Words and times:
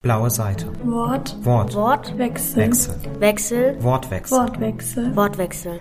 Blaue 0.00 0.30
Seite. 0.30 0.70
Wort. 0.84 1.36
Wort. 1.44 1.74
Wort. 1.74 2.16
Wechsel. 2.18 2.56
Wechsel. 2.68 2.94
Wechsel. 3.18 3.82
Wortwechsel. 3.82 4.38
Wortwechsel. 4.38 5.16
Wortwechsel. 5.16 5.80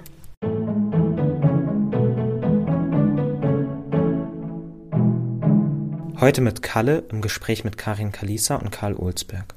Heute 6.19 6.41
mit 6.41 6.63
Kalle 6.63 7.03
im 7.09 7.21
Gespräch 7.21 7.63
mit 7.63 7.77
Karin 7.77 8.11
Kalisa 8.11 8.55
und 8.55 8.71
Karl 8.71 8.95
Olsberg. 8.95 9.53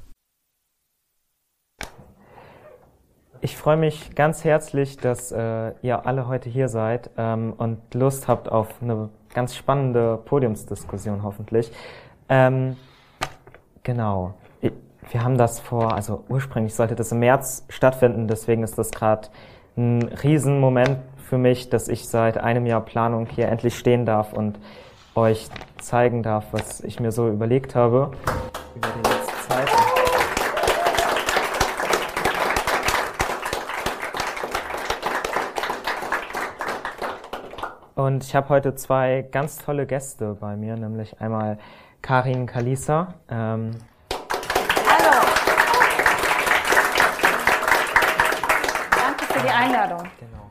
Ich 3.41 3.57
freue 3.57 3.77
mich 3.77 4.13
ganz 4.13 4.43
herzlich, 4.43 4.97
dass 4.97 5.31
äh, 5.31 5.71
ihr 5.81 6.05
alle 6.05 6.27
heute 6.27 6.51
hier 6.51 6.69
seid 6.69 7.09
ähm, 7.17 7.53
und 7.57 7.95
Lust 7.95 8.27
habt 8.27 8.47
auf 8.47 8.79
eine 8.79 9.09
ganz 9.33 9.55
spannende 9.55 10.17
Podiumsdiskussion 10.23 11.23
hoffentlich. 11.23 11.71
Ähm, 12.29 12.77
genau. 13.81 14.35
Wir 15.09 15.23
haben 15.23 15.37
das 15.37 15.59
vor, 15.59 15.93
also 15.93 16.23
ursprünglich 16.29 16.75
sollte 16.75 16.95
das 16.95 17.11
im 17.11 17.19
März 17.19 17.65
stattfinden, 17.69 18.27
deswegen 18.27 18.63
ist 18.63 18.77
das 18.77 18.91
gerade 18.91 19.27
ein 19.75 20.03
Riesenmoment 20.03 20.99
für 21.17 21.37
mich, 21.37 21.69
dass 21.69 21.87
ich 21.87 22.07
seit 22.07 22.37
einem 22.37 22.65
Jahr 22.65 22.81
Planung 22.81 23.25
hier 23.25 23.47
endlich 23.47 23.77
stehen 23.77 24.05
darf 24.05 24.31
und 24.33 24.59
euch 25.15 25.47
zeigen 25.81 26.23
darf, 26.23 26.45
was 26.51 26.81
ich 26.81 26.99
mir 26.99 27.11
so 27.11 27.29
überlegt 27.29 27.75
habe 27.75 28.11
über 28.75 28.87
die 28.89 29.09
letzte 29.09 29.47
Zeit. 29.49 29.69
Und 37.95 38.23
ich 38.23 38.35
habe 38.35 38.49
heute 38.49 38.75
zwei 38.75 39.27
ganz 39.31 39.57
tolle 39.57 39.85
Gäste 39.85 40.37
bei 40.39 40.55
mir, 40.55 40.75
nämlich 40.75 41.19
einmal 41.19 41.57
Karin 42.01 42.45
Kalisa. 42.45 43.13
Ähm, 43.29 43.71
Hallo. 44.87 45.21
Danke 48.95 49.25
für 49.25 49.40
die 49.51 49.57
Einladung. 49.57 50.07
genau. 50.19 50.49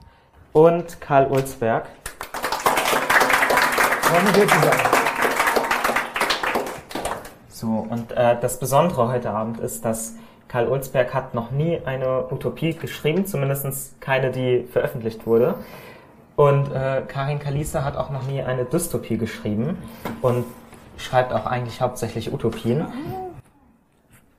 Und 0.52 1.00
Karl 1.00 1.26
Ulzberg. 1.26 1.86
Freue 4.02 4.22
mich 4.22 4.34
hier 4.34 4.48
zu 4.48 4.58
sein. 4.60 4.78
So, 7.48 7.86
und 7.88 8.12
äh, 8.12 8.36
das 8.40 8.58
Besondere 8.58 9.08
heute 9.08 9.30
Abend 9.30 9.60
ist, 9.60 9.84
dass 9.84 10.14
Karl 10.48 10.66
Ulzberg 10.66 11.14
hat 11.14 11.34
noch 11.34 11.50
nie 11.50 11.80
eine 11.84 12.24
Utopie 12.30 12.74
geschrieben, 12.74 13.26
zumindest 13.26 14.00
keine, 14.00 14.30
die 14.30 14.66
veröffentlicht 14.72 15.26
wurde. 15.26 15.54
Und 16.36 16.72
äh, 16.72 17.02
Karin 17.06 17.38
Kalisa 17.38 17.84
hat 17.84 17.96
auch 17.96 18.10
noch 18.10 18.26
nie 18.26 18.42
eine 18.42 18.64
Dystopie 18.64 19.18
geschrieben 19.18 19.78
und 20.22 20.44
schreibt 20.96 21.32
auch 21.32 21.46
eigentlich 21.46 21.80
hauptsächlich 21.80 22.32
Utopien. 22.32 22.86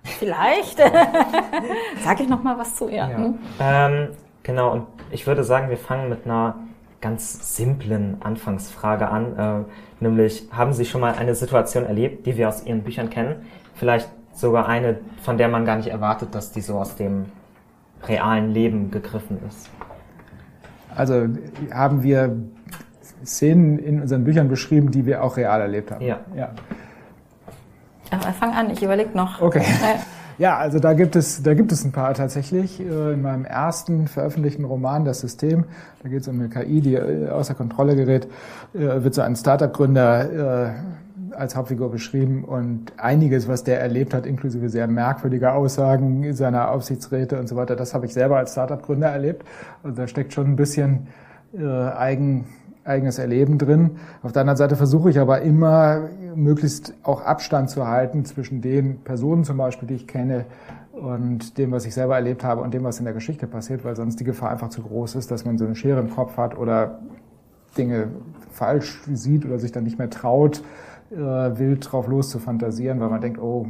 Vielleicht. 0.03 0.77
Sag 2.03 2.19
ich 2.19 2.27
noch 2.27 2.43
mal 2.43 2.57
was 2.57 2.75
zu 2.75 2.89
ihr. 2.89 2.97
Ja. 2.97 3.17
Hm? 3.17 3.39
Ähm, 3.59 4.07
genau, 4.43 4.71
und 4.71 4.87
ich 5.11 5.27
würde 5.27 5.43
sagen, 5.43 5.69
wir 5.69 5.77
fangen 5.77 6.09
mit 6.09 6.25
einer 6.25 6.55
ganz 7.01 7.55
simplen 7.55 8.17
Anfangsfrage 8.21 9.07
an, 9.07 9.37
äh, 9.37 10.03
nämlich 10.03 10.47
haben 10.51 10.73
Sie 10.73 10.85
schon 10.85 11.01
mal 11.01 11.15
eine 11.15 11.35
Situation 11.35 11.85
erlebt, 11.85 12.25
die 12.25 12.37
wir 12.37 12.47
aus 12.47 12.65
Ihren 12.65 12.83
Büchern 12.83 13.09
kennen? 13.09 13.47
Vielleicht 13.73 14.09
sogar 14.33 14.67
eine, 14.67 14.99
von 15.21 15.37
der 15.37 15.47
man 15.47 15.65
gar 15.65 15.77
nicht 15.77 15.87
erwartet, 15.87 16.35
dass 16.35 16.51
die 16.51 16.61
so 16.61 16.77
aus 16.77 16.95
dem 16.95 17.25
realen 18.07 18.51
Leben 18.51 18.91
gegriffen 18.91 19.39
ist. 19.47 19.69
Also 20.95 21.27
haben 21.71 22.03
wir 22.03 22.37
Szenen 23.25 23.79
in 23.79 24.01
unseren 24.01 24.23
Büchern 24.23 24.47
beschrieben, 24.49 24.91
die 24.91 25.05
wir 25.05 25.23
auch 25.23 25.37
real 25.37 25.61
erlebt 25.61 25.91
haben. 25.91 26.05
Ja. 26.05 26.19
ja. 26.35 26.49
Aber 28.09 28.33
fang 28.33 28.53
an, 28.53 28.69
ich 28.69 28.83
überlege 28.83 29.15
noch. 29.15 29.41
Okay. 29.41 29.63
Ja, 30.37 30.57
also 30.57 30.79
da 30.79 30.93
gibt 30.93 31.15
es, 31.15 31.43
da 31.43 31.53
gibt 31.53 31.71
es 31.71 31.83
ein 31.85 31.91
paar 31.91 32.13
tatsächlich. 32.13 32.79
Äh, 32.79 33.13
In 33.13 33.21
meinem 33.21 33.45
ersten 33.45 34.07
veröffentlichten 34.07 34.65
Roman, 34.65 35.05
Das 35.05 35.19
System, 35.19 35.65
da 36.03 36.09
geht 36.09 36.21
es 36.21 36.27
um 36.27 36.39
eine 36.39 36.49
KI, 36.49 36.81
die 36.81 36.95
äh, 36.95 37.29
außer 37.29 37.53
Kontrolle 37.53 37.95
gerät, 37.95 38.27
äh, 38.73 39.03
wird 39.03 39.13
so 39.13 39.21
ein 39.21 39.35
Startup-Gründer 39.35 40.73
als 41.31 41.55
Hauptfigur 41.55 41.89
beschrieben 41.91 42.43
und 42.43 42.91
einiges, 42.97 43.47
was 43.47 43.63
der 43.63 43.79
erlebt 43.79 44.13
hat, 44.13 44.25
inklusive 44.25 44.69
sehr 44.69 44.87
merkwürdiger 44.87 45.55
Aussagen 45.55 46.33
seiner 46.33 46.71
Aufsichtsräte 46.71 47.39
und 47.39 47.47
so 47.47 47.55
weiter, 47.55 47.75
das 47.75 47.93
habe 47.93 48.05
ich 48.05 48.13
selber 48.13 48.37
als 48.37 48.51
Startup-Gründer 48.51 49.07
erlebt. 49.07 49.45
Und 49.83 49.97
da 49.97 50.07
steckt 50.07 50.33
schon 50.33 50.47
ein 50.47 50.55
bisschen 50.55 51.07
äh, 51.57 51.65
eigen, 51.65 52.45
eigenes 52.83 53.19
Erleben 53.19 53.57
drin. 53.57 53.91
Auf 54.23 54.31
der 54.31 54.41
anderen 54.41 54.57
Seite 54.57 54.75
versuche 54.75 55.09
ich 55.09 55.19
aber 55.19 55.41
immer 55.41 56.09
möglichst 56.35 56.93
auch 57.03 57.21
Abstand 57.21 57.69
zu 57.69 57.87
halten 57.87 58.25
zwischen 58.25 58.61
den 58.61 58.99
Personen 58.99 59.43
zum 59.43 59.57
Beispiel, 59.57 59.87
die 59.87 59.95
ich 59.95 60.07
kenne 60.07 60.45
und 60.93 61.57
dem, 61.57 61.71
was 61.71 61.85
ich 61.85 61.93
selber 61.93 62.15
erlebt 62.15 62.43
habe 62.43 62.61
und 62.61 62.73
dem, 62.73 62.83
was 62.83 62.99
in 62.99 63.05
der 63.05 63.13
Geschichte 63.13 63.47
passiert, 63.47 63.83
weil 63.83 63.95
sonst 63.95 64.19
die 64.19 64.23
Gefahr 64.23 64.49
einfach 64.49 64.69
zu 64.69 64.81
groß 64.81 65.15
ist, 65.15 65.31
dass 65.31 65.45
man 65.45 65.57
so 65.57 65.65
eine 65.65 65.75
Schere 65.75 65.99
im 65.99 66.09
Kopf 66.09 66.37
hat 66.37 66.57
oder 66.57 66.99
Dinge 67.77 68.09
falsch 68.51 69.01
sieht 69.13 69.45
oder 69.45 69.59
sich 69.59 69.71
dann 69.71 69.83
nicht 69.83 69.97
mehr 69.97 70.09
traut, 70.09 70.63
äh, 71.11 71.15
wild 71.15 71.91
drauf 71.91 72.07
los 72.07 72.29
zu 72.29 72.39
fantasieren, 72.39 72.99
weil 72.99 73.09
man 73.09 73.21
denkt, 73.21 73.39
oh, 73.39 73.67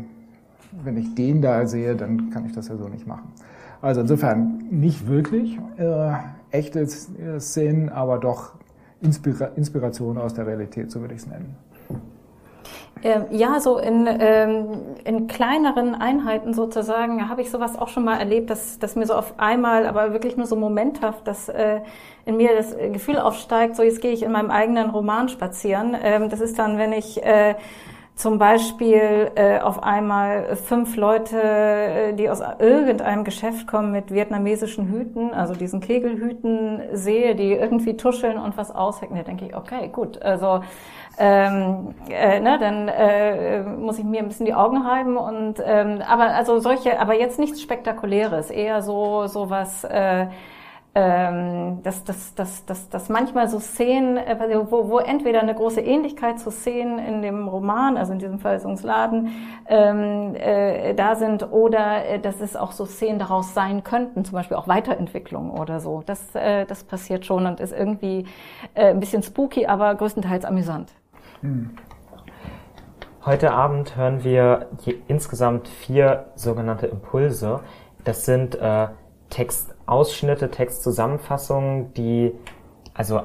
wenn 0.83 0.97
ich 0.97 1.15
den 1.15 1.41
da 1.41 1.65
sehe, 1.67 1.95
dann 1.95 2.29
kann 2.31 2.45
ich 2.45 2.53
das 2.53 2.69
ja 2.69 2.77
so 2.77 2.87
nicht 2.87 3.05
machen. 3.05 3.33
Also 3.81 4.01
insofern 4.01 4.63
nicht 4.69 5.07
wirklich 5.07 5.59
äh, 5.77 6.13
echte 6.51 6.87
Szenen, 6.87 7.89
aber 7.89 8.19
doch 8.19 8.53
Inspira 9.01 9.51
Inspiration 9.55 10.17
aus 10.17 10.33
der 10.33 10.47
Realität, 10.47 10.91
so 10.91 11.01
würde 11.01 11.15
ich 11.15 11.21
es 11.21 11.27
nennen. 11.27 11.55
Ähm, 13.03 13.25
ja, 13.31 13.59
so 13.59 13.79
in, 13.79 14.07
ähm, 14.07 14.67
in 15.05 15.25
kleineren 15.25 15.95
Einheiten 15.95 16.53
sozusagen 16.53 17.29
habe 17.29 17.41
ich 17.41 17.49
sowas 17.49 17.75
auch 17.77 17.87
schon 17.87 18.03
mal 18.03 18.17
erlebt, 18.17 18.51
dass, 18.51 18.77
dass 18.77 18.95
mir 18.95 19.07
so 19.07 19.15
auf 19.15 19.39
einmal, 19.39 19.87
aber 19.87 20.13
wirklich 20.13 20.37
nur 20.37 20.45
so 20.45 20.55
momenthaft, 20.55 21.27
dass 21.27 21.49
äh, 21.49 21.79
in 22.25 22.37
mir 22.37 22.55
das 22.55 22.75
Gefühl 22.77 23.17
aufsteigt, 23.17 23.75
so 23.75 23.81
jetzt 23.81 24.01
gehe 24.01 24.11
ich 24.11 24.21
in 24.21 24.31
meinem 24.31 24.51
eigenen 24.51 24.91
Roman 24.91 25.29
spazieren. 25.29 25.97
Ähm, 25.99 26.29
das 26.29 26.41
ist 26.41 26.59
dann, 26.59 26.77
wenn 26.77 26.93
ich 26.93 27.23
äh, 27.23 27.55
zum 28.15 28.37
Beispiel 28.37 29.31
äh, 29.35 29.59
auf 29.59 29.81
einmal 29.83 30.55
fünf 30.55 30.95
Leute, 30.95 31.41
äh, 31.41 32.13
die 32.13 32.29
aus 32.29 32.41
irgendeinem 32.59 33.23
Geschäft 33.23 33.67
kommen 33.67 33.91
mit 33.91 34.13
vietnamesischen 34.13 34.89
Hüten, 34.89 35.33
also 35.33 35.55
diesen 35.55 35.79
Kegelhüten 35.79 36.81
sehe, 36.93 37.35
die 37.35 37.53
irgendwie 37.53 37.97
tuscheln 37.97 38.37
und 38.37 38.57
was 38.57 38.69
aushecken, 38.69 39.15
da 39.15 39.23
denke 39.23 39.45
ich, 39.45 39.55
okay, 39.55 39.89
gut, 39.91 40.21
also 40.21 40.61
ähm, 41.17 41.95
äh, 42.09 42.39
ne, 42.39 42.57
dann 42.59 42.87
äh, 42.87 43.63
muss 43.63 43.97
ich 43.97 44.05
mir 44.05 44.19
ein 44.19 44.27
bisschen 44.27 44.45
die 44.45 44.53
Augen 44.53 44.81
reiben 44.81 45.17
und 45.17 45.55
ähm, 45.63 46.01
aber 46.07 46.33
also 46.35 46.59
solche, 46.59 46.99
aber 46.99 47.19
jetzt 47.19 47.39
nichts 47.39 47.61
Spektakuläres, 47.61 48.49
eher 48.49 48.81
so 48.81 49.27
so 49.27 49.49
was. 49.49 49.83
Äh, 49.83 50.27
ähm, 50.93 51.81
dass, 51.83 52.03
dass, 52.03 52.35
dass, 52.35 52.65
dass, 52.65 52.89
dass 52.89 53.07
manchmal 53.07 53.47
so 53.47 53.59
Szenen, 53.59 54.17
äh, 54.17 54.37
wo, 54.69 54.89
wo 54.89 54.99
entweder 54.99 55.41
eine 55.41 55.55
große 55.55 55.79
Ähnlichkeit 55.79 56.39
zu 56.39 56.51
Szenen 56.51 56.99
in 56.99 57.21
dem 57.21 57.47
Roman, 57.47 57.95
also 57.95 58.11
in 58.11 58.19
diesem 58.19 58.39
Verhältnisladen, 58.39 59.29
ähm, 59.67 60.35
äh, 60.35 60.93
da 60.93 61.15
sind 61.15 61.49
oder 61.49 62.05
äh, 62.05 62.19
dass 62.19 62.41
es 62.41 62.57
auch 62.57 62.73
so 62.73 62.85
Szenen 62.85 63.19
daraus 63.19 63.53
sein 63.53 63.85
könnten, 63.85 64.25
zum 64.25 64.33
Beispiel 64.33 64.57
auch 64.57 64.67
Weiterentwicklung 64.67 65.51
oder 65.51 65.79
so. 65.79 66.03
Das, 66.05 66.35
äh, 66.35 66.65
das 66.65 66.83
passiert 66.83 67.25
schon 67.25 67.45
und 67.45 67.61
ist 67.61 67.71
irgendwie 67.71 68.25
äh, 68.73 68.87
ein 68.89 68.99
bisschen 68.99 69.23
spooky, 69.23 69.67
aber 69.67 69.95
größtenteils 69.95 70.43
amüsant. 70.43 70.91
Heute 73.25 73.53
Abend 73.53 73.95
hören 73.95 74.25
wir 74.25 74.67
insgesamt 75.07 75.69
vier 75.69 76.25
sogenannte 76.35 76.87
Impulse. 76.87 77.61
Das 78.03 78.25
sind 78.25 78.55
äh, 78.55 78.87
Textausschnitte, 79.31 80.51
Textzusammenfassungen, 80.51 81.91
die 81.95 82.31
also 82.93 83.21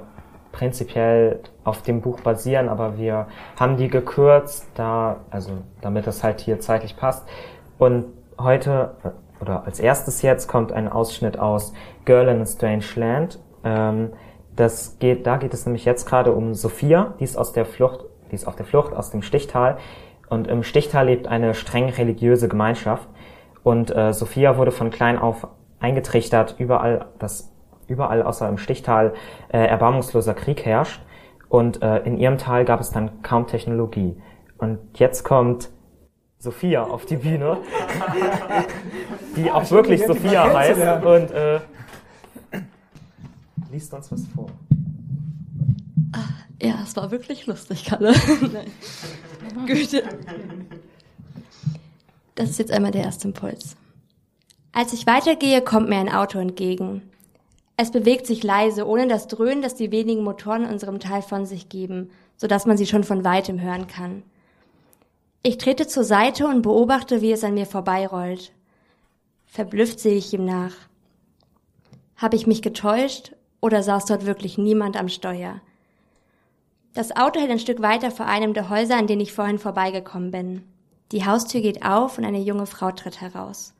prinzipiell 0.52 1.40
auf 1.64 1.82
dem 1.82 2.00
Buch 2.00 2.20
basieren, 2.20 2.70
aber 2.70 2.96
wir 2.96 3.26
haben 3.60 3.76
die 3.76 3.88
gekürzt, 3.88 4.66
da, 4.74 5.18
also 5.30 5.50
damit 5.82 6.06
das 6.06 6.24
halt 6.24 6.40
hier 6.40 6.58
zeitlich 6.60 6.96
passt. 6.96 7.28
Und 7.76 8.06
heute, 8.40 8.94
oder 9.42 9.66
als 9.66 9.78
erstes 9.78 10.22
jetzt, 10.22 10.48
kommt 10.48 10.72
ein 10.72 10.88
Ausschnitt 10.88 11.38
aus 11.38 11.74
Girl 12.06 12.28
in 12.28 12.40
a 12.40 12.46
Strange 12.46 12.86
Land. 12.94 13.38
Ähm, 13.64 14.12
das 14.54 14.98
geht, 14.98 15.26
da 15.26 15.36
geht 15.36 15.52
es 15.52 15.66
nämlich 15.66 15.84
jetzt 15.84 16.06
gerade 16.06 16.32
um 16.32 16.54
Sophia, 16.54 17.12
die 17.20 17.24
ist 17.24 17.36
aus 17.36 17.52
der 17.52 17.66
Flucht 17.66 18.06
die 18.30 18.34
ist 18.34 18.46
auf 18.46 18.56
der 18.56 18.66
Flucht 18.66 18.94
aus 18.94 19.10
dem 19.10 19.22
Stichtal. 19.22 19.78
Und 20.28 20.48
im 20.48 20.62
Stichtal 20.62 21.06
lebt 21.06 21.28
eine 21.28 21.54
streng 21.54 21.88
religiöse 21.88 22.48
Gemeinschaft. 22.48 23.08
Und 23.62 23.94
äh, 23.94 24.12
Sophia 24.12 24.56
wurde 24.56 24.72
von 24.72 24.90
klein 24.90 25.18
auf 25.18 25.46
eingetrichtert, 25.80 26.56
überall, 26.58 27.06
dass 27.18 27.52
überall 27.86 28.22
außer 28.22 28.48
im 28.48 28.58
Stichtal 28.58 29.14
äh, 29.48 29.58
erbarmungsloser 29.58 30.34
Krieg 30.34 30.64
herrscht. 30.64 31.00
Und 31.48 31.82
äh, 31.82 31.98
in 31.98 32.16
ihrem 32.18 32.38
Tal 32.38 32.64
gab 32.64 32.80
es 32.80 32.90
dann 32.90 33.22
kaum 33.22 33.46
Technologie. 33.46 34.20
Und 34.58 34.78
jetzt 34.94 35.22
kommt 35.22 35.70
Sophia 36.38 36.82
auf 36.82 37.06
die 37.06 37.16
Bühne, 37.16 37.58
die 39.36 39.50
auch 39.50 39.70
wirklich 39.70 40.04
Sophia 40.04 40.52
heißt 40.52 41.04
und 41.04 41.30
äh, 41.30 41.60
liest 43.70 43.94
uns 43.94 44.10
was 44.10 44.26
vor. 44.34 44.48
Ja, 46.60 46.78
es 46.82 46.96
war 46.96 47.10
wirklich 47.10 47.46
lustig, 47.46 47.84
Kalle. 47.84 48.14
Güte. 49.66 50.02
Das 52.34 52.50
ist 52.50 52.58
jetzt 52.58 52.72
einmal 52.72 52.90
der 52.90 53.04
erste 53.04 53.28
Impuls. 53.28 53.76
Als 54.76 54.92
ich 54.92 55.06
weitergehe, 55.06 55.62
kommt 55.62 55.88
mir 55.88 55.96
ein 55.96 56.12
Auto 56.12 56.38
entgegen. 56.38 57.00
Es 57.78 57.90
bewegt 57.90 58.26
sich 58.26 58.42
leise, 58.42 58.86
ohne 58.86 59.08
das 59.08 59.26
Dröhnen, 59.26 59.62
das 59.62 59.74
die 59.74 59.90
wenigen 59.90 60.22
Motoren 60.22 60.64
in 60.64 60.70
unserem 60.70 61.00
Teil 61.00 61.22
von 61.22 61.46
sich 61.46 61.70
geben, 61.70 62.10
so 62.36 62.46
dass 62.46 62.66
man 62.66 62.76
sie 62.76 62.84
schon 62.84 63.02
von 63.02 63.24
weitem 63.24 63.58
hören 63.58 63.86
kann. 63.86 64.22
Ich 65.42 65.56
trete 65.56 65.86
zur 65.86 66.04
Seite 66.04 66.46
und 66.46 66.60
beobachte, 66.60 67.22
wie 67.22 67.32
es 67.32 67.42
an 67.42 67.54
mir 67.54 67.64
vorbeirollt. 67.64 68.52
Verblüfft 69.46 69.98
sehe 69.98 70.18
ich 70.18 70.34
ihm 70.34 70.44
nach. 70.44 70.74
Habe 72.16 72.36
ich 72.36 72.46
mich 72.46 72.60
getäuscht 72.60 73.32
oder 73.62 73.82
saß 73.82 74.04
dort 74.04 74.26
wirklich 74.26 74.58
niemand 74.58 74.98
am 74.98 75.08
Steuer? 75.08 75.62
Das 76.92 77.16
Auto 77.16 77.40
hält 77.40 77.50
ein 77.50 77.60
Stück 77.60 77.80
weiter 77.80 78.10
vor 78.10 78.26
einem 78.26 78.52
der 78.52 78.68
Häuser, 78.68 78.98
an 78.98 79.06
denen 79.06 79.22
ich 79.22 79.32
vorhin 79.32 79.58
vorbeigekommen 79.58 80.32
bin. 80.32 80.64
Die 81.12 81.24
Haustür 81.24 81.62
geht 81.62 81.82
auf 81.82 82.18
und 82.18 82.26
eine 82.26 82.40
junge 82.40 82.66
Frau 82.66 82.90
tritt 82.90 83.22
heraus. 83.22 83.72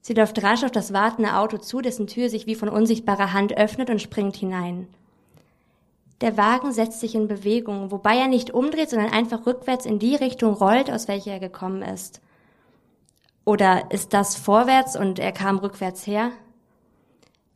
Sie 0.00 0.14
läuft 0.14 0.42
rasch 0.42 0.64
auf 0.64 0.70
das 0.70 0.92
wartende 0.92 1.36
Auto 1.36 1.58
zu, 1.58 1.80
dessen 1.80 2.06
Tür 2.06 2.28
sich 2.28 2.46
wie 2.46 2.54
von 2.54 2.68
unsichtbarer 2.68 3.32
Hand 3.32 3.56
öffnet 3.56 3.90
und 3.90 4.00
springt 4.00 4.36
hinein. 4.36 4.88
Der 6.20 6.36
Wagen 6.36 6.72
setzt 6.72 7.00
sich 7.00 7.14
in 7.14 7.28
Bewegung, 7.28 7.90
wobei 7.90 8.16
er 8.16 8.28
nicht 8.28 8.50
umdreht, 8.50 8.90
sondern 8.90 9.12
einfach 9.12 9.46
rückwärts 9.46 9.86
in 9.86 9.98
die 9.98 10.16
Richtung 10.16 10.52
rollt, 10.54 10.90
aus 10.90 11.08
welcher 11.08 11.32
er 11.32 11.40
gekommen 11.40 11.82
ist. 11.82 12.20
Oder 13.44 13.90
ist 13.90 14.12
das 14.12 14.36
vorwärts 14.36 14.96
und 14.96 15.18
er 15.18 15.32
kam 15.32 15.58
rückwärts 15.58 16.06
her? 16.06 16.30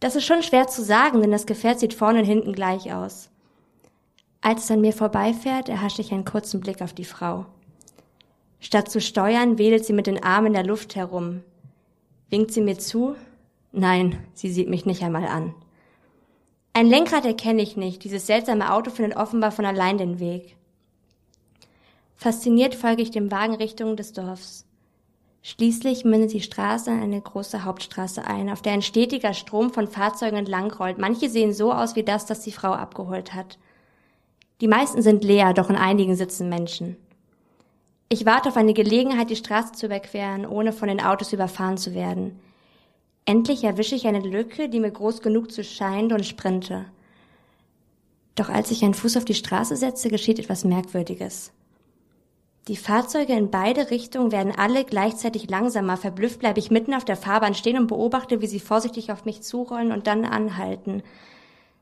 Das 0.00 0.17
ist 0.17 0.25
schon 0.25 0.43
schwer 0.43 0.67
zu 0.67 0.82
sagen, 0.82 1.20
denn 1.20 1.31
das 1.31 1.46
Gefährt 1.46 1.79
sieht 1.79 1.94
vorne 1.94 2.20
und 2.20 2.25
hinten 2.25 2.52
gleich 2.52 2.93
aus. 2.93 3.31
Als 4.41 4.64
es 4.64 4.70
an 4.70 4.81
mir 4.81 4.93
vorbeifährt, 4.93 5.69
erhasche 5.69 6.02
ich 6.02 6.12
einen 6.12 6.25
kurzen 6.25 6.61
Blick 6.61 6.82
auf 6.82 6.93
die 6.93 7.05
Frau. 7.05 7.46
Statt 8.61 8.91
zu 8.91 9.00
steuern, 9.00 9.56
wedelt 9.58 9.85
sie 9.85 9.93
mit 9.93 10.06
den 10.06 10.23
Armen 10.23 10.49
in 10.49 10.52
der 10.55 10.67
Luft 10.67 10.96
herum. 10.96 11.43
Winkt 12.31 12.53
sie 12.53 12.61
mir 12.61 12.79
zu? 12.79 13.15
Nein, 13.73 14.19
sie 14.35 14.50
sieht 14.50 14.69
mich 14.69 14.87
nicht 14.87 15.03
einmal 15.03 15.26
an. 15.26 15.55
Ein 16.73 16.87
Lenkrad 16.87 17.25
erkenne 17.25 17.62
ich 17.62 17.76
nicht, 17.76 18.03
dieses 18.05 18.26
seltsame 18.26 18.73
Auto 18.73 18.91
findet 18.91 19.17
offenbar 19.17 19.53
von 19.53 19.65
allein 19.65 19.99
den 19.99 20.19
Weg. 20.19 20.56
Fasziniert 22.17 22.75
folge 22.75 23.03
ich 23.03 23.11
dem 23.11 23.31
Wagen 23.31 23.55
Richtung 23.55 23.97
des 23.97 24.12
Dorfs. 24.12 24.67
Schließlich 25.43 26.06
mündet 26.06 26.32
die 26.32 26.41
Straße 26.41 26.91
in 26.91 27.03
eine 27.03 27.21
große 27.21 27.65
Hauptstraße 27.65 28.25
ein, 28.25 28.49
auf 28.49 28.62
der 28.62 28.73
ein 28.73 28.82
stetiger 28.82 29.35
Strom 29.35 29.70
von 29.70 29.87
Fahrzeugen 29.87 30.38
entlangrollt. 30.38 30.99
Manche 30.99 31.29
sehen 31.29 31.53
so 31.53 31.70
aus 31.70 31.97
wie 31.97 32.03
das, 32.03 32.25
das 32.25 32.41
die 32.41 32.50
Frau 32.50 32.73
abgeholt 32.73 33.35
hat. 33.35 33.59
Die 34.62 34.69
meisten 34.69 35.03
sind 35.03 35.23
leer, 35.23 35.53
doch 35.53 35.69
in 35.69 35.77
einigen 35.77 36.17
sitzen 36.17 36.49
Menschen. 36.49 36.97
Ich 38.09 38.27
warte 38.27 38.49
auf 38.49 38.56
eine 38.56 38.75
Gelegenheit, 38.75 39.31
die 39.31 39.37
Straße 39.37 39.73
zu 39.73 39.87
überqueren, 39.87 40.47
ohne 40.47 40.73
von 40.73 40.89
den 40.89 41.01
Autos 41.01 41.33
überfahren 41.33 41.79
zu 41.79 41.95
werden. 41.95 42.39
Endlich 43.25 43.65
erwische 43.65 43.95
ich 43.95 44.06
eine 44.06 44.21
Lücke, 44.21 44.69
die 44.69 44.81
mir 44.81 44.91
groß 44.91 45.23
genug 45.23 45.51
zu 45.51 45.65
scheint 45.65 46.12
und 46.12 46.27
sprinte. 46.27 46.85
Doch 48.35 48.49
als 48.49 48.71
ich 48.71 48.85
einen 48.85 48.95
Fuß 48.95 49.17
auf 49.17 49.25
die 49.25 49.35
Straße 49.35 49.77
setze, 49.77 50.09
geschieht 50.09 50.39
etwas 50.39 50.65
Merkwürdiges. 50.65 51.53
Die 52.69 52.77
Fahrzeuge 52.77 53.35
in 53.35 53.51
beide 53.51 53.91
Richtungen 53.91 54.33
werden 54.33 54.53
alle 54.56 54.85
gleichzeitig 54.85 55.51
langsamer. 55.51 55.97
Verblüfft 55.97 56.41
bleibe 56.41 56.59
ich 56.59 56.71
mitten 56.71 56.95
auf 56.95 57.05
der 57.05 57.17
Fahrbahn 57.17 57.55
stehen 57.55 57.79
und 57.79 57.87
beobachte, 57.89 58.41
wie 58.41 58.47
sie 58.47 58.61
vorsichtig 58.61 59.12
auf 59.12 59.25
mich 59.25 59.43
zurollen 59.43 59.93
und 59.93 60.06
dann 60.06 60.25
anhalten, 60.25 61.03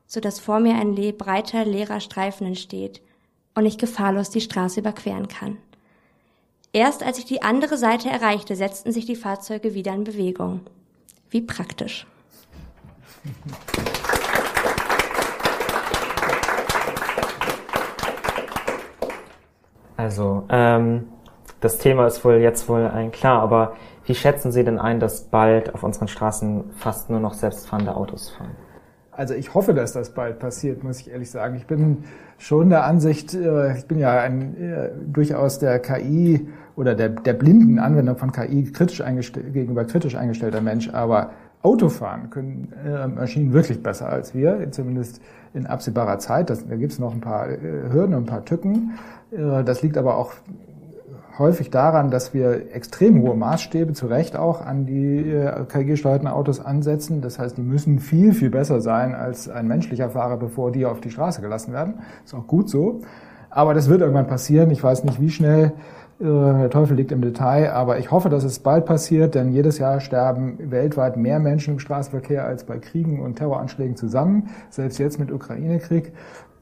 so 0.05 0.19
dass 0.19 0.39
vor 0.39 0.59
mir 0.59 0.75
ein 0.75 0.95
breiter, 1.17 1.63
leerer 1.63 2.01
Streifen 2.01 2.47
entsteht 2.47 3.01
und 3.55 3.65
ich 3.65 3.77
gefahrlos 3.77 4.29
die 4.29 4.41
Straße 4.41 4.81
überqueren 4.81 5.29
kann. 5.29 5.57
Erst 6.75 7.03
als 7.03 7.19
ich 7.19 7.25
die 7.25 7.43
andere 7.43 7.77
Seite 7.77 8.09
erreichte, 8.09 8.55
setzten 8.55 8.91
sich 8.91 9.05
die 9.05 9.15
Fahrzeuge 9.15 9.75
wieder 9.75 9.93
in 9.93 10.03
Bewegung. 10.03 10.61
Wie 11.29 11.41
praktisch. 11.41 12.07
Also, 19.97 20.47
ähm, 20.49 21.09
das 21.61 21.77
Thema 21.77 22.07
ist 22.07 22.25
wohl 22.25 22.37
jetzt 22.37 22.67
wohl 22.67 22.87
ein 22.87 23.11
klar, 23.11 23.43
aber 23.43 23.75
wie 24.05 24.15
schätzen 24.15 24.51
Sie 24.51 24.63
denn 24.63 24.79
ein, 24.79 24.99
dass 24.99 25.25
bald 25.25 25.75
auf 25.75 25.83
unseren 25.83 26.07
Straßen 26.07 26.71
fast 26.75 27.11
nur 27.11 27.19
noch 27.19 27.35
selbstfahrende 27.35 27.95
Autos 27.95 28.31
fahren? 28.31 28.55
Also 29.11 29.35
ich 29.35 29.53
hoffe, 29.53 29.75
dass 29.75 29.93
das 29.93 30.15
bald 30.15 30.39
passiert, 30.39 30.83
muss 30.83 30.99
ich 31.01 31.11
ehrlich 31.11 31.29
sagen. 31.29 31.55
Ich 31.55 31.67
bin 31.67 32.05
schon 32.43 32.69
der 32.69 32.85
Ansicht, 32.85 33.33
äh, 33.33 33.77
ich 33.77 33.85
bin 33.85 33.99
ja 33.99 34.19
ein 34.19 34.61
äh, 34.61 34.89
durchaus 35.07 35.59
der 35.59 35.79
KI 35.79 36.45
oder 36.75 36.93
der, 36.93 37.09
der 37.09 37.33
blinden 37.33 37.79
Anwendung 37.79 38.17
von 38.17 38.33
KI 38.33 38.63
kritisch 38.71 39.01
gegenüber 39.53 39.85
kritisch 39.85 40.15
eingestellter 40.15 40.59
Mensch, 40.59 40.89
aber 40.89 41.31
Autofahren 41.61 42.29
können 42.29 42.73
äh, 42.85 43.07
Maschinen 43.07 43.53
wirklich 43.53 43.81
besser 43.81 44.09
als 44.09 44.35
wir, 44.35 44.69
zumindest 44.71 45.21
in 45.53 45.65
absehbarer 45.65 46.19
Zeit. 46.19 46.49
Das, 46.49 46.67
da 46.67 46.75
gibt 46.75 46.91
es 46.91 46.99
noch 46.99 47.13
ein 47.13 47.21
paar 47.21 47.47
Hürden 47.47 48.15
und 48.15 48.23
ein 48.23 48.25
paar 48.25 48.43
Tücken. 48.43 48.93
Das 49.31 49.81
liegt 49.81 49.97
aber 49.97 50.17
auch 50.17 50.33
häufig 51.37 51.69
daran, 51.69 52.11
dass 52.11 52.33
wir 52.33 52.73
extrem 52.73 53.21
hohe 53.21 53.35
Maßstäbe, 53.35 53.93
zu 53.93 54.07
Recht 54.07 54.35
auch, 54.35 54.61
an 54.61 54.85
die 54.85 55.31
äh, 55.31 55.65
KI-gesteuerten 55.65 56.27
Autos 56.27 56.59
ansetzen. 56.59 57.21
Das 57.21 57.39
heißt, 57.39 57.57
die 57.57 57.61
müssen 57.61 57.99
viel, 57.99 58.33
viel 58.33 58.49
besser 58.49 58.81
sein 58.81 59.15
als 59.15 59.49
ein 59.49 59.67
menschlicher 59.67 60.09
Fahrer, 60.09 60.37
bevor 60.37 60.71
die 60.71 60.85
auf 60.85 61.01
die 61.01 61.09
Straße 61.09 61.41
gelassen 61.41 61.73
werden. 61.73 61.95
Ist 62.23 62.33
auch 62.33 62.47
gut 62.47 62.69
so. 62.69 63.01
Aber 63.49 63.73
das 63.73 63.89
wird 63.89 64.01
irgendwann 64.01 64.27
passieren. 64.27 64.71
Ich 64.71 64.83
weiß 64.83 65.03
nicht, 65.03 65.19
wie 65.21 65.29
schnell. 65.29 65.73
Äh, 66.19 66.25
der 66.25 66.69
Teufel 66.69 66.95
liegt 66.95 67.11
im 67.11 67.21
Detail, 67.21 67.71
aber 67.71 67.97
ich 67.97 68.11
hoffe, 68.11 68.29
dass 68.29 68.43
es 68.43 68.59
bald 68.59 68.85
passiert, 68.85 69.35
denn 69.35 69.51
jedes 69.51 69.79
Jahr 69.79 69.99
sterben 69.99 70.71
weltweit 70.71 71.17
mehr 71.17 71.39
Menschen 71.39 71.73
im 71.73 71.79
Straßenverkehr 71.79 72.45
als 72.45 72.63
bei 72.63 72.77
Kriegen 72.77 73.19
und 73.19 73.35
Terroranschlägen 73.35 73.95
zusammen, 73.95 74.49
selbst 74.69 74.99
jetzt 74.99 75.19
mit 75.19 75.31
Ukraine-Krieg. 75.31 76.13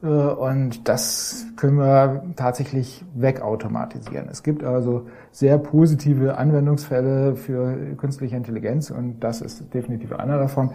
Äh, 0.02 0.06
und 0.06 0.88
das 0.88 1.46
können 1.56 1.78
wir 1.78 2.22
tatsächlich 2.36 3.04
wegautomatisieren. 3.14 4.28
Es 4.30 4.42
gibt 4.42 4.64
also 4.64 5.06
sehr 5.30 5.58
positive 5.58 6.36
Anwendungsfälle 6.36 7.36
für 7.36 7.76
künstliche 7.96 8.36
Intelligenz 8.36 8.90
und 8.90 9.20
das 9.20 9.40
ist 9.40 9.72
definitiv 9.72 10.12
einer 10.12 10.38
davon. 10.38 10.70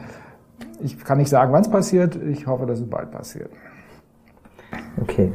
Ich 0.81 1.03
kann 1.03 1.17
nicht 1.17 1.29
sagen, 1.29 1.51
wann 1.51 1.61
es 1.61 1.69
passiert. 1.69 2.15
Ich 2.15 2.47
hoffe, 2.47 2.65
dass 2.65 2.79
es 2.79 2.89
bald 2.89 3.11
passiert. 3.11 3.51
Okay. 5.01 5.31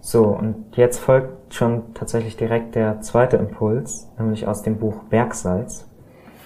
So, 0.00 0.26
und 0.26 0.76
jetzt 0.76 0.98
folgt 0.98 1.54
schon 1.54 1.94
tatsächlich 1.94 2.36
direkt 2.36 2.74
der 2.74 3.00
zweite 3.00 3.36
Impuls, 3.36 4.08
nämlich 4.18 4.46
aus 4.46 4.62
dem 4.62 4.78
Buch 4.78 5.02
Bergsalz 5.10 5.86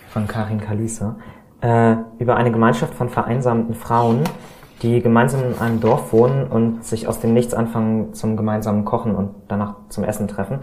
von 0.08 0.26
Karin 0.26 0.60
Kalisa, 0.60 1.16
äh, 1.60 1.96
über 2.18 2.36
eine 2.36 2.50
Gemeinschaft 2.50 2.94
von 2.94 3.08
vereinsamten 3.08 3.74
Frauen, 3.74 4.24
die 4.82 5.00
gemeinsam 5.00 5.44
in 5.44 5.58
einem 5.58 5.80
Dorf 5.80 6.12
wohnen 6.12 6.46
und 6.46 6.84
sich 6.84 7.06
aus 7.06 7.20
dem 7.20 7.32
Nichts 7.32 7.54
anfangen 7.54 8.14
zum 8.14 8.36
gemeinsamen 8.36 8.84
Kochen 8.84 9.14
und 9.14 9.34
danach 9.48 9.76
zum 9.88 10.04
Essen 10.04 10.28
treffen. 10.28 10.60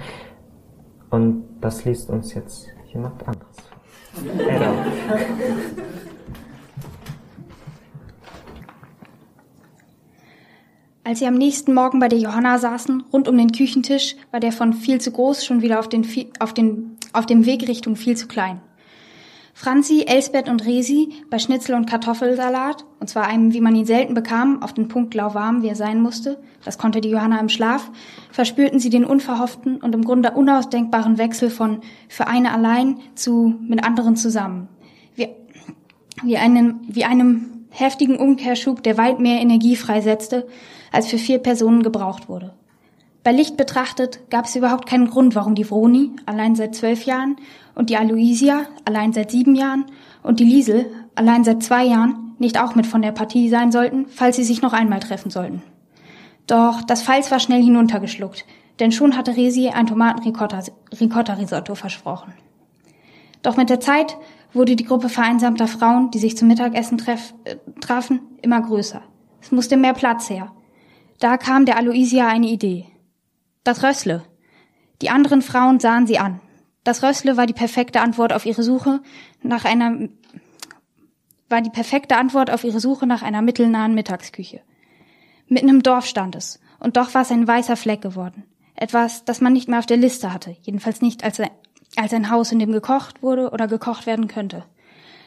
Und 1.09 1.45
das 1.61 1.85
liest 1.85 2.09
uns 2.09 2.33
jetzt 2.33 2.67
jemand 2.93 3.25
anderes. 3.27 3.55
Genau. 4.23 4.73
Als 11.03 11.19
sie 11.19 11.25
am 11.25 11.35
nächsten 11.35 11.73
Morgen 11.73 11.99
bei 11.99 12.07
der 12.07 12.19
Johanna 12.19 12.59
saßen, 12.59 13.03
rund 13.11 13.27
um 13.27 13.37
den 13.37 13.51
Küchentisch, 13.51 14.15
war 14.31 14.39
der 14.39 14.51
von 14.51 14.73
viel 14.73 15.01
zu 15.01 15.11
groß 15.11 15.43
schon 15.43 15.61
wieder 15.61 15.79
auf, 15.79 15.87
den, 15.87 16.05
auf, 16.39 16.53
den, 16.53 16.97
auf 17.13 17.25
dem 17.25 17.45
Weg 17.45 17.67
Richtung 17.67 17.95
viel 17.95 18.15
zu 18.15 18.27
klein. 18.27 18.61
Franzi, 19.61 20.05
Elsbeth 20.07 20.47
und 20.47 20.65
Resi 20.65 21.09
bei 21.29 21.37
Schnitzel 21.37 21.75
und 21.75 21.85
Kartoffelsalat, 21.85 22.85
und 23.01 23.09
zwar 23.09 23.27
einem, 23.27 23.51
wie 23.51 23.59
man 23.59 23.75
ihn 23.75 23.85
selten 23.85 24.13
bekam, 24.13 24.63
auf 24.63 24.71
den 24.71 24.87
Punkt 24.87 25.13
lauwarm, 25.13 25.63
wie 25.63 25.67
er 25.67 25.75
sein 25.75 26.01
musste, 26.01 26.41
das 26.63 26.77
konnte 26.77 27.01
die 27.01 27.09
Johanna 27.09 27.41
im 27.41 27.49
Schlaf, 27.49 27.91
verspürten 28.31 28.79
sie 28.79 28.89
den 28.89 29.03
unverhofften 29.03 29.81
und 29.81 29.93
im 29.93 30.05
Grunde 30.05 30.31
unausdenkbaren 30.31 31.17
Wechsel 31.17 31.49
von 31.49 31.81
für 32.07 32.27
eine 32.27 32.53
allein 32.53 33.01
zu 33.15 33.53
mit 33.59 33.83
anderen 33.83 34.15
zusammen. 34.15 34.69
Wie, 35.15 35.27
wie, 36.23 36.37
einem, 36.37 36.79
wie 36.87 37.03
einem 37.03 37.65
heftigen 37.69 38.15
Umkehrschub, 38.15 38.81
der 38.81 38.97
weit 38.97 39.19
mehr 39.19 39.41
Energie 39.41 39.75
freisetzte, 39.75 40.47
als 40.93 41.07
für 41.07 41.17
vier 41.17 41.39
Personen 41.39 41.83
gebraucht 41.83 42.29
wurde. 42.29 42.53
Bei 43.23 43.31
Licht 43.33 43.57
betrachtet 43.57 44.29
gab 44.29 44.45
es 44.45 44.55
überhaupt 44.55 44.85
keinen 44.85 45.09
Grund, 45.09 45.35
warum 45.35 45.53
die 45.53 45.65
Vroni, 45.65 46.11
allein 46.25 46.55
seit 46.55 46.73
zwölf 46.75 47.03
Jahren, 47.05 47.35
und 47.75 47.89
die 47.89 47.97
Aloysia, 47.97 48.61
allein 48.85 49.11
seit 49.11 49.31
sieben 49.31 49.55
Jahren, 49.55 49.85
und 50.23 50.39
die 50.39 50.45
Liesel, 50.45 50.85
allein 51.15 51.43
seit 51.43 51.61
zwei 51.63 51.85
Jahren, 51.85 52.35
nicht 52.39 52.59
auch 52.61 52.75
mit 52.75 52.87
von 52.87 53.01
der 53.01 53.11
Partie 53.11 53.49
sein 53.49 53.71
sollten, 53.71 54.07
falls 54.07 54.37
sie 54.37 54.43
sich 54.43 54.61
noch 54.61 54.71
einmal 54.73 55.01
treffen 55.01 55.31
sollten. 55.31 55.61
Doch 56.47 56.81
das 56.81 57.01
Falls 57.01 57.29
war 57.29 57.39
schnell 57.39 57.61
hinuntergeschluckt, 57.61 58.45
denn 58.79 58.91
schon 58.91 59.17
hatte 59.17 59.35
Resi 59.35 59.67
ein 59.69 59.87
Tomaten-Ricotta-Risotto 59.87 61.75
versprochen. 61.75 62.33
Doch 63.41 63.57
mit 63.57 63.69
der 63.69 63.79
Zeit 63.79 64.17
wurde 64.53 64.75
die 64.75 64.85
Gruppe 64.85 65.09
vereinsamter 65.09 65.67
Frauen, 65.67 66.09
die 66.11 66.19
sich 66.19 66.37
zum 66.37 66.47
Mittagessen 66.47 66.97
treff, 66.97 67.33
äh, 67.43 67.57
trafen, 67.81 68.21
immer 68.41 68.61
größer. 68.61 69.01
Es 69.41 69.51
musste 69.51 69.77
mehr 69.77 69.93
Platz 69.93 70.29
her. 70.29 70.51
Da 71.19 71.37
kam 71.37 71.65
der 71.65 71.77
Aloysia 71.77 72.27
eine 72.27 72.47
Idee. 72.47 72.85
Das 73.63 73.83
Rössle. 73.83 74.23
Die 75.01 75.09
anderen 75.09 75.41
Frauen 75.41 75.79
sahen 75.79 76.07
sie 76.07 76.19
an. 76.19 76.41
Das 76.83 77.03
Rössle 77.03 77.37
war 77.37 77.45
die 77.45 77.53
perfekte 77.53 78.01
Antwort 78.01 78.33
auf 78.33 78.45
ihre 78.45 78.63
Suche 78.63 79.01
nach 79.41 79.65
einer 79.65 80.09
war 81.49 81.61
die 81.61 81.69
perfekte 81.69 82.15
Antwort 82.15 82.51
auf 82.51 82.63
ihre 82.63 82.79
Suche 82.79 83.07
nach 83.07 83.23
einer 83.23 83.41
mittelnahen 83.41 83.95
Mittagsküche. 83.95 84.61
Mitten 85.47 85.69
im 85.69 85.83
Dorf 85.83 86.05
stand 86.05 86.35
es, 86.35 86.59
und 86.79 86.95
doch 86.95 87.13
war 87.15 87.23
es 87.23 87.31
ein 87.31 87.47
weißer 87.47 87.75
Fleck 87.75 88.01
geworden. 88.01 88.43
Etwas, 88.75 89.25
das 89.25 89.41
man 89.41 89.53
nicht 89.53 89.67
mehr 89.67 89.79
auf 89.79 89.85
der 89.85 89.97
Liste 89.97 90.31
hatte, 90.31 90.55
jedenfalls 90.61 91.01
nicht 91.01 91.23
als 91.23 91.39
ein, 91.39 91.49
als 91.95 92.13
ein 92.13 92.29
Haus, 92.29 92.51
in 92.51 92.59
dem 92.59 92.71
gekocht 92.71 93.23
wurde 93.23 93.49
oder 93.49 93.67
gekocht 93.67 94.05
werden 94.05 94.27
könnte. 94.27 94.63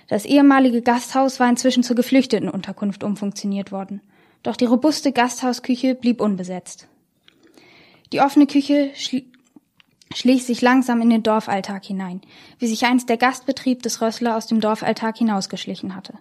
Das 0.08 0.24
ehemalige 0.24 0.80
Gasthaus 0.80 1.40
war 1.40 1.48
inzwischen 1.48 1.82
zur 1.82 1.96
Geflüchtetenunterkunft 1.96 3.02
umfunktioniert 3.02 3.72
worden. 3.72 4.00
Doch 4.42 4.56
die 4.56 4.64
robuste 4.64 5.12
Gasthausküche 5.12 5.94
blieb 5.94 6.20
unbesetzt. 6.20 6.88
Die 8.12 8.20
offene 8.20 8.46
Küche 8.46 8.90
schlie 8.94 9.24
schlich 10.14 10.44
sich 10.44 10.60
langsam 10.60 11.00
in 11.00 11.08
den 11.08 11.22
Dorfalltag 11.22 11.86
hinein, 11.86 12.20
wie 12.58 12.66
sich 12.66 12.84
einst 12.84 13.08
der 13.08 13.16
Gastbetrieb 13.16 13.82
des 13.82 14.02
Rössler 14.02 14.36
aus 14.36 14.46
dem 14.46 14.60
Dorfalltag 14.60 15.16
hinausgeschlichen 15.16 15.96
hatte. 15.96 16.18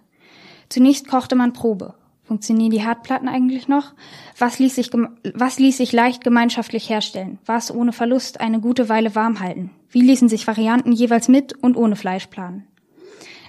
Zunächst 0.70 1.08
kochte 1.08 1.34
man 1.34 1.52
Probe. 1.52 1.94
Funktionieren 2.24 2.70
die 2.70 2.80
Herdplatten 2.80 3.28
eigentlich 3.28 3.68
noch? 3.68 3.92
Was 4.38 4.58
ließ 4.58 4.76
sich, 4.76 4.90
was 5.34 5.58
ließ 5.58 5.76
sich 5.76 5.92
leicht 5.92 6.24
gemeinschaftlich 6.24 6.88
herstellen? 6.88 7.38
Was 7.44 7.70
ohne 7.70 7.92
Verlust 7.92 8.40
eine 8.40 8.60
gute 8.60 8.88
Weile 8.88 9.14
warm 9.14 9.40
halten? 9.40 9.70
Wie 9.90 10.00
ließen 10.00 10.30
sich 10.30 10.46
Varianten 10.46 10.92
jeweils 10.92 11.28
mit 11.28 11.52
und 11.62 11.76
ohne 11.76 11.96
Fleisch 11.96 12.28
planen? 12.28 12.66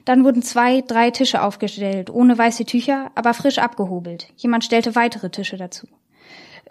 Dann 0.04 0.26
wurden 0.26 0.42
zwei, 0.42 0.82
drei 0.82 1.12
Tische 1.12 1.42
aufgestellt, 1.42 2.10
ohne 2.10 2.38
weiße 2.38 2.66
Tücher, 2.66 3.12
aber 3.16 3.34
frisch 3.34 3.60
abgehobelt. 3.60 4.28
Jemand 4.36 4.66
stellte 4.66 4.96
weitere 4.96 5.30
Tische 5.30 5.56
dazu. 5.56 5.88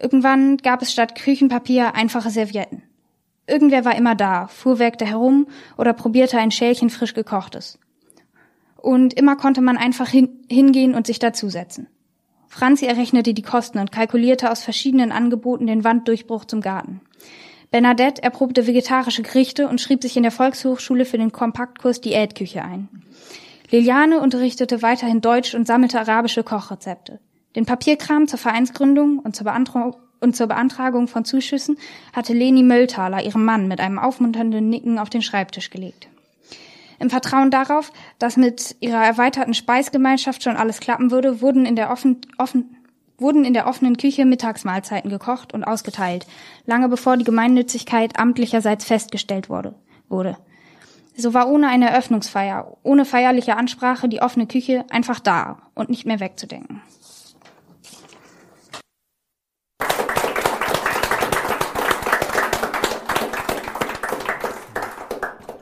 Irgendwann 0.00 0.56
gab 0.58 0.82
es 0.82 0.92
statt 0.92 1.14
Küchenpapier 1.14 1.94
einfache 1.94 2.30
Servietten. 2.30 2.82
Irgendwer 3.46 3.84
war 3.84 3.96
immer 3.96 4.14
da, 4.14 4.46
fuhrwerkte 4.46 5.04
herum 5.04 5.46
oder 5.76 5.92
probierte 5.92 6.38
ein 6.38 6.50
Schälchen 6.50 6.90
frisch 6.90 7.14
gekochtes. 7.14 7.78
Und 8.76 9.14
immer 9.14 9.36
konnte 9.36 9.60
man 9.60 9.76
einfach 9.76 10.08
hin, 10.08 10.44
hingehen 10.48 10.94
und 10.94 11.06
sich 11.06 11.18
dazusetzen. 11.18 11.88
Franzi 12.48 12.86
errechnete 12.86 13.32
die 13.32 13.42
Kosten 13.42 13.78
und 13.78 13.92
kalkulierte 13.92 14.50
aus 14.50 14.62
verschiedenen 14.62 15.12
Angeboten 15.12 15.66
den 15.66 15.84
Wanddurchbruch 15.84 16.44
zum 16.44 16.60
Garten. 16.60 17.00
Bernadette 17.70 18.22
erprobte 18.22 18.66
vegetarische 18.66 19.22
Gerichte 19.22 19.68
und 19.68 19.80
schrieb 19.80 20.02
sich 20.02 20.16
in 20.16 20.22
der 20.22 20.32
Volkshochschule 20.32 21.06
für 21.06 21.16
den 21.16 21.32
Kompaktkurs 21.32 22.02
Diätküche 22.02 22.62
ein. 22.62 22.88
Liliane 23.70 24.20
unterrichtete 24.20 24.82
weiterhin 24.82 25.22
Deutsch 25.22 25.54
und 25.54 25.66
sammelte 25.66 25.98
arabische 25.98 26.44
Kochrezepte. 26.44 27.20
Den 27.54 27.66
Papierkram 27.66 28.28
zur 28.28 28.38
Vereinsgründung 28.38 29.18
und 29.18 29.36
zur, 29.36 29.52
und 30.20 30.36
zur 30.36 30.46
Beantragung 30.46 31.08
von 31.08 31.24
Zuschüssen 31.24 31.76
hatte 32.12 32.32
Leni 32.32 32.62
Mölltaler 32.62 33.22
ihrem 33.22 33.44
Mann 33.44 33.68
mit 33.68 33.80
einem 33.80 33.98
aufmunternden 33.98 34.68
Nicken 34.68 34.98
auf 34.98 35.10
den 35.10 35.22
Schreibtisch 35.22 35.70
gelegt. 35.70 36.08
Im 36.98 37.10
Vertrauen 37.10 37.50
darauf, 37.50 37.92
dass 38.20 38.36
mit 38.36 38.76
ihrer 38.78 39.04
erweiterten 39.04 39.54
Speisgemeinschaft 39.54 40.44
schon 40.44 40.56
alles 40.56 40.78
klappen 40.78 41.10
würde, 41.10 41.40
wurden 41.40 41.66
in 41.66 41.74
der, 41.74 41.90
offen, 41.90 42.20
offen, 42.38 42.76
wurden 43.18 43.44
in 43.44 43.54
der 43.54 43.66
offenen 43.66 43.96
Küche 43.96 44.24
Mittagsmahlzeiten 44.24 45.10
gekocht 45.10 45.52
und 45.52 45.64
ausgeteilt, 45.64 46.26
lange 46.64 46.88
bevor 46.88 47.16
die 47.16 47.24
Gemeinnützigkeit 47.24 48.18
amtlicherseits 48.20 48.84
festgestellt 48.84 49.48
wurde. 49.48 49.74
wurde. 50.08 50.36
So 51.16 51.34
war 51.34 51.48
ohne 51.48 51.68
eine 51.68 51.90
Eröffnungsfeier, 51.90 52.78
ohne 52.84 53.04
feierliche 53.04 53.56
Ansprache 53.56 54.08
die 54.08 54.22
offene 54.22 54.46
Küche 54.46 54.84
einfach 54.90 55.18
da 55.18 55.58
und 55.74 55.90
nicht 55.90 56.06
mehr 56.06 56.20
wegzudenken. 56.20 56.80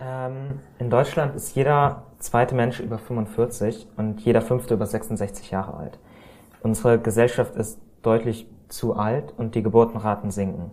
Ähm, 0.02 0.60
in 0.90 0.96
Deutschland 0.96 1.36
ist 1.36 1.54
jeder 1.54 2.02
zweite 2.18 2.56
Mensch 2.56 2.80
über 2.80 2.98
45 2.98 3.86
und 3.96 4.18
jeder 4.22 4.42
fünfte 4.42 4.74
über 4.74 4.86
66 4.86 5.52
Jahre 5.52 5.74
alt. 5.74 6.00
Unsere 6.64 6.98
Gesellschaft 6.98 7.54
ist 7.54 7.80
deutlich 8.02 8.48
zu 8.66 8.96
alt 8.96 9.32
und 9.36 9.54
die 9.54 9.62
Geburtenraten 9.62 10.32
sinken. 10.32 10.72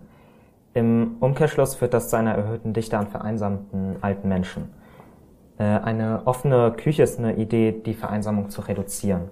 Im 0.73 1.17
Umkehrschluss 1.19 1.75
führt 1.75 1.93
das 1.93 2.09
zu 2.09 2.15
einer 2.15 2.33
erhöhten 2.33 2.73
Dichte 2.73 2.97
an 2.97 3.09
vereinsamten 3.09 3.97
alten 4.01 4.27
Menschen. 4.27 4.73
Äh, 5.59 5.65
eine 5.65 6.23
offene 6.25 6.71
Küche 6.71 7.03
ist 7.03 7.19
eine 7.19 7.35
Idee, 7.35 7.71
die 7.71 7.93
Vereinsamung 7.93 8.49
zu 8.49 8.61
reduzieren. 8.61 9.29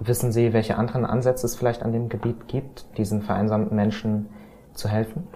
Wissen 0.00 0.32
Sie, 0.32 0.52
welche 0.52 0.76
anderen 0.76 1.06
Ansätze 1.06 1.46
es 1.46 1.56
vielleicht 1.56 1.82
an 1.82 1.94
dem 1.94 2.10
Gebiet 2.10 2.46
gibt, 2.46 2.84
diesen 2.98 3.22
vereinsamten 3.22 3.74
Menschen 3.74 4.28
zu 4.74 4.90
helfen? 4.90 5.26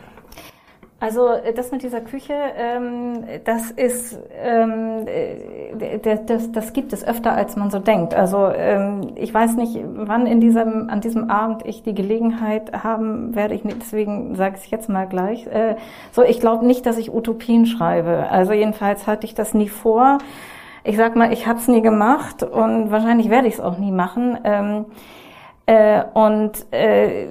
Also 1.02 1.26
äh, 1.26 1.52
das 1.52 1.72
mit 1.72 1.82
dieser 1.82 2.00
Küche, 2.00 2.32
ähm, 2.56 3.24
das 3.44 3.72
ist, 3.72 4.16
ähm, 4.40 5.04
äh, 5.06 5.98
das, 5.98 6.52
das 6.52 6.72
gibt 6.72 6.92
es 6.92 7.04
öfter, 7.04 7.32
als 7.32 7.56
man 7.56 7.72
so 7.72 7.80
denkt. 7.80 8.14
Also 8.14 8.46
ähm, 8.46 9.08
ich 9.16 9.34
weiß 9.34 9.56
nicht, 9.56 9.80
wann 9.84 10.26
in 10.26 10.40
diesem, 10.40 10.88
an 10.90 11.00
diesem 11.00 11.28
Abend 11.28 11.66
ich 11.66 11.82
die 11.82 11.92
Gelegenheit 11.92 12.84
haben 12.84 13.34
werde. 13.34 13.54
Ich 13.54 13.62
deswegen 13.64 14.36
sage 14.36 14.58
ich 14.62 14.70
jetzt 14.70 14.88
mal 14.88 15.08
gleich. 15.08 15.44
Äh, 15.48 15.74
so, 16.12 16.22
ich 16.22 16.38
glaube 16.38 16.64
nicht, 16.64 16.86
dass 16.86 16.98
ich 16.98 17.12
Utopien 17.12 17.66
schreibe. 17.66 18.28
Also 18.30 18.52
jedenfalls 18.52 19.08
hatte 19.08 19.26
ich 19.26 19.34
das 19.34 19.54
nie 19.54 19.68
vor. 19.68 20.18
Ich 20.84 20.96
sag 20.96 21.16
mal, 21.16 21.32
ich 21.32 21.48
habe 21.48 21.58
es 21.58 21.66
nie 21.66 21.82
gemacht 21.82 22.44
und 22.44 22.92
wahrscheinlich 22.92 23.28
werde 23.28 23.48
ich 23.48 23.54
es 23.54 23.60
auch 23.60 23.76
nie 23.76 23.90
machen. 23.90 24.38
Ähm, 24.44 24.84
äh, 25.66 26.04
und 26.14 26.52
äh, 26.70 27.26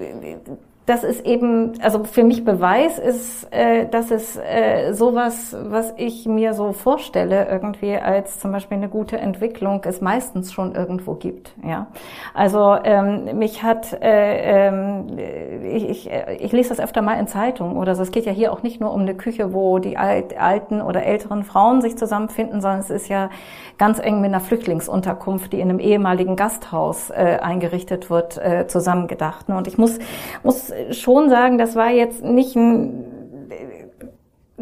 das 0.87 1.03
ist 1.03 1.25
eben, 1.25 1.73
also 1.81 2.03
für 2.03 2.23
mich 2.23 2.43
Beweis 2.43 2.97
ist, 2.97 3.47
äh, 3.51 3.87
dass 3.87 4.09
es 4.09 4.35
äh, 4.35 4.93
sowas, 4.93 5.55
was 5.63 5.93
ich 5.97 6.25
mir 6.25 6.53
so 6.53 6.73
vorstelle, 6.73 7.47
irgendwie 7.49 7.95
als 7.95 8.39
zum 8.39 8.51
Beispiel 8.51 8.77
eine 8.77 8.89
gute 8.89 9.17
Entwicklung, 9.17 9.81
es 9.85 10.01
meistens 10.01 10.51
schon 10.51 10.73
irgendwo 10.73 11.13
gibt. 11.13 11.53
Ja, 11.63 11.87
also 12.33 12.75
ähm, 12.83 13.37
mich 13.37 13.61
hat, 13.61 13.93
äh, 14.01 14.67
ähm, 14.67 15.17
ich, 15.63 15.87
ich, 15.87 16.09
ich 16.39 16.51
lese 16.51 16.69
das 16.69 16.79
öfter 16.79 17.03
mal 17.03 17.19
in 17.19 17.27
Zeitungen 17.27 17.77
oder 17.77 17.93
so. 17.93 18.01
Es 18.01 18.11
geht 18.11 18.25
ja 18.25 18.31
hier 18.31 18.51
auch 18.51 18.63
nicht 18.63 18.81
nur 18.81 18.91
um 18.91 19.01
eine 19.01 19.13
Küche, 19.13 19.53
wo 19.53 19.77
die 19.77 19.97
alt, 19.97 20.39
alten 20.39 20.81
oder 20.81 21.03
älteren 21.03 21.43
Frauen 21.43 21.81
sich 21.81 21.95
zusammenfinden, 21.95 22.59
sondern 22.59 22.79
es 22.79 22.89
ist 22.89 23.07
ja 23.07 23.29
ganz 23.77 23.99
eng 23.99 24.21
mit 24.21 24.29
einer 24.29 24.41
Flüchtlingsunterkunft, 24.41 25.53
die 25.53 25.59
in 25.59 25.69
einem 25.69 25.79
ehemaligen 25.79 26.35
Gasthaus 26.35 27.11
äh, 27.11 27.37
eingerichtet 27.41 28.09
wird, 28.09 28.37
äh, 28.37 28.65
zusammengedacht. 28.67 29.49
Und 29.49 29.67
ich 29.67 29.77
muss 29.77 29.99
muss 30.43 30.70
schon 30.91 31.29
sagen, 31.29 31.57
das 31.57 31.75
war 31.75 31.89
jetzt 31.89 32.23
nicht 32.23 32.55
ein 32.55 33.05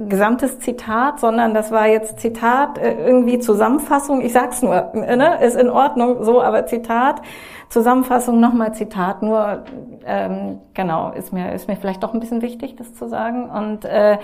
gesamtes 0.08 0.60
Zitat, 0.60 1.20
sondern 1.20 1.54
das 1.54 1.72
war 1.72 1.88
jetzt 1.88 2.20
Zitat, 2.20 2.78
äh, 2.78 2.96
irgendwie 3.06 3.40
Zusammenfassung, 3.40 4.22
ich 4.22 4.32
sag's 4.32 4.62
nur, 4.62 4.92
ne, 4.94 5.40
ist 5.44 5.58
in 5.58 5.70
Ordnung 5.70 6.24
so, 6.24 6.42
aber 6.42 6.66
Zitat 6.66 7.22
Zusammenfassung 7.70 8.40
nochmal 8.40 8.74
Zitat, 8.74 9.22
nur 9.22 9.64
ähm, 10.06 10.60
genau, 10.74 11.12
ist 11.12 11.32
mir, 11.32 11.54
ist 11.54 11.68
mir 11.68 11.76
vielleicht 11.76 12.02
doch 12.02 12.14
ein 12.14 12.20
bisschen 12.20 12.42
wichtig, 12.42 12.76
das 12.76 12.96
zu 12.96 13.08
sagen. 13.08 13.50
Und 13.50 13.86
äh, 13.86 14.18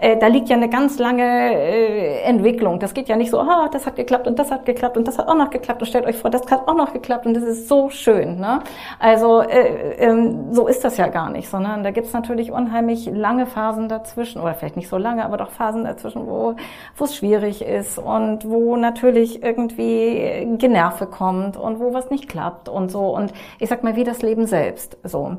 äh, 0.00 0.18
da 0.18 0.26
liegt 0.26 0.48
ja 0.48 0.56
eine 0.56 0.68
ganz 0.68 0.98
lange 0.98 1.22
äh, 1.22 2.22
Entwicklung. 2.22 2.78
Das 2.78 2.92
geht 2.92 3.08
ja 3.08 3.16
nicht 3.16 3.30
so, 3.30 3.40
ah, 3.40 3.68
das 3.72 3.86
hat 3.86 3.96
geklappt 3.96 4.26
und 4.26 4.38
das 4.38 4.50
hat 4.50 4.66
geklappt 4.66 4.98
und 4.98 5.08
das 5.08 5.18
hat 5.18 5.28
auch 5.28 5.34
noch 5.34 5.50
geklappt 5.50 5.80
und 5.80 5.86
stellt 5.86 6.04
euch 6.04 6.16
vor, 6.16 6.30
das 6.30 6.42
hat 6.50 6.68
auch 6.68 6.74
noch 6.74 6.92
geklappt 6.92 7.26
und 7.26 7.34
das 7.34 7.44
ist 7.44 7.68
so 7.68 7.88
schön. 7.88 8.38
Ne? 8.38 8.60
Also 8.98 9.40
äh, 9.40 9.94
ähm, 9.98 10.52
so 10.52 10.66
ist 10.66 10.84
das 10.84 10.98
ja 10.98 11.08
gar 11.08 11.30
nicht, 11.30 11.48
sondern 11.48 11.82
da 11.82 11.92
gibt's 11.92 12.12
natürlich 12.12 12.52
unheimlich 12.52 13.06
lange 13.06 13.46
Phasen 13.46 13.88
dazwischen, 13.88 14.42
oder 14.42 14.54
vielleicht 14.54 14.76
nicht 14.76 14.88
so 14.88 14.98
lange, 14.98 15.24
aber 15.24 15.38
doch 15.38 15.50
Phasen 15.50 15.84
dazwischen, 15.84 16.26
wo 16.26 16.54
wo 16.96 17.04
es 17.04 17.16
schwierig 17.16 17.62
ist 17.62 17.98
und 17.98 18.48
wo 18.48 18.76
natürlich 18.76 19.42
irgendwie 19.42 20.56
Generve 20.58 21.06
kommt 21.06 21.56
und 21.56 21.80
wo 21.80 21.94
was 21.94 22.10
nicht 22.10 22.28
klappt 22.28 22.68
und 22.68 22.89
so. 22.90 23.14
Und 23.14 23.32
ich 23.58 23.68
sag 23.68 23.82
mal, 23.82 23.96
wie 23.96 24.04
das 24.04 24.22
Leben 24.22 24.46
selbst 24.46 24.98
so. 25.04 25.36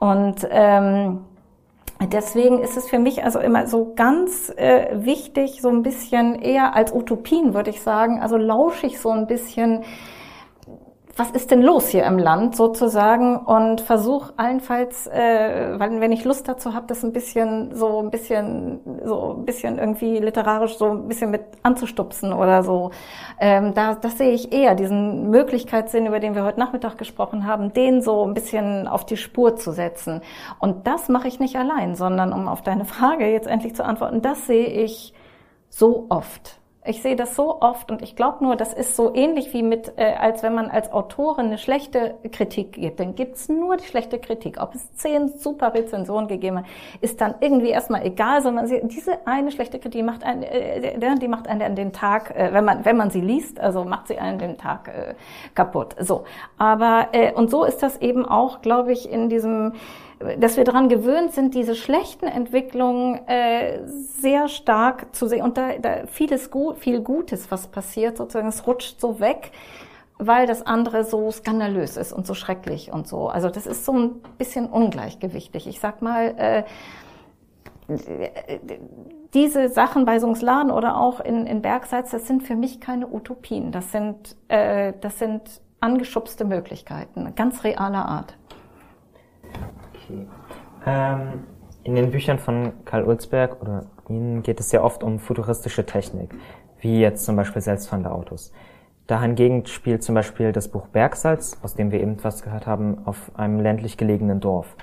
Und 0.00 0.46
ähm, 0.50 1.20
Deswegen 2.12 2.60
ist 2.60 2.76
es 2.76 2.88
für 2.88 2.98
mich 2.98 3.24
also 3.24 3.38
immer 3.38 3.66
so 3.66 3.92
ganz 3.94 4.52
äh, 4.56 4.88
wichtig, 5.04 5.62
so 5.62 5.68
ein 5.68 5.82
bisschen 5.82 6.34
eher 6.34 6.74
als 6.74 6.92
Utopien, 6.92 7.54
würde 7.54 7.70
ich 7.70 7.82
sagen, 7.82 8.20
also 8.20 8.36
lausche 8.36 8.86
ich 8.86 8.98
so 8.98 9.10
ein 9.10 9.26
bisschen 9.26 9.84
was 11.16 11.30
ist 11.30 11.50
denn 11.50 11.62
los 11.62 11.88
hier 11.88 12.04
im 12.04 12.18
Land 12.18 12.56
sozusagen 12.56 13.36
und 13.36 13.80
versuche 13.80 14.32
allenfalls, 14.36 15.06
äh, 15.06 15.78
weil 15.78 16.00
wenn 16.00 16.10
ich 16.10 16.24
Lust 16.24 16.48
dazu 16.48 16.74
habe, 16.74 16.86
das 16.88 17.04
ein 17.04 17.12
bisschen 17.12 17.74
so 17.74 18.00
ein 18.00 18.10
bisschen 18.10 18.80
so 19.04 19.36
ein 19.38 19.44
bisschen 19.44 19.78
irgendwie 19.78 20.18
literarisch 20.18 20.76
so 20.76 20.86
ein 20.90 21.06
bisschen 21.06 21.30
mit 21.30 21.42
anzustupsen 21.62 22.32
oder 22.32 22.64
so. 22.64 22.90
Ähm, 23.38 23.74
da, 23.74 23.94
das 23.94 24.18
sehe 24.18 24.32
ich 24.32 24.52
eher 24.52 24.74
diesen 24.74 25.30
Möglichkeitssinn, 25.30 26.06
über 26.06 26.18
den 26.18 26.34
wir 26.34 26.44
heute 26.44 26.58
Nachmittag 26.58 26.98
gesprochen 26.98 27.46
haben, 27.46 27.72
den 27.72 28.02
so 28.02 28.26
ein 28.26 28.34
bisschen 28.34 28.88
auf 28.88 29.06
die 29.06 29.16
Spur 29.16 29.56
zu 29.56 29.72
setzen. 29.72 30.20
Und 30.58 30.86
das 30.86 31.08
mache 31.08 31.28
ich 31.28 31.38
nicht 31.38 31.56
allein, 31.56 31.94
sondern 31.94 32.32
um 32.32 32.48
auf 32.48 32.62
deine 32.62 32.84
Frage 32.84 33.26
jetzt 33.30 33.46
endlich 33.46 33.76
zu 33.76 33.84
antworten, 33.84 34.20
das 34.20 34.46
sehe 34.46 34.66
ich 34.66 35.14
so 35.68 36.06
oft 36.08 36.58
Ich 36.86 37.00
sehe 37.00 37.16
das 37.16 37.34
so 37.34 37.62
oft 37.62 37.90
und 37.90 38.02
ich 38.02 38.14
glaube 38.14 38.44
nur, 38.44 38.56
das 38.56 38.74
ist 38.74 38.94
so 38.94 39.14
ähnlich 39.14 39.54
wie 39.54 39.62
mit, 39.62 39.94
äh, 39.96 40.16
als 40.20 40.42
wenn 40.42 40.54
man 40.54 40.68
als 40.68 40.92
Autorin 40.92 41.46
eine 41.46 41.56
schlechte 41.56 42.14
Kritik 42.30 42.72
gibt. 42.72 43.00
Dann 43.00 43.14
gibt's 43.14 43.48
nur 43.48 43.78
die 43.78 43.86
schlechte 43.86 44.18
Kritik. 44.18 44.60
Ob 44.60 44.74
es 44.74 44.94
zehn 44.94 45.28
super 45.28 45.72
Rezensionen 45.72 46.28
gegeben 46.28 46.58
hat, 46.58 46.66
ist 47.00 47.22
dann 47.22 47.36
irgendwie 47.40 47.70
erstmal 47.70 48.04
egal, 48.04 48.42
sondern 48.42 48.66
sie, 48.66 48.82
diese 48.84 49.26
eine 49.26 49.50
schlechte 49.50 49.78
Kritik 49.78 50.04
macht 50.04 50.24
einen, 50.24 50.42
äh, 50.42 51.18
die 51.18 51.28
macht 51.28 51.48
einen 51.48 51.62
an 51.62 51.74
den 51.74 51.94
Tag, 51.94 52.36
äh, 52.36 52.52
wenn 52.52 52.66
man 52.66 52.84
wenn 52.84 52.98
man 52.98 53.08
sie 53.08 53.22
liest, 53.22 53.58
also 53.60 53.84
macht 53.84 54.08
sie 54.08 54.18
einen 54.18 54.38
den 54.38 54.58
Tag 54.58 54.88
äh, 54.88 55.14
kaputt. 55.54 55.96
So, 56.00 56.24
aber 56.58 57.08
äh, 57.12 57.32
und 57.32 57.50
so 57.50 57.64
ist 57.64 57.82
das 57.82 57.96
eben 58.02 58.26
auch, 58.26 58.60
glaube 58.60 58.92
ich, 58.92 59.10
in 59.10 59.30
diesem 59.30 59.72
dass 60.38 60.56
wir 60.56 60.64
daran 60.64 60.88
gewöhnt 60.88 61.32
sind, 61.32 61.54
diese 61.54 61.74
schlechten 61.74 62.26
Entwicklungen 62.26 63.26
äh, 63.26 63.86
sehr 63.86 64.48
stark 64.48 65.14
zu 65.14 65.26
sehen 65.26 65.42
und 65.42 65.56
da, 65.56 65.78
da 65.78 66.06
vieles 66.06 66.50
gut, 66.50 66.78
viel 66.78 67.00
Gutes, 67.00 67.50
was 67.50 67.68
passiert, 67.68 68.16
sozusagen, 68.16 68.48
es 68.48 68.66
rutscht 68.66 69.00
so 69.00 69.20
weg, 69.20 69.52
weil 70.18 70.46
das 70.46 70.66
andere 70.66 71.04
so 71.04 71.30
skandalös 71.30 71.96
ist 71.96 72.12
und 72.12 72.26
so 72.26 72.34
schrecklich 72.34 72.92
und 72.92 73.08
so. 73.08 73.28
Also 73.28 73.50
das 73.50 73.66
ist 73.66 73.84
so 73.84 73.92
ein 73.92 74.20
bisschen 74.38 74.66
ungleichgewichtig. 74.66 75.66
Ich 75.66 75.80
sag 75.80 76.02
mal, 76.02 76.34
äh, 76.36 76.64
diese 79.34 79.68
Sachen 79.68 80.04
bei 80.04 80.18
Sungsladen 80.18 80.70
oder 80.70 80.98
auch 80.98 81.20
in, 81.20 81.46
in 81.46 81.60
Bergseits, 81.60 82.12
das 82.12 82.26
sind 82.26 82.42
für 82.42 82.54
mich 82.54 82.80
keine 82.80 83.08
Utopien. 83.08 83.72
Das 83.72 83.92
sind, 83.92 84.36
äh, 84.48 84.94
das 85.00 85.18
sind 85.18 85.60
angeschubste 85.80 86.44
Möglichkeiten, 86.44 87.34
ganz 87.34 87.62
realer 87.64 88.06
Art. 88.06 88.36
Okay. 90.04 90.26
Ähm, 90.86 91.44
in 91.82 91.94
den 91.94 92.10
Büchern 92.10 92.38
von 92.38 92.72
Karl 92.84 93.04
Ulzberg 93.04 93.60
oder 93.60 93.86
Ihnen 94.08 94.42
geht 94.42 94.60
es 94.60 94.72
ja 94.72 94.82
oft 94.82 95.02
um 95.02 95.18
futuristische 95.18 95.84
Technik, 95.86 96.34
wie 96.80 97.00
jetzt 97.00 97.24
zum 97.24 97.36
Beispiel 97.36 97.62
selbstfahrende 97.62 98.10
Autos. 98.10 98.52
Dahingegen 99.06 99.66
spielt 99.66 100.02
zum 100.02 100.14
Beispiel 100.14 100.52
das 100.52 100.68
Buch 100.68 100.88
Bergsalz, 100.88 101.58
aus 101.62 101.74
dem 101.74 101.90
wir 101.90 102.00
eben 102.00 102.22
was 102.24 102.42
gehört 102.42 102.66
haben, 102.66 103.06
auf 103.06 103.32
einem 103.34 103.60
ländlich 103.60 103.98
gelegenen 103.98 104.40
Dorf. 104.40 104.76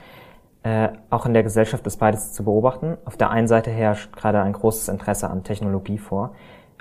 Äh, 0.64 0.90
auch 1.10 1.26
in 1.26 1.34
der 1.34 1.42
Gesellschaft 1.42 1.86
ist 1.88 1.98
beides 1.98 2.34
zu 2.34 2.44
beobachten. 2.44 2.98
Auf 3.06 3.18
der 3.18 3.32
einen 3.32 3.48
Seite 3.48 3.72
herrscht 3.72 4.16
gerade 4.16 4.42
ein 4.42 4.54
großes 4.54 4.90
Interesse 4.90 5.28
an 5.28 5.44
Technologie 5.44 5.98
vor. 5.98 6.36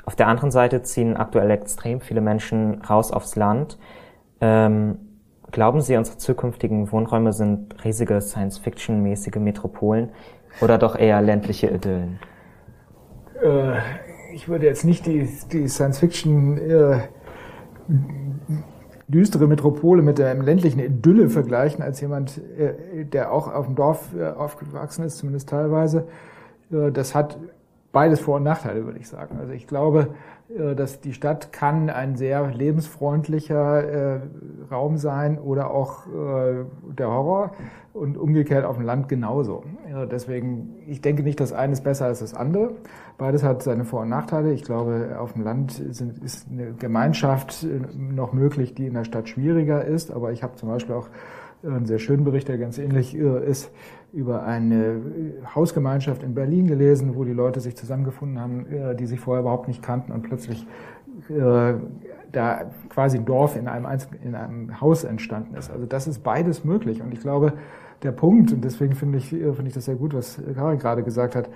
Auf 0.04 0.16
der 0.16 0.28
anderen 0.28 0.50
Seite 0.50 0.82
ziehen 0.82 1.16
aktuell 1.16 1.50
extrem 1.50 2.00
viele 2.00 2.20
Menschen 2.20 2.82
raus 2.82 3.10
aufs 3.10 3.36
Land, 3.36 3.78
ähm, 4.42 4.98
Glauben 5.52 5.80
Sie, 5.80 5.96
unsere 5.96 6.16
zukünftigen 6.18 6.92
Wohnräume 6.92 7.32
sind 7.32 7.84
riesige 7.84 8.20
Science-Fiction-mäßige 8.20 9.36
Metropolen 9.36 10.10
oder 10.60 10.78
doch 10.78 10.96
eher 10.96 11.20
ländliche 11.22 11.68
Idyllen? 11.68 12.18
Äh, 13.42 13.78
ich 14.32 14.48
würde 14.48 14.66
jetzt 14.66 14.84
nicht 14.84 15.06
die, 15.06 15.28
die 15.50 15.68
Science-Fiction 15.68 16.58
äh, 16.58 16.98
düstere 19.08 19.48
Metropole 19.48 20.02
mit 20.02 20.18
der 20.18 20.34
ländlichen 20.34 20.78
Idylle 20.78 21.28
vergleichen, 21.28 21.82
als 21.82 22.00
jemand, 22.00 22.38
äh, 22.38 23.04
der 23.04 23.32
auch 23.32 23.52
auf 23.52 23.66
dem 23.66 23.74
Dorf 23.74 24.14
äh, 24.16 24.28
aufgewachsen 24.28 25.04
ist, 25.04 25.18
zumindest 25.18 25.48
teilweise. 25.48 26.06
Äh, 26.70 26.92
das 26.92 27.14
hat 27.14 27.38
beides 27.92 28.20
Vor- 28.20 28.36
und 28.36 28.44
Nachteile, 28.44 28.84
würde 28.84 29.00
ich 29.00 29.08
sagen. 29.08 29.38
Also 29.40 29.52
ich 29.52 29.66
glaube, 29.66 30.14
dass 30.74 31.00
die 31.00 31.12
Stadt 31.12 31.52
kann 31.52 31.90
ein 31.90 32.16
sehr 32.16 32.48
lebensfreundlicher 32.48 34.16
äh, 34.16 34.20
Raum 34.70 34.96
sein 34.96 35.38
oder 35.38 35.70
auch 35.70 36.06
äh, 36.06 36.64
der 36.98 37.08
Horror 37.08 37.52
und 37.92 38.16
umgekehrt 38.16 38.64
auf 38.64 38.76
dem 38.76 38.84
Land 38.84 39.08
genauso. 39.08 39.62
Ja, 39.88 40.06
deswegen, 40.06 40.76
ich 40.86 41.00
denke 41.00 41.22
nicht, 41.22 41.38
dass 41.38 41.52
eines 41.52 41.80
besser 41.80 42.06
als 42.06 42.20
das 42.20 42.34
andere. 42.34 42.72
Beides 43.16 43.42
hat 43.42 43.62
seine 43.62 43.84
Vor- 43.84 44.02
und 44.02 44.08
Nachteile. 44.08 44.52
Ich 44.52 44.64
glaube, 44.64 45.16
auf 45.18 45.34
dem 45.34 45.42
Land 45.42 45.72
sind, 45.72 46.18
ist 46.24 46.48
eine 46.50 46.72
Gemeinschaft 46.72 47.64
äh, 47.64 47.80
noch 47.96 48.32
möglich, 48.32 48.74
die 48.74 48.86
in 48.86 48.94
der 48.94 49.04
Stadt 49.04 49.28
schwieriger 49.28 49.84
ist. 49.84 50.10
Aber 50.10 50.32
ich 50.32 50.42
habe 50.42 50.56
zum 50.56 50.68
Beispiel 50.68 50.94
auch 50.96 51.08
einen 51.62 51.86
sehr 51.86 51.98
schönen 51.98 52.24
Bericht, 52.24 52.48
der 52.48 52.58
ganz 52.58 52.78
ähnlich 52.78 53.16
äh, 53.16 53.44
ist, 53.46 53.70
über 54.12 54.42
eine 54.42 55.00
Hausgemeinschaft 55.54 56.22
in 56.22 56.34
Berlin 56.34 56.66
gelesen, 56.66 57.14
wo 57.14 57.24
die 57.24 57.32
Leute 57.32 57.60
sich 57.60 57.76
zusammengefunden 57.76 58.40
haben, 58.40 58.66
äh, 58.66 58.94
die 58.96 59.06
sich 59.06 59.20
vorher 59.20 59.42
überhaupt 59.42 59.68
nicht 59.68 59.82
kannten 59.82 60.12
und 60.12 60.22
plötzlich 60.22 60.66
äh, 61.28 61.74
da 62.32 62.70
quasi 62.88 63.18
ein 63.18 63.24
Dorf 63.24 63.56
in 63.56 63.68
einem, 63.68 63.86
in 64.24 64.34
einem 64.34 64.80
Haus 64.80 65.04
entstanden 65.04 65.54
ist. 65.54 65.70
Also 65.70 65.86
das 65.86 66.06
ist 66.06 66.22
beides 66.22 66.64
möglich. 66.64 67.02
Und 67.02 67.12
ich 67.12 67.20
glaube, 67.20 67.54
der 68.02 68.12
Punkt, 68.12 68.52
und 68.52 68.64
deswegen 68.64 68.94
finde 68.94 69.18
ich, 69.18 69.28
finde 69.28 69.66
ich 69.66 69.74
das 69.74 69.84
sehr 69.84 69.96
gut, 69.96 70.14
was 70.14 70.40
Karin 70.54 70.78
gerade 70.78 71.02
gesagt 71.02 71.34
hat, 71.34 71.50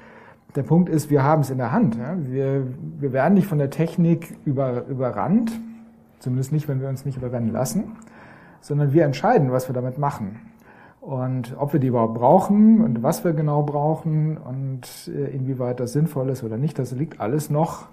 der 0.56 0.62
Punkt 0.62 0.88
ist, 0.88 1.10
wir 1.10 1.22
haben 1.22 1.42
es 1.42 1.50
in 1.50 1.58
der 1.58 1.72
Hand. 1.72 1.98
Wir, 2.30 2.66
wir 2.98 3.12
werden 3.12 3.34
nicht 3.34 3.46
von 3.46 3.58
der 3.58 3.70
Technik 3.70 4.36
über, 4.44 4.86
überrannt, 4.86 5.52
zumindest 6.20 6.52
nicht, 6.52 6.68
wenn 6.68 6.80
wir 6.80 6.88
uns 6.88 7.04
nicht 7.04 7.16
überrennen 7.16 7.50
lassen, 7.50 7.96
sondern 8.60 8.92
wir 8.92 9.04
entscheiden, 9.04 9.50
was 9.50 9.68
wir 9.68 9.74
damit 9.74 9.98
machen. 9.98 10.40
Und 11.04 11.54
ob 11.58 11.74
wir 11.74 11.80
die 11.80 11.88
überhaupt 11.88 12.14
brauchen 12.14 12.82
und 12.82 13.02
was 13.02 13.24
wir 13.24 13.34
genau 13.34 13.62
brauchen 13.62 14.38
und 14.38 14.88
äh, 15.06 15.36
inwieweit 15.36 15.78
das 15.78 15.92
sinnvoll 15.92 16.30
ist 16.30 16.42
oder 16.42 16.56
nicht, 16.56 16.78
das 16.78 16.92
liegt 16.92 17.20
alles 17.20 17.50
noch 17.50 17.88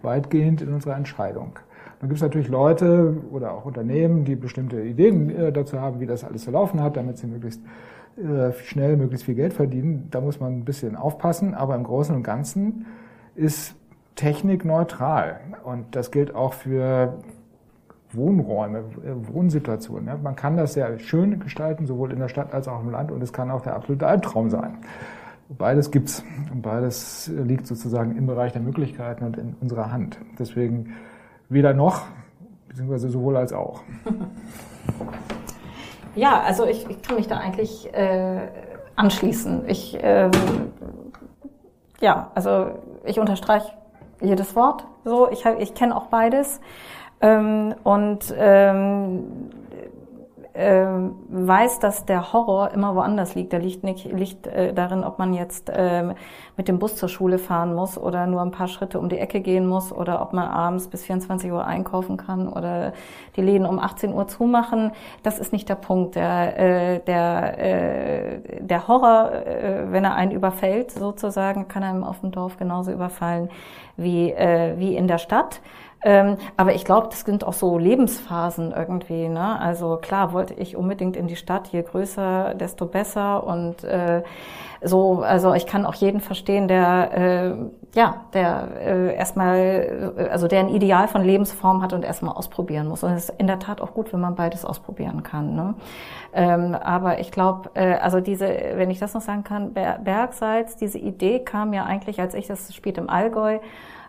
weitgehend 0.00 0.62
in 0.62 0.72
unserer 0.72 0.96
Entscheidung. 0.96 1.58
Dann 2.00 2.08
gibt 2.08 2.16
es 2.16 2.22
natürlich 2.22 2.48
Leute 2.48 3.18
oder 3.30 3.52
auch 3.52 3.66
Unternehmen, 3.66 4.24
die 4.24 4.34
bestimmte 4.34 4.80
Ideen 4.80 5.28
äh, 5.28 5.52
dazu 5.52 5.78
haben, 5.78 6.00
wie 6.00 6.06
das 6.06 6.24
alles 6.24 6.44
zu 6.44 6.52
laufen 6.52 6.82
hat, 6.82 6.96
damit 6.96 7.18
sie 7.18 7.26
möglichst 7.26 7.60
äh, 8.16 8.52
schnell 8.64 8.96
möglichst 8.96 9.26
viel 9.26 9.34
Geld 9.34 9.52
verdienen. 9.52 10.08
Da 10.10 10.22
muss 10.22 10.40
man 10.40 10.54
ein 10.54 10.64
bisschen 10.64 10.96
aufpassen, 10.96 11.52
aber 11.52 11.74
im 11.74 11.84
Großen 11.84 12.16
und 12.16 12.22
Ganzen 12.22 12.86
ist 13.34 13.74
Technik 14.14 14.64
neutral. 14.64 15.38
Und 15.64 15.96
das 15.96 16.10
gilt 16.10 16.34
auch 16.34 16.54
für 16.54 17.18
Wohnräume, 18.16 18.78
äh, 18.78 19.32
Wohnsituationen. 19.32 20.22
Man 20.22 20.36
kann 20.36 20.56
das 20.56 20.74
sehr 20.74 20.98
schön 20.98 21.40
gestalten, 21.40 21.86
sowohl 21.86 22.12
in 22.12 22.18
der 22.18 22.28
Stadt 22.28 22.52
als 22.52 22.68
auch 22.68 22.80
im 22.80 22.90
Land, 22.90 23.10
und 23.10 23.22
es 23.22 23.32
kann 23.32 23.50
auch 23.50 23.62
der 23.62 23.74
absolute 23.74 24.06
Albtraum 24.06 24.50
sein. 24.50 24.78
Beides 25.48 25.90
gibt's 25.90 26.24
und 26.52 26.62
beides 26.62 27.30
liegt 27.34 27.66
sozusagen 27.66 28.16
im 28.16 28.26
Bereich 28.26 28.52
der 28.52 28.62
Möglichkeiten 28.62 29.24
und 29.24 29.36
in 29.36 29.54
unserer 29.60 29.92
Hand. 29.92 30.18
Deswegen 30.38 30.94
weder 31.48 31.74
noch, 31.74 32.02
beziehungsweise 32.68 33.10
sowohl 33.10 33.36
als 33.36 33.52
auch. 33.52 33.82
Ja, 36.16 36.42
also 36.42 36.64
ich, 36.64 36.88
ich 36.88 37.02
kann 37.02 37.16
mich 37.16 37.26
da 37.26 37.38
eigentlich 37.38 37.92
äh, 37.92 38.38
anschließen. 38.94 39.64
Ich 39.66 39.98
ähm, 40.00 40.30
ja, 42.00 42.30
also 42.34 42.70
ich 43.04 43.18
unterstreiche 43.18 43.72
jedes 44.20 44.54
Wort. 44.56 44.86
So, 45.04 45.30
ich, 45.30 45.44
ich 45.58 45.74
kenne 45.74 45.96
auch 45.96 46.06
beides. 46.06 46.60
Ähm, 47.20 47.74
und 47.84 48.34
ähm, 48.36 49.50
äh, 50.54 50.86
weiß, 51.30 51.80
dass 51.80 52.06
der 52.06 52.32
Horror 52.32 52.70
immer 52.70 52.94
woanders 52.94 53.34
liegt. 53.34 53.52
Der 53.52 53.58
liegt 53.58 53.82
nicht 53.82 54.04
liegt 54.04 54.46
äh, 54.46 54.72
darin, 54.72 55.02
ob 55.02 55.18
man 55.18 55.34
jetzt 55.34 55.68
äh, 55.68 56.14
mit 56.56 56.68
dem 56.68 56.78
Bus 56.78 56.94
zur 56.94 57.08
Schule 57.08 57.38
fahren 57.38 57.74
muss 57.74 57.98
oder 57.98 58.28
nur 58.28 58.40
ein 58.40 58.52
paar 58.52 58.68
Schritte 58.68 59.00
um 59.00 59.08
die 59.08 59.18
Ecke 59.18 59.40
gehen 59.40 59.66
muss 59.66 59.92
oder 59.92 60.22
ob 60.22 60.32
man 60.32 60.46
abends 60.46 60.86
bis 60.86 61.02
24 61.02 61.50
Uhr 61.50 61.66
einkaufen 61.66 62.16
kann 62.16 62.48
oder 62.48 62.92
die 63.34 63.42
Läden 63.42 63.66
um 63.66 63.80
18 63.80 64.14
Uhr 64.14 64.28
zumachen. 64.28 64.92
Das 65.24 65.40
ist 65.40 65.52
nicht 65.52 65.68
der 65.68 65.74
Punkt. 65.74 66.14
Der, 66.14 66.56
äh, 66.56 67.00
der, 67.00 67.58
äh, 67.58 68.40
der 68.60 68.86
Horror, 68.86 69.32
äh, 69.32 69.90
wenn 69.90 70.04
er 70.04 70.14
einen 70.14 70.30
überfällt, 70.30 70.92
sozusagen, 70.92 71.66
kann 71.66 71.82
einem 71.82 72.04
auf 72.04 72.20
dem 72.20 72.30
Dorf 72.30 72.58
genauso 72.58 72.92
überfallen 72.92 73.48
wie, 73.96 74.30
äh, 74.30 74.78
wie 74.78 74.94
in 74.94 75.08
der 75.08 75.18
Stadt. 75.18 75.60
Ähm, 76.04 76.36
aber 76.58 76.74
ich 76.74 76.84
glaube, 76.84 77.08
das 77.08 77.20
sind 77.20 77.44
auch 77.44 77.54
so 77.54 77.78
Lebensphasen 77.78 78.72
irgendwie. 78.72 79.28
Ne? 79.28 79.58
Also 79.58 79.96
klar 79.96 80.34
wollte 80.34 80.52
ich 80.52 80.76
unbedingt 80.76 81.16
in 81.16 81.26
die 81.26 81.36
Stadt, 81.36 81.68
je 81.68 81.82
größer, 81.82 82.54
desto 82.54 82.84
besser. 82.84 83.44
Und 83.44 83.82
äh, 83.84 84.22
so, 84.82 85.22
also 85.22 85.54
ich 85.54 85.66
kann 85.66 85.86
auch 85.86 85.94
jeden 85.94 86.20
verstehen, 86.20 86.68
der 86.68 87.10
äh, 87.16 87.54
ja, 87.94 88.24
der 88.32 88.68
äh, 88.80 89.14
erstmal, 89.14 90.14
äh, 90.18 90.28
also 90.28 90.48
der 90.48 90.60
ein 90.60 90.68
Ideal 90.68 91.08
von 91.08 91.22
Lebensform 91.22 91.80
hat 91.80 91.92
und 91.92 92.04
erstmal 92.04 92.34
ausprobieren 92.34 92.88
muss. 92.88 93.02
Und 93.02 93.12
es 93.12 93.30
ist 93.30 93.40
in 93.40 93.46
der 93.46 93.58
Tat 93.58 93.80
auch 93.80 93.94
gut, 93.94 94.12
wenn 94.12 94.20
man 94.20 94.34
beides 94.34 94.64
ausprobieren 94.64 95.22
kann. 95.22 95.54
Ne? 95.54 95.74
Ähm, 96.32 96.74
aber 96.74 97.20
ich 97.20 97.30
glaube, 97.30 97.70
äh, 97.74 97.94
also 97.94 98.20
diese, 98.20 98.46
wenn 98.74 98.90
ich 98.90 98.98
das 98.98 99.14
noch 99.14 99.22
sagen 99.22 99.44
kann, 99.44 99.72
Bergsalz, 99.72 100.76
diese 100.76 100.98
Idee 100.98 101.40
kam 101.40 101.72
ja 101.72 101.84
eigentlich, 101.84 102.20
als 102.20 102.34
ich 102.34 102.46
das 102.46 102.74
spielt 102.74 102.98
im 102.98 103.08
Allgäu 103.08 103.60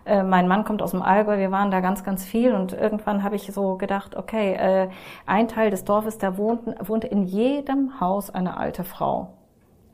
äh, 0.06 0.22
mein 0.22 0.48
Mann 0.48 0.64
kommt 0.64 0.82
aus 0.82 0.92
dem 0.92 1.02
Allgäu, 1.02 1.38
wir 1.38 1.50
waren 1.50 1.70
da 1.70 1.80
ganz, 1.80 2.04
ganz 2.04 2.24
viel 2.24 2.54
und 2.54 2.72
irgendwann 2.72 3.22
habe 3.22 3.36
ich 3.36 3.52
so 3.52 3.76
gedacht, 3.76 4.16
okay, 4.16 4.54
äh, 4.54 4.88
ein 5.26 5.48
Teil 5.48 5.70
des 5.70 5.84
Dorfes, 5.84 6.18
da 6.18 6.36
wohnten, 6.38 6.74
wohnte 6.86 7.06
in 7.06 7.24
jedem 7.24 8.00
Haus 8.00 8.30
eine 8.30 8.56
alte 8.56 8.84
Frau. 8.84 9.34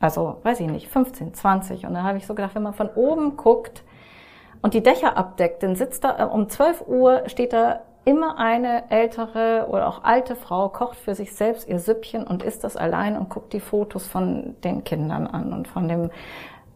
Also, 0.01 0.39
weiß 0.43 0.61
ich 0.61 0.69
nicht, 0.69 0.89
15, 0.89 1.33
20. 1.33 1.87
Und 1.87 1.95
dann 1.95 2.03
habe 2.03 2.19
ich 2.19 2.27
so 2.27 2.35
gedacht, 2.35 2.55
wenn 2.55 2.63
man 2.63 2.75
von 2.75 2.89
oben 2.89 3.37
guckt 3.37 3.85
und 4.61 4.75
die 4.75 4.83
Dächer 4.83 5.17
abdeckt, 5.17 5.63
dann 5.63 5.77
sitzt 5.77 6.05
da, 6.05 6.19
äh, 6.19 6.25
um 6.25 6.49
12 6.49 6.87
Uhr 6.87 7.23
steht 7.27 7.53
da 7.53 7.81
immer 8.05 8.37
eine 8.37 8.91
ältere 8.91 9.67
oder 9.69 9.87
auch 9.87 10.03
alte 10.03 10.35
Frau, 10.35 10.69
kocht 10.69 10.99
für 10.99 11.15
sich 11.15 11.35
selbst 11.35 11.69
ihr 11.69 11.79
Süppchen 11.79 12.27
und 12.27 12.43
isst 12.43 12.65
das 12.65 12.77
allein 12.77 13.17
und 13.17 13.29
guckt 13.29 13.53
die 13.53 13.61
Fotos 13.61 14.09
von 14.09 14.57
den 14.65 14.83
Kindern 14.83 15.27
an 15.27 15.53
und 15.53 15.69
von 15.69 15.87
dem 15.87 16.11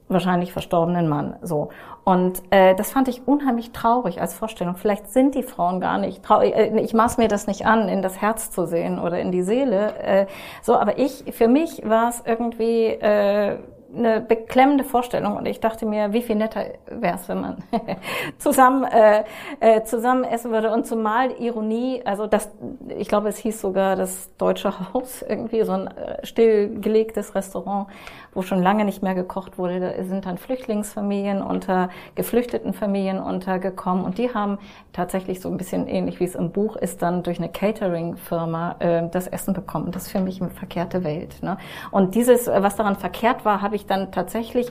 wahrscheinlich 0.08 0.52
verstorbenen 0.52 1.08
Mann. 1.08 1.36
So 1.42 1.70
und 2.04 2.40
äh, 2.50 2.76
das 2.76 2.92
fand 2.92 3.08
ich 3.08 3.26
unheimlich 3.26 3.72
traurig 3.72 4.20
als 4.20 4.32
Vorstellung. 4.32 4.76
Vielleicht 4.76 5.08
sind 5.08 5.34
die 5.34 5.42
Frauen 5.42 5.80
gar 5.80 5.98
nicht 5.98 6.22
traurig. 6.22 6.54
Äh, 6.54 6.80
ich 6.80 6.94
maß 6.94 7.18
mir 7.18 7.26
das 7.26 7.48
nicht 7.48 7.66
an, 7.66 7.88
in 7.88 8.00
das 8.00 8.20
Herz 8.20 8.52
zu 8.52 8.64
sehen 8.64 9.00
oder 9.00 9.18
in 9.18 9.32
die 9.32 9.42
Seele. 9.42 9.98
Äh, 9.98 10.26
so, 10.62 10.76
aber 10.76 10.98
ich, 10.98 11.24
für 11.32 11.48
mich 11.48 11.82
war 11.84 12.08
es 12.08 12.22
irgendwie 12.24 12.84
äh, 12.86 13.58
eine 13.94 14.20
beklemmende 14.20 14.84
Vorstellung 14.84 15.36
und 15.36 15.46
ich 15.46 15.60
dachte 15.60 15.86
mir, 15.86 16.12
wie 16.12 16.22
viel 16.22 16.36
netter 16.36 16.64
wäre 16.86 17.16
es, 17.16 17.28
wenn 17.28 17.40
man 17.40 17.64
zusammen 18.38 18.84
äh, 18.84 19.24
äh, 19.60 19.82
zusammen 19.84 20.24
essen 20.24 20.50
würde 20.50 20.70
und 20.72 20.86
zumal 20.86 21.32
Ironie, 21.40 22.02
also 22.04 22.26
das, 22.26 22.50
ich 22.98 23.08
glaube, 23.08 23.28
es 23.28 23.38
hieß 23.38 23.60
sogar 23.60 23.96
das 23.96 24.34
Deutsche 24.36 24.92
Haus 24.92 25.22
irgendwie 25.28 25.62
so 25.62 25.72
ein 25.72 25.86
äh, 25.88 26.24
stillgelegtes 26.24 27.34
Restaurant, 27.34 27.88
wo 28.36 28.42
schon 28.42 28.62
lange 28.62 28.84
nicht 28.84 29.02
mehr 29.02 29.14
gekocht 29.14 29.58
wurde. 29.58 29.80
Da 29.80 30.04
sind 30.04 30.26
dann 30.26 30.38
Flüchtlingsfamilien 30.38 31.42
unter 31.42 31.88
geflüchteten 32.14 32.74
Familien 32.74 33.18
untergekommen 33.18 34.04
und 34.04 34.18
die 34.18 34.32
haben 34.32 34.58
tatsächlich 34.92 35.40
so 35.40 35.48
ein 35.48 35.56
bisschen 35.56 35.88
ähnlich 35.88 36.20
wie 36.20 36.24
es 36.24 36.34
im 36.34 36.52
Buch 36.52 36.76
ist, 36.76 37.02
dann 37.02 37.22
durch 37.22 37.38
eine 37.38 37.48
Catering-Firma 37.48 38.76
äh, 38.78 39.08
das 39.10 39.26
Essen 39.26 39.54
bekommen. 39.54 39.90
Das 39.90 40.04
ist 40.04 40.12
für 40.12 40.20
mich 40.20 40.40
eine 40.40 40.50
verkehrte 40.50 41.02
Welt. 41.02 41.42
Ne? 41.42 41.56
Und 41.90 42.14
dieses, 42.14 42.46
was 42.46 42.76
daran 42.76 42.96
verkehrt 42.96 43.44
war, 43.44 43.62
habe 43.62 43.74
ich 43.74 43.86
dann 43.86 44.12
tatsächlich 44.12 44.70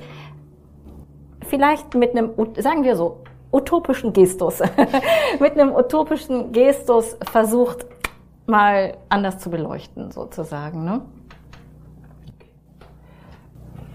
vielleicht 1.45 1.95
mit 1.95 2.15
einem, 2.15 2.31
sagen 2.57 2.83
wir 2.83 2.95
so, 2.95 3.23
utopischen 3.51 4.13
Gestus, 4.13 4.61
mit 5.39 5.53
einem 5.53 5.73
utopischen 5.73 6.51
Gestus 6.51 7.17
versucht, 7.23 7.85
mal 8.45 8.97
anders 9.09 9.39
zu 9.39 9.49
beleuchten, 9.49 10.11
sozusagen. 10.11 10.83
Ne? 10.83 11.01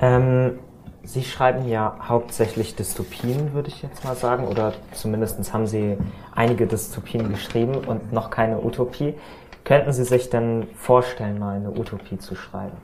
Ähm, 0.01 0.59
Sie 1.03 1.23
schreiben 1.23 1.67
ja 1.67 1.97
hauptsächlich 2.03 2.77
Dystopien, 2.77 3.55
würde 3.55 3.69
ich 3.69 3.83
jetzt 3.83 4.05
mal 4.05 4.15
sagen, 4.15 4.47
oder 4.47 4.75
zumindest 4.93 5.53
haben 5.53 5.67
Sie 5.67 5.97
einige 6.35 6.67
Dystopien 6.67 7.31
geschrieben 7.31 7.75
und 7.75 8.13
noch 8.13 8.31
keine 8.31 8.63
Utopie. 8.63 9.15
Könnten 9.65 9.93
Sie 9.93 10.05
sich 10.05 10.29
denn 10.31 10.67
vorstellen, 10.75 11.39
mal 11.39 11.57
eine 11.57 11.71
Utopie 11.71 12.19
zu 12.19 12.35
schreiben? 12.35 12.77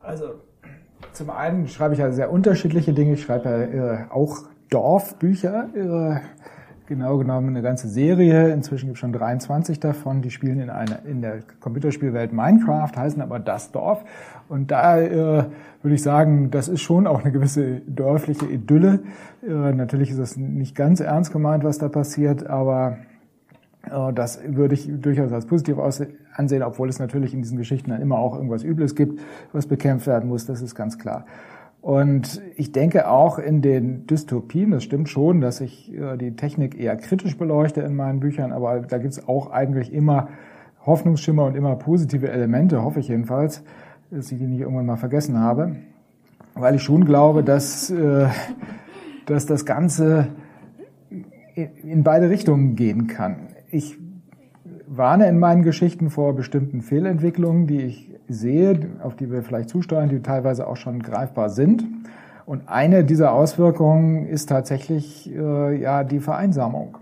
Also 0.00 0.34
zum 1.12 1.30
einen 1.30 1.66
schreibe 1.68 1.94
ich 1.94 2.00
ja 2.00 2.12
sehr 2.12 2.30
unterschiedliche 2.30 2.92
Dinge. 2.92 3.14
Ich 3.14 3.22
schreibe 3.22 3.68
ja 3.74 4.14
auch 4.14 4.44
Dorfbücher, 4.70 5.68
genau 6.88 7.18
genommen 7.18 7.50
eine 7.50 7.62
ganze 7.62 7.88
Serie. 7.88 8.52
Inzwischen 8.52 8.86
gibt 8.86 8.96
es 8.96 9.00
schon 9.00 9.12
23 9.12 9.78
davon. 9.78 10.22
Die 10.22 10.30
spielen 10.30 10.58
in, 10.58 10.70
einer, 10.70 11.04
in 11.04 11.22
der 11.22 11.40
Computerspielwelt 11.60 12.32
Minecraft, 12.32 12.90
heißen 12.96 13.22
aber 13.22 13.38
das 13.38 13.70
Dorf. 13.70 14.04
Und 14.48 14.70
da 14.70 15.00
äh, 15.00 15.44
würde 15.82 15.94
ich 15.94 16.02
sagen, 16.02 16.50
das 16.50 16.68
ist 16.68 16.80
schon 16.80 17.06
auch 17.06 17.22
eine 17.22 17.30
gewisse 17.30 17.82
dörfliche 17.86 18.46
Idylle. 18.46 19.00
Äh, 19.46 19.72
natürlich 19.72 20.10
ist 20.10 20.18
das 20.18 20.36
nicht 20.36 20.74
ganz 20.74 21.00
ernst 21.00 21.32
gemeint, 21.32 21.62
was 21.62 21.78
da 21.78 21.88
passiert, 21.88 22.46
aber 22.46 22.96
äh, 23.84 24.12
das 24.12 24.40
würde 24.44 24.74
ich 24.74 24.90
durchaus 25.00 25.32
als 25.32 25.46
positiv 25.46 25.76
ansehen, 26.34 26.62
obwohl 26.62 26.88
es 26.88 26.98
natürlich 26.98 27.34
in 27.34 27.42
diesen 27.42 27.58
Geschichten 27.58 27.90
dann 27.90 28.00
immer 28.00 28.18
auch 28.18 28.34
irgendwas 28.34 28.64
Übles 28.64 28.94
gibt, 28.94 29.20
was 29.52 29.66
bekämpft 29.66 30.06
werden 30.06 30.28
muss, 30.28 30.46
das 30.46 30.62
ist 30.62 30.74
ganz 30.74 30.98
klar. 30.98 31.26
Und 31.80 32.42
ich 32.56 32.72
denke 32.72 33.08
auch 33.08 33.38
in 33.38 33.62
den 33.62 34.06
Dystopien, 34.06 34.72
das 34.72 34.82
stimmt 34.82 35.08
schon, 35.08 35.40
dass 35.40 35.60
ich 35.60 35.92
äh, 35.94 36.16
die 36.16 36.34
Technik 36.34 36.78
eher 36.78 36.96
kritisch 36.96 37.38
beleuchte 37.38 37.82
in 37.82 37.94
meinen 37.94 38.20
Büchern, 38.20 38.52
aber 38.52 38.80
da 38.80 38.98
gibt 38.98 39.12
es 39.12 39.28
auch 39.28 39.50
eigentlich 39.50 39.92
immer 39.92 40.28
Hoffnungsschimmer 40.84 41.44
und 41.44 41.56
immer 41.56 41.76
positive 41.76 42.30
Elemente, 42.30 42.82
hoffe 42.82 43.00
ich 43.00 43.08
jedenfalls, 43.08 43.62
dass 44.10 44.32
ich 44.32 44.38
die 44.38 44.46
nicht 44.46 44.60
irgendwann 44.60 44.86
mal 44.86 44.96
vergessen 44.96 45.38
habe, 45.38 45.76
weil 46.54 46.74
ich 46.74 46.82
schon 46.82 47.04
glaube, 47.04 47.44
dass, 47.44 47.90
äh, 47.90 48.26
dass 49.26 49.46
das 49.46 49.64
Ganze 49.64 50.28
in 51.54 52.02
beide 52.04 52.30
Richtungen 52.30 52.76
gehen 52.76 53.06
kann. 53.06 53.48
Ich 53.70 53.98
warne 54.86 55.28
in 55.28 55.38
meinen 55.38 55.62
Geschichten 55.62 56.10
vor 56.10 56.34
bestimmten 56.34 56.82
Fehlentwicklungen, 56.82 57.66
die 57.66 57.82
ich 57.82 58.17
sehe, 58.28 58.78
auf 59.02 59.16
die 59.16 59.30
wir 59.30 59.42
vielleicht 59.42 59.68
zusteuern, 59.68 60.08
die 60.08 60.20
teilweise 60.20 60.66
auch 60.66 60.76
schon 60.76 61.02
greifbar 61.02 61.50
sind. 61.50 61.84
Und 62.46 62.68
eine 62.68 63.04
dieser 63.04 63.32
Auswirkungen 63.32 64.26
ist 64.26 64.48
tatsächlich 64.48 65.30
äh, 65.34 65.80
ja 65.80 66.04
die 66.04 66.20
Vereinsamung. 66.20 66.98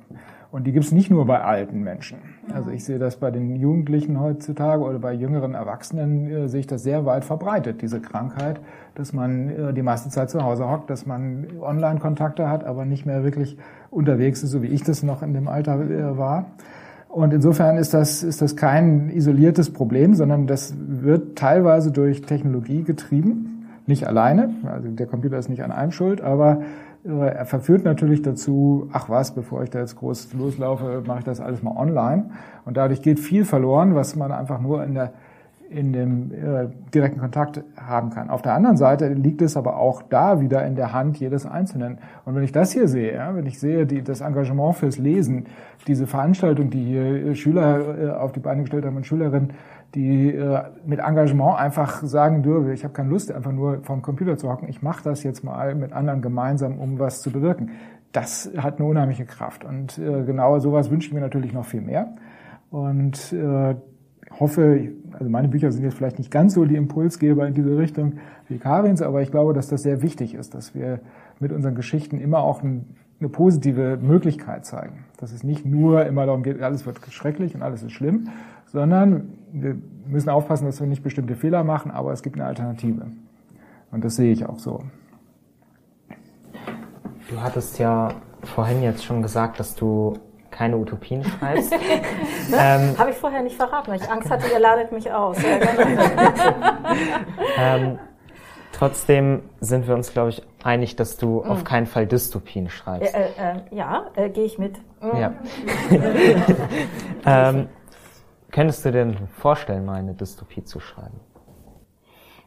Und 0.51 0.67
die 0.67 0.73
gibt 0.73 0.87
es 0.87 0.93
nicht 0.93 1.11
nur 1.11 1.27
bei 1.27 1.43
alten 1.43 1.83
Menschen. 1.83 2.19
Also 2.55 2.71
ich 2.71 2.85
sehe 2.85 2.99
das 2.99 3.17
bei 3.17 3.31
den 3.31 3.57
Jugendlichen 3.57 4.19
heutzutage 4.21 4.83
oder 4.83 4.99
bei 4.99 5.13
jüngeren 5.13 5.55
Erwachsenen 5.55 6.31
äh, 6.31 6.49
sehe 6.49 6.61
ich 6.61 6.67
das 6.67 6.83
sehr 6.83 7.05
weit 7.05 7.25
verbreitet, 7.25 7.83
diese 7.83 8.01
Krankheit, 8.01 8.61
dass 8.95 9.13
man 9.13 9.51
äh, 9.51 9.73
die 9.75 9.83
meiste 9.83 10.09
Zeit 10.09 10.31
zu 10.31 10.43
Hause 10.43 10.69
hockt, 10.71 10.89
dass 10.89 11.05
man 11.05 11.47
Online-Kontakte 11.61 12.49
hat, 12.49 12.65
aber 12.65 12.85
nicht 12.85 13.05
mehr 13.05 13.23
wirklich 13.23 13.59
unterwegs 13.91 14.43
ist, 14.43 14.51
so 14.51 14.63
wie 14.63 14.69
ich 14.69 14.83
das 14.83 15.03
noch 15.03 15.23
in 15.23 15.35
dem 15.35 15.47
Alter 15.47 15.81
äh, 15.81 16.17
war. 16.17 16.47
Und 17.17 17.33
insofern 17.33 17.79
ist 17.79 17.95
das, 17.95 18.23
ist 18.23 18.43
das 18.43 18.57
kein 18.57 19.09
isoliertes 19.09 19.73
Problem, 19.73 20.13
sondern 20.13 20.47
das 20.47 20.75
wird 20.77 21.39
teilweise 21.39 21.91
durch 21.91 22.21
Technologie 22.21 22.83
getrieben. 22.83 23.69
Nicht 23.87 24.07
alleine, 24.07 24.51
also 24.67 24.91
der 24.91 25.07
Computer 25.07 25.39
ist 25.39 25.49
nicht 25.49 25.65
an 25.65 25.73
einem 25.73 25.93
schuld, 25.93 26.21
aber 26.21 26.61
äh, 27.07 27.11
er 27.13 27.47
verführt 27.47 27.87
natürlich 27.87 28.21
dazu, 28.21 28.91
ach 28.93 29.09
was, 29.09 29.35
bevor 29.35 29.63
ich 29.63 29.71
da 29.71 29.79
jetzt 29.79 29.97
groß 29.97 30.35
loslaufe, 30.35 31.05
mache 31.07 31.21
ich 31.21 31.25
das 31.25 31.41
alles 31.41 31.63
mal 31.63 31.75
online. 31.75 32.33
Und 32.67 32.77
dadurch 32.77 33.01
geht 33.01 33.19
viel 33.19 33.47
verloren, 33.47 33.95
was 33.95 34.15
man 34.15 34.31
einfach 34.31 34.61
nur 34.61 34.85
in 34.85 34.93
der 34.93 35.15
in 35.69 35.93
dem 35.93 36.33
äh, 36.33 36.69
direkten 36.95 37.21
Kontakt 37.21 37.63
haben 37.77 38.11
kann. 38.11 38.31
Auf 38.31 38.43
der 38.43 38.55
anderen 38.55 38.77
Seite 38.77 39.09
liegt 39.09 39.43
es 39.43 39.57
aber 39.57 39.79
auch 39.79 40.03
da 40.03 40.41
wieder 40.41 40.65
in 40.65 40.77
der 40.77 40.93
Hand 40.93 41.19
jedes 41.19 41.45
Einzelnen. 41.47 41.99
Und 42.25 42.35
wenn 42.35 42.43
ich 42.43 42.53
das 42.53 42.73
hier 42.73 42.89
sehe, 42.89 43.15
ja, 43.15 43.35
wenn 43.35 43.47
ich 43.47 43.59
sehe 43.59 43.87
die, 43.87 44.03
das 44.03 44.21
Engagement 44.21 44.77
fürs 44.77 44.99
Lesen, 44.99 45.47
diese 45.87 46.07
Veranstaltung, 46.07 46.71
die 46.71 46.85
hier 46.85 47.27
äh, 47.27 47.35
Schüler 47.35 47.99
äh, 47.99 48.11
auf 48.11 48.33
die 48.33 48.41
Beine 48.41 48.63
gestellt 48.63 48.85
haben 48.85 48.97
und 48.97 49.07
Schülerinnen, 49.07 49.53
die 49.95 50.31
äh, 50.31 50.63
mit 50.85 51.01
Engagement 51.01 51.59
einfach 51.59 52.03
sagen 52.03 52.43
dürfen, 52.43 52.73
ich 52.73 52.85
habe 52.85 52.95
keine 52.95 53.09
Lust, 53.09 53.33
einfach 53.33 53.53
nur 53.53 53.83
vom 53.83 54.03
Computer 54.03 54.37
zu 54.37 54.49
hocken, 54.51 54.69
ich 54.69 54.83
mache 54.83 55.03
das 55.03 55.23
jetzt 55.23 55.43
mal 55.43 55.75
mit 55.75 55.93
anderen 55.93 56.23
gemeinsam, 56.23 56.79
um 56.79 56.99
was 56.99 57.23
zu 57.23 57.31
bewirken. 57.31 57.71
Das 58.13 58.51
hat 58.57 58.79
eine 58.79 58.89
unheimliche 58.89 59.25
Kraft. 59.25 59.65
Und 59.65 59.99
äh, 59.99 60.23
genau 60.25 60.59
sowas 60.59 60.91
wünsche 60.91 61.09
ich 61.09 61.15
mir 61.15 61.21
natürlich 61.21 61.53
noch 61.53 61.65
viel 61.65 61.83
mehr. 61.83 62.15
Und 62.71 63.33
äh, 63.33 63.75
hoffe, 64.39 64.93
also 65.13 65.31
meine 65.31 65.49
Bücher 65.49 65.71
sind 65.73 65.85
jetzt 65.85 65.97
vielleicht 65.97 66.19
nicht 66.19 66.31
ganz 66.31 66.55
so 66.55 66.65
die 66.65 66.77
Impulsgeber 66.77 67.47
in 67.47 67.55
diese 67.55 67.79
Richtung 67.79 68.15
wie 68.49 68.59
Karins, 68.59 69.03
aber 69.03 69.23
ich 69.23 69.31
glaube, 69.31 69.53
dass 69.55 69.69
das 69.69 69.83
sehr 69.83 70.03
wichtig 70.03 70.35
ist, 70.35 70.55
dass 70.55 70.75
wir 70.75 71.01
mit 71.41 71.53
unseren 71.53 71.75
Geschichten 71.75 72.19
immer 72.19 72.39
auch 72.39 72.63
eine 72.63 73.29
positive 73.29 73.99
Möglichkeit 74.01 74.67
zeigen. 74.67 75.05
Dass 75.19 75.33
es 75.33 75.43
nicht 75.43 75.65
nur 75.65 76.07
immer 76.07 76.27
darum 76.27 76.43
geht, 76.43 76.61
alles 76.63 76.87
wird 76.87 77.01
schrecklich 77.11 77.55
und 77.55 77.63
alles 77.63 77.83
ist 77.83 77.93
schlimm, 77.93 78.29
sondern 78.67 79.33
wir 79.53 79.77
müssen 80.07 80.29
aufpassen, 80.29 80.67
dass 80.67 80.81
wir 80.81 80.87
nicht 80.87 81.03
bestimmte 81.03 81.35
Fehler 81.35 81.65
machen, 81.65 81.91
aber 81.91 82.13
es 82.13 82.23
gibt 82.23 82.37
eine 82.37 82.47
Alternative. 82.47 83.07
Und 83.91 84.05
das 84.05 84.17
sehe 84.17 84.33
ich 84.33 84.45
auch 84.45 84.59
so. 84.59 84.83
Du 87.31 87.41
hattest 87.41 87.79
ja 87.79 88.11
vorhin 88.43 88.83
jetzt 88.83 89.05
schon 89.05 89.23
gesagt, 89.23 89.59
dass 89.59 89.75
du 89.75 90.19
keine 90.57 90.79
Utopien 90.79 91.23
schreibst. 91.23 91.73
ähm, 91.73 92.99
Habe 92.99 93.11
ich 93.11 93.17
vorher 93.17 93.43
nicht 93.43 93.57
verraten, 93.57 93.91
weil 93.91 94.01
ich 94.01 94.11
Angst 94.11 94.31
hatte, 94.31 94.47
ihr 94.51 94.59
ladet 94.59 94.93
mich 94.93 95.13
aus. 95.13 95.37
Genau. 95.37 95.59
ähm, 97.59 97.99
trotzdem 98.73 99.43
sind 99.61 99.87
wir 99.87 99.95
uns, 99.95 100.13
glaube 100.13 100.31
ich, 100.31 100.43
einig, 100.65 100.97
dass 100.97 101.19
du 101.19 101.43
mhm. 101.43 101.51
auf 101.51 101.65
keinen 101.65 101.87
Fall 101.87 102.07
Dystopien 102.07 102.71
schreibst. 102.71 103.15
Äh, 103.15 103.29
äh, 103.37 103.57
ja, 103.71 104.07
äh, 104.17 104.31
gehe 104.31 104.45
ich 104.45 104.59
mit. 104.59 104.79
Mhm. 105.01 105.21
Ja. 105.21 105.33
ähm, 107.27 107.69
könntest 108.51 108.85
du 108.85 108.93
dir 108.93 109.15
vorstellen, 109.39 109.85
mal 109.85 109.97
eine 109.97 110.15
Dystopie 110.15 110.65
zu 110.65 110.81
schreiben? 110.81 111.21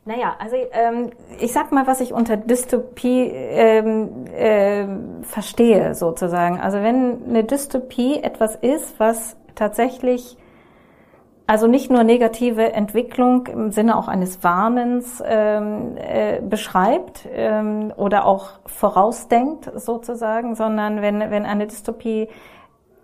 Naja, 0.05 0.35
also 0.39 0.55
ähm, 0.71 1.11
ich 1.39 1.53
sag 1.53 1.71
mal, 1.71 1.85
was 1.85 2.01
ich 2.01 2.13
unter 2.13 2.37
Dystopie 2.37 3.29
ähm, 3.31 4.25
äh, 4.27 4.87
verstehe, 5.23 5.93
sozusagen. 5.93 6.59
Also 6.59 6.81
wenn 6.81 7.27
eine 7.27 7.43
Dystopie 7.43 8.23
etwas 8.23 8.55
ist, 8.55 8.99
was 8.99 9.35
tatsächlich 9.55 10.37
also 11.49 11.65
nicht 11.65 11.89
nur 11.89 12.03
negative 12.03 12.73
Entwicklung 12.73 13.47
im 13.47 13.71
Sinne 13.71 13.97
auch 13.97 14.07
eines 14.07 14.43
Warnens 14.43 15.21
ähm, 15.25 15.97
äh, 15.97 16.41
beschreibt 16.41 17.27
ähm, 17.33 17.91
oder 17.97 18.25
auch 18.25 18.59
vorausdenkt 18.67 19.71
sozusagen, 19.73 20.53
sondern 20.53 21.01
wenn, 21.01 21.19
wenn 21.19 21.45
eine 21.45 21.65
Dystopie 21.65 22.29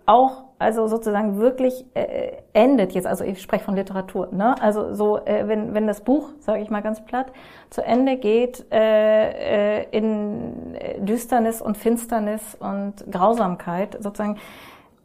auch 0.06 0.44
also 0.58 0.86
sozusagen 0.86 1.38
wirklich 1.38 1.84
äh, 1.94 2.32
endet 2.52 2.92
jetzt, 2.92 3.06
also 3.06 3.24
ich 3.24 3.42
spreche 3.42 3.64
von 3.64 3.76
Literatur, 3.76 4.28
ne? 4.32 4.54
Also 4.60 4.94
so, 4.94 5.18
äh, 5.18 5.46
wenn, 5.46 5.74
wenn 5.74 5.86
das 5.86 6.00
Buch, 6.02 6.30
sage 6.38 6.62
ich 6.62 6.70
mal 6.70 6.82
ganz 6.82 7.04
platt, 7.04 7.32
zu 7.68 7.84
Ende 7.84 8.16
geht 8.16 8.64
äh, 8.72 9.80
äh, 9.80 9.86
in 9.90 10.76
Düsternis 11.04 11.60
und 11.60 11.76
Finsternis 11.76 12.56
und 12.58 13.04
Grausamkeit, 13.10 13.98
sozusagen, 14.00 14.38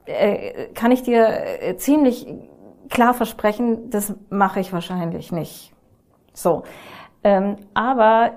äh, 0.05 0.67
kann 0.73 0.91
ich 0.91 1.03
dir 1.03 1.27
äh, 1.27 1.75
ziemlich 1.75 2.27
klar 2.89 3.13
versprechen, 3.13 3.89
das 3.89 4.15
mache 4.29 4.59
ich 4.61 4.71
wahrscheinlich 4.71 5.31
nicht. 5.31 5.73
So. 6.33 6.63
Ähm, 7.23 7.57
aber 7.73 8.31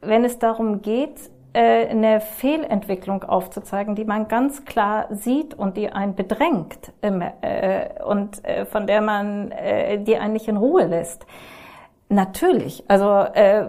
wenn 0.00 0.24
es 0.24 0.38
darum 0.38 0.82
geht, 0.82 1.18
äh, 1.18 1.35
eine 1.58 2.20
Fehlentwicklung 2.20 3.24
aufzuzeigen, 3.24 3.94
die 3.94 4.04
man 4.04 4.28
ganz 4.28 4.64
klar 4.64 5.06
sieht 5.10 5.54
und 5.54 5.76
die 5.76 5.90
einen 5.90 6.14
bedrängt 6.14 6.92
äh, 7.00 8.02
und 8.04 8.44
äh, 8.44 8.66
von 8.66 8.86
der 8.86 9.00
man, 9.00 9.50
äh, 9.52 9.98
die 10.02 10.16
einen 10.16 10.34
nicht 10.34 10.48
in 10.48 10.56
Ruhe 10.56 10.84
lässt. 10.84 11.26
Natürlich, 12.08 12.84
also 12.88 13.10
äh, 13.34 13.66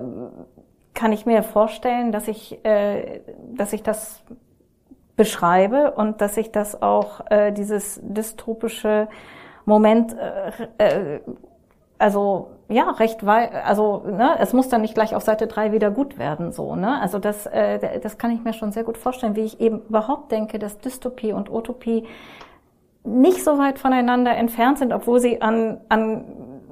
kann 0.93 1.11
ich 1.11 1.25
mir 1.25 1.43
vorstellen, 1.43 2.11
dass 2.11 2.27
ich, 2.27 2.63
äh, 2.65 3.21
dass 3.53 3.73
ich 3.73 3.83
das 3.83 4.23
beschreibe 5.15 5.91
und 5.91 6.21
dass 6.21 6.37
ich 6.37 6.51
das 6.51 6.81
auch 6.81 7.21
äh, 7.29 7.51
dieses 7.51 7.99
dystopische 8.03 9.07
Moment 9.65 10.15
äh, 10.77 11.15
äh, 11.15 11.19
also 11.99 12.51
ja 12.69 12.89
recht 12.91 13.25
weit 13.25 13.53
also 13.65 14.03
ne, 14.05 14.35
es 14.39 14.53
muss 14.53 14.69
dann 14.69 14.81
nicht 14.81 14.93
gleich 14.93 15.15
auf 15.15 15.23
Seite 15.23 15.47
drei 15.47 15.71
wieder 15.71 15.91
gut 15.91 16.17
werden 16.17 16.51
so 16.51 16.75
ne? 16.75 17.01
Also 17.01 17.19
das 17.19 17.45
äh, 17.45 17.99
das 17.99 18.17
kann 18.17 18.31
ich 18.31 18.43
mir 18.43 18.53
schon 18.53 18.71
sehr 18.71 18.83
gut 18.83 18.97
vorstellen 18.97 19.35
wie 19.35 19.45
ich 19.45 19.59
eben 19.59 19.81
überhaupt 19.89 20.31
denke 20.31 20.59
dass 20.59 20.77
Dystopie 20.79 21.33
und 21.33 21.49
Utopie 21.49 22.05
nicht 23.03 23.43
so 23.43 23.57
weit 23.57 23.79
voneinander 23.79 24.35
entfernt 24.35 24.79
sind 24.79 24.93
obwohl 24.93 25.19
sie 25.19 25.41
an 25.41 25.79
an 25.89 26.25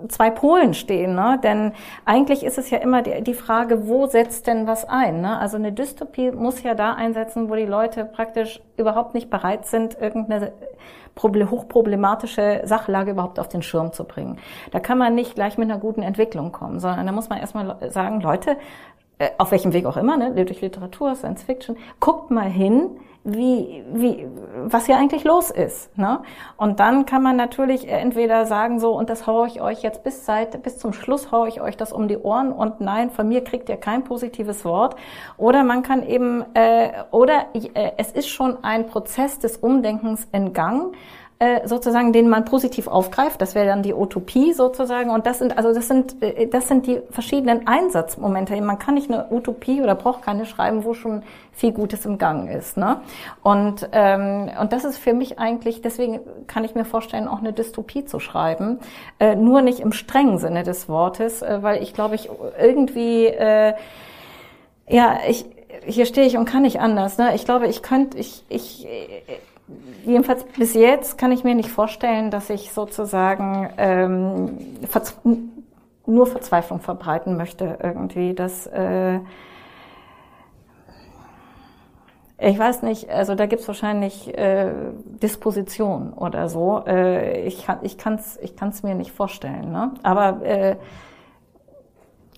zwei 0.10 0.30
Polen 0.30 0.74
stehen, 0.74 1.16
ne? 1.16 1.40
denn 1.44 1.74
eigentlich 2.06 2.44
ist 2.44 2.58
es 2.58 2.70
ja 2.70 2.78
immer 2.80 3.02
die, 3.02 3.24
die 3.24 3.34
Frage, 3.34 3.88
wo 3.88 4.08
setzt 4.08 4.48
denn 4.48 4.68
was 4.68 4.86
ein? 4.86 5.22
Ne? 5.22 5.38
Also 5.40 5.58
eine 5.58 5.72
Dystopie 5.72 6.32
muss 6.32 6.64
ja 6.64 6.76
da 6.76 6.94
einsetzen, 6.94 7.50
wo 7.50 7.56
die 7.56 7.66
Leute 7.66 8.06
praktisch 8.06 8.62
überhaupt 8.78 9.14
nicht 9.14 9.30
bereit 9.30 9.66
sind, 9.66 9.98
irgendeine 10.00 10.52
hochproblematische 11.24 12.62
Sachlage 12.66 13.12
überhaupt 13.12 13.40
auf 13.40 13.48
den 13.48 13.62
Schirm 13.62 13.94
zu 13.94 14.04
bringen. 14.04 14.38
Da 14.72 14.80
kann 14.80 14.98
man 14.98 15.16
nicht 15.16 15.36
gleich 15.36 15.58
mit 15.58 15.70
einer 15.70 15.80
guten 15.80 16.02
Entwicklung 16.02 16.52
kommen, 16.52 16.80
sondern 16.80 17.06
da 17.06 17.12
muss 17.12 17.30
man 17.30 17.40
erstmal 17.40 17.78
sagen, 17.90 18.22
Leute, 18.22 18.58
äh, 19.18 19.30
auf 19.38 19.52
welchem 19.52 19.74
Weg 19.74 19.86
auch 19.86 19.98
immer, 19.98 20.18
ne, 20.18 20.46
durch 20.46 20.62
Literatur, 20.62 21.16
Science 21.16 21.44
Fiction, 21.44 21.78
guckt 22.00 22.32
mal 22.32 22.50
hin, 22.50 23.00
wie, 23.26 23.84
wie, 23.92 24.28
was 24.66 24.86
hier 24.86 24.98
eigentlich 24.98 25.24
los 25.24 25.50
ist. 25.50 25.98
Ne? 25.98 26.22
Und 26.58 26.80
dann 26.80 27.08
kann 27.08 27.24
man 27.24 27.36
natürlich 27.36 27.88
entweder 27.88 28.46
sagen 28.46 28.80
so, 28.80 28.96
und 28.96 29.10
das 29.10 29.26
haue 29.26 29.48
ich 29.48 29.62
euch 29.62 29.82
jetzt 29.82 30.04
bis 30.04 30.26
seit, 30.26 30.62
bis 30.62 30.78
zum 30.78 30.94
Schluss 30.94 31.32
haue 31.32 31.48
ich 31.48 31.60
euch 31.60 31.76
das 31.76 31.92
um 31.92 32.08
die 32.08 32.18
Ohren 32.18 32.52
und 32.52 32.82
nein, 32.82 33.10
von 33.10 33.28
mir 33.28 33.44
kriegt 33.44 33.68
ihr 33.68 33.78
kein 33.78 34.04
positives 34.04 34.64
Wort. 34.64 34.96
Oder 35.38 35.64
man 35.64 35.82
kann 35.82 36.08
eben, 36.08 36.46
äh, 36.54 36.92
oder 37.10 37.48
äh, 37.54 37.92
es 37.98 38.12
ist 38.12 38.30
schon 38.30 38.64
ein 38.64 38.86
Prozess 38.86 39.40
des 39.40 39.58
Umdenkens 39.58 40.28
in 40.32 40.54
Gang 40.54 40.96
äh, 41.38 41.68
sozusagen, 41.68 42.14
den 42.14 42.30
man 42.30 42.46
positiv 42.46 42.88
aufgreift. 42.88 43.42
Das 43.42 43.56
wäre 43.56 43.66
dann 43.66 43.84
die 43.84 43.94
Utopie 43.94 44.54
sozusagen. 44.54 45.10
Und 45.10 45.26
das 45.26 45.40
sind 45.40 45.58
also 45.58 45.74
das 45.74 45.90
sind 45.90 46.22
äh, 46.24 46.48
das 46.48 46.70
sind 46.70 46.88
die 46.88 47.02
verschiedenen 47.10 47.68
Einsatzmomente. 47.68 48.60
Man 48.62 48.80
kann 48.80 48.96
nicht 48.96 49.12
eine 49.12 49.28
Utopie 49.32 49.82
oder 49.82 49.96
braucht 49.96 50.22
keine 50.22 50.46
schreiben, 50.46 50.86
wo 50.86 50.94
schon 50.94 51.24
viel 51.52 51.74
Gutes 51.74 52.06
im 52.06 52.18
Gang 52.18 52.50
ist. 52.50 52.78
Ne? 52.78 53.02
Und 53.44 53.90
ähm, 53.92 54.50
und 54.62 54.72
das 54.72 54.86
ist 54.86 54.98
für 54.98 55.12
mich 55.12 55.38
eigentlich 55.38 55.82
deswegen 55.82 56.22
kann 56.48 56.64
ich 56.64 56.74
mir 56.74 56.86
vorstellen, 56.86 57.28
auch 57.28 57.40
eine 57.40 57.52
Dystopie 57.52 58.06
zu 58.06 58.22
schreiben, 58.22 58.80
äh, 59.20 59.36
nur 59.36 59.62
nicht 59.62 59.82
im 59.82 59.92
strengen 59.92 60.38
Sinne 60.38 60.64
des 60.64 60.88
Wortes, 60.88 61.42
äh, 61.42 61.62
weil 61.62 61.84
ich 61.84 61.94
glaube 61.94 62.16
ich 62.16 62.30
irgendwie 62.58 63.26
äh, 63.26 63.74
ja 64.88 65.18
ich 65.28 65.46
hier 65.86 66.06
stehe 66.06 66.26
ich 66.26 66.38
und 66.38 66.46
kann 66.46 66.62
nicht 66.62 66.80
anders. 66.80 67.18
Ne? 67.18 67.36
Ich 67.36 67.44
glaube, 67.44 67.68
ich 67.68 67.82
könnte, 67.82 68.18
ich, 68.18 68.44
ich, 68.48 68.88
jedenfalls 70.06 70.44
bis 70.44 70.74
jetzt 70.74 71.18
kann 71.18 71.32
ich 71.32 71.44
mir 71.44 71.56
nicht 71.56 71.70
vorstellen, 71.70 72.32
dass 72.32 72.50
ich 72.50 72.72
sozusagen 72.72 73.70
ähm, 73.78 74.58
verz 74.88 75.18
nur 76.08 76.28
Verzweiflung 76.28 76.82
verbreiten 76.82 77.36
möchte 77.36 77.80
irgendwie. 77.82 78.34
Dass, 78.36 78.68
äh, 78.68 79.20
ich 82.38 82.60
weiß 82.60 82.84
nicht, 82.84 83.10
also 83.10 83.34
da 83.34 83.48
gibt's 83.48 83.68
wahrscheinlich 83.68 84.38
äh, 84.38 84.72
Disposition 85.22 86.14
oder 86.14 86.48
so. 86.48 86.84
Äh, 86.86 87.48
ich 87.48 87.66
kann 87.66 87.80
ich 87.82 87.98
kann's 87.98 88.38
ich 88.42 88.56
kann's 88.56 88.84
mir 88.84 88.94
nicht 88.94 89.12
vorstellen. 89.12 89.72
Ne? 89.72 89.94
Aber 90.04 90.46
äh, 90.46 90.76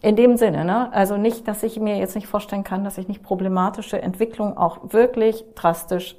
in 0.02 0.16
dem 0.16 0.38
Sinne, 0.38 0.64
ne? 0.64 0.94
also 0.94 1.18
nicht, 1.18 1.48
dass 1.48 1.64
ich 1.64 1.80
mir 1.80 1.98
jetzt 1.98 2.16
nicht 2.16 2.28
vorstellen 2.28 2.64
kann, 2.64 2.84
dass 2.84 2.98
ich 2.98 3.08
nicht 3.08 3.24
problematische 3.24 4.00
Entwicklung 4.02 4.56
auch 4.56 4.94
wirklich 4.94 5.44
drastisch 5.56 6.16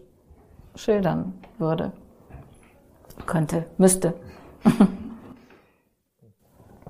schildern 0.79 1.35
würde, 1.59 1.93
könnte, 3.27 3.67
müsste. 3.77 4.15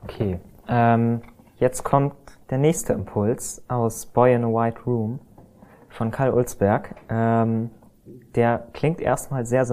okay, 0.05 0.39
ähm, 0.69 1.23
jetzt 1.57 1.83
kommt 1.85 2.15
der 2.51 2.59
nächste 2.59 2.93
Impuls 2.93 3.65
aus 3.69 4.07
Boy 4.07 4.35
in 4.35 4.45
a 4.45 4.49
White 4.49 4.81
Room 4.87 5.21
von 5.89 6.11
Karl 6.11 6.33
Ulzberg. 6.33 6.95
Ähm, 7.09 7.71
der 8.35 8.69
klingt 8.73 9.01
erstmal 9.01 9.47
sehr 9.47 9.67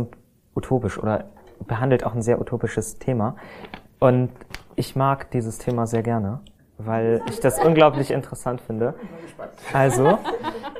utopisch 0.55 0.97
oder 0.97 1.25
behandelt 1.67 2.05
auch 2.05 2.13
ein 2.13 2.21
sehr 2.21 2.39
utopisches 2.39 2.97
Thema. 2.99 3.35
Und 3.99 4.31
ich 4.75 4.95
mag 4.95 5.31
dieses 5.31 5.57
Thema 5.57 5.87
sehr 5.87 6.03
gerne, 6.03 6.39
weil 6.77 7.21
ich 7.29 7.39
das 7.39 7.63
unglaublich 7.63 8.11
interessant 8.11 8.61
finde. 8.61 8.95
Also, 9.73 10.17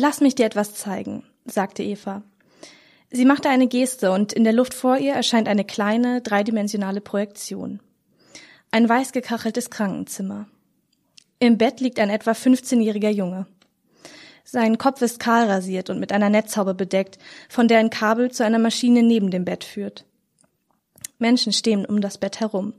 Lass 0.00 0.20
mich 0.20 0.36
dir 0.36 0.46
etwas 0.46 0.74
zeigen, 0.74 1.24
sagte 1.44 1.82
Eva. 1.82 2.22
Sie 3.10 3.24
machte 3.24 3.48
eine 3.48 3.66
Geste 3.66 4.12
und 4.12 4.32
in 4.32 4.44
der 4.44 4.52
Luft 4.52 4.72
vor 4.72 4.96
ihr 4.96 5.12
erscheint 5.12 5.48
eine 5.48 5.64
kleine, 5.64 6.20
dreidimensionale 6.20 7.00
Projektion. 7.00 7.80
Ein 8.70 8.88
weiß 8.88 9.10
gekacheltes 9.10 9.70
Krankenzimmer. 9.70 10.46
Im 11.40 11.58
Bett 11.58 11.80
liegt 11.80 11.98
ein 11.98 12.10
etwa 12.10 12.30
15-jähriger 12.30 13.10
Junge. 13.10 13.48
Sein 14.44 14.78
Kopf 14.78 15.02
ist 15.02 15.18
kahl 15.18 15.50
rasiert 15.50 15.90
und 15.90 15.98
mit 15.98 16.12
einer 16.12 16.30
Netzhaube 16.30 16.74
bedeckt, 16.74 17.18
von 17.48 17.66
der 17.66 17.80
ein 17.80 17.90
Kabel 17.90 18.30
zu 18.30 18.44
einer 18.44 18.60
Maschine 18.60 19.02
neben 19.02 19.32
dem 19.32 19.44
Bett 19.44 19.64
führt. 19.64 20.04
Menschen 21.18 21.52
stehen 21.52 21.84
um 21.84 22.00
das 22.00 22.18
Bett 22.18 22.38
herum. 22.38 22.72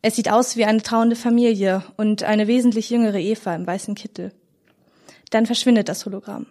Es 0.00 0.16
sieht 0.16 0.28
aus 0.28 0.56
wie 0.56 0.64
eine 0.64 0.82
trauernde 0.82 1.14
Familie 1.14 1.84
und 1.96 2.24
eine 2.24 2.48
wesentlich 2.48 2.90
jüngere 2.90 3.20
Eva 3.20 3.54
im 3.54 3.64
weißen 3.64 3.94
Kittel. 3.94 4.32
Dann 5.32 5.46
verschwindet 5.46 5.88
das 5.88 6.04
Hologramm. 6.04 6.46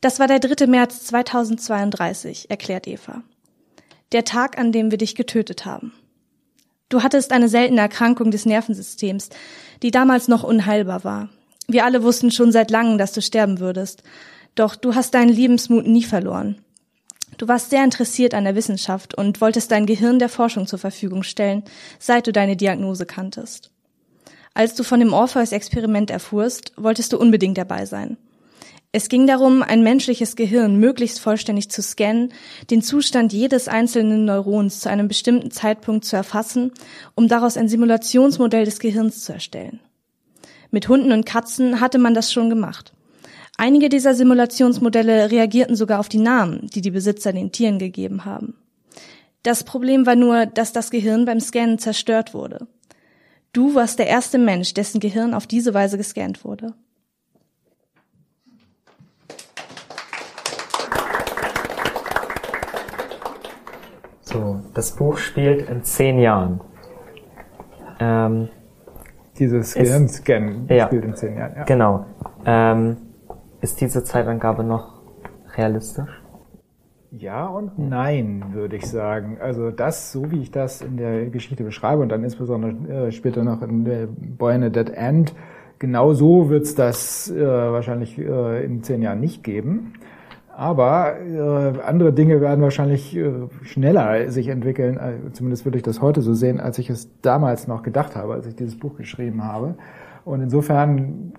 Das 0.00 0.20
war 0.20 0.28
der 0.28 0.38
3. 0.38 0.68
März 0.68 1.04
2032, 1.06 2.48
erklärt 2.48 2.86
Eva. 2.86 3.22
Der 4.12 4.24
Tag, 4.24 4.56
an 4.56 4.70
dem 4.70 4.92
wir 4.92 4.98
dich 4.98 5.16
getötet 5.16 5.66
haben. 5.66 5.92
Du 6.88 7.02
hattest 7.02 7.32
eine 7.32 7.48
seltene 7.48 7.80
Erkrankung 7.80 8.30
des 8.30 8.46
Nervensystems, 8.46 9.30
die 9.82 9.90
damals 9.90 10.28
noch 10.28 10.44
unheilbar 10.44 11.02
war. 11.02 11.28
Wir 11.66 11.84
alle 11.84 12.04
wussten 12.04 12.30
schon 12.30 12.52
seit 12.52 12.70
langem, 12.70 12.98
dass 12.98 13.12
du 13.12 13.20
sterben 13.20 13.58
würdest. 13.58 14.04
Doch 14.54 14.76
du 14.76 14.94
hast 14.94 15.14
deinen 15.14 15.30
Lebensmut 15.30 15.88
nie 15.88 16.04
verloren. 16.04 16.62
Du 17.36 17.48
warst 17.48 17.70
sehr 17.70 17.82
interessiert 17.82 18.32
an 18.32 18.44
der 18.44 18.54
Wissenschaft 18.54 19.14
und 19.14 19.40
wolltest 19.40 19.72
dein 19.72 19.86
Gehirn 19.86 20.20
der 20.20 20.28
Forschung 20.28 20.68
zur 20.68 20.78
Verfügung 20.78 21.24
stellen, 21.24 21.64
seit 21.98 22.28
du 22.28 22.32
deine 22.32 22.56
Diagnose 22.56 23.06
kanntest. 23.06 23.72
Als 24.56 24.74
du 24.74 24.84
von 24.84 25.00
dem 25.00 25.12
Orpheus-Experiment 25.12 26.10
erfuhrst, 26.10 26.72
wolltest 26.78 27.12
du 27.12 27.18
unbedingt 27.18 27.58
dabei 27.58 27.84
sein. 27.84 28.16
Es 28.90 29.10
ging 29.10 29.26
darum, 29.26 29.62
ein 29.62 29.82
menschliches 29.82 30.34
Gehirn 30.34 30.76
möglichst 30.76 31.20
vollständig 31.20 31.68
zu 31.68 31.82
scannen, 31.82 32.32
den 32.70 32.80
Zustand 32.80 33.34
jedes 33.34 33.68
einzelnen 33.68 34.24
Neurons 34.24 34.80
zu 34.80 34.88
einem 34.88 35.08
bestimmten 35.08 35.50
Zeitpunkt 35.50 36.06
zu 36.06 36.16
erfassen, 36.16 36.72
um 37.14 37.28
daraus 37.28 37.58
ein 37.58 37.68
Simulationsmodell 37.68 38.64
des 38.64 38.78
Gehirns 38.78 39.24
zu 39.24 39.34
erstellen. 39.34 39.78
Mit 40.70 40.88
Hunden 40.88 41.12
und 41.12 41.26
Katzen 41.26 41.82
hatte 41.82 41.98
man 41.98 42.14
das 42.14 42.32
schon 42.32 42.48
gemacht. 42.48 42.94
Einige 43.58 43.90
dieser 43.90 44.14
Simulationsmodelle 44.14 45.30
reagierten 45.30 45.76
sogar 45.76 46.00
auf 46.00 46.08
die 46.08 46.16
Namen, 46.16 46.70
die 46.72 46.80
die 46.80 46.92
Besitzer 46.92 47.34
den 47.34 47.52
Tieren 47.52 47.78
gegeben 47.78 48.24
haben. 48.24 48.54
Das 49.42 49.64
Problem 49.64 50.06
war 50.06 50.16
nur, 50.16 50.46
dass 50.46 50.72
das 50.72 50.90
Gehirn 50.90 51.26
beim 51.26 51.40
Scannen 51.40 51.78
zerstört 51.78 52.32
wurde. 52.32 52.66
Du 53.56 53.74
warst 53.74 53.98
der 53.98 54.06
erste 54.06 54.36
Mensch, 54.36 54.74
dessen 54.74 55.00
Gehirn 55.00 55.32
auf 55.32 55.46
diese 55.46 55.72
Weise 55.72 55.96
gescannt 55.96 56.44
wurde. 56.44 56.74
So, 64.20 64.60
das 64.74 64.94
Buch 64.94 65.16
spielt 65.16 65.70
in 65.70 65.82
zehn 65.82 66.18
Jahren. 66.18 66.60
Ähm, 67.98 68.50
Dieses 69.38 69.72
Gehirnscan 69.72 70.66
ja, 70.68 70.88
spielt 70.88 71.06
in 71.06 71.16
zehn 71.16 71.38
Jahren. 71.38 71.56
Ja. 71.56 71.64
Genau. 71.64 72.04
Ähm, 72.44 72.98
ist 73.62 73.80
diese 73.80 74.04
Zeitangabe 74.04 74.64
noch 74.64 75.00
realistisch? 75.56 76.10
Ja 77.18 77.46
und 77.46 77.78
nein, 77.78 78.44
würde 78.52 78.76
ich 78.76 78.86
sagen. 78.86 79.38
Also 79.40 79.70
das, 79.70 80.12
so 80.12 80.30
wie 80.30 80.40
ich 80.42 80.50
das 80.50 80.82
in 80.82 80.98
der 80.98 81.26
Geschichte 81.26 81.64
beschreibe 81.64 82.02
und 82.02 82.10
dann 82.10 82.22
insbesondere 82.22 83.06
äh, 83.06 83.12
später 83.12 83.42
noch 83.42 83.62
in 83.62 83.84
der 83.84 84.06
Boy 84.06 84.56
in 84.56 84.64
a 84.64 84.68
Dead 84.68 84.90
End, 84.90 85.34
genau 85.78 86.12
so 86.12 86.50
wird 86.50 86.64
es 86.64 86.74
das 86.74 87.30
äh, 87.30 87.40
wahrscheinlich 87.42 88.18
äh, 88.18 88.64
in 88.64 88.82
zehn 88.82 89.00
Jahren 89.00 89.20
nicht 89.20 89.44
geben. 89.44 89.94
Aber 90.54 91.18
äh, 91.20 91.80
andere 91.80 92.12
Dinge 92.12 92.42
werden 92.42 92.60
wahrscheinlich 92.60 93.16
äh, 93.16 93.32
schneller 93.62 94.30
sich 94.30 94.48
entwickeln, 94.48 94.98
äh, 94.98 95.32
zumindest 95.32 95.64
würde 95.64 95.78
ich 95.78 95.84
das 95.84 96.02
heute 96.02 96.20
so 96.20 96.34
sehen, 96.34 96.60
als 96.60 96.78
ich 96.78 96.90
es 96.90 97.20
damals 97.22 97.66
noch 97.66 97.82
gedacht 97.82 98.14
habe, 98.14 98.34
als 98.34 98.46
ich 98.46 98.56
dieses 98.56 98.78
Buch 98.78 98.96
geschrieben 98.96 99.42
habe. 99.44 99.76
Und 100.26 100.42
insofern 100.42 101.32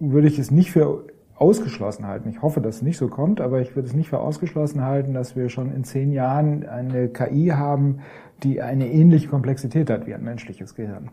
würde 0.00 0.26
ich 0.26 0.40
es 0.40 0.50
nicht 0.50 0.72
für 0.72 1.04
ausgeschlossen 1.40 2.06
halten. 2.06 2.28
Ich 2.28 2.42
hoffe, 2.42 2.60
dass 2.60 2.76
es 2.76 2.82
nicht 2.82 2.98
so 2.98 3.08
kommt, 3.08 3.40
aber 3.40 3.60
ich 3.60 3.74
würde 3.74 3.88
es 3.88 3.94
nicht 3.94 4.10
für 4.10 4.18
ausgeschlossen 4.18 4.84
halten, 4.84 5.14
dass 5.14 5.36
wir 5.36 5.48
schon 5.48 5.74
in 5.74 5.84
zehn 5.84 6.12
Jahren 6.12 6.68
eine 6.68 7.08
KI 7.08 7.48
haben, 7.48 8.00
die 8.42 8.60
eine 8.60 8.88
ähnliche 8.88 9.28
Komplexität 9.28 9.88
hat 9.88 10.06
wie 10.06 10.14
ein 10.14 10.22
menschliches 10.22 10.74
Gehirn. 10.74 11.08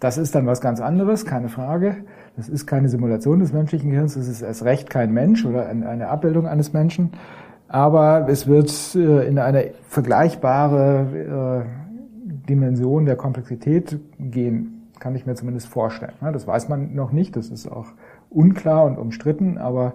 Das 0.00 0.18
ist 0.18 0.34
dann 0.34 0.46
was 0.46 0.60
ganz 0.60 0.80
anderes, 0.80 1.24
keine 1.24 1.48
Frage. 1.48 1.96
Das 2.36 2.48
ist 2.48 2.66
keine 2.66 2.88
Simulation 2.88 3.38
des 3.38 3.52
menschlichen 3.52 3.90
Gehirns, 3.90 4.14
das 4.14 4.26
ist 4.26 4.42
erst 4.42 4.64
recht 4.64 4.90
kein 4.90 5.12
Mensch 5.12 5.44
oder 5.44 5.68
eine 5.68 6.08
Abbildung 6.08 6.48
eines 6.48 6.72
Menschen. 6.72 7.12
Aber 7.68 8.26
es 8.28 8.46
wird 8.46 8.72
äh, 8.96 9.28
in 9.28 9.38
eine 9.38 9.72
vergleichbare 9.88 11.64
äh, 11.64 12.48
Dimension 12.48 13.04
der 13.04 13.16
Komplexität 13.16 13.98
gehen, 14.18 14.88
kann 14.98 15.14
ich 15.14 15.26
mir 15.26 15.34
zumindest 15.34 15.68
vorstellen. 15.68 16.14
Das 16.20 16.46
weiß 16.46 16.68
man 16.68 16.94
noch 16.94 17.12
nicht, 17.12 17.36
das 17.36 17.50
ist 17.50 17.68
auch 17.68 17.86
unklar 18.30 18.84
und 18.84 18.98
umstritten, 18.98 19.58
aber 19.58 19.94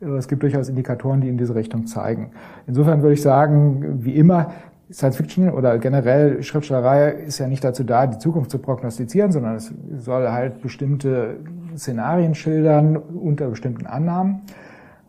äh, 0.00 0.06
es 0.06 0.28
gibt 0.28 0.42
durchaus 0.42 0.68
Indikatoren, 0.68 1.20
die 1.20 1.28
in 1.28 1.38
diese 1.38 1.54
Richtung 1.54 1.86
zeigen. 1.86 2.30
Insofern 2.66 3.02
würde 3.02 3.14
ich 3.14 3.22
sagen, 3.22 4.04
wie 4.04 4.14
immer, 4.14 4.52
Science 4.90 5.16
Fiction 5.16 5.50
oder 5.50 5.78
generell 5.78 6.42
Schriftstellerei 6.42 7.10
ist 7.10 7.38
ja 7.38 7.46
nicht 7.46 7.62
dazu 7.62 7.84
da, 7.84 8.06
die 8.06 8.18
Zukunft 8.18 8.50
zu 8.50 8.58
prognostizieren, 8.58 9.32
sondern 9.32 9.56
es 9.56 9.72
soll 9.98 10.30
halt 10.30 10.62
bestimmte 10.62 11.36
Szenarien 11.76 12.34
schildern 12.34 12.96
unter 12.96 13.48
bestimmten 13.48 13.86
Annahmen. 13.86 14.40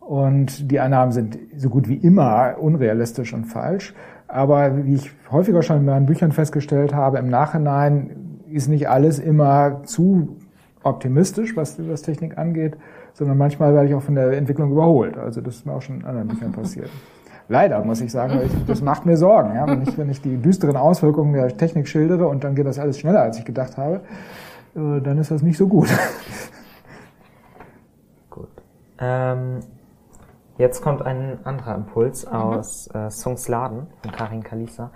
Und 0.00 0.70
die 0.70 0.80
Annahmen 0.80 1.12
sind 1.12 1.38
so 1.56 1.70
gut 1.70 1.88
wie 1.88 1.94
immer 1.94 2.56
unrealistisch 2.58 3.32
und 3.32 3.44
falsch. 3.44 3.94
Aber 4.28 4.84
wie 4.84 4.94
ich 4.94 5.10
häufiger 5.30 5.62
schon 5.62 5.78
in 5.78 5.84
meinen 5.86 6.06
Büchern 6.06 6.32
festgestellt 6.32 6.94
habe, 6.94 7.18
im 7.18 7.28
Nachhinein 7.28 8.42
ist 8.50 8.68
nicht 8.68 8.88
alles 8.88 9.18
immer 9.18 9.82
zu 9.84 10.36
optimistisch, 10.82 11.56
was, 11.56 11.78
was 11.88 12.02
Technik 12.02 12.38
angeht, 12.38 12.76
sondern 13.12 13.38
manchmal 13.38 13.74
werde 13.74 13.88
ich 13.88 13.94
auch 13.94 14.02
von 14.02 14.14
der 14.14 14.32
Entwicklung 14.32 14.72
überholt. 14.72 15.18
Also 15.18 15.40
das 15.40 15.56
ist 15.56 15.66
mir 15.66 15.72
auch 15.72 15.82
schon 15.82 16.00
in 16.00 16.06
anderen 16.06 16.28
Büchern 16.28 16.52
passiert. 16.52 16.90
Leider, 17.48 17.84
muss 17.84 18.00
ich 18.00 18.12
sagen, 18.12 18.40
ich, 18.44 18.66
das 18.66 18.80
macht 18.80 19.06
mir 19.06 19.16
Sorgen. 19.16 19.56
Ja? 19.56 19.66
Wenn, 19.66 19.82
ich, 19.82 19.98
wenn 19.98 20.08
ich 20.08 20.22
die 20.22 20.36
düsteren 20.36 20.76
Auswirkungen 20.76 21.32
der 21.32 21.56
Technik 21.56 21.88
schildere 21.88 22.28
und 22.28 22.44
dann 22.44 22.54
geht 22.54 22.64
das 22.64 22.78
alles 22.78 23.00
schneller, 23.00 23.22
als 23.22 23.38
ich 23.38 23.44
gedacht 23.44 23.76
habe, 23.76 24.02
äh, 24.76 25.00
dann 25.00 25.18
ist 25.18 25.32
das 25.32 25.42
nicht 25.42 25.58
so 25.58 25.66
gut. 25.66 25.88
Gut. 28.30 28.48
Ähm, 29.00 29.58
jetzt 30.58 30.80
kommt 30.80 31.02
ein 31.02 31.44
anderer 31.44 31.74
Impuls 31.74 32.24
mhm. 32.24 32.32
aus 32.32 32.88
äh, 32.94 33.10
Songs 33.10 33.48
Laden 33.48 33.88
von 34.02 34.12
Karin 34.12 34.44
Kalisa. 34.44 34.92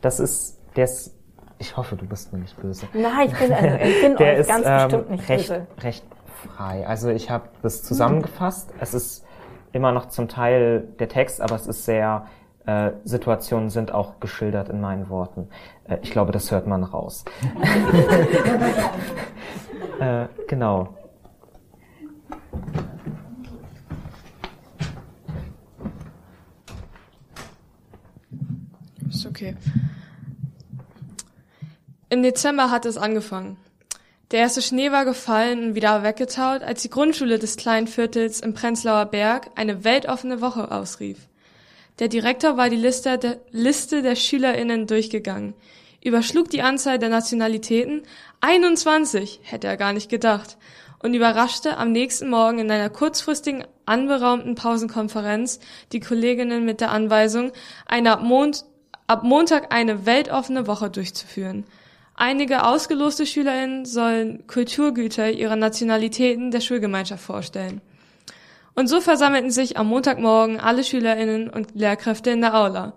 Das 0.00 0.18
ist, 0.18 0.62
der 0.76 0.84
ist, 0.84 1.14
ich 1.62 1.76
hoffe, 1.76 1.94
du 1.94 2.06
bist 2.06 2.32
mir 2.32 2.40
nicht 2.40 2.60
böse. 2.60 2.88
Nein, 2.92 3.28
ich 3.28 3.38
bin, 3.38 3.52
äh, 3.52 3.88
ich 3.88 4.02
bin 4.02 4.16
der 4.18 4.36
ist, 4.36 4.48
ganz 4.48 4.66
ähm, 4.66 4.82
bestimmt 4.82 5.10
nicht 5.10 5.28
recht, 5.28 5.48
böse. 5.48 5.66
recht 5.80 6.04
frei. 6.48 6.86
Also 6.86 7.08
ich 7.08 7.30
habe 7.30 7.44
das 7.62 7.84
zusammengefasst. 7.84 8.74
Mhm. 8.74 8.80
Es 8.80 8.94
ist 8.94 9.24
immer 9.70 9.92
noch 9.92 10.08
zum 10.08 10.26
Teil 10.26 10.88
der 10.98 11.08
Text, 11.08 11.40
aber 11.40 11.54
es 11.54 11.68
ist 11.68 11.84
sehr, 11.84 12.26
äh, 12.66 12.90
Situationen 13.04 13.70
sind 13.70 13.92
auch 13.92 14.18
geschildert 14.18 14.70
in 14.70 14.80
meinen 14.80 15.08
Worten. 15.08 15.48
Äh, 15.84 15.98
ich 16.02 16.10
glaube, 16.10 16.32
das 16.32 16.50
hört 16.50 16.66
man 16.66 16.82
raus. 16.82 17.24
äh, 20.00 20.26
genau. 20.48 20.88
Ist 29.08 29.26
okay. 29.26 29.54
Im 32.12 32.22
Dezember 32.22 32.70
hat 32.70 32.84
es 32.84 32.98
angefangen. 32.98 33.56
Der 34.32 34.40
erste 34.40 34.60
Schnee 34.60 34.92
war 34.92 35.06
gefallen 35.06 35.68
und 35.68 35.74
wieder 35.74 36.02
weggetaut, 36.02 36.60
als 36.60 36.82
die 36.82 36.90
Grundschule 36.90 37.38
des 37.38 37.56
kleinen 37.56 37.86
Viertels 37.86 38.40
im 38.40 38.52
Prenzlauer 38.52 39.06
Berg 39.06 39.48
eine 39.54 39.82
weltoffene 39.82 40.42
Woche 40.42 40.70
ausrief. 40.70 41.16
Der 42.00 42.08
Direktor 42.08 42.58
war 42.58 42.68
die 42.68 42.76
Liste 42.76 43.16
der, 43.16 43.38
Liste 43.50 44.02
der 44.02 44.14
SchülerInnen 44.14 44.86
durchgegangen, 44.86 45.54
überschlug 46.04 46.50
die 46.50 46.60
Anzahl 46.60 46.98
der 46.98 47.08
Nationalitäten, 47.08 48.02
21, 48.42 49.40
hätte 49.44 49.68
er 49.68 49.78
gar 49.78 49.94
nicht 49.94 50.10
gedacht, 50.10 50.58
und 50.98 51.14
überraschte 51.14 51.78
am 51.78 51.92
nächsten 51.92 52.28
Morgen 52.28 52.58
in 52.58 52.70
einer 52.70 52.90
kurzfristigen, 52.90 53.64
anberaumten 53.86 54.54
Pausenkonferenz 54.54 55.60
die 55.92 56.00
Kolleginnen 56.00 56.66
mit 56.66 56.82
der 56.82 56.90
Anweisung, 56.90 57.52
eine 57.86 58.12
ab, 58.12 58.22
Mond, 58.22 58.66
ab 59.06 59.22
Montag 59.22 59.72
eine 59.72 60.04
weltoffene 60.04 60.66
Woche 60.66 60.90
durchzuführen– 60.90 61.64
Einige 62.24 62.64
ausgeloste 62.64 63.26
SchülerInnen 63.26 63.84
sollen 63.84 64.46
Kulturgüter 64.46 65.28
ihrer 65.32 65.56
Nationalitäten 65.56 66.52
der 66.52 66.60
Schulgemeinschaft 66.60 67.24
vorstellen. 67.24 67.80
Und 68.76 68.86
so 68.86 69.00
versammelten 69.00 69.50
sich 69.50 69.76
am 69.76 69.88
Montagmorgen 69.88 70.60
alle 70.60 70.84
SchülerInnen 70.84 71.50
und 71.50 71.74
Lehrkräfte 71.74 72.30
in 72.30 72.40
der 72.40 72.54
Aula. 72.54 72.92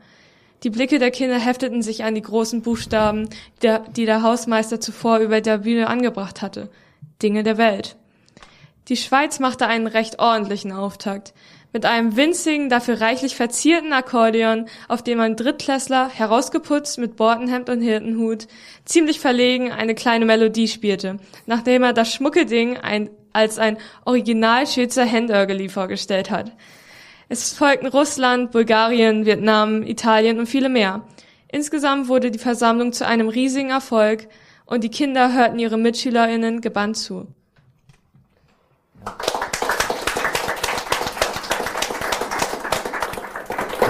Die 0.61 0.69
Blicke 0.69 0.99
der 0.99 1.09
Kinder 1.09 1.39
hefteten 1.39 1.81
sich 1.81 2.03
an 2.03 2.13
die 2.13 2.21
großen 2.21 2.61
Buchstaben, 2.61 3.27
die 3.63 4.05
der 4.05 4.21
Hausmeister 4.21 4.79
zuvor 4.79 5.17
über 5.17 5.41
der 5.41 5.57
Bühne 5.57 5.87
angebracht 5.87 6.43
hatte. 6.43 6.69
Dinge 7.23 7.41
der 7.41 7.57
Welt. 7.57 7.95
Die 8.89 8.97
Schweiz 8.97 9.39
machte 9.39 9.65
einen 9.65 9.87
recht 9.87 10.19
ordentlichen 10.19 10.71
Auftakt 10.71 11.33
mit 11.75 11.85
einem 11.85 12.15
winzigen, 12.15 12.69
dafür 12.69 13.01
reichlich 13.01 13.35
verzierten 13.35 13.91
Akkordeon, 13.91 14.69
auf 14.87 15.03
dem 15.03 15.19
ein 15.19 15.35
Drittklässler, 15.35 16.07
herausgeputzt 16.07 16.97
mit 16.99 17.17
Bortenhemd 17.17 17.69
und 17.69 17.81
Hirtenhut, 17.81 18.47
ziemlich 18.85 19.19
verlegen 19.19 19.73
eine 19.73 19.93
kleine 19.93 20.23
Melodie 20.23 20.69
spielte, 20.69 21.17
nachdem 21.45 21.83
er 21.83 21.91
das 21.91 22.13
Schmuckelding 22.13 22.77
ein, 22.77 23.09
als 23.33 23.59
ein 23.59 23.77
Original 24.05 24.65
Schweizer 24.65 25.05
Handörgeli 25.05 25.67
vorgestellt 25.67 26.31
hat. 26.31 26.53
Es 27.27 27.51
folgten 27.51 27.87
Russland, 27.87 28.51
Bulgarien, 28.51 29.25
Vietnam, 29.25 29.83
Italien 29.83 30.39
und 30.39 30.45
viele 30.45 30.69
mehr. 30.69 31.05
Insgesamt 31.51 32.07
wurde 32.07 32.31
die 32.31 32.39
Versammlung 32.39 32.93
zu 32.93 33.05
einem 33.05 33.27
riesigen 33.27 33.71
Erfolg 33.71 34.29
und 34.65 34.85
die 34.85 34.89
Kinder 34.89 35.33
hörten 35.33 35.59
ihre 35.59 35.77
MitschülerInnen 35.77 36.61
gebannt 36.61 36.95
zu. 36.95 37.27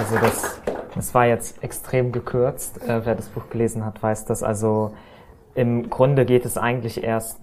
Also 0.06 0.24
das, 0.24 0.60
das 0.94 1.14
war 1.14 1.26
jetzt 1.26 1.64
extrem 1.64 2.12
gekürzt. 2.12 2.80
Äh, 2.86 3.04
wer 3.04 3.16
das 3.16 3.28
Buch 3.28 3.50
gelesen 3.50 3.84
hat, 3.84 4.00
weiß 4.00 4.24
das. 4.26 4.44
Also 4.44 4.92
im 5.56 5.90
Grunde 5.90 6.24
geht 6.24 6.44
es 6.44 6.56
eigentlich 6.56 7.02
erst 7.02 7.40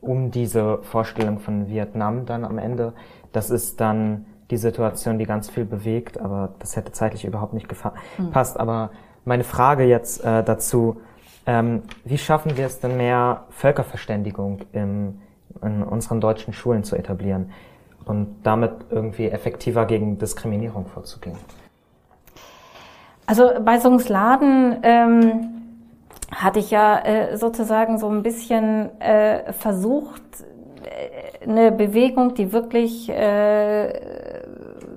um 0.00 0.30
diese 0.30 0.78
Vorstellung 0.78 1.40
von 1.40 1.68
Vietnam 1.68 2.24
dann 2.24 2.46
am 2.46 2.56
Ende. 2.56 2.94
Das 3.32 3.50
ist 3.50 3.82
dann 3.82 4.24
die 4.50 4.56
Situation, 4.56 5.18
die 5.18 5.26
ganz 5.26 5.50
viel 5.50 5.66
bewegt, 5.66 6.18
aber 6.18 6.54
das 6.58 6.74
hätte 6.74 6.90
zeitlich 6.92 7.26
überhaupt 7.26 7.52
nicht 7.52 7.68
gepasst. 7.68 8.54
Mhm. 8.56 8.60
Aber 8.60 8.90
meine 9.26 9.44
Frage 9.44 9.84
jetzt 9.84 10.24
äh, 10.24 10.42
dazu, 10.42 11.02
ähm, 11.44 11.82
wie 12.04 12.16
schaffen 12.16 12.56
wir 12.56 12.64
es 12.64 12.80
denn 12.80 12.96
mehr 12.96 13.44
Völkerverständigung 13.50 14.60
im, 14.72 15.20
in 15.62 15.82
unseren 15.82 16.22
deutschen 16.22 16.54
Schulen 16.54 16.82
zu 16.82 16.96
etablieren 16.96 17.50
und 18.06 18.36
damit 18.42 18.72
irgendwie 18.88 19.28
effektiver 19.28 19.84
gegen 19.84 20.16
Diskriminierung 20.16 20.86
vorzugehen? 20.86 21.36
Also 23.30 23.48
bei 23.64 23.78
Sungsladen 23.78 24.78
ähm, 24.82 25.50
hatte 26.34 26.58
ich 26.58 26.72
ja 26.72 26.98
äh, 26.98 27.36
sozusagen 27.36 27.96
so 27.96 28.08
ein 28.08 28.24
bisschen 28.24 29.00
äh, 29.00 29.52
versucht, 29.52 30.20
äh, 30.82 31.48
eine 31.48 31.70
Bewegung, 31.70 32.34
die 32.34 32.52
wirklich 32.52 33.08
äh, 33.08 33.92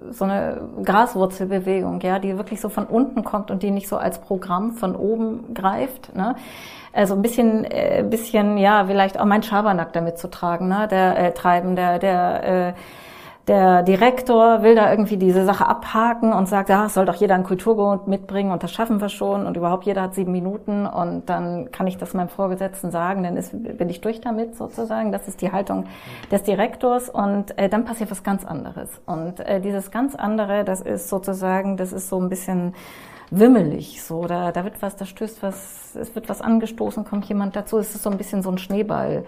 so 0.10 0.26
eine 0.26 0.68
Graswurzelbewegung, 0.84 2.02
ja, 2.02 2.18
die 2.18 2.36
wirklich 2.36 2.60
so 2.60 2.70
von 2.70 2.88
unten 2.88 3.24
kommt 3.24 3.52
und 3.52 3.62
die 3.62 3.70
nicht 3.70 3.88
so 3.88 3.98
als 3.98 4.18
Programm 4.18 4.72
von 4.72 4.96
oben 4.96 5.54
greift. 5.54 6.16
Ne? 6.16 6.36
Also 6.92 7.14
ein 7.14 7.22
bisschen, 7.22 7.66
äh, 7.66 8.04
bisschen, 8.04 8.58
ja, 8.58 8.84
vielleicht 8.88 9.20
auch 9.20 9.26
mein 9.26 9.44
Schabernack 9.44 9.94
damit 9.94 10.18
zu 10.18 10.28
tragen, 10.28 10.70
ne? 10.70 10.88
der 10.90 11.20
äh, 11.20 11.34
treiben, 11.34 11.76
der, 11.76 12.00
der 12.00 12.44
äh, 12.44 12.74
der 13.48 13.84
Direktor 13.84 14.64
will 14.64 14.74
da 14.74 14.90
irgendwie 14.90 15.18
diese 15.18 15.44
Sache 15.44 15.68
abhaken 15.68 16.32
und 16.32 16.48
sagt, 16.48 16.70
ja, 16.70 16.88
soll 16.88 17.06
doch 17.06 17.16
jeder 17.16 17.36
einen 17.36 17.44
Kulturgrund 17.44 18.08
mitbringen 18.08 18.52
und 18.52 18.64
das 18.64 18.72
schaffen 18.72 19.02
wir 19.02 19.10
schon 19.10 19.46
und 19.46 19.58
überhaupt 19.58 19.84
jeder 19.86 20.04
hat 20.04 20.16
sieben 20.16 20.32
Minuten 20.32 20.86
und 20.86 21.30
dann 21.30 21.70
kann 21.72 21.88
ich 21.88 21.98
das 21.98 22.14
meinem 22.14 22.30
Vorgesetzten 22.30 22.90
sagen, 22.90 23.24
dann 23.24 23.36
ist, 23.36 23.52
bin 23.78 23.90
ich 23.90 24.00
durch 24.00 24.22
damit 24.22 24.56
sozusagen. 24.56 25.12
Das 25.12 25.28
ist 25.28 25.42
die 25.42 25.52
Haltung 25.52 25.86
des 26.32 26.44
Direktors 26.44 27.10
und 27.10 27.58
äh, 27.58 27.68
dann 27.68 27.84
passiert 27.84 28.12
was 28.12 28.24
ganz 28.24 28.46
anderes. 28.46 28.90
Und 29.06 29.42
äh, 29.42 29.60
dieses 29.60 29.92
ganz 29.92 30.16
andere, 30.16 30.64
das 30.64 30.80
ist 30.80 31.10
sozusagen, 31.10 31.76
das 31.76 31.92
ist 31.92 32.08
so 32.08 32.22
ein 32.22 32.30
bisschen 32.30 32.74
wimmelig, 33.30 34.04
so 34.04 34.26
da, 34.26 34.52
da 34.52 34.64
wird 34.64 34.82
was, 34.82 34.96
da 34.96 35.06
stößt 35.06 35.42
was, 35.44 35.96
es 35.96 36.16
wird 36.16 36.30
was 36.30 36.42
angestoßen, 36.42 37.04
kommt 37.04 37.26
jemand 37.26 37.56
dazu. 37.56 37.78
Es 37.78 37.96
ist 37.96 38.04
so 38.04 38.10
ein 38.10 38.18
bisschen 38.18 38.42
so 38.42 38.52
ein 38.52 38.58
Schneeball 38.58 39.26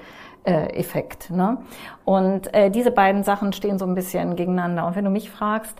Effekt. 0.51 1.31
Ne? 1.31 1.57
Und 2.03 2.53
äh, 2.53 2.69
diese 2.69 2.91
beiden 2.91 3.23
Sachen 3.23 3.53
stehen 3.53 3.79
so 3.79 3.85
ein 3.85 3.95
bisschen 3.95 4.35
gegeneinander. 4.35 4.85
Und 4.85 4.95
wenn 4.95 5.05
du 5.05 5.11
mich 5.11 5.29
fragst, 5.29 5.75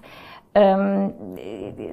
ähm, 0.56 1.14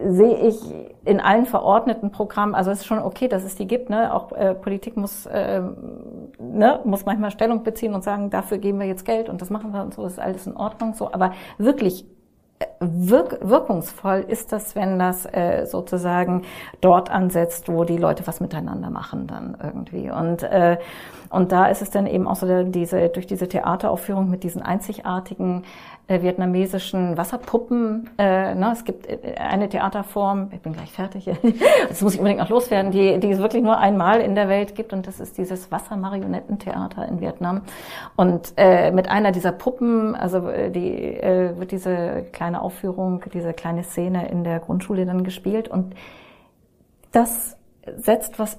sehe 0.06 0.36
ich 0.48 0.56
in 1.04 1.20
allen 1.20 1.46
verordneten 1.46 2.12
Programmen, 2.12 2.54
also 2.54 2.70
es 2.70 2.80
ist 2.80 2.86
schon 2.86 3.00
okay, 3.00 3.26
dass 3.26 3.42
es 3.42 3.56
die 3.56 3.66
gibt. 3.66 3.90
Ne? 3.90 4.14
Auch 4.14 4.30
äh, 4.32 4.54
Politik 4.54 4.96
muss, 4.96 5.26
äh, 5.26 5.60
ne? 6.38 6.80
muss 6.84 7.04
manchmal 7.04 7.32
Stellung 7.32 7.64
beziehen 7.64 7.92
und 7.92 8.04
sagen, 8.04 8.30
dafür 8.30 8.58
geben 8.58 8.78
wir 8.78 8.86
jetzt 8.86 9.04
Geld 9.04 9.28
und 9.28 9.42
das 9.42 9.50
machen 9.50 9.72
wir 9.72 9.82
und 9.82 9.94
so, 9.94 10.06
ist 10.06 10.20
alles 10.20 10.46
in 10.46 10.56
Ordnung. 10.56 10.94
So, 10.94 11.12
aber 11.12 11.32
wirklich 11.58 12.04
äh, 12.04 12.21
wirk 12.80 13.38
wirkungsvoll 13.42 14.24
ist 14.26 14.52
das, 14.52 14.74
wenn 14.74 14.98
das 14.98 15.26
äh, 15.26 15.66
sozusagen 15.66 16.42
dort 16.80 17.10
ansetzt, 17.10 17.68
wo 17.68 17.84
die 17.84 17.96
Leute 17.96 18.26
was 18.26 18.40
miteinander 18.40 18.90
machen 18.90 19.26
dann 19.26 19.56
irgendwie. 19.62 20.10
Und 20.10 20.42
äh, 20.42 20.78
und 21.30 21.50
da 21.50 21.66
ist 21.66 21.80
es 21.80 21.90
dann 21.90 22.06
eben 22.06 22.28
auch 22.28 22.36
so 22.36 22.64
diese 22.64 23.08
durch 23.08 23.26
diese 23.26 23.48
Theateraufführung 23.48 24.28
mit 24.28 24.42
diesen 24.44 24.60
einzigartigen 24.60 25.64
äh, 26.09 26.20
vietnamesischen 26.20 27.16
Wasserpuppen. 27.16 28.11
Äh, 28.18 28.55
ne, 28.55 28.70
es 28.72 28.84
gibt 28.84 29.07
äh, 29.07 29.34
eine 29.36 29.68
Theaterform, 29.68 30.48
ich 30.53 30.61
bin 30.61 30.72
gleich 30.72 30.92
fertig, 30.92 31.30
das 31.88 32.03
muss 32.03 32.14
ich 32.14 32.18
unbedingt 32.18 32.40
noch 32.40 32.48
loswerden, 32.48 32.90
die, 32.90 33.18
die 33.20 33.30
es 33.30 33.38
wirklich 33.38 33.62
nur 33.62 33.78
einmal 33.78 34.20
in 34.20 34.34
der 34.34 34.48
Welt 34.48 34.74
gibt 34.74 34.92
und 34.92 35.07
das 35.07 35.20
ist 35.20 35.38
dieses 35.38 35.70
Wassermarionettentheater 35.70 37.07
in 37.07 37.20
Vietnam. 37.20 37.62
Und 38.16 38.53
äh, 38.57 38.90
mit 38.90 39.09
einer 39.09 39.32
dieser 39.32 39.53
Puppen, 39.53 40.14
also 40.14 40.48
äh, 40.48 40.70
die 40.70 40.92
äh, 40.92 41.59
wird 41.59 41.70
diese 41.70 42.24
kleine 42.32 42.62
Aufführung, 42.62 43.22
diese 43.32 43.53
kleine 43.53 43.84
Szene 43.84 44.28
in 44.28 44.44
der 44.44 44.59
Grundschule 44.61 45.07
dann 45.07 45.24
gespielt 45.24 45.68
und 45.68 45.94
das 47.12 47.57
setzt 47.96 48.38
was 48.38 48.59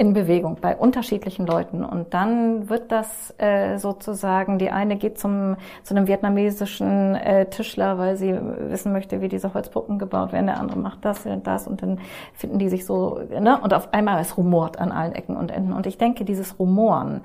in 0.00 0.14
Bewegung 0.14 0.56
bei 0.62 0.74
unterschiedlichen 0.74 1.46
Leuten. 1.46 1.84
Und 1.84 2.14
dann 2.14 2.70
wird 2.70 2.90
das 2.90 3.34
äh, 3.36 3.76
sozusagen, 3.76 4.58
die 4.58 4.70
eine 4.70 4.96
geht 4.96 5.18
zum, 5.18 5.56
zu 5.82 5.94
einem 5.94 6.06
vietnamesischen 6.06 7.16
äh, 7.16 7.50
Tischler, 7.50 7.98
weil 7.98 8.16
sie 8.16 8.34
wissen 8.70 8.92
möchte, 8.92 9.20
wie 9.20 9.28
diese 9.28 9.52
Holzpuppen 9.52 9.98
gebaut 9.98 10.32
werden, 10.32 10.46
der 10.46 10.58
andere 10.58 10.78
macht 10.78 11.04
das 11.04 11.26
und 11.26 11.46
das 11.46 11.68
und 11.68 11.82
dann 11.82 11.98
finden 12.32 12.58
die 12.58 12.70
sich 12.70 12.86
so, 12.86 13.20
ne? 13.28 13.60
und 13.60 13.74
auf 13.74 13.92
einmal 13.92 14.22
es 14.22 14.38
rumort 14.38 14.78
an 14.78 14.90
allen 14.90 15.12
Ecken 15.12 15.36
und 15.36 15.50
Enden. 15.50 15.74
Und 15.74 15.86
ich 15.86 15.98
denke, 15.98 16.24
dieses 16.24 16.58
Rumoren, 16.58 17.20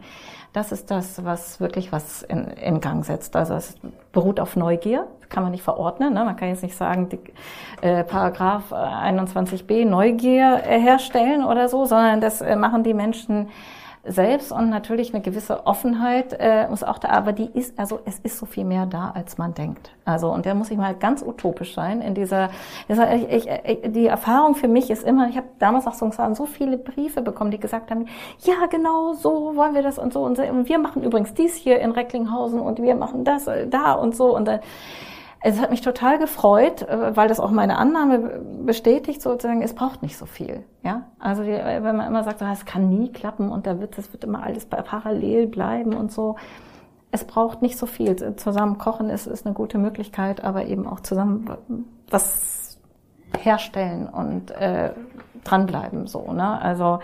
das 0.52 0.74
ist 0.74 0.92
das, 0.92 1.24
was 1.24 1.62
wirklich 1.62 1.94
was 1.94 2.24
in, 2.24 2.44
in 2.48 2.82
Gang 2.82 3.06
setzt. 3.06 3.38
Also 3.38 3.54
es 3.54 3.78
beruht 4.12 4.42
auf 4.42 4.58
Neugier, 4.58 5.08
kann 5.30 5.44
man 5.44 5.52
nicht 5.52 5.64
verordnen. 5.64 6.14
Ne? 6.14 6.24
Man 6.24 6.36
kann 6.36 6.50
jetzt 6.50 6.64
nicht 6.64 6.76
sagen, 6.76 7.10
die, 7.10 7.20
äh, 7.82 8.04
Paragraph 8.04 8.72
21b 8.72 9.86
Neugier 9.86 10.58
herstellen 10.58 11.44
oder 11.44 11.70
so, 11.70 11.86
sondern 11.86 12.22
das 12.22 12.42
äh, 12.42 12.56
machen 12.56 12.84
die 12.84 12.94
Menschen 12.94 13.48
selbst 14.06 14.52
und 14.52 14.70
natürlich 14.70 15.14
eine 15.14 15.24
gewisse 15.24 15.66
Offenheit 15.66 16.36
äh, 16.40 16.68
muss 16.70 16.84
auch 16.84 17.00
da, 17.00 17.10
aber 17.10 17.34
die 17.34 17.50
ist, 17.54 17.78
also 17.80 18.00
es 18.06 18.20
ist 18.20 18.38
so 18.38 18.46
viel 18.46 18.64
mehr 18.64 18.86
da, 18.86 19.12
als 19.16 19.38
man 19.38 19.54
denkt. 19.54 19.92
Also 20.06 20.32
und 20.32 20.46
der 20.46 20.54
muss 20.54 20.70
ich 20.70 20.78
mal 20.78 20.94
ganz 20.94 21.24
utopisch 21.24 21.74
sein 21.74 22.02
in 22.02 22.14
dieser, 22.14 22.50
ich, 22.88 22.98
ich, 23.30 23.50
ich, 23.66 23.92
die 23.92 24.06
Erfahrung 24.06 24.54
für 24.56 24.68
mich 24.68 24.92
ist 24.92 25.04
immer, 25.04 25.28
ich 25.28 25.38
habe 25.38 25.48
damals 25.58 25.88
auch 25.88 25.96
so, 25.96 26.12
so 26.34 26.46
viele 26.46 26.78
Briefe 26.78 27.22
bekommen, 27.22 27.50
die 27.50 27.60
gesagt 27.60 27.90
haben, 27.90 28.06
ja 28.42 28.68
genau 28.70 29.14
so 29.14 29.56
wollen 29.56 29.74
wir 29.74 29.82
das 29.82 29.98
und 29.98 30.14
so 30.14 30.24
und, 30.24 30.38
so, 30.38 30.44
und 30.44 30.70
wir 30.70 30.78
machen 30.78 31.04
übrigens 31.04 31.34
dies 31.34 31.56
hier 31.56 31.80
in 31.80 31.92
Recklinghausen 31.92 32.60
und 32.60 32.82
wir 32.82 32.96
machen 32.96 33.24
das 33.24 33.48
äh, 33.48 33.68
da 33.68 33.94
und 33.94 34.16
so 34.16 34.36
und 34.36 34.48
dann 34.48 34.60
es 35.48 35.62
hat 35.62 35.70
mich 35.70 35.82
total 35.82 36.18
gefreut, 36.18 36.82
äh, 36.82 37.16
weil 37.16 37.28
das 37.28 37.40
auch 37.40 37.52
meine 37.52 37.78
Annahme 37.78 38.42
bestätigt, 38.66 39.22
sozusagen, 39.22 39.62
es 39.62 39.76
braucht 39.76 40.02
nicht 40.02 40.18
so 40.18 40.26
viel. 40.26 40.64
Ja, 40.82 41.04
also 41.20 41.44
die, 41.44 41.52
wenn 41.52 41.96
man 41.96 42.08
immer 42.08 42.24
sagt, 42.24 42.42
es 42.42 42.66
kann 42.66 42.90
nie 42.90 43.12
klappen 43.12 43.52
und 43.52 43.68
da 43.68 43.80
wird, 43.80 43.96
es 44.00 44.12
wird 44.12 44.24
immer 44.24 44.42
alles 44.42 44.66
parallel 44.66 45.46
bleiben 45.46 45.94
und 45.94 46.12
so. 46.12 46.36
Es 47.12 47.26
braucht 47.26 47.62
nicht 47.62 47.78
so 47.78 47.86
viel. 47.86 48.16
Zusammen 48.38 48.80
kochen 48.80 49.12
ist, 49.12 49.28
ist 49.28 49.46
eine 49.46 49.54
gute 49.54 49.78
Möglichkeit, 49.78 50.44
aber 50.44 50.66
eben 50.66 50.88
auch 50.88 51.02
zusammen 51.02 51.56
was 52.10 52.80
herstellen 53.38 54.08
und 54.08 54.50
äh, 54.50 54.94
dranbleiben 55.44 56.08
so. 56.08 56.32
Ne? 56.32 56.60
Also 56.60 57.00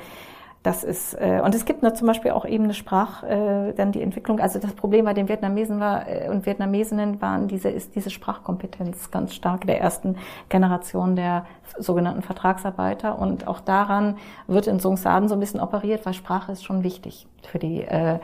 das 0.64 0.84
ist, 0.84 1.16
äh, 1.16 1.41
und 1.43 1.55
es 1.55 1.66
gibt 1.66 1.82
ne, 1.82 1.93
zum 1.93 2.05
Beispiel 2.05 2.32
auch 2.32 2.45
eben 2.45 2.66
eine 2.66 2.76
Sprach, 2.76 3.24
äh, 3.24 3.74
dann 3.74 3.91
die 3.91 4.01
Entwicklung, 4.01 4.39
also 4.39 4.59
das 4.59 4.74
Problem 4.74 5.05
bei 5.05 5.14
den 5.16 5.28
Vietnamesen 5.28 5.80
war 5.80 6.07
äh, 6.07 6.30
und 6.30 6.45
Vietnamesinnen 6.45 7.20
waren 7.20 7.47
diese, 7.47 7.70
ist 7.70 7.95
diese 7.95 8.12
Sprachkompetenz 8.12 9.09
ganz 9.09 9.34
stark 9.34 9.66
der 9.66 9.82
ersten 9.82 10.18
Generation 10.49 11.16
der 11.16 11.45
sogenannten 11.80 12.22
Vertragsarbeiter. 12.22 13.18
Und 13.18 13.47
auch 13.47 13.59
daran 13.59 14.18
wird 14.45 14.68
in 14.68 14.80
Songsaden 14.80 15.30
so 15.30 15.36
ein 15.36 15.39
bisschen 15.39 15.62
operiert, 15.62 16.05
weil 16.05 16.14
Sprache 16.14 16.51
ist 16.51 16.64
schon 16.64 16.84
wichtig 16.84 17.26
für 17.41 17.57
die, 17.57 17.82
äh, 17.82 18.20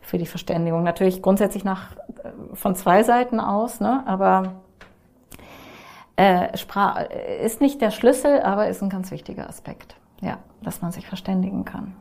für 0.00 0.16
die 0.16 0.26
Verständigung. 0.26 0.84
Natürlich 0.84 1.20
grundsätzlich 1.20 1.64
nach, 1.64 1.92
äh, 1.92 2.30
von 2.54 2.74
zwei 2.76 3.02
Seiten 3.02 3.40
aus, 3.40 3.80
ne, 3.80 4.02
aber 4.06 4.54
äh, 6.16 6.56
Sprache 6.56 7.08
ist 7.42 7.60
nicht 7.60 7.82
der 7.82 7.90
Schlüssel, 7.90 8.40
aber 8.40 8.68
ist 8.68 8.82
ein 8.82 8.88
ganz 8.88 9.10
wichtiger 9.10 9.50
Aspekt 9.50 9.96
ja, 10.24 10.38
dass 10.64 10.82
man 10.82 10.92
sich 10.92 11.06
verständigen 11.06 11.64
kann. 11.64 11.94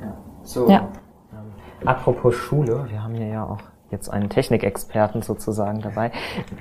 Ja. 0.00 0.16
So. 0.42 0.68
Ja. 0.68 0.88
Ähm, 1.32 1.88
apropos 1.88 2.34
Schule, 2.34 2.86
wir 2.88 3.02
haben 3.02 3.14
hier 3.14 3.28
ja 3.28 3.44
auch 3.44 3.60
jetzt 3.90 4.08
einen 4.08 4.28
Technikexperten 4.28 5.22
sozusagen 5.22 5.80
dabei. 5.80 6.10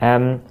Ähm, 0.01 0.41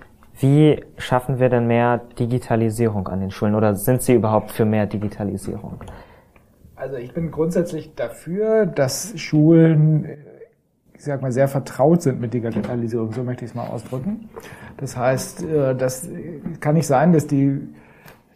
wie 0.41 0.83
schaffen 0.97 1.39
wir 1.39 1.51
denn 1.51 1.67
mehr 1.67 1.99
Digitalisierung 2.19 3.09
an 3.09 3.21
den 3.21 3.31
Schulen 3.31 3.55
oder 3.55 3.75
sind 3.75 4.01
Sie 4.03 4.15
überhaupt 4.15 4.51
für 4.51 4.65
mehr 4.65 4.87
Digitalisierung? 4.87 5.81
Also 6.77 6.97
ich 6.97 7.13
bin 7.13 7.31
grundsätzlich 7.31 7.95
dafür, 7.95 8.65
dass 8.65 9.13
Schulen, 9.21 10.07
ich 10.95 11.05
sag 11.05 11.21
mal, 11.21 11.31
sehr 11.31 11.47
vertraut 11.47 12.01
sind 12.01 12.23
mit 12.23 12.33
Digitalisierung, 12.33 13.13
so 13.13 13.23
möchte 13.23 13.45
ich 13.45 13.51
es 13.51 13.55
mal 13.55 13.67
ausdrücken. 13.67 14.31
Das 14.79 14.97
heißt, 14.97 15.45
äh, 15.45 15.75
das 15.77 16.09
kann 16.61 16.75
nicht 16.75 16.87
sein, 16.87 17.13
dass 17.13 17.27
die 17.27 17.61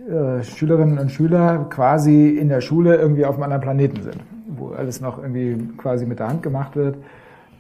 äh, 0.09 0.43
Schülerinnen 0.43 0.99
und 0.99 1.11
Schüler 1.11 1.67
quasi 1.71 2.29
in 2.29 2.51
der 2.51 2.61
Schule 2.61 2.97
irgendwie 2.97 3.25
auf 3.25 3.37
einem 3.37 3.45
anderen 3.45 3.63
Planeten 3.63 4.03
sind, 4.03 4.19
wo 4.49 4.69
alles 4.69 5.01
noch 5.01 5.17
irgendwie 5.19 5.57
quasi 5.79 6.05
mit 6.05 6.19
der 6.19 6.29
Hand 6.29 6.43
gemacht 6.43 6.77
wird 6.77 6.97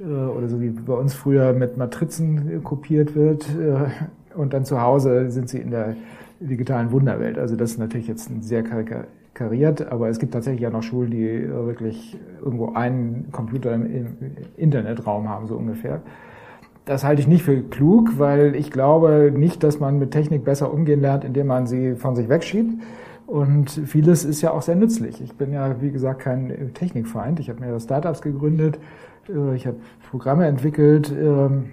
äh, 0.00 0.04
oder 0.04 0.48
so 0.48 0.60
wie 0.60 0.68
bei 0.68 0.92
uns 0.92 1.14
früher 1.14 1.54
mit 1.54 1.78
Matrizen 1.78 2.62
kopiert 2.62 3.14
wird 3.14 3.48
äh, 3.48 4.36
und 4.36 4.52
dann 4.52 4.66
zu 4.66 4.82
Hause 4.82 5.30
sind 5.30 5.48
sie 5.48 5.58
in 5.58 5.70
der 5.70 5.96
digitalen 6.38 6.92
Wunderwelt. 6.92 7.38
Also 7.38 7.56
das 7.56 7.72
ist 7.72 7.78
natürlich 7.78 8.08
jetzt 8.08 8.30
sehr 8.40 8.62
kariert, 9.32 9.90
aber 9.90 10.10
es 10.10 10.18
gibt 10.18 10.34
tatsächlich 10.34 10.62
ja 10.62 10.70
noch 10.70 10.82
Schulen, 10.82 11.10
die 11.12 11.48
wirklich 11.48 12.18
irgendwo 12.44 12.74
einen 12.74 13.28
Computer 13.32 13.72
im 13.72 14.16
Internetraum 14.56 15.30
haben, 15.30 15.46
so 15.46 15.56
ungefähr. 15.56 16.02
Das 16.84 17.02
halte 17.02 17.22
ich 17.22 17.28
nicht 17.28 17.44
für 17.44 17.62
klug, 17.62 18.18
weil 18.18 18.54
ich 18.54 18.70
glaube 18.70 19.32
nicht, 19.34 19.62
dass 19.62 19.80
man 19.80 19.98
mit 19.98 20.10
Technik 20.10 20.44
besser 20.44 20.72
umgehen 20.72 21.00
lernt, 21.00 21.24
indem 21.24 21.46
man 21.46 21.66
sie 21.66 21.94
von 21.94 22.14
sich 22.14 22.28
wegschiebt. 22.28 22.82
Und 23.26 23.70
vieles 23.70 24.24
ist 24.24 24.42
ja 24.42 24.50
auch 24.50 24.60
sehr 24.60 24.76
nützlich. 24.76 25.22
Ich 25.22 25.34
bin 25.34 25.52
ja, 25.52 25.80
wie 25.80 25.90
gesagt, 25.90 26.20
kein 26.20 26.72
Technikfeind. 26.74 27.40
Ich 27.40 27.48
habe 27.48 27.60
mir 27.60 27.80
Startups 27.80 28.20
gegründet, 28.20 28.78
äh, 29.28 29.54
ich 29.54 29.66
habe 29.66 29.78
Programme 30.10 30.46
entwickelt. 30.46 31.10
Ähm, 31.10 31.70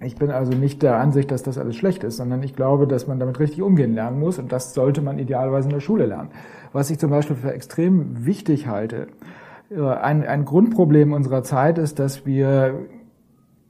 ich 0.00 0.16
bin 0.16 0.30
also 0.30 0.52
nicht 0.52 0.82
der 0.82 0.96
Ansicht, 0.96 1.30
dass 1.30 1.42
das 1.42 1.56
alles 1.56 1.76
schlecht 1.76 2.04
ist, 2.04 2.16
sondern 2.16 2.42
ich 2.42 2.54
glaube, 2.54 2.86
dass 2.86 3.06
man 3.06 3.18
damit 3.20 3.38
richtig 3.38 3.62
umgehen 3.62 3.94
lernen 3.94 4.18
muss 4.18 4.38
und 4.38 4.52
das 4.52 4.74
sollte 4.74 5.00
man 5.00 5.18
idealerweise 5.18 5.68
in 5.68 5.74
der 5.74 5.80
Schule 5.80 6.06
lernen. 6.06 6.30
Was 6.72 6.90
ich 6.90 6.98
zum 6.98 7.10
Beispiel 7.10 7.36
für 7.36 7.54
extrem 7.54 8.26
wichtig 8.26 8.66
halte, 8.66 9.06
äh, 9.70 9.80
ein, 9.80 10.26
ein 10.26 10.44
Grundproblem 10.44 11.12
unserer 11.12 11.42
Zeit 11.42 11.78
ist, 11.78 11.98
dass 11.98 12.26
wir 12.26 12.80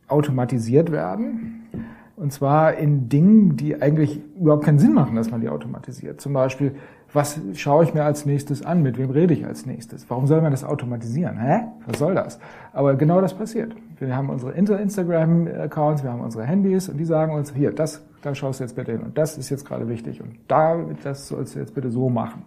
automatisiert 0.08 0.92
werden. 0.92 1.68
Und 2.16 2.32
zwar 2.32 2.74
in 2.74 3.08
Dingen, 3.08 3.56
die 3.56 3.80
eigentlich 3.80 4.20
überhaupt 4.38 4.64
keinen 4.64 4.78
Sinn 4.78 4.92
machen, 4.92 5.16
dass 5.16 5.30
man 5.30 5.40
die 5.40 5.48
automatisiert. 5.48 6.20
Zum 6.20 6.32
Beispiel, 6.32 6.74
was 7.12 7.40
schaue 7.54 7.84
ich 7.84 7.94
mir 7.94 8.04
als 8.04 8.24
nächstes 8.26 8.64
an? 8.64 8.82
Mit 8.82 8.96
wem 8.96 9.10
rede 9.10 9.34
ich 9.34 9.44
als 9.44 9.66
nächstes? 9.66 10.08
Warum 10.08 10.26
soll 10.26 10.40
man 10.40 10.50
das 10.50 10.64
automatisieren? 10.64 11.38
Hä? 11.38 11.64
Was 11.86 11.98
soll 11.98 12.14
das? 12.14 12.38
Aber 12.72 12.94
genau 12.94 13.20
das 13.20 13.34
passiert. 13.34 13.74
Wir 13.98 14.16
haben 14.16 14.30
unsere 14.30 14.52
Instagram-Accounts, 14.52 16.02
wir 16.02 16.12
haben 16.12 16.20
unsere 16.20 16.44
Handys 16.44 16.88
und 16.88 16.96
die 16.96 17.04
sagen 17.04 17.34
uns, 17.34 17.52
hier, 17.54 17.72
das, 17.72 18.02
da 18.22 18.34
schaust 18.34 18.60
du 18.60 18.64
jetzt 18.64 18.76
bitte 18.76 18.92
hin 18.92 19.02
und 19.02 19.18
das 19.18 19.36
ist 19.36 19.50
jetzt 19.50 19.66
gerade 19.66 19.88
wichtig 19.88 20.22
und 20.22 20.36
da, 20.48 20.76
das 21.02 21.28
sollst 21.28 21.54
du 21.54 21.60
jetzt 21.60 21.74
bitte 21.74 21.90
so 21.90 22.08
machen. 22.08 22.42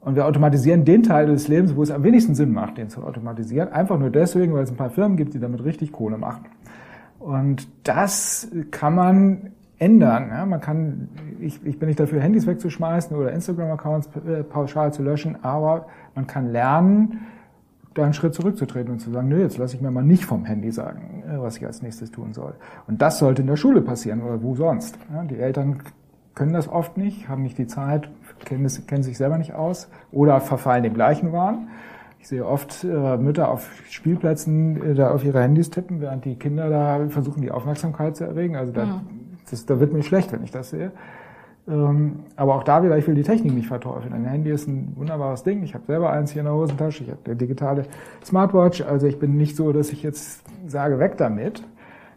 Und 0.00 0.14
wir 0.14 0.26
automatisieren 0.26 0.84
den 0.84 1.02
Teil 1.02 1.26
des 1.26 1.48
Lebens, 1.48 1.74
wo 1.74 1.82
es 1.82 1.90
am 1.90 2.02
wenigsten 2.02 2.34
Sinn 2.34 2.52
macht, 2.52 2.78
den 2.78 2.88
zu 2.88 3.02
automatisieren. 3.02 3.72
Einfach 3.72 3.98
nur 3.98 4.10
deswegen, 4.10 4.54
weil 4.54 4.62
es 4.62 4.70
ein 4.70 4.76
paar 4.76 4.90
Firmen 4.90 5.16
gibt, 5.16 5.34
die 5.34 5.40
damit 5.40 5.64
richtig 5.64 5.92
Kohle 5.92 6.18
machen. 6.18 6.46
Und 7.18 7.68
das 7.84 8.48
kann 8.70 8.94
man 8.94 9.50
ändern. 9.78 10.28
Ja, 10.30 10.46
man 10.46 10.60
kann, 10.60 11.08
ich, 11.40 11.64
ich 11.64 11.78
bin 11.78 11.88
nicht 11.88 12.00
dafür, 12.00 12.20
Handys 12.20 12.46
wegzuschmeißen 12.46 13.16
oder 13.16 13.32
Instagram-Accounts 13.32 14.10
äh, 14.26 14.42
pauschal 14.42 14.92
zu 14.92 15.02
löschen, 15.02 15.36
aber 15.42 15.86
man 16.14 16.26
kann 16.26 16.50
lernen, 16.50 17.20
da 17.94 18.04
einen 18.04 18.14
Schritt 18.14 18.34
zurückzutreten 18.34 18.92
und 18.92 19.00
zu 19.00 19.10
sagen, 19.10 19.28
nö, 19.28 19.40
jetzt 19.40 19.58
lasse 19.58 19.76
ich 19.76 19.82
mir 19.82 19.90
mal 19.90 20.04
nicht 20.04 20.24
vom 20.24 20.44
Handy 20.44 20.70
sagen, 20.70 21.22
äh, 21.28 21.40
was 21.40 21.56
ich 21.56 21.66
als 21.66 21.82
nächstes 21.82 22.10
tun 22.10 22.32
soll. 22.32 22.54
Und 22.86 23.02
das 23.02 23.18
sollte 23.18 23.42
in 23.42 23.48
der 23.48 23.56
Schule 23.56 23.82
passieren 23.82 24.22
oder 24.22 24.42
wo 24.42 24.54
sonst. 24.54 24.98
Ja, 25.12 25.24
die 25.24 25.38
Eltern 25.38 25.82
können 26.34 26.52
das 26.52 26.68
oft 26.68 26.96
nicht, 26.96 27.28
haben 27.28 27.42
nicht 27.42 27.58
die 27.58 27.66
Zeit, 27.66 28.10
kennen, 28.44 28.68
kennen 28.86 29.02
sich 29.02 29.16
selber 29.16 29.38
nicht 29.38 29.54
aus 29.54 29.88
oder 30.12 30.40
verfallen 30.40 30.82
dem 30.82 30.94
gleichen 30.94 31.32
Wahn. 31.32 31.68
Ich 32.20 32.28
sehe 32.28 32.44
oft 32.44 32.84
äh, 32.84 33.16
Mütter 33.16 33.48
auf 33.48 33.70
Spielplätzen 33.88 34.82
äh, 34.82 34.94
da 34.94 35.12
auf 35.12 35.24
ihre 35.24 35.40
Handys 35.40 35.70
tippen, 35.70 36.00
während 36.00 36.24
die 36.24 36.36
Kinder 36.36 36.68
da 36.68 37.08
versuchen, 37.08 37.42
die 37.42 37.50
Aufmerksamkeit 37.50 38.16
zu 38.16 38.24
erregen. 38.24 38.56
Also 38.56 38.72
da 38.72 38.86
mhm. 38.86 39.00
das, 39.50 39.66
da 39.66 39.78
wird 39.80 39.92
mir 39.92 40.02
schlecht, 40.02 40.32
wenn 40.32 40.42
ich 40.42 40.50
das 40.50 40.70
sehe. 40.70 40.92
Ähm, 41.68 42.20
aber 42.36 42.54
auch 42.54 42.64
da 42.64 42.82
wieder, 42.82 42.96
ich 42.96 43.06
will 43.06 43.14
die 43.14 43.22
Technik 43.22 43.52
nicht 43.52 43.68
verteufeln. 43.68 44.12
Ein 44.14 44.24
Handy 44.24 44.50
ist 44.50 44.66
ein 44.66 44.94
wunderbares 44.96 45.42
Ding. 45.42 45.62
Ich 45.62 45.74
habe 45.74 45.84
selber 45.86 46.10
eins 46.10 46.32
hier 46.32 46.40
in 46.40 46.46
der 46.46 46.54
Hosentasche. 46.54 47.04
Ich 47.04 47.10
habe 47.10 47.20
eine 47.26 47.36
digitale 47.36 47.84
Smartwatch. 48.24 48.82
Also 48.82 49.06
ich 49.06 49.18
bin 49.18 49.36
nicht 49.36 49.54
so, 49.54 49.72
dass 49.72 49.92
ich 49.92 50.02
jetzt 50.02 50.42
sage, 50.66 50.98
weg 50.98 51.18
damit. 51.18 51.62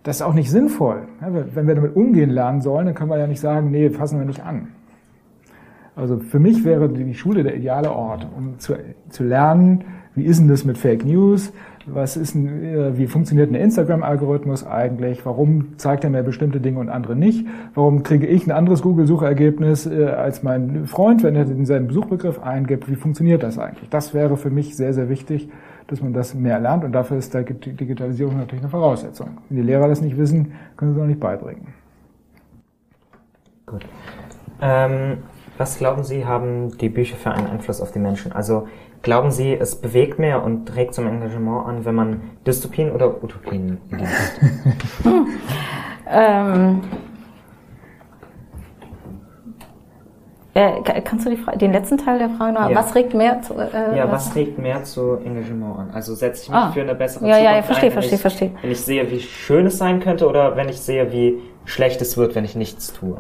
Das 0.04 0.16
ist 0.18 0.22
auch 0.24 0.34
nicht 0.34 0.50
sinnvoll. 0.50 1.04
Wenn 1.20 1.68
wir 1.68 1.76
damit 1.76 1.96
umgehen 1.96 2.32
lernen 2.32 2.62
sollen, 2.62 2.88
dann 2.88 2.96
können 2.96 3.12
wir 3.12 3.20
ja 3.20 3.28
nicht 3.28 3.42
sagen, 3.42 3.70
nee, 3.70 3.90
fassen 3.90 4.18
wir 4.18 4.26
nicht 4.26 4.44
an. 4.44 4.70
Also 6.02 6.18
für 6.18 6.40
mich 6.40 6.66
wäre 6.66 6.90
die 6.90 7.14
Schule 7.14 7.44
der 7.44 7.56
ideale 7.56 7.92
Ort, 7.92 8.28
um 8.36 8.58
zu, 8.58 8.74
zu 9.10 9.24
lernen, 9.24 9.84
wie 10.16 10.24
ist 10.24 10.40
denn 10.40 10.48
das 10.48 10.66
mit 10.66 10.80
Fake 10.80 11.06
News? 11.06 11.54
Was 11.86 12.18
ist 12.18 12.34
denn, 12.34 12.64
äh, 12.64 12.98
wie 12.98 13.06
funktioniert 13.06 13.52
ein 13.52 13.56
Instagram-Algorithmus 13.56 14.66
eigentlich? 14.66 15.24
Warum 15.28 15.78
zeigt 15.78 16.04
er 16.04 16.10
mir 16.10 16.24
bestimmte 16.24 16.60
Dinge 16.60 16.80
und 16.80 16.90
andere 16.90 17.16
nicht? 17.16 17.46
Warum 17.76 18.02
kriege 18.02 18.26
ich 18.26 18.48
ein 18.48 18.52
anderes 18.52 18.82
Google-Suchergebnis 18.82 19.86
äh, 19.86 20.06
als 20.06 20.42
mein 20.42 20.88
Freund, 20.88 21.24
wenn 21.24 21.36
er 21.36 21.44
in 21.44 21.66
seinen 21.66 21.92
Suchbegriff 21.92 22.42
eingibt? 22.42 22.90
Wie 22.90 22.96
funktioniert 22.96 23.44
das 23.44 23.60
eigentlich? 23.60 23.90
Das 23.90 24.16
wäre 24.16 24.38
für 24.38 24.50
mich 24.50 24.76
sehr, 24.76 24.94
sehr 24.94 25.08
wichtig, 25.08 25.50
dass 25.86 26.02
man 26.02 26.14
das 26.14 26.34
mehr 26.34 26.60
lernt 26.60 26.84
und 26.84 26.94
dafür 26.94 27.18
ist 27.18 27.34
die 27.36 27.74
Digitalisierung 27.74 28.38
natürlich 28.38 28.64
eine 28.64 28.72
Voraussetzung. 28.72 29.38
Wenn 29.50 29.58
die 29.58 29.64
Lehrer 29.64 29.88
das 29.88 30.02
nicht 30.02 30.18
wissen, 30.18 30.54
können 30.78 30.94
sie 30.94 31.00
es 31.00 31.04
auch 31.04 31.08
nicht 31.08 31.20
beibringen. 31.20 31.68
Gut. 33.68 33.86
Ähm, 34.62 35.18
was 35.62 35.78
glauben 35.78 36.04
Sie, 36.04 36.26
haben 36.26 36.78
die 36.78 36.90
Bücher 36.90 37.16
für 37.16 37.32
einen 37.32 37.48
Einfluss 37.48 37.80
auf 37.80 37.92
die 37.92 38.00
Menschen? 38.00 38.32
Also 38.32 38.68
Glauben 39.02 39.32
Sie, 39.32 39.54
es 39.54 39.76
bewegt 39.76 40.20
mehr 40.20 40.44
und 40.44 40.76
regt 40.76 40.94
zum 40.94 41.08
Engagement 41.08 41.66
an, 41.66 41.86
wenn 41.86 41.96
man 41.96 42.22
Dystopien 42.46 42.92
oder 42.92 43.24
Utopien 43.24 43.80
liest? 43.90 44.40
ähm, 46.08 46.82
äh, 50.54 51.02
kannst 51.04 51.26
du 51.26 51.32
die 51.32 51.38
Frage, 51.38 51.58
den 51.58 51.72
letzten 51.72 51.98
Teil 51.98 52.20
der 52.20 52.30
Frage 52.30 52.54
noch? 52.54 52.70
Ja. 52.70 52.76
Was 52.76 52.94
regt 52.94 53.16
mehr 53.16 53.42
zu? 53.42 53.56
Äh, 53.56 53.98
ja, 53.98 54.12
was, 54.12 54.36
regt 54.36 54.60
mehr 54.60 54.84
zu 54.84 55.16
Engagement 55.16 55.80
an? 55.80 55.90
Also 55.94 56.14
setze 56.14 56.44
ich 56.44 56.50
mich 56.50 56.58
ah. 56.58 56.72
für 56.72 56.82
eine 56.82 56.94
bessere 56.94 57.28
ja, 57.28 57.34
Zukunft 57.34 57.44
Ja, 57.44 57.56
ja, 57.56 57.64
verstehe, 57.64 57.90
ein, 57.90 57.94
verstehe, 57.94 58.16
ich, 58.16 58.22
verstehe. 58.22 58.52
Wenn 58.62 58.72
ich 58.72 58.82
sehe, 58.82 59.10
wie 59.10 59.20
schön 59.20 59.66
es 59.66 59.80
sein 59.80 60.00
könnte 60.00 60.28
oder 60.28 60.56
wenn 60.56 60.70
ich 60.70 60.80
sehe, 60.80 61.12
wie 61.12 61.42
schlecht 61.66 62.02
es 62.02 62.18
wird, 62.18 62.36
wenn 62.36 62.46
ich 62.46 62.56
nichts 62.56 62.94
tue? 62.94 63.18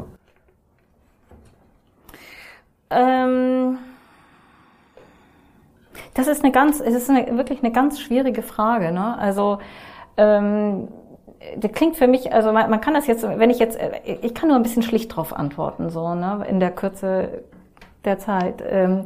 Ähm 2.91 3.77
das 6.13 6.27
ist 6.27 6.43
eine 6.43 6.51
ganz, 6.51 6.79
es 6.79 6.93
ist 6.93 7.09
eine, 7.09 7.37
wirklich 7.37 7.63
eine 7.63 7.71
ganz 7.71 7.99
schwierige 7.99 8.41
Frage. 8.41 8.91
Ne? 8.91 9.17
Also 9.17 9.59
ähm, 10.17 10.87
das 11.57 11.71
klingt 11.71 11.95
für 11.95 12.07
mich, 12.07 12.33
also 12.33 12.51
man, 12.51 12.69
man 12.69 12.81
kann 12.81 12.93
das 12.93 13.07
jetzt, 13.07 13.23
wenn 13.23 13.49
ich 13.49 13.59
jetzt, 13.59 13.79
ich 14.21 14.33
kann 14.33 14.49
nur 14.49 14.57
ein 14.57 14.63
bisschen 14.63 14.83
schlicht 14.83 15.15
drauf 15.15 15.33
antworten, 15.33 15.89
so 15.89 16.13
ne, 16.13 16.45
in 16.47 16.59
der 16.59 16.71
Kürze 16.71 17.43
der 18.05 18.19
Zeit. 18.19 18.63
Ähm, 18.67 19.05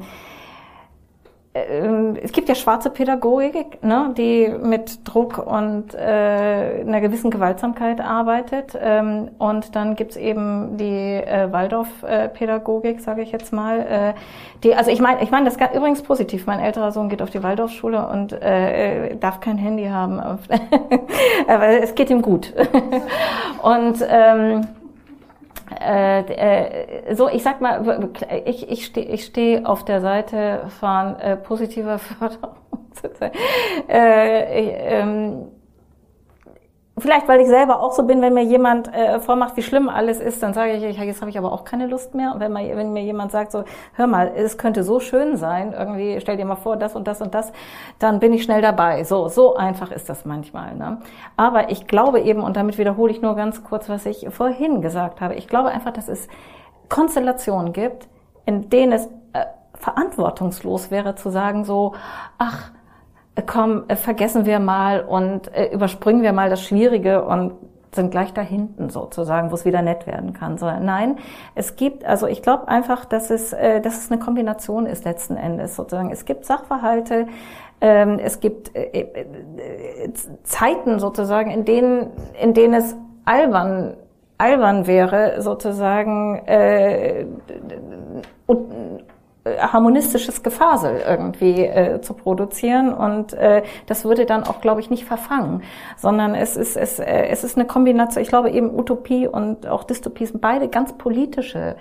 es 2.21 2.33
gibt 2.33 2.49
ja 2.49 2.55
schwarze 2.55 2.89
Pädagogik, 2.89 3.81
ne, 3.81 4.13
die 4.17 4.53
mit 4.61 5.07
Druck 5.07 5.37
und 5.37 5.93
äh, 5.93 6.83
einer 6.85 6.99
gewissen 6.99 7.31
Gewaltsamkeit 7.31 8.01
arbeitet. 8.01 8.77
Ähm, 8.79 9.31
und 9.37 9.73
dann 9.75 9.95
gibt's 9.95 10.17
eben 10.17 10.75
die 10.77 10.83
äh, 10.83 11.51
Waldorf-Pädagogik, 11.51 12.99
sage 12.99 13.21
ich 13.21 13.31
jetzt 13.31 13.53
mal. 13.53 13.79
Äh, 13.79 14.13
die, 14.63 14.75
also 14.75 14.91
ich 14.91 14.99
meine, 14.99 15.23
ich 15.23 15.31
meine 15.31 15.45
das 15.45 15.55
ist 15.55 15.75
übrigens 15.75 16.01
positiv. 16.01 16.45
Mein 16.45 16.59
älterer 16.59 16.91
Sohn 16.91 17.07
geht 17.07 17.21
auf 17.21 17.29
die 17.29 17.41
Waldorfschule 17.41 18.05
und 18.05 18.33
äh, 18.33 19.15
darf 19.15 19.39
kein 19.39 19.57
Handy 19.57 19.85
haben, 19.85 20.19
aber 21.47 21.67
es 21.81 21.95
geht 21.95 22.09
ihm 22.09 22.21
gut. 22.21 22.53
und 23.61 24.05
ähm, 24.09 24.51
äh, 24.51 24.59
äh, 24.59 24.61
so, 27.15 27.29
ich 27.29 27.43
sag 27.43 27.61
mal, 27.61 28.09
ich, 28.45 28.69
ich 28.69 28.85
stehe 28.85 29.07
ich 29.07 29.25
steh 29.25 29.63
auf 29.63 29.83
der 29.85 30.01
Seite 30.01 30.67
von 30.79 31.15
äh, 31.15 31.37
positiver 31.37 31.99
Förderung. 31.99 32.55
äh, 33.87 34.99
ähm, 34.99 35.47
Vielleicht, 36.97 37.27
weil 37.27 37.41
ich 37.41 37.47
selber 37.47 37.81
auch 37.81 37.91
so 37.91 38.03
bin, 38.03 38.21
wenn 38.21 38.33
mir 38.33 38.43
jemand 38.43 38.93
äh, 38.93 39.19
vormacht, 39.19 39.57
wie 39.57 39.61
schlimm 39.61 39.89
alles 39.89 40.21
ist, 40.21 40.41
dann 40.41 40.53
sage 40.53 40.73
ich, 40.73 40.97
jetzt 40.97 41.19
habe 41.19 41.29
ich 41.29 41.37
aber 41.37 41.51
auch 41.51 41.65
keine 41.65 41.87
Lust 41.87 42.15
mehr. 42.15 42.31
Und 42.33 42.39
wenn, 42.39 42.53
mal, 42.53 42.65
wenn 42.73 42.93
mir 42.93 43.03
jemand 43.03 43.33
sagt, 43.33 43.51
so, 43.51 43.65
hör 43.95 44.07
mal, 44.07 44.31
es 44.33 44.57
könnte 44.57 44.85
so 44.85 45.01
schön 45.01 45.35
sein, 45.35 45.73
irgendwie, 45.77 46.21
stell 46.21 46.37
dir 46.37 46.45
mal 46.45 46.55
vor, 46.55 46.77
das 46.77 46.95
und 46.95 47.05
das 47.05 47.21
und 47.21 47.33
das, 47.35 47.51
dann 47.99 48.21
bin 48.21 48.31
ich 48.31 48.43
schnell 48.43 48.61
dabei. 48.61 49.03
So, 49.03 49.27
so 49.27 49.57
einfach 49.57 49.91
ist 49.91 50.07
das 50.07 50.23
manchmal. 50.23 50.73
Ne? 50.75 50.99
Aber 51.35 51.69
ich 51.69 51.85
glaube 51.85 52.21
eben, 52.21 52.41
und 52.41 52.55
damit 52.55 52.77
wiederhole 52.77 53.11
ich 53.11 53.21
nur 53.21 53.35
ganz 53.35 53.61
kurz, 53.65 53.89
was 53.89 54.05
ich 54.05 54.27
vorhin 54.29 54.81
gesagt 54.81 55.19
habe, 55.19 55.35
ich 55.35 55.49
glaube 55.49 55.69
einfach, 55.71 55.91
dass 55.91 56.07
es 56.07 56.29
Konstellationen 56.87 57.73
gibt, 57.73 58.07
in 58.45 58.69
denen 58.69 58.93
es 58.93 59.07
äh, 59.33 59.45
verantwortungslos 59.73 60.91
wäre 60.91 61.15
zu 61.15 61.29
sagen 61.29 61.65
so, 61.65 61.93
ach, 62.37 62.71
komm, 63.41 63.85
äh, 63.87 63.95
vergessen 63.95 64.45
wir 64.45 64.59
mal 64.59 65.01
und 65.01 65.53
äh, 65.53 65.73
überspringen 65.73 66.21
wir 66.21 66.33
mal 66.33 66.49
das 66.49 66.63
Schwierige 66.63 67.25
und 67.25 67.53
sind 67.93 68.11
gleich 68.11 68.33
da 68.33 68.41
hinten 68.41 68.89
sozusagen, 68.89 69.51
wo 69.51 69.55
es 69.55 69.63
wieder 69.63 69.81
nett 69.81 70.05
werden 70.05 70.33
kann. 70.33 70.57
So, 70.57 70.65
nein, 70.65 71.17
es 71.55 71.77
gibt, 71.77 72.03
also 72.05 72.27
ich 72.27 72.41
glaube 72.41 72.67
einfach, 72.67 73.05
dass 73.05 73.29
es, 73.29 73.53
äh, 73.53 73.81
dass 73.81 73.97
es 73.97 74.11
eine 74.11 74.19
Kombination 74.19 74.85
ist 74.85 75.05
letzten 75.05 75.37
Endes 75.37 75.75
sozusagen. 75.75 76.11
Es 76.11 76.25
gibt 76.25 76.45
Sachverhalte, 76.45 77.27
ähm, 77.81 78.19
es 78.19 78.39
gibt 78.39 78.75
äh, 78.75 79.01
äh, 79.01 80.13
Zeiten 80.43 80.99
sozusagen, 80.99 81.51
in 81.51 81.65
denen, 81.65 82.11
in 82.41 82.53
denen 82.53 82.73
es 82.73 82.95
albern 83.23 83.95
albern 84.37 84.85
wäre 84.87 85.41
sozusagen 85.41 86.45
äh, 86.45 87.21
äh, 87.21 87.25
harmonistisches 89.45 90.41
Gefasel 90.43 91.01
irgendwie 91.07 91.65
äh, 91.65 92.01
zu 92.01 92.13
produzieren 92.13 92.93
und 92.93 93.33
äh, 93.33 93.63
das 93.85 94.03
würde 94.03 94.25
dann 94.25 94.43
auch, 94.43 94.59
glaube 94.59 94.81
ich, 94.81 94.89
nicht 94.89 95.05
verfangen, 95.05 95.61
sondern 95.97 96.33
es 96.33 96.57
ist 96.57 96.75
es, 96.75 96.99
äh, 96.99 97.27
es 97.29 97.43
ist 97.43 97.55
eine 97.57 97.65
Kombination. 97.65 98.23
Ich 98.23 98.29
glaube 98.29 98.49
eben 98.49 98.73
Utopie 98.77 99.27
und 99.27 99.67
auch 99.67 99.83
Dystopie 99.83 100.25
sind 100.25 100.41
beide 100.41 100.67
ganz 100.67 100.93
politische 100.93 101.75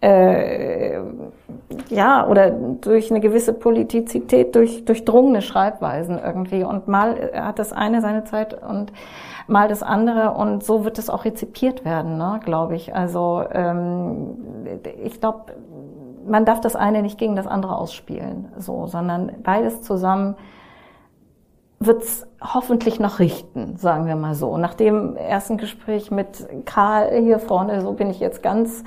äh, 0.00 0.98
ja, 1.90 2.26
oder 2.26 2.50
durch 2.50 3.10
eine 3.10 3.20
gewisse 3.20 3.52
Politizität, 3.52 4.54
durch 4.56 4.84
durchdrungene 4.84 5.42
Schreibweisen 5.42 6.18
irgendwie. 6.18 6.64
Und 6.64 6.88
mal 6.88 7.30
hat 7.34 7.60
das 7.60 7.72
eine 7.72 8.00
seine 8.00 8.24
Zeit 8.24 8.60
und 8.62 8.92
mal 9.46 9.68
das 9.68 9.82
andere 9.82 10.32
und 10.32 10.64
so 10.64 10.84
wird 10.84 10.98
es 10.98 11.08
auch 11.08 11.24
rezipiert 11.24 11.84
werden, 11.84 12.16
ne, 12.16 12.40
glaube 12.44 12.74
ich. 12.74 12.94
Also 12.94 13.44
ähm, 13.52 14.36
ich 15.04 15.20
glaube, 15.20 15.52
man 16.26 16.44
darf 16.44 16.60
das 16.60 16.76
eine 16.76 17.02
nicht 17.02 17.18
gegen 17.18 17.36
das 17.36 17.46
andere 17.46 17.76
ausspielen, 17.76 18.48
so, 18.58 18.86
sondern 18.86 19.32
beides 19.42 19.82
zusammen 19.82 20.36
wird's 21.86 22.26
hoffentlich 22.42 22.98
noch 22.98 23.18
richten, 23.18 23.76
sagen 23.76 24.06
wir 24.06 24.16
mal 24.16 24.34
so. 24.34 24.56
Nach 24.56 24.74
dem 24.74 25.16
ersten 25.16 25.58
Gespräch 25.58 26.10
mit 26.10 26.46
Karl 26.64 27.20
hier 27.20 27.38
vorne, 27.38 27.80
so 27.80 27.92
bin 27.92 28.10
ich 28.10 28.20
jetzt 28.20 28.42
ganz, 28.42 28.82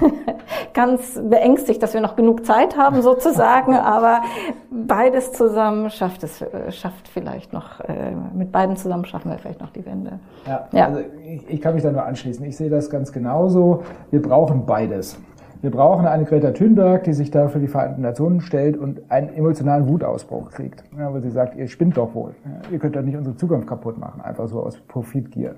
ganz 0.74 1.20
beängstigt, 1.22 1.82
dass 1.82 1.94
wir 1.94 2.00
noch 2.00 2.16
genug 2.16 2.44
Zeit 2.44 2.76
haben 2.76 3.02
sozusagen, 3.02 3.74
aber 3.76 4.22
beides 4.70 5.32
zusammen 5.32 5.90
schafft 5.90 6.22
es, 6.22 6.44
schafft 6.70 7.08
vielleicht 7.08 7.52
noch, 7.52 7.80
äh, 7.80 8.14
mit 8.34 8.52
beiden 8.52 8.76
zusammen 8.76 9.04
schaffen 9.04 9.30
wir 9.30 9.38
vielleicht 9.38 9.60
noch 9.60 9.70
die 9.70 9.84
Wende. 9.86 10.18
Ja, 10.46 10.68
ja. 10.72 10.86
also 10.86 11.00
ich, 11.24 11.48
ich 11.48 11.60
kann 11.60 11.74
mich 11.74 11.82
da 11.82 11.90
nur 11.90 12.04
anschließen. 12.04 12.44
Ich 12.44 12.56
sehe 12.56 12.70
das 12.70 12.90
ganz 12.90 13.12
genauso. 13.12 13.82
Wir 14.10 14.20
brauchen 14.20 14.66
beides. 14.66 15.18
Wir 15.62 15.70
brauchen 15.70 16.06
eine 16.06 16.24
Greta 16.24 16.52
Thunberg, 16.52 17.04
die 17.04 17.12
sich 17.12 17.30
da 17.30 17.48
für 17.48 17.58
die 17.58 17.66
Vereinten 17.66 18.00
Nationen 18.00 18.40
stellt 18.40 18.78
und 18.78 19.10
einen 19.10 19.28
emotionalen 19.34 19.86
Wutausbruch 19.88 20.50
kriegt. 20.52 20.84
Ja, 20.98 21.12
weil 21.12 21.20
sie 21.20 21.30
sagt, 21.30 21.54
ihr 21.54 21.68
spinnt 21.68 21.98
doch 21.98 22.14
wohl. 22.14 22.34
Ja, 22.46 22.72
ihr 22.72 22.78
könnt 22.78 22.96
doch 22.96 23.02
nicht 23.02 23.16
unsere 23.16 23.36
Zukunft 23.36 23.68
kaputt 23.68 23.98
machen, 23.98 24.22
einfach 24.22 24.48
so 24.48 24.62
aus 24.62 24.80
Profitgier. 24.80 25.56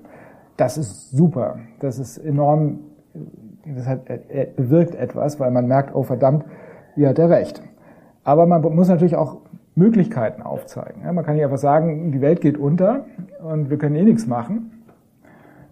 Das 0.57 0.77
ist 0.77 1.11
super. 1.11 1.59
Das 1.79 1.99
ist 1.99 2.17
enorm, 2.17 2.79
das 3.65 3.87
hat, 3.87 4.01
bewirkt 4.57 4.95
etwas, 4.95 5.39
weil 5.39 5.51
man 5.51 5.67
merkt, 5.67 5.95
oh 5.95 6.03
verdammt, 6.03 6.43
ihr 6.97 7.07
hat 7.07 7.17
er 7.17 7.29
recht. 7.29 7.61
Aber 8.25 8.45
man 8.45 8.61
muss 8.61 8.89
natürlich 8.89 9.15
auch 9.15 9.37
Möglichkeiten 9.75 10.41
aufzeigen. 10.41 11.01
Ja, 11.05 11.13
man 11.13 11.23
kann 11.23 11.35
nicht 11.35 11.45
einfach 11.45 11.57
sagen, 11.57 12.11
die 12.11 12.19
Welt 12.19 12.41
geht 12.41 12.57
unter 12.57 13.05
und 13.41 13.69
wir 13.69 13.77
können 13.77 13.95
eh 13.95 14.03
nichts 14.03 14.27
machen 14.27 14.72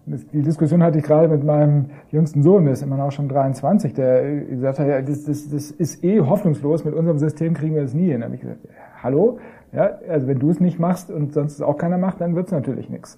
die 0.04 0.42
Diskussion 0.42 0.82
hatte 0.82 0.98
ich 0.98 1.04
gerade 1.04 1.28
mit 1.28 1.44
meinem 1.44 1.86
jüngsten 2.10 2.42
Sohn, 2.42 2.64
der 2.64 2.72
ist 2.72 2.82
immer 2.82 2.96
noch 2.96 3.12
schon 3.12 3.28
23, 3.28 3.94
der 3.94 4.40
gesagt 4.46 4.80
hat, 4.80 4.88
ja, 4.88 5.00
das, 5.00 5.24
das, 5.24 5.48
das 5.48 5.70
ist 5.70 6.02
eh 6.02 6.20
hoffnungslos, 6.20 6.84
mit 6.84 6.94
unserem 6.94 7.18
System 7.18 7.54
kriegen 7.54 7.76
wir 7.76 7.82
das 7.82 7.94
nie 7.94 8.10
hin. 8.10 8.20
Da 8.20 8.26
habe 8.26 8.34
ich 8.34 8.40
gesagt, 8.40 8.60
hallo? 9.00 9.38
Ja, 9.72 9.98
also 10.08 10.26
wenn 10.26 10.38
du 10.38 10.50
es 10.50 10.60
nicht 10.60 10.78
machst 10.78 11.10
und 11.10 11.32
sonst 11.32 11.62
auch 11.62 11.78
keiner 11.78 11.98
macht, 11.98 12.20
dann 12.20 12.34
wird 12.34 12.46
es 12.46 12.52
natürlich 12.52 12.90
nichts. 12.90 13.16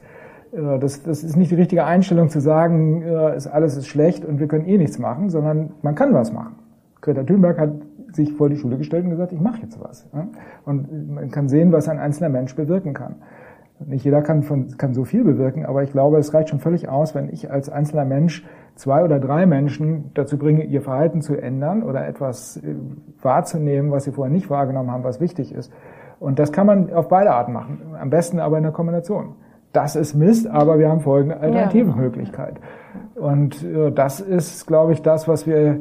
Äh, 0.53 0.79
das, 0.79 1.03
das 1.03 1.25
ist 1.25 1.37
nicht 1.37 1.51
die 1.51 1.57
richtige 1.57 1.85
Einstellung 1.85 2.29
zu 2.29 2.41
sagen, 2.41 3.03
äh, 3.03 3.37
ist, 3.37 3.47
alles 3.47 3.77
ist 3.77 3.89
schlecht 3.89 4.25
und 4.25 4.39
wir 4.39 4.47
können 4.47 4.67
eh 4.67 4.77
nichts 4.79 4.99
machen, 4.99 5.31
sondern 5.31 5.71
man 5.83 5.95
kann 5.95 6.13
was 6.13 6.33
machen. 6.33 6.57
Greta 7.01 7.23
Thunberg 7.23 7.59
hat 7.59 7.73
sich 8.13 8.33
vor 8.33 8.49
die 8.49 8.57
Schule 8.57 8.79
gestellt 8.79 9.05
und 9.05 9.11
gesagt, 9.11 9.33
ich 9.33 9.41
mache 9.41 9.63
jetzt 9.63 9.81
was. 9.81 10.09
Und 10.65 11.15
man 11.15 11.31
kann 11.31 11.49
sehen, 11.49 11.73
was 11.73 11.89
ein 11.89 11.99
einzelner 11.99 12.29
Mensch 12.29 12.55
bewirken 12.55 12.95
kann. 12.95 13.17
Nicht 13.81 14.05
jeder 14.05 14.23
kann, 14.23 14.43
von, 14.43 14.77
kann 14.79 14.95
so 14.95 15.05
viel 15.05 15.25
bewirken, 15.25 15.67
aber 15.67 15.83
ich 15.83 15.91
glaube, 15.91 16.19
es 16.19 16.33
reicht 16.33 16.49
schon 16.49 16.61
völlig 16.61 16.89
aus, 16.89 17.15
wenn 17.15 17.29
ich 17.29 17.51
als 17.51 17.69
einzelner 17.69 18.05
Mensch 18.05 18.47
zwei 18.77 19.05
oder 19.05 19.19
drei 19.19 19.47
Menschen 19.47 20.11
dazu 20.15 20.39
bringe, 20.39 20.65
ihr 20.65 20.81
Verhalten 20.81 21.21
zu 21.21 21.37
ändern 21.37 21.83
oder 21.83 22.07
etwas 22.07 22.57
äh, 22.59 22.75
wahrzunehmen, 23.21 23.91
was 23.91 24.05
sie 24.05 24.13
vorher 24.13 24.33
nicht 24.33 24.49
wahrgenommen 24.49 24.91
haben, 24.91 25.05
was 25.05 25.21
wichtig 25.21 25.53
ist. 25.53 25.73
Und 26.21 26.39
das 26.39 26.53
kann 26.53 26.67
man 26.67 26.93
auf 26.93 27.09
beide 27.09 27.33
Arten 27.33 27.53
machen. 27.53 27.81
Am 28.01 28.11
besten 28.11 28.39
aber 28.39 28.57
in 28.57 28.63
der 28.63 28.73
Kombination. 28.73 29.35
Das 29.73 29.97
ist 29.97 30.15
Mist, 30.15 30.47
aber 30.47 30.79
wir 30.79 30.89
haben 30.89 31.01
folgende 31.01 31.39
Alternativmöglichkeit. 31.41 32.61
Und 33.17 33.63
äh, 33.65 33.91
das 33.91 34.21
ist, 34.21 34.67
glaube 34.67 34.93
ich, 34.93 35.03
das, 35.03 35.27
was 35.27 35.47
wir 35.47 35.81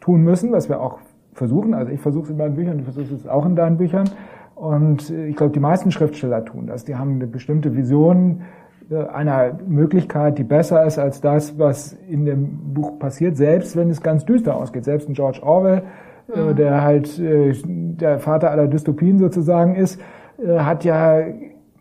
tun 0.00 0.22
müssen, 0.22 0.50
was 0.52 0.68
wir 0.68 0.80
auch 0.80 0.98
versuchen. 1.34 1.74
Also 1.74 1.92
ich 1.92 2.00
versuche 2.00 2.24
es 2.24 2.30
in 2.30 2.36
meinen 2.36 2.54
Büchern, 2.54 2.78
du 2.78 2.84
versuchst 2.84 3.12
es 3.12 3.28
auch 3.28 3.44
in 3.44 3.54
deinen 3.54 3.76
Büchern. 3.76 4.08
Und 4.54 5.10
äh, 5.10 5.26
ich 5.26 5.36
glaube, 5.36 5.52
die 5.52 5.60
meisten 5.60 5.90
Schriftsteller 5.90 6.44
tun 6.44 6.66
das. 6.66 6.84
Die 6.84 6.96
haben 6.96 7.14
eine 7.14 7.26
bestimmte 7.26 7.76
Vision 7.76 8.42
äh, 8.90 9.04
einer 9.06 9.58
Möglichkeit, 9.66 10.38
die 10.38 10.44
besser 10.44 10.84
ist 10.84 10.98
als 10.98 11.20
das, 11.20 11.58
was 11.58 11.92
in 12.08 12.24
dem 12.24 12.74
Buch 12.74 12.98
passiert, 12.98 13.36
selbst 13.36 13.76
wenn 13.76 13.90
es 13.90 14.02
ganz 14.02 14.24
düster 14.24 14.56
ausgeht. 14.56 14.84
Selbst 14.84 15.08
ein 15.08 15.14
George 15.14 15.40
Orwell, 15.42 15.82
mhm. 16.28 16.56
der 16.56 16.82
halt 16.82 17.20
der 17.20 18.18
Vater 18.18 18.50
aller 18.50 18.66
Dystopien 18.66 19.18
sozusagen 19.18 19.74
ist, 19.74 20.00
hat 20.42 20.84
ja 20.84 21.20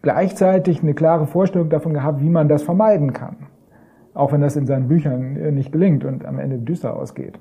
gleichzeitig 0.01 0.84
eine 0.84 0.93
klare 0.93 1.28
Vorstellung 1.28 1.69
davon 1.69 1.93
gehabt, 1.93 2.21
wie 2.21 2.30
man 2.30 2.49
das 2.49 2.61
vermeiden 2.61 3.13
kann. 3.13 3.38
Auch 4.13 4.34
wenn 4.34 4.41
das 4.41 4.55
in 4.57 4.65
seinen 4.65 4.89
Büchern 4.89 5.55
nicht 5.55 5.71
gelingt 5.71 6.03
und 6.03 6.26
am 6.26 6.39
Ende 6.39 6.57
düster 6.57 6.95
ausgeht. 6.95 7.39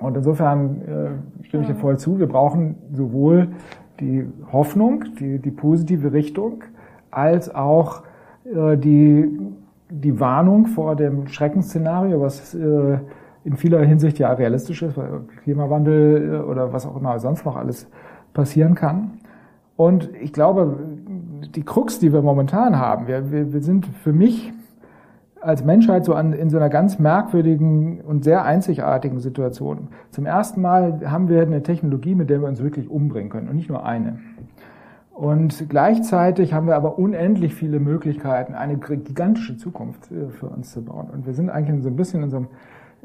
Und 0.00 0.16
insofern 0.16 0.82
äh, 0.82 1.44
stimme 1.44 1.62
ich 1.62 1.68
dir 1.68 1.76
voll 1.76 1.98
zu, 1.98 2.18
wir 2.18 2.28
brauchen 2.28 2.76
sowohl 2.92 3.48
die 4.00 4.26
Hoffnung, 4.52 5.04
die, 5.18 5.38
die 5.38 5.50
positive 5.50 6.12
Richtung, 6.12 6.64
als 7.10 7.54
auch 7.54 8.02
äh, 8.44 8.76
die, 8.76 9.38
die 9.90 10.20
Warnung 10.20 10.66
vor 10.66 10.96
dem 10.96 11.28
Schreckensszenario, 11.28 12.20
was 12.20 12.54
äh, 12.54 12.98
in 13.44 13.56
vieler 13.56 13.80
Hinsicht 13.82 14.18
ja 14.18 14.32
realistisch 14.32 14.82
ist, 14.82 14.96
weil 14.96 15.20
Klimawandel 15.42 16.34
äh, 16.34 16.50
oder 16.50 16.72
was 16.72 16.86
auch 16.86 16.96
immer 16.96 17.18
sonst 17.18 17.44
noch 17.44 17.56
alles 17.56 17.88
passieren 18.34 18.74
kann. 18.74 19.12
Und 19.76 20.10
ich 20.20 20.32
glaube, 20.32 20.78
die 21.54 21.62
Krux, 21.62 21.98
die 21.98 22.12
wir 22.12 22.22
momentan 22.22 22.78
haben, 22.78 23.06
wir, 23.06 23.30
wir, 23.30 23.52
wir 23.52 23.62
sind 23.62 23.86
für 23.86 24.12
mich 24.12 24.52
als 25.46 25.64
Menschheit 25.64 26.04
so 26.04 26.14
an, 26.14 26.32
in 26.32 26.50
so 26.50 26.56
einer 26.56 26.68
ganz 26.68 26.98
merkwürdigen 26.98 28.00
und 28.00 28.24
sehr 28.24 28.44
einzigartigen 28.44 29.20
Situation. 29.20 29.88
Zum 30.10 30.26
ersten 30.26 30.60
Mal 30.60 31.00
haben 31.08 31.28
wir 31.28 31.40
eine 31.42 31.62
Technologie, 31.62 32.16
mit 32.16 32.30
der 32.30 32.40
wir 32.40 32.48
uns 32.48 32.60
wirklich 32.60 32.90
umbringen 32.90 33.30
können 33.30 33.48
und 33.48 33.54
nicht 33.54 33.68
nur 33.68 33.86
eine. 33.86 34.18
Und 35.14 35.68
gleichzeitig 35.68 36.52
haben 36.52 36.66
wir 36.66 36.74
aber 36.74 36.98
unendlich 36.98 37.54
viele 37.54 37.78
Möglichkeiten, 37.78 38.54
eine 38.54 38.76
gigantische 38.76 39.56
Zukunft 39.56 40.10
äh, 40.10 40.30
für 40.30 40.46
uns 40.46 40.72
zu 40.72 40.82
bauen. 40.82 41.10
Und 41.12 41.26
wir 41.26 41.32
sind 41.32 41.48
eigentlich 41.48 41.80
so 41.82 41.90
ein 41.90 41.96
bisschen 41.96 42.24
in 42.24 42.30
so 42.30 42.36
einem 42.38 42.48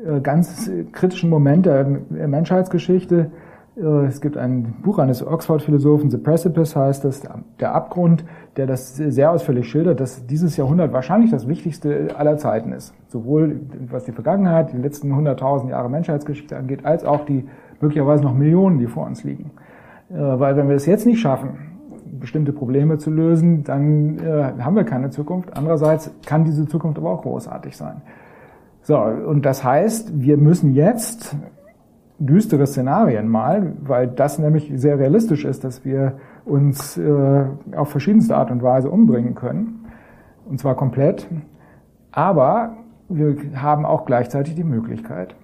äh, 0.03 0.19
ganz 0.19 0.69
kritischen 0.93 1.29
Moment 1.29 1.67
der 1.67 1.85
Menschheitsgeschichte, 2.09 3.29
es 3.75 4.19
gibt 4.19 4.35
ein 4.35 4.75
Buch 4.81 4.99
eines 4.99 5.25
Oxford-Philosophen, 5.25 6.11
The 6.11 6.17
Precipice 6.17 6.75
heißt 6.75 7.05
das, 7.05 7.23
der 7.59 7.73
Abgrund, 7.73 8.25
der 8.57 8.67
das 8.67 8.95
sehr 8.97 9.31
ausführlich 9.31 9.69
schildert, 9.69 10.01
dass 10.01 10.25
dieses 10.25 10.57
Jahrhundert 10.57 10.91
wahrscheinlich 10.91 11.31
das 11.31 11.47
wichtigste 11.47 12.09
aller 12.17 12.37
Zeiten 12.37 12.73
ist. 12.73 12.93
Sowohl 13.07 13.61
was 13.89 14.03
die 14.03 14.11
Vergangenheit, 14.11 14.73
die 14.73 14.77
letzten 14.77 15.13
100.000 15.13 15.69
Jahre 15.69 15.89
Menschheitsgeschichte 15.89 16.57
angeht, 16.57 16.85
als 16.85 17.05
auch 17.05 17.23
die 17.23 17.45
möglicherweise 17.79 18.23
noch 18.23 18.33
Millionen, 18.33 18.77
die 18.77 18.87
vor 18.87 19.05
uns 19.05 19.23
liegen. 19.23 19.51
Äh, 20.09 20.15
weil 20.15 20.57
wenn 20.57 20.67
wir 20.67 20.75
es 20.75 20.85
jetzt 20.85 21.05
nicht 21.05 21.21
schaffen, 21.21 21.71
bestimmte 22.19 22.51
Probleme 22.51 22.97
zu 22.97 23.09
lösen, 23.09 23.63
dann 23.63 24.19
äh, 24.19 24.61
haben 24.61 24.75
wir 24.75 24.83
keine 24.83 25.09
Zukunft. 25.11 25.55
Andererseits 25.55 26.11
kann 26.25 26.43
diese 26.43 26.67
Zukunft 26.67 26.97
aber 26.97 27.11
auch 27.11 27.21
großartig 27.21 27.75
sein. 27.75 28.01
So, 28.83 28.97
und 28.97 29.45
das 29.45 29.63
heißt, 29.63 30.21
wir 30.21 30.37
müssen 30.37 30.73
jetzt 30.73 31.35
düstere 32.25 32.67
Szenarien 32.67 33.27
mal, 33.27 33.73
weil 33.81 34.07
das 34.07 34.37
nämlich 34.37 34.71
sehr 34.75 34.99
realistisch 34.99 35.43
ist, 35.43 35.63
dass 35.63 35.83
wir 35.83 36.13
uns 36.45 36.97
äh, 36.97 37.43
auf 37.75 37.89
verschiedenste 37.89 38.35
Art 38.35 38.51
und 38.51 38.61
Weise 38.61 38.89
umbringen 38.89 39.35
können, 39.35 39.85
und 40.47 40.59
zwar 40.59 40.75
komplett. 40.75 41.27
Aber 42.11 42.77
wir 43.09 43.35
haben 43.55 43.85
auch 43.85 44.05
gleichzeitig 44.05 44.55
die 44.55 44.63
Möglichkeit, 44.63 45.35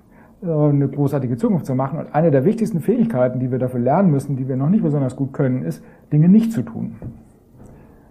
äh, 0.44 0.52
eine 0.52 0.88
großartige 0.88 1.38
Zukunft 1.38 1.66
zu 1.66 1.76
machen. 1.76 2.00
Und 2.00 2.14
eine 2.14 2.30
der 2.30 2.46
wichtigsten 2.46 2.80
Fähigkeiten, 2.80 3.40
die 3.40 3.52
wir 3.52 3.60
dafür 3.60 3.80
lernen 3.80 4.12
müssen, 4.12 4.36
die 4.36 4.48
wir 4.48 4.56
noch 4.56 4.70
nicht 4.70 4.84
besonders 4.84 5.16
gut 5.16 5.34
können, 5.34 5.64
ist, 5.64 5.84
Dinge 6.12 6.30
nicht 6.30 6.52
zu 6.52 6.62
tun. 6.62 6.96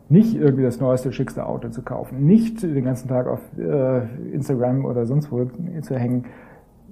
Nicht 0.09 0.37
irgendwie 0.37 0.63
das 0.63 0.81
neueste, 0.81 1.13
schickste 1.13 1.47
Auto 1.47 1.69
zu 1.69 1.83
kaufen, 1.83 2.27
nicht 2.27 2.63
den 2.63 2.85
ganzen 2.85 3.09
Tag 3.09 3.27
auf 3.27 3.41
äh, 3.59 4.03
Instagram 4.33 4.85
oder 4.85 5.05
sonst 5.05 5.33
wo 5.33 5.45
zu 5.83 5.97
hängen, 5.97 6.27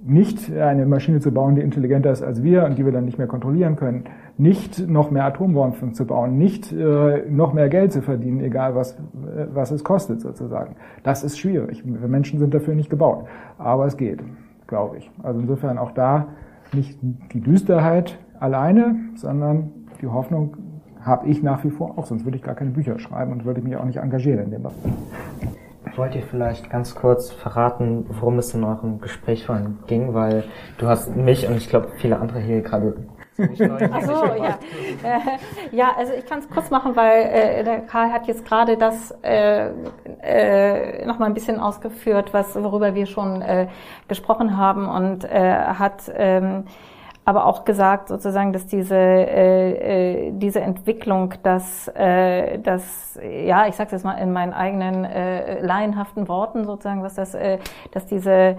nicht 0.05 0.53
eine 0.53 0.85
Maschine 0.85 1.19
zu 1.19 1.31
bauen, 1.31 1.55
die 1.55 1.61
intelligenter 1.61 2.11
ist 2.11 2.21
als 2.21 2.43
wir 2.43 2.63
und 2.65 2.77
die 2.77 2.85
wir 2.85 2.91
dann 2.91 3.05
nicht 3.05 3.17
mehr 3.17 3.27
kontrollieren 3.27 3.75
können, 3.75 4.03
nicht 4.37 4.87
noch 4.87 5.09
mehr 5.09 5.25
Atombomben 5.25 5.93
zu 5.93 6.05
bauen, 6.05 6.37
nicht 6.37 6.71
äh, 6.71 7.23
noch 7.29 7.53
mehr 7.53 7.69
Geld 7.69 7.91
zu 7.91 8.01
verdienen, 8.01 8.39
egal 8.41 8.75
was, 8.75 8.93
äh, 8.93 9.47
was 9.53 9.71
es 9.71 9.83
kostet 9.83 10.21
sozusagen. 10.21 10.75
Das 11.03 11.23
ist 11.23 11.39
schwierig. 11.39 11.83
Wir 11.85 12.07
Menschen 12.07 12.39
sind 12.39 12.53
dafür 12.53 12.75
nicht 12.75 12.89
gebaut. 12.89 13.25
Aber 13.57 13.87
es 13.87 13.97
geht, 13.97 14.21
glaube 14.67 14.97
ich. 14.97 15.09
Also 15.23 15.39
insofern 15.39 15.79
auch 15.79 15.91
da 15.91 16.27
nicht 16.73 16.99
die 17.33 17.41
Düsterheit 17.41 18.19
alleine, 18.39 18.95
sondern 19.15 19.71
die 20.01 20.07
Hoffnung 20.07 20.57
habe 21.01 21.27
ich 21.27 21.41
nach 21.41 21.63
wie 21.63 21.69
vor 21.69 21.97
auch, 21.97 22.05
sonst 22.05 22.25
würde 22.25 22.37
ich 22.37 22.43
gar 22.43 22.55
keine 22.55 22.71
Bücher 22.71 22.99
schreiben 22.99 23.31
und 23.31 23.45
würde 23.45 23.61
mich 23.61 23.75
auch 23.75 23.85
nicht 23.85 23.97
engagieren 23.97 24.45
in 24.45 24.51
dem 24.51 24.63
Bereich. 24.63 24.75
Wollt 25.95 26.15
ihr 26.15 26.23
vielleicht 26.23 26.69
ganz 26.69 26.95
kurz 26.95 27.31
verraten, 27.31 28.05
worum 28.09 28.39
es 28.39 28.53
in 28.53 28.63
eurem 28.63 28.99
Gespräch 28.99 29.45
vorhin 29.45 29.79
ging? 29.87 30.13
Weil 30.13 30.43
du 30.77 30.87
hast 30.87 31.15
mich 31.15 31.47
und 31.47 31.57
ich 31.57 31.69
glaube 31.69 31.89
viele 31.97 32.19
andere 32.19 32.39
hier 32.39 32.61
gerade 32.61 32.95
Ach 33.37 34.01
so, 34.01 34.25
ja. 34.41 34.57
Äh, 35.03 35.75
ja, 35.75 35.93
also 35.97 36.13
ich 36.13 36.25
kann 36.25 36.39
es 36.39 36.49
kurz 36.49 36.69
machen, 36.69 36.95
weil 36.95 37.23
äh, 37.23 37.63
der 37.65 37.79
Karl 37.81 38.11
hat 38.13 38.27
jetzt 38.27 38.45
gerade 38.45 38.77
das 38.77 39.13
äh, 39.23 39.71
äh, 40.21 41.05
nochmal 41.05 41.27
ein 41.27 41.33
bisschen 41.33 41.59
ausgeführt, 41.59 42.33
was 42.33 42.55
worüber 42.55 42.95
wir 42.95 43.05
schon 43.05 43.41
äh, 43.41 43.67
gesprochen 44.07 44.55
haben 44.55 44.87
und 44.87 45.25
äh, 45.25 45.53
hat 45.53 46.09
ähm, 46.15 46.63
aber 47.25 47.47
auch 47.47 47.65
gesagt 47.65 48.07
sozusagen, 48.07 48.53
dass 48.53 48.67
diese 48.67 48.95
äh, 48.95 50.27
äh, 50.27 50.31
diese 50.31 50.61
Entwicklung, 50.61 51.33
dass 51.41 51.87
äh, 51.95 52.59
dass 52.59 53.19
ja, 53.45 53.67
ich 53.67 53.75
sage 53.75 53.91
jetzt 53.93 54.05
mal 54.05 54.13
in 54.13 54.31
meinen 54.31 54.53
eigenen 54.53 55.05
äh, 55.05 55.59
laienhaften 55.59 56.27
Worten 56.27 56.65
sozusagen, 56.65 57.01
was 57.01 57.15
das, 57.15 57.33
äh, 57.33 57.57
dass 57.91 58.05
diese 58.05 58.57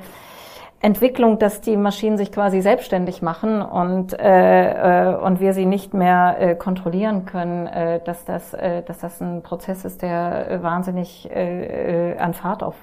Entwicklung, 0.80 1.38
dass 1.38 1.60
die 1.60 1.76
Maschinen 1.76 2.18
sich 2.18 2.32
quasi 2.32 2.60
selbstständig 2.60 3.22
machen 3.22 3.62
und 3.62 4.18
äh, 4.18 5.12
äh, 5.12 5.16
und 5.16 5.38
wir 5.38 5.52
sie 5.52 5.64
nicht 5.64 5.94
mehr 5.94 6.36
äh, 6.38 6.54
kontrollieren 6.56 7.24
können, 7.24 7.68
äh, 7.68 8.00
dass 8.04 8.24
das 8.24 8.52
äh, 8.52 8.82
dass 8.82 8.98
das 8.98 9.20
ein 9.20 9.42
Prozess 9.42 9.84
ist, 9.84 10.02
der 10.02 10.50
äh, 10.50 10.62
wahnsinnig 10.62 11.30
äh, 11.30 12.14
äh 12.14 12.18
an 12.18 12.34
Fahrt 12.34 12.64
auf 12.64 12.74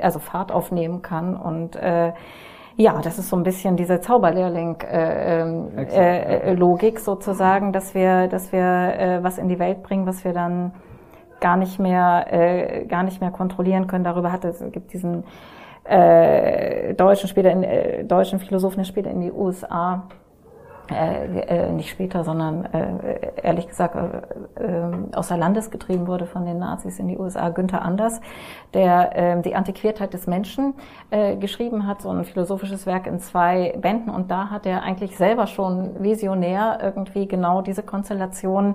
also 0.00 0.18
Fahrt 0.18 0.52
aufnehmen 0.52 1.00
kann 1.00 1.34
und 1.34 1.76
äh, 1.76 2.12
ja, 2.80 2.98
das 3.02 3.18
ist 3.18 3.28
so 3.28 3.36
ein 3.36 3.42
bisschen 3.42 3.76
diese 3.76 4.00
Zauberlehrling-Logik 4.00 4.90
äh, 4.90 5.42
ähm, 5.42 5.68
äh, 5.76 6.52
äh, 6.52 6.98
sozusagen, 6.98 7.72
dass 7.72 7.94
wir, 7.94 8.26
dass 8.28 8.52
wir 8.52 8.62
äh, 8.62 9.22
was 9.22 9.36
in 9.36 9.48
die 9.48 9.58
Welt 9.58 9.82
bringen, 9.82 10.06
was 10.06 10.24
wir 10.24 10.32
dann 10.32 10.72
gar 11.40 11.58
nicht 11.58 11.78
mehr, 11.78 12.24
äh, 12.30 12.86
gar 12.86 13.02
nicht 13.02 13.20
mehr 13.20 13.32
kontrollieren 13.32 13.86
können. 13.86 14.04
Darüber 14.04 14.32
hat 14.32 14.46
es 14.46 14.64
gibt 14.72 14.94
diesen 14.94 15.24
äh, 15.84 16.94
deutschen 16.94 17.28
später 17.28 17.50
in, 17.50 17.64
äh, 17.64 18.04
deutschen 18.04 18.38
Philosophen, 18.38 18.78
der 18.78 18.84
später 18.84 19.10
in 19.10 19.20
die 19.20 19.30
USA 19.32 20.04
äh, 20.90 21.40
äh, 21.40 21.72
nicht 21.72 21.90
später, 21.90 22.24
sondern 22.24 22.64
äh, 22.66 23.32
ehrlich 23.42 23.68
gesagt 23.68 23.94
äh, 23.94 24.64
äh, 24.64 25.16
außer 25.16 25.36
Landes 25.36 25.70
getrieben 25.70 26.06
wurde 26.06 26.26
von 26.26 26.44
den 26.44 26.58
Nazis 26.58 26.98
in 26.98 27.08
die 27.08 27.18
USA, 27.18 27.48
Günther 27.50 27.82
Anders, 27.82 28.20
der 28.74 29.16
äh, 29.16 29.42
die 29.42 29.54
Antiquiertheit 29.54 30.12
des 30.12 30.26
Menschen 30.26 30.74
äh, 31.10 31.36
geschrieben 31.36 31.86
hat, 31.86 32.02
so 32.02 32.10
ein 32.10 32.24
philosophisches 32.24 32.86
Werk 32.86 33.06
in 33.06 33.20
zwei 33.20 33.74
Bänden. 33.80 34.10
Und 34.10 34.30
da 34.30 34.50
hat 34.50 34.66
er 34.66 34.82
eigentlich 34.82 35.16
selber 35.16 35.46
schon 35.46 36.02
visionär 36.02 36.78
irgendwie 36.82 37.26
genau 37.26 37.62
diese 37.62 37.82
Konstellation 37.82 38.74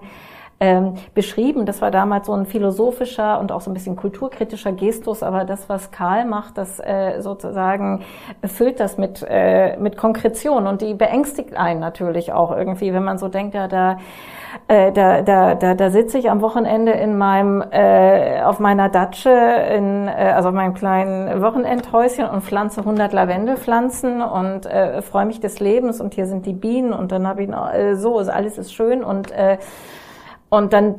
ähm, 0.60 0.96
beschrieben. 1.14 1.66
Das 1.66 1.82
war 1.82 1.92
damals 1.92 2.28
so 2.28 2.34
ein 2.34 2.46
philosophischer 2.46 3.40
und 3.40 3.52
auch 3.52 3.62
so 3.62 3.70
ein 3.70 3.74
bisschen 3.74 3.96
kulturkritischer 3.96 4.72
Gestus, 4.72 5.22
aber 5.24 5.44
das, 5.44 5.68
was 5.68 5.92
Karl 5.92 6.26
macht, 6.26 6.58
das 6.58 6.80
äh, 6.80 7.22
sozusagen 7.22 8.04
füllt 8.44 8.80
das 8.80 8.98
mit, 8.98 9.26
äh, 9.28 9.78
mit 9.78 9.98
Konkretion. 9.98 10.68
Und 10.68 10.82
die 10.82 10.94
beängstigt 10.94 11.56
einen 11.56 11.80
natürlich 11.80 12.32
auch 12.32 12.56
irgendwie, 12.56 12.94
wenn 12.94 13.04
man 13.04 13.18
so 13.18 13.28
denkt, 13.28 13.54
ja, 13.54 13.68
da 13.68 13.98
äh, 14.68 14.92
da, 14.92 15.22
da, 15.22 15.56
da, 15.56 15.76
da 15.76 15.90
sitze 15.90 16.18
ich 16.18 16.30
am 16.30 16.42
Wochenende 16.42 16.92
in 16.94 17.18
meinem, 17.18 17.62
äh, 17.72 18.42
auf 18.42 18.60
meiner 18.60 18.90
Datsche, 18.90 19.30
in, 19.30 20.08
äh, 20.08 20.34
also 20.36 20.50
auf 20.50 20.56
meinem 20.56 20.74
kleinen 20.74 21.42
Wochenendhäuschen 21.42 22.26
und 22.26 22.42
pflanze 22.42 22.82
100 22.82 23.14
Lavendelpflanzen 23.14 24.22
und 24.22 24.66
äh, 24.66 25.02
freue 25.02 25.26
mich 25.26 25.40
des 25.40 25.60
Lebens. 25.60 26.02
Und 26.02 26.14
hier 26.16 26.26
sind 26.26 26.46
die 26.46 26.54
Bienen. 26.54 26.94
Und 26.94 27.12
dann 27.12 27.28
habe 27.28 27.44
ich 27.44 27.50
noch, 27.50 27.72
äh, 27.74 27.96
so, 27.96 28.18
alles 28.18 28.58
ist 28.58 28.74
schön. 28.74 29.04
Und 29.04 29.32
äh, 29.32 29.58
Und 30.56 30.72
dann 30.72 30.96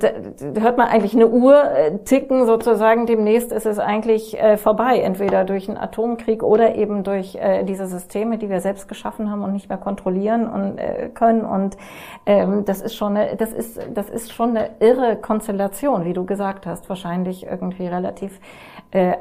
hört 0.61 0.77
man 0.77 0.87
eigentlich 0.87 1.15
eine 1.15 1.29
Uhr 1.29 1.65
äh, 1.71 1.97
ticken 2.05 2.45
sozusagen. 2.45 3.07
Demnächst 3.07 3.53
ist 3.53 3.65
es 3.65 3.79
eigentlich 3.79 4.39
äh, 4.39 4.59
vorbei, 4.59 4.99
entweder 4.99 5.45
durch 5.45 5.67
einen 5.67 5.79
Atomkrieg 5.79 6.43
oder 6.43 6.75
eben 6.75 7.05
durch 7.05 7.37
äh, 7.37 7.65
diese 7.65 7.87
Systeme, 7.87 8.37
die 8.37 8.51
wir 8.51 8.61
selbst 8.61 8.87
geschaffen 8.87 9.31
haben 9.31 9.43
und 9.43 9.55
nicht 9.55 9.71
mehr 9.71 9.79
kontrollieren 9.79 10.47
und 10.47 10.77
können. 11.15 11.47
Und 11.47 11.79
ähm, 12.27 12.67
das 12.67 12.83
ist 12.83 12.97
schon 12.97 13.17
eine, 13.17 13.37
das 13.37 13.53
ist 13.53 13.81
das 13.95 14.11
ist 14.11 14.33
schon 14.33 14.51
eine 14.51 14.71
irre 14.81 15.17
Konstellation, 15.17 16.05
wie 16.05 16.13
du 16.13 16.27
gesagt 16.27 16.67
hast. 16.67 16.89
Wahrscheinlich 16.91 17.47
irgendwie 17.47 17.87
relativ 17.87 18.39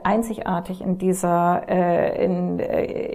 einzigartig 0.03 0.81
in 0.81 0.97
dieser 0.97 1.67
in 2.17 2.61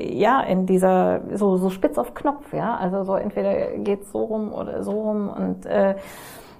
ja 0.00 0.40
in 0.42 0.66
dieser 0.66 1.20
so 1.34 1.56
so 1.56 1.70
spitz 1.70 1.96
auf 1.96 2.12
Knopf 2.14 2.52
ja 2.52 2.76
also 2.76 3.04
so 3.04 3.14
entweder 3.14 3.78
geht's 3.78 4.10
so 4.10 4.24
rum 4.24 4.52
oder 4.52 4.82
so 4.82 4.90
rum 4.90 5.30
und 5.30 5.66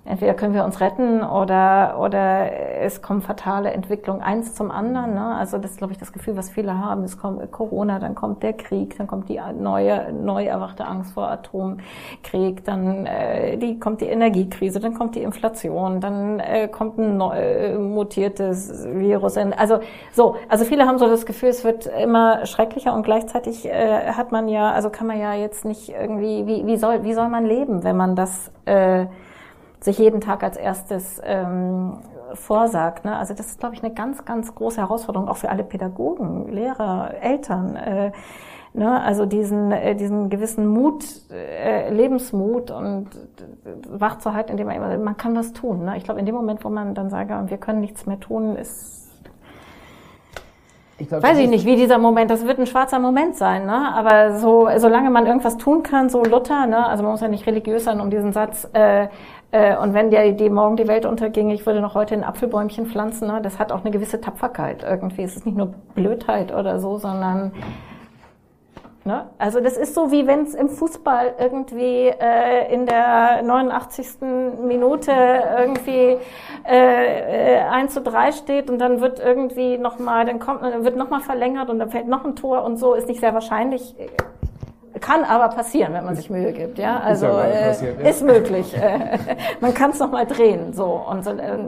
entweder 0.05 0.34
können 0.34 0.55
wir 0.55 0.64
uns 0.64 0.80
retten 0.80 1.22
oder, 1.22 1.98
oder 2.01 2.51
es 2.80 3.03
kommen 3.03 3.20
fatale 3.20 3.70
Entwicklungen 3.72 4.22
eins 4.22 4.55
zum 4.55 4.70
anderen. 4.70 5.14
Ne? 5.14 5.34
Also 5.36 5.59
das 5.59 5.72
ist, 5.72 5.76
glaube 5.78 5.92
ich, 5.92 5.98
das 5.98 6.12
Gefühl, 6.12 6.36
was 6.36 6.51
viele 6.51 6.78
haben. 6.78 7.05
Es 7.05 7.18
kommt 7.18 7.51
Corona, 7.53 7.98
dann 7.98 8.14
kommt 8.14 8.42
der 8.42 8.55
Krieg, 8.55 8.96
dann 8.96 9.07
kommt 9.07 9.28
die 9.28 9.40
neue, 9.59 10.12
neu 10.12 10.44
erwachte 10.44 10.86
Angst 10.86 11.12
vor 11.12 11.30
Atomkrieg, 11.30 12.64
dann 12.64 13.07
äh, 13.07 13.59
die, 13.59 13.78
kommt 13.78 14.01
die 14.01 14.07
Energiekrise, 14.07 14.80
dann 14.80 14.94
kommt 14.94 15.14
die 15.14 15.22
Inflation, 15.22 16.01
dann 16.01 16.40
äh, 16.40 16.68
kommt 16.68 16.98
ein 16.98 17.16
neu, 17.16 17.34
äh, 17.34 17.78
mutiertes 17.78 18.86
Virus. 18.92 19.36
Also 19.36 19.80
so, 20.12 20.36
also 20.48 20.64
viele 20.64 20.86
haben 20.86 20.98
so 20.98 21.09
das 21.09 21.26
Gefühl, 21.26 21.51
es 21.51 21.62
wird 21.64 21.86
immer 21.86 22.46
schrecklicher 22.46 22.94
und 22.94 23.03
gleichzeitig 23.03 23.66
äh, 23.66 24.12
hat 24.12 24.32
man 24.32 24.48
ja, 24.48 24.72
also 24.72 24.90
kann 24.90 25.07
man 25.07 25.18
ja 25.18 25.34
jetzt 25.34 25.64
nicht 25.64 25.90
irgendwie, 25.90 26.46
wie, 26.46 26.66
wie 26.66 26.76
soll, 26.76 27.05
wie 27.05 27.12
soll 27.12 27.28
man 27.28 27.44
leben, 27.44 27.84
wenn 27.84 27.96
man 27.96 28.16
das 28.16 28.51
äh, 28.64 29.07
sich 29.81 29.99
jeden 29.99 30.20
Tag 30.20 30.43
als 30.43 30.57
erstes 30.57 31.20
ähm, 31.24 31.99
vorsagt. 32.35 33.05
Ne? 33.05 33.16
Also 33.16 33.35
das 33.35 33.47
ist, 33.47 33.61
glaube 33.61 33.74
ich, 33.74 33.83
eine 33.83 33.93
ganz, 33.93 34.24
ganz 34.24 34.55
große 34.55 34.81
Herausforderung 34.81 35.28
auch 35.28 35.37
für 35.37 35.51
alle 35.51 35.64
Pädagogen, 35.64 36.49
Lehrer, 36.53 37.14
Eltern. 37.20 37.76
Äh, 37.76 38.12
ne? 38.72 39.01
Also 39.03 39.26
diesen, 39.26 39.72
äh, 39.72 39.97
diesen 39.97 40.31
gewissen 40.31 40.66
Mut, 40.66 41.05
äh, 41.31 41.93
Lebensmut 41.93 42.70
und 42.70 43.07
äh, 43.07 43.70
wach 43.89 44.18
zu 44.18 44.35
halten, 44.35 44.53
indem 44.53 44.66
man 44.66 44.76
immer, 44.76 44.99
man 44.99 45.16
kann 45.16 45.35
was 45.35 45.53
tun. 45.53 45.85
Ne? 45.85 45.97
Ich 45.97 46.05
glaube, 46.05 46.20
in 46.20 46.26
dem 46.26 46.35
Moment, 46.35 46.64
wo 46.64 46.68
man 46.68 46.95
dann 46.95 47.11
sage, 47.11 47.35
wir 47.47 47.59
können 47.59 47.81
nichts 47.81 48.07
mehr 48.07 48.20
tun, 48.20 48.57
ist 48.57 49.01
ich 51.01 51.09
glaub, 51.09 51.22
Weiß 51.22 51.39
ich 51.39 51.49
nicht, 51.49 51.64
wie 51.64 51.76
dieser 51.76 51.97
Moment, 51.97 52.31
das 52.31 52.47
wird 52.47 52.59
ein 52.59 52.66
schwarzer 52.66 52.99
Moment 52.99 53.35
sein, 53.35 53.64
ne? 53.64 53.95
aber 53.95 54.39
so, 54.39 54.68
solange 54.76 55.09
man 55.09 55.26
irgendwas 55.26 55.57
tun 55.57 55.83
kann, 55.83 56.11
so 56.11 56.22
Luther, 56.22 56.66
ne? 56.66 56.87
also 56.87 57.03
man 57.03 57.12
muss 57.12 57.22
ja 57.22 57.28
nicht 57.28 57.47
religiös 57.47 57.85
sein, 57.85 58.01
um 58.03 58.11
diesen 58.11 58.35
Satz 58.35 58.68
äh, 58.74 59.09
äh, 59.53 59.76
und 59.76 59.94
wenn 59.94 60.11
der 60.11 60.32
die 60.32 60.51
morgen 60.51 60.76
die 60.76 60.88
Welt 60.88 61.07
unterginge, 61.07 61.55
ich 61.55 61.66
würde 61.66 61.80
noch 61.80 61.94
heute 61.94 62.14
ein 62.14 62.24
Apfelbäumchen 62.24 62.86
pflanzen, 62.86 63.28
ne? 63.28 63.40
das 63.42 63.59
hat 63.59 63.72
auch 63.72 63.80
eine 63.80 63.90
gewisse 63.90 64.20
Tapferkeit 64.20 64.82
irgendwie. 64.82 65.22
Es 65.22 65.36
ist 65.36 65.46
nicht 65.46 65.57
nur 65.57 65.74
Blödheit 65.94 66.55
oder 66.55 66.78
so, 66.78 66.98
sondern 66.98 67.53
Ne? 69.05 69.26
Also 69.38 69.61
das 69.61 69.78
ist 69.78 69.94
so, 69.94 70.12
wie 70.12 70.26
wenn 70.26 70.42
es 70.42 70.55
im 70.55 70.68
Fußball 70.68 71.34
irgendwie 71.38 72.09
äh, 72.09 72.72
in 72.72 72.84
der 72.84 73.42
89. 73.42 74.20
Minute 74.62 75.11
irgendwie 75.11 76.18
äh, 76.68 77.57
äh, 77.57 77.62
1 77.62 77.94
zu 77.94 78.03
3 78.03 78.32
steht 78.32 78.68
und 78.68 78.78
dann 78.78 79.01
wird 79.01 79.18
irgendwie 79.18 79.78
nochmal, 79.78 80.26
dann 80.26 80.38
kommt, 80.38 80.62
dann 80.62 80.84
wird 80.84 80.96
nochmal 80.96 81.20
verlängert 81.20 81.70
und 81.70 81.78
dann 81.78 81.90
fällt 81.90 82.09
noch 82.09 82.26
ein 82.26 82.36
Tor 82.36 82.62
und 82.62 82.76
so, 82.76 82.92
ist 82.92 83.09
nicht 83.09 83.20
sehr 83.20 83.32
wahrscheinlich. 83.32 83.94
Kann 85.01 85.24
aber 85.24 85.55
passieren, 85.55 85.94
wenn 85.94 86.05
man 86.05 86.14
sich 86.14 86.30
Mühe 86.30 86.53
gibt, 86.53 86.78
ja. 86.78 87.01
Also 87.01 87.26
ist, 87.26 87.82
äh, 87.82 87.94
ja. 88.03 88.09
ist 88.09 88.22
möglich. 88.22 88.76
Äh, 88.76 89.18
man 89.61 89.74
kann 89.74 89.90
es 89.90 89.98
noch 89.98 90.11
mal 90.11 90.26
drehen, 90.26 90.72
so 90.72 90.86
und 91.09 91.24
so, 91.24 91.30
äh, 91.30 91.59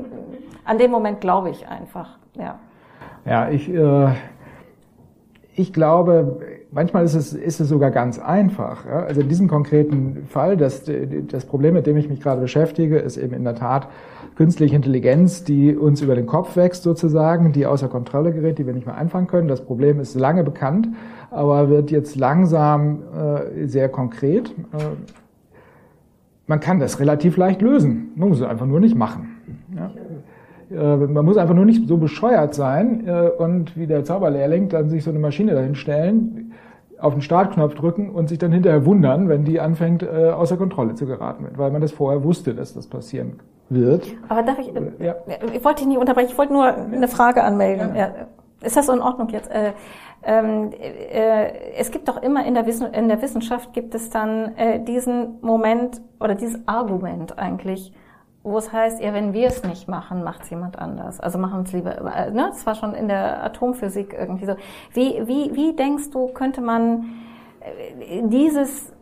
an 0.64 0.78
dem 0.78 0.90
Moment 0.90 1.20
glaube 1.20 1.50
ich 1.50 1.66
einfach, 1.66 2.18
ja. 2.34 2.58
Ja, 3.24 3.48
ich 3.48 3.68
äh, 3.72 4.08
ich 5.54 5.72
glaube, 5.72 6.40
manchmal 6.72 7.04
ist 7.04 7.14
es, 7.14 7.32
ist 7.32 7.60
es 7.60 7.68
sogar 7.68 7.90
ganz 7.90 8.18
einfach. 8.18 8.84
Ja? 8.86 9.04
Also 9.04 9.20
in 9.20 9.28
diesem 9.28 9.48
konkreten 9.48 10.24
Fall, 10.26 10.56
das, 10.56 10.84
das 11.28 11.44
Problem, 11.44 11.74
mit 11.74 11.86
dem 11.86 11.96
ich 11.96 12.08
mich 12.08 12.20
gerade 12.20 12.40
beschäftige, 12.40 12.98
ist 12.98 13.16
eben 13.16 13.34
in 13.34 13.44
der 13.44 13.54
Tat 13.54 13.88
künstliche 14.34 14.74
Intelligenz, 14.74 15.44
die 15.44 15.76
uns 15.76 16.00
über 16.00 16.14
den 16.14 16.26
Kopf 16.26 16.56
wächst 16.56 16.82
sozusagen, 16.82 17.52
die 17.52 17.66
außer 17.66 17.88
Kontrolle 17.88 18.32
gerät, 18.32 18.58
die 18.58 18.66
wir 18.66 18.72
nicht 18.72 18.86
mehr 18.86 18.96
einfangen 18.96 19.26
können. 19.26 19.46
Das 19.46 19.64
Problem 19.64 20.00
ist 20.00 20.14
lange 20.14 20.42
bekannt, 20.42 20.88
aber 21.30 21.68
wird 21.68 21.90
jetzt 21.90 22.16
langsam 22.16 23.02
äh, 23.14 23.66
sehr 23.66 23.88
konkret. 23.88 24.50
Äh, 24.72 24.84
man 26.46 26.60
kann 26.60 26.80
das 26.80 26.98
relativ 26.98 27.36
leicht 27.36 27.62
lösen. 27.62 28.12
Man 28.16 28.30
muss 28.30 28.40
es 28.40 28.46
einfach 28.46 28.66
nur 28.66 28.80
nicht 28.80 28.96
machen. 28.96 29.36
Ja? 29.76 29.90
Äh, 30.70 30.96
man 30.96 31.24
muss 31.24 31.36
einfach 31.36 31.54
nur 31.54 31.64
nicht 31.64 31.86
so 31.86 31.98
bescheuert 31.98 32.54
sein 32.54 33.06
äh, 33.06 33.28
und 33.38 33.76
wie 33.76 33.86
der 33.86 34.04
Zauberlehrling 34.04 34.68
dann 34.68 34.88
sich 34.88 35.04
so 35.04 35.10
eine 35.10 35.18
Maschine 35.18 35.52
dahin 35.52 35.74
stellen, 35.74 36.52
auf 37.02 37.12
den 37.12 37.22
Startknopf 37.22 37.74
drücken 37.74 38.10
und 38.10 38.28
sich 38.28 38.38
dann 38.38 38.52
hinterher 38.52 38.86
wundern, 38.86 39.28
wenn 39.28 39.44
die 39.44 39.60
anfängt, 39.60 40.02
äh, 40.02 40.30
außer 40.30 40.56
Kontrolle 40.56 40.94
zu 40.94 41.06
geraten, 41.06 41.48
weil 41.56 41.70
man 41.70 41.80
das 41.80 41.92
vorher 41.92 42.22
wusste, 42.24 42.54
dass 42.54 42.74
das 42.74 42.86
passieren 42.86 43.40
wird. 43.68 44.06
Aber 44.28 44.42
darf 44.42 44.58
ich, 44.58 44.72
ja. 44.98 45.16
ich 45.52 45.64
wollte 45.64 45.80
dich 45.80 45.88
nicht 45.88 45.98
unterbrechen, 45.98 46.30
ich 46.30 46.38
wollte 46.38 46.52
nur 46.52 46.66
eine 46.66 47.08
Frage 47.08 47.42
anmelden. 47.42 47.94
Ja. 47.96 48.12
Ist 48.62 48.76
das 48.76 48.86
so 48.86 48.92
in 48.92 49.00
Ordnung 49.00 49.28
jetzt? 49.30 49.50
Ähm, 50.24 50.70
es 51.76 51.90
gibt 51.90 52.06
doch 52.06 52.22
immer 52.22 52.46
in 52.46 52.54
der, 52.54 52.64
in 52.92 53.08
der 53.08 53.20
Wissenschaft 53.22 53.72
gibt 53.72 53.94
es 53.94 54.08
dann 54.10 54.52
diesen 54.86 55.40
Moment 55.40 56.00
oder 56.20 56.36
dieses 56.36 56.60
Argument 56.68 57.38
eigentlich, 57.38 57.92
wo 58.44 58.58
es 58.58 58.72
heißt, 58.72 59.00
ja, 59.00 59.14
wenn 59.14 59.32
wir 59.32 59.46
es 59.46 59.62
nicht 59.62 59.88
machen, 59.88 60.24
macht 60.24 60.42
es 60.42 60.50
jemand 60.50 60.78
anders. 60.78 61.20
Also 61.20 61.38
machen 61.38 61.62
es 61.64 61.72
lieber, 61.72 61.96
äh, 61.98 62.30
ne? 62.30 62.48
Das 62.50 62.66
war 62.66 62.74
schon 62.74 62.94
in 62.94 63.08
der 63.08 63.42
Atomphysik 63.44 64.14
irgendwie 64.18 64.46
so. 64.46 64.56
Wie, 64.92 65.22
wie, 65.26 65.54
wie 65.54 65.76
denkst 65.76 66.10
du, 66.10 66.28
könnte 66.28 66.60
man 66.60 67.04
äh, 67.60 68.22
dieses 68.24 68.92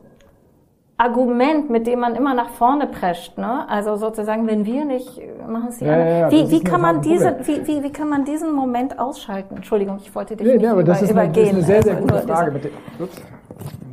Argument, 0.98 1.70
mit 1.70 1.86
dem 1.86 2.00
man 2.00 2.14
immer 2.14 2.34
nach 2.34 2.50
vorne 2.50 2.86
prescht, 2.86 3.38
ne? 3.38 3.66
Also 3.70 3.96
sozusagen, 3.96 4.46
wenn 4.46 4.66
wir 4.66 4.84
nicht, 4.84 5.18
machen 5.48 5.68
es 5.70 5.78
die 5.78 5.86
ja, 5.86 5.92
anderen. 5.94 6.18
Ja, 6.18 6.30
wie, 6.30 6.50
wie 6.50 6.62
kann 6.62 6.82
man 6.82 7.00
diese, 7.00 7.38
wie, 7.44 7.66
wie, 7.66 7.82
wie 7.82 7.90
kann 7.90 8.10
man 8.10 8.26
diesen 8.26 8.52
Moment 8.52 8.98
ausschalten? 8.98 9.56
Entschuldigung, 9.56 9.96
ich 10.02 10.14
wollte 10.14 10.36
dich 10.36 10.46
nee, 10.46 10.54
nicht 10.54 10.62
ja, 10.62 10.72
aber 10.72 10.82
über, 10.82 10.92
das 10.92 11.00
ist 11.00 11.12
eine, 11.12 11.22
übergehen. 11.22 11.56
Das 11.56 11.64
ist 11.64 11.70
eine 11.70 11.82
sehr, 11.82 11.94
sehr 11.94 12.02
gute 12.02 12.18
Frage. 12.20 12.50
Mit 12.50 12.64
dem, 12.64 12.72
ups, 12.98 13.22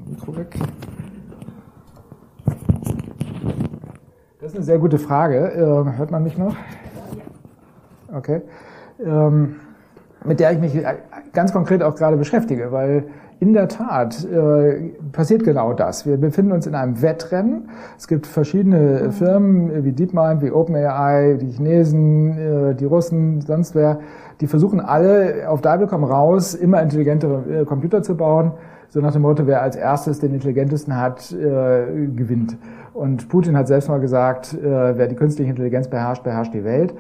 Mikro 0.10 0.36
weg. 0.36 0.58
Das 4.40 4.52
ist 4.52 4.56
eine 4.56 4.66
sehr 4.66 4.78
gute 4.78 5.00
Frage. 5.00 5.52
Ähm, 5.56 5.98
hört 5.98 6.12
man 6.12 6.22
mich 6.22 6.38
noch? 6.38 6.56
Okay. 8.16 8.42
Ähm, 9.04 9.56
mit 10.26 10.40
der 10.40 10.52
ich 10.52 10.60
mich 10.60 10.80
ganz 11.34 11.52
konkret 11.54 11.82
auch 11.82 11.96
gerade 11.96 12.18
beschäftige, 12.18 12.72
weil 12.72 13.06
in 13.40 13.54
der 13.54 13.68
Tat 13.68 14.24
äh, 14.26 14.92
passiert 15.12 15.44
genau 15.44 15.74
das. 15.74 16.06
Wir 16.06 16.18
befinden 16.18 16.52
uns 16.52 16.68
in 16.68 16.76
einem 16.76 17.02
Wettrennen. 17.02 17.70
Es 17.98 18.08
gibt 18.08 18.28
verschiedene 18.28 19.12
Firmen 19.12 19.84
wie 19.84 19.92
DeepMind, 19.92 20.44
wie 20.44 20.52
OpenAI, 20.52 21.40
die 21.42 21.54
Chinesen, 21.54 22.38
äh, 22.38 22.76
die 22.76 22.86
Russen, 22.86 23.42
sonst 23.42 23.74
wer, 23.74 24.02
die 24.40 24.46
versuchen 24.46 24.80
alle 24.80 25.50
auf 25.50 25.62
Deibel 25.62 25.88
komm 25.88 26.04
raus, 26.04 26.54
immer 26.54 26.80
intelligentere 26.84 27.62
äh, 27.62 27.66
Computer 27.66 28.04
zu 28.04 28.16
bauen. 28.16 28.52
So 28.90 29.02
nach 29.02 29.12
dem 29.12 29.22
Motto, 29.22 29.46
wer 29.48 29.62
als 29.62 29.76
erstes 29.76 30.20
den 30.20 30.34
intelligentesten 30.34 30.96
hat, 30.96 31.32
äh, 31.32 32.08
gewinnt. 32.16 32.58
Und 32.94 33.30
Putin 33.30 33.58
hat 33.58 33.68
selbst 33.68 33.90
mal 33.90 34.00
gesagt, 34.00 34.54
äh, 34.54 34.98
wer 34.98 35.08
die 35.08 35.16
künstliche 35.16 35.50
Intelligenz 35.50 35.88
beherrscht, 35.88 36.24
beherrscht 36.24 36.54
die 36.54 36.64
Welt. 36.64 36.94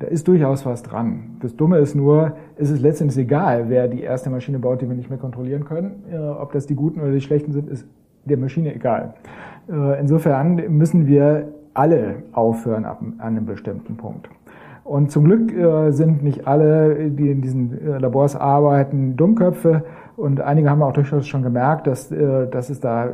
Da 0.00 0.08
ist 0.08 0.26
durchaus 0.26 0.66
was 0.66 0.82
dran. 0.82 1.36
Das 1.40 1.54
Dumme 1.54 1.78
ist 1.78 1.94
nur, 1.94 2.32
es 2.56 2.70
ist 2.70 2.80
letztendlich 2.80 3.24
egal, 3.24 3.66
wer 3.68 3.86
die 3.86 4.02
erste 4.02 4.30
Maschine 4.30 4.58
baut, 4.58 4.80
die 4.80 4.88
wir 4.88 4.96
nicht 4.96 5.10
mehr 5.10 5.18
kontrollieren 5.18 5.64
können. 5.64 6.02
Äh, 6.10 6.16
ob 6.16 6.52
das 6.52 6.66
die 6.66 6.74
Guten 6.74 7.00
oder 7.00 7.12
die 7.12 7.20
Schlechten 7.20 7.52
sind, 7.52 7.68
ist 7.68 7.86
der 8.24 8.38
Maschine 8.38 8.74
egal. 8.74 9.14
Äh, 9.70 10.00
insofern 10.00 10.56
müssen 10.76 11.06
wir 11.06 11.48
alle 11.74 12.16
aufhören 12.32 12.84
ab, 12.84 13.00
an 13.02 13.20
einem 13.20 13.46
bestimmten 13.46 13.96
Punkt. 13.96 14.28
Und 14.84 15.10
zum 15.10 15.24
Glück 15.24 15.52
äh, 15.52 15.92
sind 15.92 16.22
nicht 16.22 16.46
alle, 16.46 17.10
die 17.10 17.30
in 17.30 17.40
diesen 17.40 17.86
äh, 17.86 17.98
Labors 17.98 18.36
arbeiten, 18.36 19.16
Dummköpfe. 19.16 19.82
Und 20.16 20.40
einige 20.40 20.70
haben 20.70 20.82
auch 20.82 20.92
durchaus 20.92 21.26
schon 21.26 21.42
gemerkt, 21.42 21.86
dass, 21.86 22.10
äh, 22.10 22.48
dass 22.48 22.70
es 22.70 22.80
da 22.80 23.10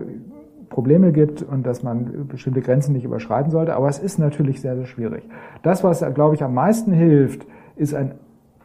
Probleme 0.69 1.13
gibt 1.13 1.43
und 1.43 1.67
dass 1.67 1.83
man 1.83 2.29
bestimmte 2.29 2.61
Grenzen 2.61 2.93
nicht 2.93 3.05
überschreiten 3.05 3.51
sollte. 3.51 3.75
Aber 3.75 3.89
es 3.89 3.99
ist 3.99 4.19
natürlich 4.19 4.61
sehr, 4.61 4.77
sehr 4.77 4.87
schwierig. 4.87 5.29
Das, 5.63 5.83
was, 5.83 6.05
glaube 6.15 6.37
ich, 6.37 6.45
am 6.45 6.55
meisten 6.55 6.93
hilft, 6.93 7.47
ist 7.77 7.95
ein 7.95 8.13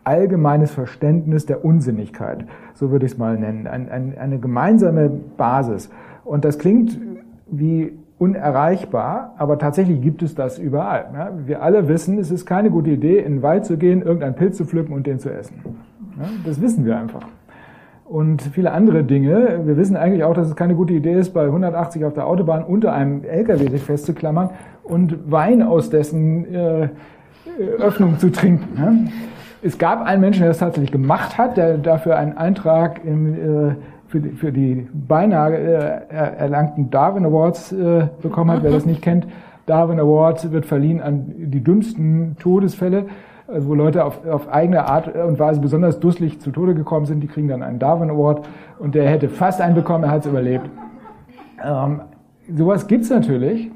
allgemeines 0.03 0.71
Verständnis 0.71 1.45
der 1.47 1.65
Unsinnigkeit. 1.65 2.45
So 2.75 2.91
würde 2.91 3.05
ich 3.05 3.13
es 3.13 3.17
mal 3.17 3.37
nennen. 3.37 3.65
Ein, 3.67 3.89
ein, 3.89 4.17
eine 4.17 4.39
gemeinsame 4.39 5.09
Basis. 5.09 5.89
Und 6.23 6.45
das 6.45 6.59
klingt 6.59 6.99
wie 7.47 7.93
unerreichbar, 8.17 9.33
aber 9.37 9.57
tatsächlich 9.57 10.01
gibt 10.01 10.21
es 10.21 10.35
das 10.35 10.57
überall. 10.57 11.07
Ja, 11.13 11.31
wir 11.45 11.61
alle 11.61 11.87
wissen, 11.87 12.17
es 12.17 12.31
ist 12.31 12.45
keine 12.45 12.69
gute 12.69 12.91
Idee, 12.91 13.19
in 13.19 13.37
den 13.37 13.41
Wald 13.41 13.65
zu 13.65 13.77
gehen, 13.77 14.01
irgendeinen 14.01 14.35
Pilz 14.35 14.57
zu 14.57 14.65
pflücken 14.65 14.93
und 14.93 15.05
den 15.05 15.19
zu 15.19 15.33
essen. 15.33 15.55
Ja, 16.17 16.25
das 16.45 16.61
wissen 16.61 16.85
wir 16.85 16.97
einfach. 16.97 17.27
Und 18.05 18.41
viele 18.41 18.71
andere 18.71 19.03
Dinge. 19.03 19.61
Wir 19.65 19.77
wissen 19.77 19.97
eigentlich 19.97 20.23
auch, 20.23 20.33
dass 20.33 20.47
es 20.47 20.55
keine 20.55 20.75
gute 20.75 20.93
Idee 20.93 21.13
ist, 21.13 21.33
bei 21.33 21.45
180 21.45 22.05
auf 22.05 22.13
der 22.13 22.27
Autobahn 22.27 22.63
unter 22.63 22.93
einem 22.93 23.23
LKW 23.23 23.67
sich 23.69 23.81
festzuklammern 23.81 24.51
und 24.83 25.31
Wein 25.31 25.63
aus 25.63 25.89
dessen 25.89 26.53
äh, 26.53 26.89
Öffnung 27.79 28.19
zu 28.19 28.31
trinken. 28.31 28.79
Ne? 28.79 29.11
Es 29.63 29.79
gab 29.79 30.05
einen 30.05 30.21
Menschen, 30.21 30.41
der 30.41 30.49
das 30.49 30.59
tatsächlich 30.59 30.91
gemacht 30.91 31.37
hat, 31.39 31.57
der 31.57 31.79
dafür 31.79 32.17
einen 32.17 32.37
Eintrag 32.37 33.03
im, 33.03 33.33
äh, 33.33 33.75
für, 34.07 34.19
die, 34.19 34.29
für 34.29 34.51
die 34.51 34.87
beinahe 34.93 35.57
äh, 35.57 36.37
erlangten 36.37 36.91
Darwin 36.91 37.25
Awards 37.25 37.71
äh, 37.71 38.07
bekommen 38.21 38.51
hat. 38.51 38.63
Wer 38.63 38.71
das 38.71 38.85
nicht 38.85 39.01
kennt, 39.01 39.25
Darwin 39.65 39.99
Award 39.99 40.51
wird 40.51 40.67
verliehen 40.67 41.01
an 41.01 41.33
die 41.37 41.63
dümmsten 41.63 42.37
Todesfälle, 42.39 43.05
also 43.47 43.67
wo 43.67 43.75
Leute 43.75 44.05
auf, 44.05 44.25
auf 44.25 44.51
eigene 44.51 44.87
Art 44.87 45.13
und 45.15 45.39
Weise 45.39 45.59
besonders 45.59 45.99
dusselig 45.99 46.39
zu 46.39 46.51
Tode 46.51 46.73
gekommen 46.73 47.05
sind, 47.05 47.21
die 47.21 47.27
kriegen 47.27 47.47
dann 47.47 47.63
einen 47.63 47.79
Darwin 47.79 48.09
Award 48.09 48.47
und 48.79 48.95
der 48.95 49.09
hätte 49.09 49.29
fast 49.29 49.61
einen 49.61 49.75
bekommen, 49.75 50.03
er 50.03 50.11
hat 50.11 50.21
es 50.21 50.27
überlebt. 50.27 50.69
Ähm, 51.63 52.01
sowas 52.53 52.87
gibt's 52.87 53.09
natürlich, 53.09 53.71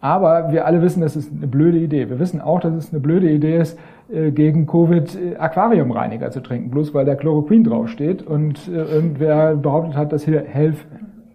aber 0.00 0.52
wir 0.52 0.66
alle 0.66 0.82
wissen, 0.82 1.00
das 1.00 1.16
ist 1.16 1.32
eine 1.32 1.46
blöde 1.46 1.78
Idee. 1.78 2.08
Wir 2.08 2.18
wissen 2.18 2.40
auch, 2.40 2.60
dass 2.60 2.74
es 2.74 2.92
eine 2.92 3.00
blöde 3.00 3.30
Idee 3.30 3.58
ist, 3.58 3.78
äh, 4.08 4.30
gegen 4.30 4.66
Covid 4.66 5.16
äh, 5.16 5.36
Aquariumreiniger 5.36 6.30
zu 6.30 6.40
trinken, 6.40 6.70
bloß 6.70 6.94
weil 6.94 7.04
da 7.04 7.14
Chloroquin 7.14 7.64
draufsteht 7.64 8.22
und 8.22 8.68
äh, 8.68 8.72
irgendwer 8.72 9.56
behauptet 9.56 9.96
hat, 9.96 10.12
das 10.12 10.24
hier 10.24 10.42
helf, 10.42 10.86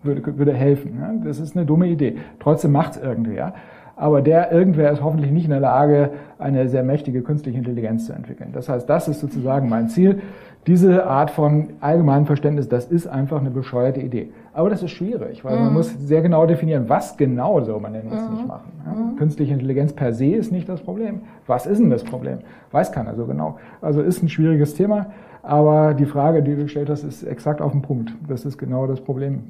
würde, 0.03 0.38
würde 0.38 0.53
helfen. 0.53 1.22
Das 1.26 1.39
ist 1.39 1.55
eine 1.55 1.66
dumme 1.66 1.88
Idee. 1.88 2.16
Trotzdem 2.39 2.72
macht's 2.72 2.97
irgendwer. 2.97 3.53
Aber 4.01 4.23
der 4.23 4.51
irgendwer 4.51 4.91
ist 4.91 5.03
hoffentlich 5.03 5.31
nicht 5.31 5.43
in 5.43 5.51
der 5.51 5.59
Lage, 5.59 6.09
eine 6.39 6.67
sehr 6.67 6.81
mächtige 6.81 7.21
künstliche 7.21 7.59
Intelligenz 7.59 8.07
zu 8.07 8.13
entwickeln. 8.13 8.49
Das 8.51 8.67
heißt, 8.67 8.89
das 8.89 9.07
ist 9.07 9.19
sozusagen 9.19 9.69
mein 9.69 9.89
Ziel. 9.89 10.23
Diese 10.65 11.05
Art 11.05 11.29
von 11.29 11.69
allgemeinem 11.81 12.25
Verständnis, 12.25 12.67
das 12.67 12.85
ist 12.85 13.05
einfach 13.05 13.39
eine 13.39 13.51
bescheuerte 13.51 13.99
Idee. 13.99 14.31
Aber 14.55 14.71
das 14.71 14.81
ist 14.81 14.89
schwierig, 14.89 15.45
weil 15.45 15.55
mhm. 15.55 15.65
man 15.65 15.73
muss 15.73 15.93
sehr 15.99 16.23
genau 16.23 16.47
definieren, 16.47 16.85
was 16.87 17.15
genau 17.15 17.61
soll 17.61 17.79
man 17.79 17.93
denn 17.93 18.09
jetzt 18.09 18.27
mhm. 18.27 18.37
nicht 18.37 18.47
machen. 18.47 18.71
Ja? 18.87 18.91
Mhm. 18.91 19.17
Künstliche 19.17 19.53
Intelligenz 19.53 19.93
per 19.93 20.13
se 20.13 20.33
ist 20.33 20.51
nicht 20.51 20.67
das 20.67 20.81
Problem. 20.81 21.21
Was 21.45 21.67
ist 21.67 21.79
denn 21.79 21.91
das 21.91 22.03
Problem? 22.03 22.39
Weiß 22.71 22.91
keiner 22.91 23.13
so 23.13 23.27
genau. 23.27 23.59
Also 23.83 24.01
ist 24.01 24.23
ein 24.23 24.29
schwieriges 24.29 24.73
Thema, 24.73 25.11
aber 25.43 25.93
die 25.93 26.07
Frage, 26.07 26.41
die 26.41 26.55
du 26.55 26.63
gestellt 26.63 26.89
hast, 26.89 27.03
ist 27.03 27.21
exakt 27.21 27.61
auf 27.61 27.71
den 27.71 27.83
Punkt. 27.83 28.15
Das 28.27 28.45
ist 28.45 28.57
genau 28.57 28.87
das 28.87 28.99
Problem, 28.99 29.43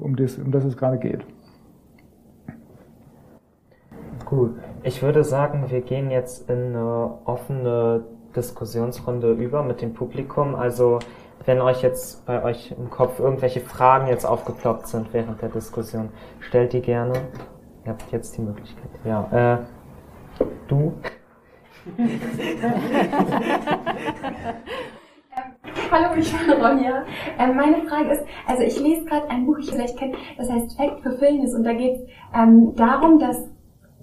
um 0.00 0.16
das, 0.16 0.38
um 0.38 0.50
das 0.52 0.64
es 0.64 0.74
gerade 0.74 0.96
geht. 0.96 1.20
Gut, 4.24 4.52
ich 4.82 5.02
würde 5.02 5.22
sagen, 5.22 5.70
wir 5.70 5.80
gehen 5.82 6.10
jetzt 6.10 6.48
in 6.48 6.74
eine 6.74 7.18
offene 7.24 8.04
Diskussionsrunde 8.34 9.32
über 9.32 9.62
mit 9.62 9.82
dem 9.82 9.92
Publikum. 9.92 10.54
Also 10.54 10.98
wenn 11.44 11.60
euch 11.60 11.82
jetzt 11.82 12.24
bei 12.24 12.42
euch 12.42 12.74
im 12.76 12.90
Kopf 12.90 13.20
irgendwelche 13.20 13.60
Fragen 13.60 14.06
jetzt 14.06 14.24
aufgeploppt 14.24 14.86
sind 14.86 15.12
während 15.12 15.42
der 15.42 15.50
Diskussion, 15.50 16.08
stellt 16.40 16.72
die 16.72 16.80
gerne. 16.80 17.12
Ihr 17.84 17.90
habt 17.92 18.10
jetzt 18.12 18.36
die 18.36 18.42
Möglichkeit. 18.42 18.88
Ja, 19.04 19.58
äh, 19.60 20.44
du? 20.68 20.94
Hallo, 25.90 26.14
ich 26.16 26.32
bin 26.32 26.50
Ronja. 26.50 27.04
Ähm, 27.38 27.56
meine 27.56 27.82
Frage 27.86 28.14
ist, 28.14 28.24
also 28.46 28.62
ich 28.62 28.80
lese 28.80 29.04
gerade 29.04 29.28
ein 29.28 29.44
Buch, 29.44 29.58
ich 29.58 29.70
vielleicht 29.70 29.98
kennt, 29.98 30.16
das 30.38 30.50
heißt 30.50 30.76
Fact 30.76 31.02
for 31.02 31.12
Fulfillness 31.12 31.54
und 31.54 31.64
da 31.64 31.74
geht 31.74 31.96
es 31.96 32.00
ähm, 32.34 32.74
darum, 32.74 33.18
dass 33.18 33.53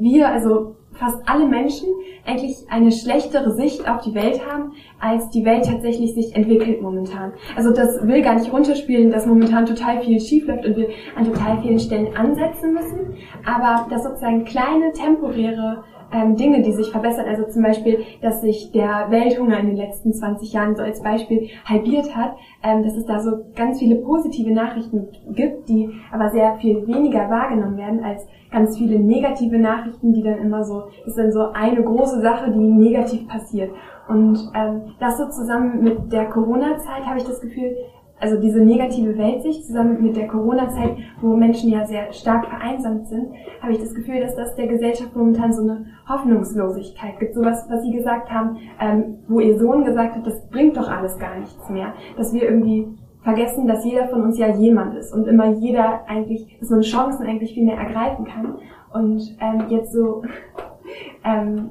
wir, 0.02 0.30
also 0.30 0.76
fast 0.94 1.18
alle 1.26 1.48
Menschen 1.48 1.88
eigentlich 2.26 2.58
eine 2.70 2.92
schlechtere 2.92 3.52
Sicht 3.52 3.90
auf 3.90 4.02
die 4.02 4.14
Welt 4.14 4.42
haben, 4.46 4.74
als 5.00 5.30
die 5.30 5.46
Welt 5.46 5.66
tatsächlich 5.66 6.14
sich 6.14 6.36
entwickelt 6.36 6.82
momentan. 6.82 7.34
Also 7.56 7.74
das 7.74 8.06
will 8.06 8.22
gar 8.22 8.36
nicht 8.36 8.52
runterspielen, 8.52 9.12
dass 9.12 9.26
momentan 9.26 9.66
total 9.66 10.02
viel 10.02 10.20
schief 10.20 10.48
läuft 10.48 10.66
und 10.66 10.76
wir 10.76 10.90
an 11.16 11.26
total 11.26 11.62
vielen 11.62 11.80
Stellen 11.80 12.16
ansetzen 12.16 12.74
müssen, 12.74 13.16
aber 13.46 13.88
dass 13.90 14.04
sozusagen 14.04 14.46
kleine 14.46 14.92
temporäre 14.92 15.84
ähm, 16.14 16.36
Dinge, 16.36 16.62
die 16.62 16.74
sich 16.74 16.92
verbessern. 16.92 17.26
Also 17.28 17.46
zum 17.50 17.64
Beispiel, 17.64 18.04
dass 18.22 18.42
sich 18.42 18.72
der 18.72 19.08
Welthunger 19.10 19.60
in 19.60 19.68
den 19.68 19.78
letzten 19.78 20.14
20 20.14 20.54
Jahren 20.54 20.76
so 20.76 20.84
als 20.84 21.02
Beispiel 21.02 21.50
halbiert 21.66 22.16
hat, 22.16 22.36
ähm, 22.64 22.84
dass 22.84 22.96
es 22.96 23.06
da 23.06 23.20
so 23.22 23.32
ganz 23.56 23.80
viele 23.80 23.96
positive 23.96 24.52
Nachrichten 24.52 25.08
gibt, 25.34 25.70
die 25.70 25.90
aber 26.12 26.30
sehr 26.30 26.56
viel 26.56 26.86
weniger 26.86 27.30
wahrgenommen 27.30 27.78
werden 27.78 28.04
als 28.04 28.28
ganz 28.52 28.78
viele 28.78 29.00
negative 29.00 29.58
Nachrichten, 29.58 30.14
die 30.14 30.24
dann 30.24 30.40
immer 30.40 30.64
so, 30.64 30.84
ist 31.06 31.18
dann 31.18 31.32
so 31.32 31.52
eine 31.54 31.82
große 31.84 32.22
Sache, 32.22 32.52
die 32.52 32.60
negativ 32.60 33.28
passiert. 33.28 33.72
Und 34.08 34.38
ähm, 34.54 34.94
das 35.00 35.18
so 35.18 35.30
zusammen 35.30 35.82
mit 35.84 36.12
der 36.12 36.26
Corona-Zeit 36.26 37.06
habe 37.06 37.18
ich 37.18 37.24
das 37.24 37.40
Gefühl, 37.40 37.76
also 38.22 38.40
diese 38.40 38.60
negative 38.60 39.18
Weltsicht 39.18 39.66
zusammen 39.66 40.04
mit 40.04 40.16
der 40.16 40.28
Corona-Zeit, 40.28 40.96
wo 41.22 41.36
Menschen 41.36 41.72
ja 41.72 41.88
sehr 41.88 42.14
stark 42.14 42.46
vereinsamt 42.46 43.08
sind, 43.08 43.30
habe 43.62 43.72
ich 43.72 43.80
das 43.80 43.96
Gefühl, 43.96 44.20
dass 44.20 44.36
das 44.36 44.56
der 44.56 44.68
Gesellschaft 44.68 45.16
momentan 45.16 45.52
so 45.52 45.64
eine 45.64 45.86
Hoffnungslosigkeit 46.08 47.20
gibt. 47.20 47.34
So 47.34 47.44
was, 47.44 47.68
was 47.68 47.82
Sie 47.82 47.92
gesagt 47.92 48.30
haben, 48.30 48.58
ähm, 48.80 49.18
wo 49.28 49.40
Ihr 49.40 49.58
Sohn 49.58 49.86
gesagt 49.86 50.16
hat, 50.16 50.28
das 50.28 50.48
bringt 50.50 50.78
doch 50.78 50.88
alles 50.88 51.18
gar 51.18 51.40
nichts 51.40 51.68
mehr. 51.70 51.94
Dass 52.16 52.32
wir 52.32 52.44
irgendwie 52.44 52.88
vergessen, 53.24 53.68
dass 53.68 53.86
jeder 53.86 54.08
von 54.08 54.24
uns 54.24 54.38
ja 54.38 54.48
jemand 54.56 54.96
ist 54.96 55.14
und 55.14 55.28
immer 55.28 55.52
jeder 55.52 56.08
eigentlich, 56.08 56.58
dass 56.60 56.70
man 56.70 56.82
Chancen 56.82 57.26
eigentlich 57.26 57.54
viel 57.54 57.66
mehr 57.66 57.78
ergreifen 57.78 58.26
kann. 58.26 58.56
Und 58.94 59.38
ähm, 59.40 59.66
jetzt 59.70 59.94
so 59.94 60.24
ähm, 61.24 61.70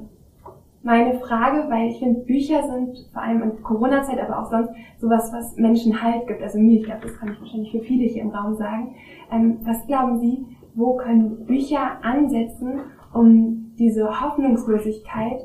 meine 0.83 1.19
Frage, 1.19 1.69
weil 1.69 1.89
ich 1.89 1.99
finde, 1.99 2.21
Bücher 2.21 2.63
sind 2.63 2.97
vor 3.13 3.21
allem 3.21 3.43
in 3.43 3.63
Corona-Zeit, 3.63 4.19
aber 4.19 4.39
auch 4.39 4.49
sonst 4.49 4.71
sowas, 4.97 5.31
was 5.33 5.55
Menschen 5.57 6.01
Halt 6.01 6.27
gibt. 6.27 6.41
Also 6.41 6.57
mir, 6.57 6.79
ich 6.79 6.85
glaube, 6.85 7.01
das 7.03 7.17
kann 7.19 7.33
ich 7.33 7.39
wahrscheinlich 7.39 7.71
für 7.71 7.81
viele 7.81 8.05
hier 8.05 8.23
im 8.23 8.29
Raum 8.29 8.55
sagen. 8.55 8.95
Ähm, 9.31 9.59
was 9.63 9.85
glauben 9.87 10.19
Sie, 10.19 10.45
wo 10.73 10.95
können 10.95 11.45
Bücher 11.45 12.03
ansetzen, 12.03 12.79
um 13.13 13.73
diese 13.77 14.21
Hoffnungslosigkeit 14.21 15.41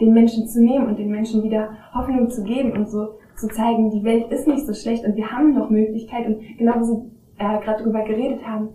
den 0.00 0.14
Menschen 0.14 0.48
zu 0.48 0.62
nehmen 0.62 0.86
und 0.86 0.98
den 0.98 1.10
Menschen 1.10 1.42
wieder 1.42 1.70
Hoffnung 1.94 2.30
zu 2.30 2.42
geben 2.42 2.72
und 2.72 2.88
so 2.88 3.19
zu 3.40 3.48
zeigen, 3.48 3.90
die 3.90 4.04
Welt 4.04 4.30
ist 4.30 4.46
nicht 4.46 4.66
so 4.66 4.74
schlecht 4.74 5.04
und 5.04 5.16
wir 5.16 5.30
haben 5.30 5.54
noch 5.54 5.70
Möglichkeit 5.70 6.26
und 6.26 6.40
genau 6.58 6.78
wie 6.80 6.84
Sie 6.84 7.10
äh, 7.38 7.58
gerade 7.60 7.82
darüber 7.82 8.02
geredet 8.04 8.46
haben, 8.46 8.68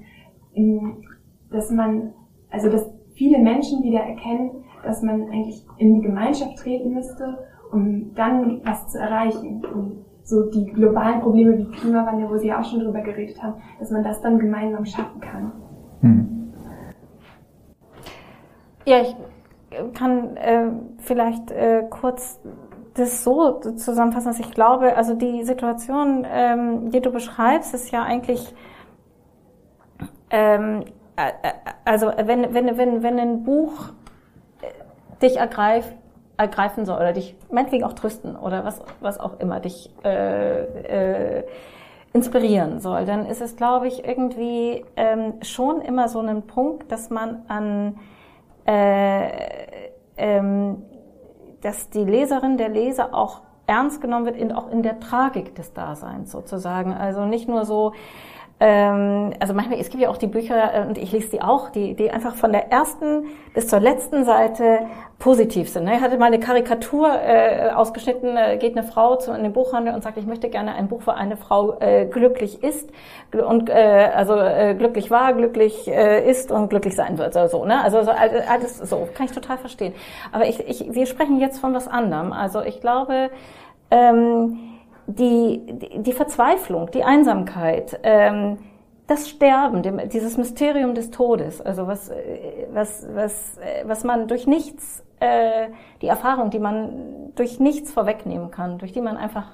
dass 1.52 1.70
man, 1.72 2.14
also 2.50 2.70
dass 2.70 2.90
viele 3.14 3.40
Menschen 3.40 3.84
wieder 3.84 4.00
erkennen, 4.00 4.52
dass 4.84 5.02
man 5.02 5.24
eigentlich 5.24 5.66
in 5.78 5.96
die 5.96 6.02
Gemeinschaft 6.02 6.58
treten 6.58 6.94
müsste, 6.94 7.38
um 7.72 8.14
dann 8.16 8.62
was 8.64 8.88
zu 8.88 9.00
erreichen. 9.00 9.64
Und 9.66 10.06
so 10.24 10.50
die 10.50 10.66
globalen 10.66 11.22
Probleme 11.22 11.58
wie 11.58 11.66
Klimawandel, 11.66 12.30
wo 12.30 12.38
Sie 12.38 12.52
auch 12.52 12.64
schon 12.64 12.80
drüber 12.80 13.02
geredet 13.02 13.42
haben, 13.42 13.62
dass 13.80 13.92
man 13.92 14.04
das 14.04 14.22
dann 14.22 14.40
gemeinsam 14.40 14.86
schaffen 14.86 15.22
kann. 15.22 15.52
Hm. 16.02 16.54
Ja, 18.86 19.02
ich 19.02 19.16
kann 19.94 20.38
äh, 20.38 20.72
vielleicht 20.98 21.52
äh, 21.52 21.84
kurz 21.90 22.40
das 22.96 23.24
so 23.24 23.60
zusammenfassen, 23.60 24.32
dass 24.32 24.40
ich 24.40 24.52
glaube, 24.52 24.96
also 24.96 25.14
die 25.14 25.44
Situation, 25.44 26.26
ähm, 26.30 26.92
die 26.92 27.02
du 27.02 27.12
beschreibst, 27.12 27.74
ist 27.74 27.92
ja 27.92 28.04
eigentlich, 28.04 28.54
ähm, 30.30 30.86
äh, 31.18 31.28
äh 31.28 31.54
also 31.84 32.08
wenn, 32.08 32.54
wenn, 32.54 32.78
wenn, 32.78 33.04
wenn 33.04 33.20
ein 33.20 33.44
Buch 33.44 33.90
äh, 34.62 35.22
dich 35.22 35.38
ergreift, 35.38 35.94
ergreifen 36.38 36.86
soll 36.86 36.96
oder 36.96 37.14
dich 37.14 37.36
meinetwegen 37.52 37.84
auch 37.84 37.94
trösten 37.94 38.36
oder 38.36 38.64
was, 38.64 38.82
was 39.02 39.20
auch 39.20 39.40
immer 39.40 39.60
dich 39.60 39.90
äh, 40.04 41.40
äh, 41.40 41.44
inspirieren 42.14 42.80
soll, 42.80 43.06
dann 43.06 43.26
ist 43.26 43.42
es, 43.42 43.58
glaube 43.58 43.88
ich, 43.88 44.06
irgendwie 44.06 44.86
ähm, 44.96 45.34
schon 45.42 45.82
immer 45.82 46.08
so 46.08 46.20
ein 46.20 46.44
Punkt, 46.44 46.90
dass 46.92 47.10
man 47.10 47.44
an 47.50 48.00
äh, 48.66 49.30
ähm, 50.18 50.82
dass 51.66 51.90
die 51.90 52.04
Leserin, 52.04 52.58
der 52.58 52.70
Leser 52.70 53.14
auch 53.16 53.42
ernst 53.66 54.00
genommen 54.00 54.26
wird, 54.26 54.38
in, 54.38 54.52
auch 54.52 54.70
in 54.70 54.84
der 54.84 55.00
Tragik 55.00 55.56
des 55.56 55.74
Daseins 55.74 56.32
sozusagen. 56.32 56.94
Also 56.94 57.26
nicht 57.26 57.50
nur 57.50 57.66
so, 57.66 57.94
ähm, 58.58 59.34
also 59.42 59.54
manchmal, 59.54 59.80
es 59.80 59.90
gibt 59.90 60.02
ja 60.02 60.10
auch 60.10 60.18
die 60.18 60.28
Bücher, 60.28 60.74
äh, 60.74 60.88
und 60.88 60.98
ich 60.98 61.12
lese 61.12 61.30
die 61.30 61.42
auch, 61.42 61.70
die, 61.72 61.94
die 61.94 62.10
einfach 62.10 62.36
von 62.36 62.54
der 62.54 62.72
ersten 62.72 63.26
bis 63.54 63.68
zur 63.68 63.82
letzten 63.82 64.24
Seite 64.24 64.80
positiv 65.20 65.70
sind. 65.70 65.84
Ne? 65.84 65.96
Ich 65.96 66.02
hatte 66.02 66.18
mal 66.18 66.28
eine 66.28 66.40
Karikatur 66.40 67.10
äh, 67.22 67.72
ausgeschnitten, 67.72 68.38
äh, 68.38 68.58
geht 68.58 68.78
eine 68.78 68.88
Frau 68.88 69.18
zu 69.18 69.34
in 69.34 69.44
den 69.44 69.52
Buchhandel 69.52 69.94
und 69.94 70.04
sagt, 70.04 70.18
ich 70.18 70.26
möchte 70.26 70.50
gerne 70.50 70.74
ein 70.74 70.88
Buch, 70.88 71.02
wo 71.04 71.12
eine 71.12 71.36
Frau 71.36 71.78
äh, 71.82 72.06
glücklich 72.06 72.64
ist 72.64 72.90
und 73.34 73.70
äh, 73.70 74.10
also 74.16 74.36
äh, 74.36 74.74
glücklich 74.74 75.12
war, 75.12 75.34
glücklich 75.34 75.90
äh, 75.90 76.30
ist 76.30 76.50
und 76.50 76.70
glücklich 76.70 76.96
sein 76.96 77.18
wird. 77.18 77.36
Also, 77.36 77.60
so, 77.60 77.66
ne? 77.66 77.84
also 77.84 78.04
so, 78.04 78.12
alles 78.12 78.78
so, 78.78 79.10
kann 79.14 79.26
ich 79.26 79.34
total 79.34 79.58
verstehen. 79.58 79.94
Aber 80.32 80.48
ich, 80.48 80.60
ich, 80.66 80.94
wir 80.94 81.06
sprechen 81.08 81.42
jetzt 81.42 81.60
von 81.60 81.74
was 81.74 81.90
anderem. 81.90 82.32
Also 82.32 82.62
ich 82.62 82.80
glaube, 82.80 83.32
ähm, 83.92 84.75
die, 85.08 85.62
die 85.98 86.14
Verzweiflung, 86.14 86.92
die 86.92 87.04
Einsamkeit, 87.04 88.00
ähm, 88.04 88.58
das 89.08 89.30
Sterben, 89.30 89.84
dem, 89.84 90.10
dieses 90.10 90.38
Mysterium 90.38 90.96
des 90.96 91.12
Todes, 91.12 91.62
also 91.62 91.86
was, 91.88 92.12
was, 92.72 93.08
was, 93.14 93.60
was 93.84 94.04
man 94.04 94.28
durch 94.28 94.48
nichts, 94.48 95.04
äh, 95.20 95.68
die 96.02 96.08
Erfahrung, 96.08 96.50
die 96.50 96.60
man 96.60 97.32
durch 97.36 97.60
nichts 97.60 97.92
vorwegnehmen 97.92 98.50
kann, 98.50 98.80
durch 98.80 98.94
die 98.94 99.02
man 99.02 99.18
einfach 99.18 99.52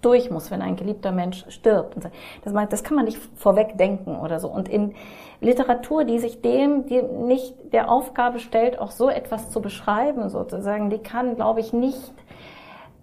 durch 0.00 0.30
muss, 0.30 0.50
wenn 0.50 0.62
ein 0.62 0.76
geliebter 0.76 1.12
Mensch 1.12 1.44
stirbt. 1.48 1.96
Das, 2.44 2.68
das 2.68 2.84
kann 2.84 2.96
man 2.96 3.04
nicht 3.04 3.18
vorweg 3.36 3.76
denken 3.76 4.16
oder 4.16 4.40
so. 4.40 4.48
Und 4.48 4.68
in 4.68 4.94
Literatur, 5.40 6.04
die 6.04 6.18
sich 6.18 6.40
dem 6.40 6.86
die 6.86 7.02
nicht 7.02 7.72
der 7.72 7.90
Aufgabe 7.90 8.38
stellt, 8.38 8.78
auch 8.78 8.90
so 8.90 9.08
etwas 9.08 9.50
zu 9.50 9.60
beschreiben, 9.60 10.28
sozusagen, 10.28 10.90
die 10.90 10.98
kann, 10.98 11.34
glaube 11.34 11.60
ich, 11.60 11.72
nicht 11.72 12.12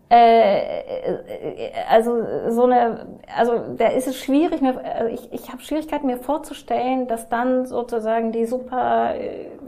äh, 0.09 1.71
also 1.89 2.23
so 2.49 2.63
eine, 2.63 3.19
also 3.35 3.59
da 3.75 3.87
ist 3.87 4.07
es 4.07 4.17
schwierig, 4.17 4.61
mir, 4.61 4.79
also 4.83 5.13
ich, 5.13 5.33
ich 5.33 5.51
habe 5.51 5.61
Schwierigkeiten 5.61 6.07
mir 6.07 6.17
vorzustellen, 6.17 7.07
dass 7.07 7.27
dann 7.27 7.65
sozusagen 7.65 8.31
die 8.31 8.45
super 8.45 9.15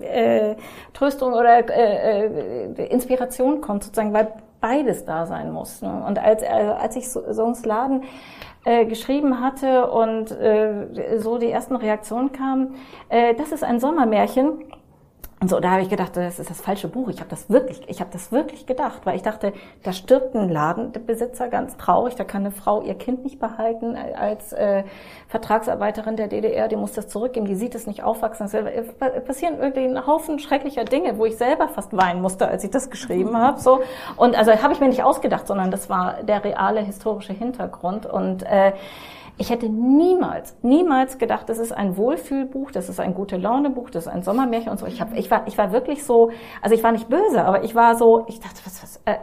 äh, 0.02 0.56
Tröstung 0.94 1.34
oder 1.34 1.70
äh, 1.70 2.26
äh, 2.26 2.86
Inspiration 2.88 3.60
kommt, 3.60 3.84
sozusagen, 3.84 4.14
weil 4.14 4.32
beides 4.62 5.06
da 5.06 5.26
sein 5.26 5.52
muss. 5.52 5.82
Ne? 5.82 6.04
Und 6.08 6.20
als, 6.20 6.44
also 6.44 6.74
als 6.74 6.96
ich 6.96 7.10
so, 7.10 7.22
so 7.32 7.46
ins 7.46 7.66
Laden 7.66 8.04
äh, 8.66 8.86
geschrieben 8.86 9.42
hatte 9.42 9.90
und 9.90 10.32
äh, 10.32 11.18
so 11.18 11.38
die 11.38 11.50
ersten 11.50 11.76
Reaktionen 11.76 12.32
kamen, 12.32 12.76
äh, 13.10 13.34
das 13.36 13.52
ist 13.52 13.64
ein 13.64 13.80
Sommermärchen, 13.80 14.66
und 15.42 15.50
so, 15.50 15.62
da 15.62 15.72
habe 15.72 15.82
ich 15.82 15.90
gedacht, 15.90 16.18
das 16.18 16.38
ist 16.38 16.50
das 16.50 16.60
falsche 16.60 16.90
Buch. 16.90 17.08
Ich 17.08 17.22
habe 17.22 17.30
das 17.30 17.50
wirklich, 17.50 17.88
ich 17.88 18.02
habe 18.02 18.10
das 18.12 18.30
wirklich 18.30 18.66
gedacht, 18.66 19.06
weil 19.06 19.16
ich 19.16 19.22
dachte, 19.22 19.54
da 19.84 19.94
stirbt 19.94 20.36
ein 20.36 20.50
Ladenbesitzer 20.50 21.48
ganz 21.48 21.78
traurig, 21.78 22.16
da 22.16 22.26
kann 22.26 22.42
eine 22.42 22.52
Frau 22.52 22.82
ihr 22.82 22.96
Kind 22.96 23.24
nicht 23.24 23.40
behalten 23.40 23.96
als 23.96 24.52
äh, 24.52 24.84
Vertragsarbeiterin 25.30 26.18
der 26.18 26.28
DDR, 26.28 26.68
die 26.68 26.76
muss 26.76 26.92
das 26.92 27.08
zurückgeben, 27.08 27.46
die 27.46 27.56
sieht 27.56 27.74
es 27.74 27.88
nicht 27.88 28.04
aufwachsen. 28.04 28.48
Es 28.48 28.54
äh, 28.54 29.22
passieren 29.22 29.60
irgendwie 29.60 29.86
ein 29.86 30.06
Haufen 30.06 30.40
schrecklicher 30.40 30.84
Dinge, 30.84 31.18
wo 31.18 31.26
ich 31.26 31.38
selber 31.38 31.70
fast 31.70 31.96
weinen 31.96 32.22
musste, 32.22 32.46
als 32.46 32.66
ich 32.66 32.72
das 32.72 32.90
geschrieben 32.90 33.38
habe. 33.42 33.62
So 33.62 33.80
und 34.18 34.38
also 34.38 34.52
habe 34.52 34.74
ich 34.74 34.82
mir 34.82 34.90
nicht 34.90 35.04
ausgedacht, 35.04 35.48
sondern 35.48 35.72
das 35.72 35.90
war 35.90 36.22
der 36.24 36.44
reale 36.44 36.82
historische 36.82 37.32
Hintergrund 37.32 38.06
und 38.06 38.44
äh, 38.44 38.74
ich 39.40 39.50
hätte 39.50 39.70
niemals, 39.70 40.58
niemals 40.62 41.18
gedacht, 41.18 41.48
das 41.48 41.60
ist 41.60 41.72
ein 41.72 41.96
Wohlfühlbuch, 41.96 42.72
das 42.72 42.90
ist 42.90 43.00
ein 43.00 43.14
gute 43.14 43.38
Launebuch, 43.38 43.90
das 43.90 44.06
ist 44.06 44.12
ein 44.12 44.22
Sommermärchen 44.22 44.70
und 44.70 44.78
so. 44.78 44.86
Ich, 44.86 45.00
hab, 45.00 45.16
ich, 45.18 45.32
war, 45.32 45.48
ich 45.48 45.58
war 45.58 45.72
wirklich 45.72 46.04
so, 46.04 46.30
also 46.62 46.76
ich 46.76 46.84
war 46.84 46.92
nicht 46.92 47.08
böse, 47.08 47.46
aber 47.46 47.64
ich 47.64 47.74
war 47.74 47.96
so, 47.96 48.26
ich 48.28 48.42
dachte, 48.42 48.60
was, 48.66 48.84
was, 48.84 49.02
äh, 49.06 49.16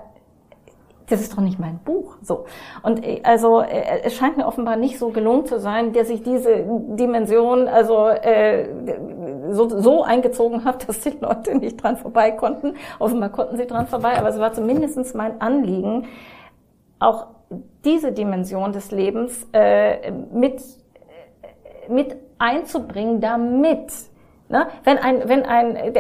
das 1.10 1.20
ist 1.20 1.34
doch 1.34 1.42
nicht 1.42 1.58
mein 1.58 1.80
Buch. 1.84 2.16
So. 2.22 2.46
Und 2.82 3.04
äh, 3.04 3.20
also 3.24 3.60
äh, 3.60 4.00
es 4.04 4.14
scheint 4.14 4.38
mir 4.38 4.46
offenbar 4.46 4.76
nicht 4.76 4.98
so 4.98 5.10
gelungen 5.10 5.44
zu 5.44 5.60
sein, 5.60 5.92
dass 5.92 6.08
ich 6.08 6.22
diese 6.22 6.64
Dimension 6.96 7.68
also 7.68 8.08
äh, 8.08 8.68
so, 9.50 9.68
so 9.68 10.02
eingezogen 10.02 10.64
habe, 10.64 10.78
dass 10.86 11.00
die 11.00 11.16
Leute 11.20 11.56
nicht 11.56 11.82
dran 11.82 11.98
vorbei 11.98 12.30
konnten. 12.30 12.74
Offenbar 12.98 13.28
konnten 13.28 13.58
sie 13.58 13.66
dran 13.66 13.86
vorbei, 13.86 14.16
aber 14.18 14.30
es 14.30 14.38
war 14.38 14.54
zumindestens 14.54 15.12
mein 15.12 15.42
Anliegen, 15.42 16.06
auch 16.98 17.26
diese 17.84 18.12
Dimension 18.12 18.72
des 18.72 18.90
Lebens 18.90 19.47
äh, 19.53 20.11
mit, 20.11 20.62
mit 21.88 22.16
einzubringen, 22.38 23.20
damit, 23.20 23.92
ne, 24.49 24.68
wenn 24.84 24.99
ein, 24.99 25.28
wenn 25.28 25.44
ein, 25.44 25.94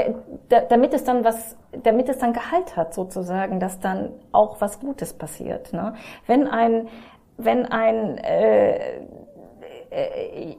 damit 0.68 0.94
es 0.94 1.04
dann 1.04 1.24
was, 1.24 1.56
damit 1.82 2.08
es 2.08 2.18
dann 2.18 2.32
Gehalt 2.32 2.76
hat 2.76 2.94
sozusagen, 2.94 3.60
dass 3.60 3.80
dann 3.80 4.10
auch 4.32 4.60
was 4.60 4.80
Gutes 4.80 5.12
passiert. 5.12 5.72
Ne? 5.72 5.94
Wenn 6.26 6.46
ein, 6.48 6.88
wenn 7.36 7.66
ein 7.66 8.18
äh, 8.18 9.00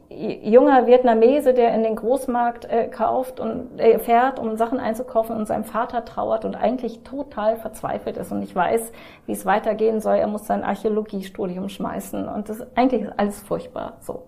junger 0.09 0.87
Vietnamese, 0.87 1.53
der 1.53 1.73
in 1.73 1.83
den 1.83 1.95
Großmarkt 1.95 2.65
äh, 2.65 2.87
kauft 2.87 3.39
und 3.39 3.79
äh, 3.79 3.99
fährt, 3.99 4.39
um 4.39 4.55
Sachen 4.55 4.79
einzukaufen 4.79 5.35
und 5.35 5.45
seinem 5.45 5.65
Vater 5.65 6.05
trauert 6.05 6.45
und 6.45 6.55
eigentlich 6.55 7.03
total 7.03 7.57
verzweifelt 7.57 8.17
ist 8.17 8.31
und 8.31 8.39
nicht 8.39 8.55
weiß, 8.55 8.91
wie 9.25 9.33
es 9.33 9.45
weitergehen 9.45 9.99
soll. 9.99 10.15
Er 10.15 10.27
muss 10.27 10.47
sein 10.47 10.63
Archäologiestudium 10.63 11.69
schmeißen 11.69 12.27
und 12.27 12.49
das 12.49 12.65
eigentlich 12.75 13.03
ist 13.03 13.13
alles 13.17 13.41
furchtbar 13.41 13.97
so. 13.99 14.23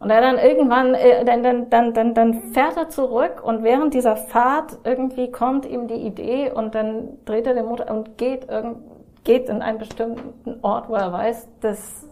Und 0.00 0.10
er 0.10 0.20
dann 0.20 0.38
irgendwann, 0.38 0.94
äh, 0.94 1.24
dann, 1.24 1.42
dann, 1.42 1.70
dann, 1.70 1.94
dann, 1.94 2.14
dann 2.14 2.34
fährt 2.52 2.76
er 2.76 2.88
zurück 2.88 3.42
und 3.42 3.62
während 3.62 3.94
dieser 3.94 4.16
Fahrt 4.16 4.78
irgendwie 4.84 5.30
kommt 5.30 5.66
ihm 5.66 5.86
die 5.86 5.94
Idee 5.94 6.50
und 6.50 6.74
dann 6.74 7.18
dreht 7.24 7.46
er 7.46 7.54
den 7.54 7.66
Motor 7.66 7.90
und 7.90 8.18
geht, 8.18 8.48
irgend, 8.48 8.78
geht 9.24 9.48
in 9.48 9.62
einen 9.62 9.78
bestimmten 9.78 10.58
Ort, 10.62 10.88
wo 10.88 10.94
er 10.94 11.12
weiß, 11.12 11.48
dass 11.60 12.08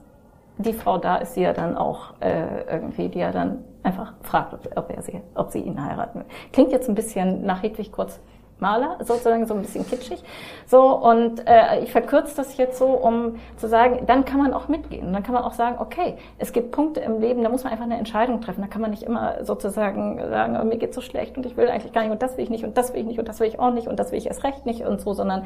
die 0.63 0.73
Frau 0.73 0.99
da 0.99 1.17
ist, 1.17 1.37
die 1.37 1.43
ja 1.43 1.53
dann 1.53 1.77
auch 1.77 2.15
äh, 2.21 2.63
irgendwie, 2.71 3.09
die 3.09 3.19
ja 3.19 3.33
dann 3.33 3.65
einfach 3.83 4.15
fragt, 4.23 4.77
ob, 4.77 4.91
er 4.91 5.03
sie, 5.03 5.21
ob 5.35 5.51
sie 5.51 5.61
ihn 5.61 5.85
heiraten 5.85 6.21
will. 6.21 6.27
Klingt 6.53 6.73
jetzt 6.73 6.89
ein 6.89 6.95
bisschen 6.95 7.45
nach 7.45 7.63
Hedwig 7.63 7.93
kurz 7.93 8.21
Maler, 8.63 8.97
sozusagen 9.01 9.45
so 9.45 9.55
ein 9.55 9.61
bisschen 9.61 9.87
kitschig. 9.87 10.23
So, 10.67 10.97
und 10.97 11.47
äh, 11.47 11.81
ich 11.81 11.91
verkürze 11.91 12.37
das 12.37 12.57
jetzt 12.57 12.79
so, 12.79 12.87
um 12.87 13.35
zu 13.57 13.67
sagen, 13.69 14.07
dann 14.07 14.25
kann 14.25 14.39
man 14.39 14.55
auch 14.55 14.69
mitgehen. 14.69 15.13
Dann 15.13 15.23
kann 15.23 15.35
man 15.35 15.43
auch 15.43 15.53
sagen, 15.53 15.77
okay, 15.81 16.17
es 16.39 16.53
gibt 16.53 16.71
Punkte 16.71 17.01
im 17.01 17.21
Leben, 17.21 17.43
da 17.43 17.51
muss 17.51 17.65
man 17.65 17.73
einfach 17.73 17.85
eine 17.85 17.99
Entscheidung 17.99 18.41
treffen. 18.41 18.63
Da 18.63 18.69
kann 18.69 18.81
man 18.81 18.93
nicht 18.93 19.03
immer 19.03 19.45
sozusagen 19.45 20.19
sagen, 20.31 20.57
oh, 20.59 20.65
mir 20.65 20.79
geht's 20.79 20.95
so 20.95 21.03
schlecht 21.03 21.37
und 21.37 21.45
ich 21.45 21.57
will 21.57 21.69
eigentlich 21.69 21.93
gar 21.93 22.03
nicht 22.03 22.13
und 22.13 22.23
das 22.23 22.37
will 22.37 22.45
ich 22.45 22.51
nicht 22.51 22.65
und 22.65 22.79
das 22.79 22.95
will 22.95 23.01
ich 23.01 23.07
nicht 23.07 23.19
und 23.19 23.29
das 23.29 23.41
will 23.41 23.49
ich 23.49 23.59
auch 23.59 23.73
nicht 23.73 23.89
und 23.89 23.99
das 23.99 24.13
will 24.13 24.19
ich 24.19 24.29
erst 24.29 24.45
recht 24.45 24.65
nicht 24.65 24.87
und 24.87 25.01
so, 25.01 25.13
sondern 25.13 25.45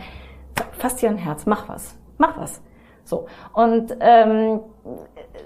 fass 0.72 0.96
dir 0.96 1.08
ein 1.08 1.16
Herz, 1.16 1.46
mach 1.46 1.68
was, 1.68 1.96
mach 2.18 2.38
was. 2.38 2.62
So. 3.06 3.26
Und 3.52 3.96
ähm, 4.00 4.60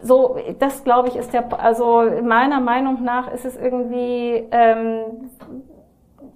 so, 0.03 0.39
das 0.59 0.83
glaube 0.85 1.09
ich 1.09 1.17
ist 1.17 1.33
der, 1.33 1.61
also 1.63 2.05
meiner 2.23 2.61
Meinung 2.61 3.05
nach 3.05 3.33
ist 3.33 3.45
es 3.45 3.57
irgendwie, 3.57 4.47
ähm, 4.51 5.31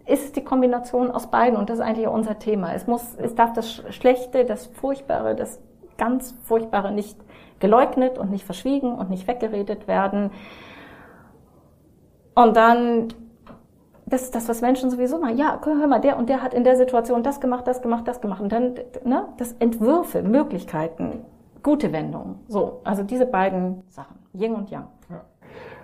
ist 0.06 0.36
die 0.36 0.44
Kombination 0.44 1.10
aus 1.10 1.28
beiden 1.28 1.58
und 1.58 1.70
das 1.70 1.78
ist 1.78 1.84
eigentlich 1.84 2.06
unser 2.06 2.38
Thema. 2.38 2.74
Es 2.74 2.86
muss, 2.86 3.14
es 3.16 3.34
darf 3.34 3.54
das 3.54 3.82
Schlechte, 3.90 4.44
das 4.44 4.66
Furchtbare, 4.66 5.34
das 5.34 5.60
ganz 5.96 6.34
Furchtbare 6.44 6.92
nicht 6.92 7.16
geleugnet 7.58 8.18
und 8.18 8.30
nicht 8.30 8.44
verschwiegen 8.44 8.94
und 8.94 9.08
nicht 9.08 9.26
weggeredet 9.26 9.88
werden. 9.88 10.30
Und 12.34 12.56
dann, 12.56 13.08
das 14.06 14.22
ist 14.22 14.34
das, 14.34 14.48
was 14.48 14.60
Menschen 14.60 14.90
sowieso 14.90 15.18
machen. 15.18 15.36
Ja, 15.36 15.60
hör 15.64 15.86
mal, 15.86 16.00
der 16.00 16.18
und 16.18 16.28
der 16.28 16.42
hat 16.42 16.54
in 16.54 16.64
der 16.64 16.76
Situation 16.76 17.22
das 17.22 17.40
gemacht, 17.40 17.66
das 17.66 17.82
gemacht, 17.82 18.06
das 18.06 18.20
gemacht. 18.20 18.40
Und 18.40 18.52
dann, 18.52 18.74
ne, 19.04 19.26
das 19.38 19.54
Entwürfe, 19.58 20.22
Möglichkeiten, 20.22 21.22
gute 21.62 21.92
Wendung. 21.92 22.36
So, 22.48 22.80
also 22.84 23.02
diese 23.02 23.26
beiden 23.26 23.82
Sachen, 23.88 24.16
Yin 24.34 24.54
und 24.54 24.70
Yang. 24.70 24.84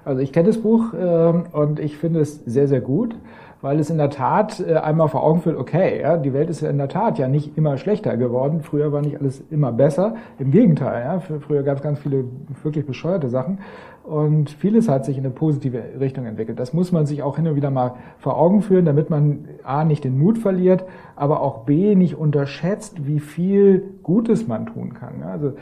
Also 0.05 0.23
ich 0.23 0.33
kenne 0.33 0.49
das 0.49 0.59
Buch 0.59 0.95
äh, 0.95 1.33
und 1.53 1.79
ich 1.79 1.99
finde 1.99 2.21
es 2.21 2.43
sehr, 2.45 2.69
sehr 2.69 2.81
gut, 2.81 3.15
weil 3.61 3.79
es 3.79 3.91
in 3.91 3.99
der 3.99 4.09
Tat 4.09 4.61
äh, 4.61 4.77
einmal 4.77 5.09
vor 5.09 5.23
Augen 5.23 5.43
führt, 5.43 5.59
okay, 5.59 6.01
ja, 6.01 6.17
die 6.17 6.33
Welt 6.33 6.49
ist 6.49 6.63
ja 6.63 6.71
in 6.71 6.79
der 6.79 6.89
Tat 6.89 7.19
ja 7.19 7.29
nicht 7.29 7.59
immer 7.59 7.77
schlechter 7.77 8.17
geworden. 8.17 8.63
Früher 8.63 8.93
war 8.93 9.03
nicht 9.03 9.21
alles 9.21 9.43
immer 9.51 9.73
besser. 9.73 10.15
Im 10.39 10.51
Gegenteil, 10.51 11.05
ja, 11.05 11.21
früher 11.21 11.63
gab 11.63 11.77
es 11.77 11.83
ganz 11.83 11.99
viele 11.99 12.25
wirklich 12.63 12.87
bescheuerte 12.87 13.29
Sachen. 13.29 13.59
Und 14.05 14.51
vieles 14.51 14.89
hat 14.89 15.05
sich 15.05 15.19
in 15.19 15.25
eine 15.25 15.33
positive 15.33 15.83
Richtung 16.01 16.27
entwickelt. 16.27 16.59
Das 16.59 16.73
muss 16.73 16.91
man 16.91 17.07
sich 17.07 17.23
auch 17.23 17.37
hin 17.37 17.47
und 17.47 17.55
wieder 17.55 17.71
mal 17.71 17.95
vor 18.19 18.39
Augen 18.39 18.63
führen, 18.63 18.85
damit 18.85 19.11
man 19.11 19.47
A 19.63 19.85
nicht 19.85 20.05
den 20.05 20.19
Mut 20.19 20.39
verliert, 20.39 20.85
aber 21.17 21.43
auch 21.43 21.65
B 21.65 21.95
nicht 21.95 22.17
unterschätzt, 22.17 23.07
wie 23.07 23.21
viel 23.21 23.85
Gutes 24.03 24.49
man 24.49 24.67
tun 24.67 24.95
kann. 24.95 25.23
Also 25.23 25.53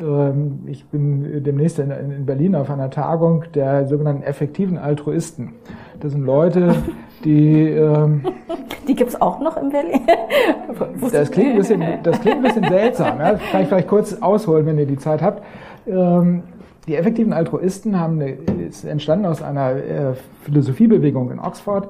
ähm, 0.00 0.60
ich 0.66 0.86
bin 0.86 1.44
demnächst 1.44 1.78
in 1.78 2.24
Berlin 2.24 2.54
auf 2.54 2.70
einer 2.70 2.90
Tagung 2.90 3.44
der 3.54 3.86
sogenannten 3.86 4.22
effektiven 4.22 4.78
Altruisten. 4.78 5.52
Das 6.00 6.12
sind 6.12 6.24
Leute, 6.24 6.74
die... 7.24 7.68
Ähm, 7.68 8.22
die 8.88 8.94
gibt's 8.94 9.20
auch 9.20 9.38
noch 9.38 9.56
in 9.58 9.68
Berlin? 9.68 10.00
das, 11.12 11.30
klingt 11.30 11.50
ein 11.50 11.58
bisschen, 11.58 11.82
das 12.02 12.20
klingt 12.20 12.38
ein 12.38 12.42
bisschen 12.42 12.68
seltsam. 12.68 13.20
Ja? 13.20 13.34
Kann 13.34 13.62
ich 13.62 13.68
vielleicht 13.68 13.88
kurz 13.88 14.14
ausholen, 14.14 14.66
wenn 14.66 14.78
ihr 14.78 14.86
die 14.86 14.98
Zeit 14.98 15.20
habt. 15.22 15.42
Ähm, 15.86 16.42
die 16.86 16.96
effektiven 16.96 17.32
Altruisten 17.32 17.98
haben 17.98 18.20
eine, 18.20 18.30
ist 18.68 18.84
entstanden 18.84 19.26
aus 19.26 19.42
einer 19.42 19.70
äh, 19.70 20.14
Philosophiebewegung 20.42 21.30
in 21.30 21.38
Oxford. 21.38 21.88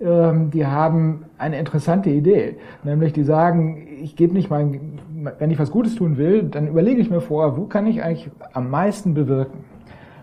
Ähm, 0.00 0.50
die 0.50 0.66
haben 0.66 1.24
eine 1.38 1.58
interessante 1.58 2.10
Idee, 2.10 2.56
nämlich 2.82 3.12
die 3.12 3.22
sagen, 3.22 3.86
ich 4.02 4.16
gebe 4.16 4.34
nicht 4.34 4.50
mein, 4.50 4.98
wenn 5.38 5.50
ich 5.50 5.58
was 5.58 5.70
Gutes 5.70 5.94
tun 5.94 6.18
will, 6.18 6.42
dann 6.42 6.68
überlege 6.68 7.00
ich 7.00 7.10
mir 7.10 7.20
vor, 7.20 7.56
wo 7.56 7.64
kann 7.64 7.86
ich 7.86 8.02
eigentlich 8.02 8.30
am 8.52 8.70
meisten 8.70 9.14
bewirken. 9.14 9.60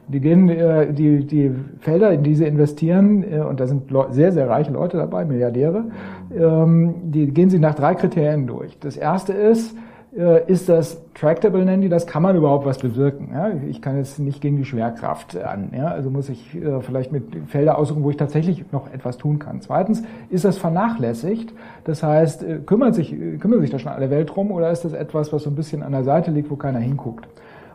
Die 0.07 0.19
gehen 0.19 0.49
äh, 0.49 0.93
die 0.93 1.25
die 1.25 1.51
Felder, 1.79 2.11
in 2.11 2.21
die 2.21 2.35
sie 2.35 2.45
investieren, 2.45 3.23
äh, 3.23 3.39
und 3.39 3.59
da 3.59 3.65
sind 3.65 3.83
sehr 4.09 4.33
sehr 4.33 4.49
reiche 4.49 4.73
Leute 4.73 4.97
dabei, 4.97 5.23
Milliardäre, 5.25 5.85
ähm, 6.37 6.95
die 7.05 7.27
gehen 7.27 7.49
sie 7.49 7.59
nach 7.59 7.75
drei 7.75 7.95
Kriterien 7.95 8.45
durch. 8.45 8.77
Das 8.79 8.97
erste 8.97 9.31
ist 9.31 9.75
ist 10.11 10.67
das 10.67 11.01
tractable, 11.13 11.63
nennen 11.63 11.81
die 11.81 11.87
das, 11.87 12.05
kann 12.05 12.21
man 12.21 12.35
überhaupt 12.35 12.65
was 12.65 12.79
bewirken. 12.79 13.29
Ja? 13.33 13.51
Ich 13.69 13.81
kann 13.81 13.95
jetzt 13.95 14.19
nicht 14.19 14.41
gegen 14.41 14.57
die 14.57 14.65
Schwerkraft 14.65 15.37
an. 15.37 15.71
Ja? 15.73 15.87
Also 15.87 16.09
muss 16.09 16.27
ich 16.27 16.53
äh, 16.55 16.81
vielleicht 16.81 17.13
mit 17.13 17.23
Felder 17.47 17.77
aussuchen, 17.77 18.03
wo 18.03 18.09
ich 18.09 18.17
tatsächlich 18.17 18.65
noch 18.73 18.91
etwas 18.91 19.17
tun 19.17 19.39
kann. 19.39 19.61
Zweitens, 19.61 20.03
ist 20.29 20.43
das 20.43 20.57
vernachlässigt? 20.57 21.53
Das 21.85 22.03
heißt, 22.03 22.43
äh, 22.43 22.59
kümmert 22.65 22.95
sich, 22.95 23.15
kümmert 23.39 23.61
sich 23.61 23.69
da 23.69 23.79
schon 23.79 23.93
alle 23.93 24.09
Welt 24.09 24.35
drum 24.35 24.51
oder 24.51 24.69
ist 24.69 24.83
das 24.83 24.91
etwas, 24.91 25.31
was 25.31 25.43
so 25.43 25.49
ein 25.49 25.55
bisschen 25.55 25.81
an 25.81 25.93
der 25.93 26.03
Seite 26.03 26.31
liegt, 26.31 26.51
wo 26.51 26.57
keiner 26.57 26.79
hinguckt? 26.79 27.27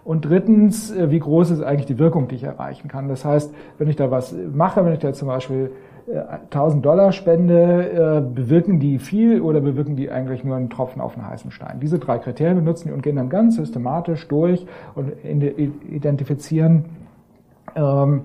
Und 0.04 0.26
drittens, 0.26 0.94
äh, 0.94 1.10
wie 1.10 1.18
groß 1.18 1.50
ist 1.50 1.62
eigentlich 1.62 1.86
die 1.86 1.98
Wirkung, 1.98 2.28
die 2.28 2.34
ich 2.34 2.44
erreichen 2.44 2.88
kann? 2.88 3.08
Das 3.08 3.24
heißt, 3.24 3.52
wenn 3.78 3.88
ich 3.88 3.96
da 3.96 4.10
was 4.10 4.34
mache, 4.52 4.84
wenn 4.84 4.92
ich 4.92 4.98
da 4.98 5.12
zum 5.14 5.28
Beispiel 5.28 5.70
1000 6.50 6.80
äh, 6.80 6.82
Dollar 6.82 7.12
spende, 7.12 7.90
äh, 7.90 8.20
bewirken 8.20 8.78
die 8.78 8.98
viel 8.98 9.40
oder 9.40 9.60
bewirken 9.60 9.96
die 9.96 10.10
eigentlich 10.10 10.44
nur 10.44 10.56
einen 10.56 10.70
Tropfen 10.70 11.00
auf 11.00 11.16
einen 11.16 11.28
heißen 11.28 11.50
Stein? 11.50 11.80
Diese 11.80 11.98
drei 11.98 12.18
Kriterien 12.18 12.56
benutzen 12.56 12.88
die 12.88 12.94
und 12.94 13.02
gehen 13.02 13.16
dann 13.16 13.28
ganz 13.28 13.56
systematisch 13.56 14.28
durch 14.28 14.66
und 14.94 15.12
identifizieren 15.24 16.84
ähm, 17.74 18.24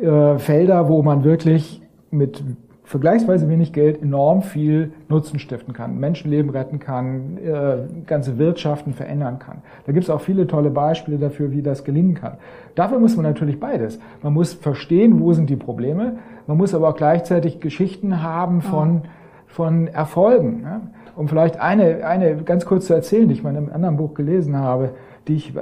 äh, 0.00 0.38
Felder, 0.38 0.88
wo 0.88 1.02
man 1.02 1.24
wirklich 1.24 1.82
mit 2.10 2.42
vergleichsweise 2.84 3.48
wenig 3.48 3.72
Geld 3.72 4.02
enorm 4.02 4.42
viel 4.42 4.92
Nutzen 5.08 5.38
stiften 5.38 5.72
kann, 5.72 5.98
Menschenleben 5.98 6.50
retten 6.50 6.78
kann, 6.78 7.38
äh, 7.38 7.78
ganze 8.06 8.38
Wirtschaften 8.38 8.92
verändern 8.92 9.38
kann. 9.38 9.62
Da 9.86 9.92
gibt 9.92 10.04
es 10.04 10.10
auch 10.10 10.20
viele 10.20 10.46
tolle 10.46 10.70
Beispiele 10.70 11.18
dafür, 11.18 11.50
wie 11.50 11.62
das 11.62 11.84
gelingen 11.84 12.14
kann. 12.14 12.36
Dafür 12.74 12.98
muss 12.98 13.16
man 13.16 13.24
natürlich 13.24 13.60
beides. 13.60 13.98
Man 14.22 14.32
muss 14.32 14.52
verstehen, 14.54 15.20
wo 15.20 15.32
sind 15.32 15.48
die 15.48 15.56
Probleme, 15.56 16.16
man 16.46 16.56
muss 16.56 16.74
aber 16.74 16.88
auch 16.88 16.96
gleichzeitig 16.96 17.60
Geschichten 17.60 18.22
haben 18.22 18.60
von, 18.60 19.02
von 19.46 19.86
Erfolgen. 19.86 20.62
Ja? 20.64 20.80
Um 21.16 21.28
vielleicht 21.28 21.60
eine, 21.60 22.04
eine 22.04 22.36
ganz 22.38 22.66
kurz 22.66 22.86
zu 22.86 22.94
erzählen, 22.94 23.28
die 23.28 23.34
ich 23.34 23.42
mal 23.42 23.50
in 23.50 23.56
einem 23.56 23.72
anderen 23.72 23.96
Buch 23.96 24.14
gelesen 24.14 24.56
habe, 24.56 24.90
die 25.28 25.36
ich 25.36 25.54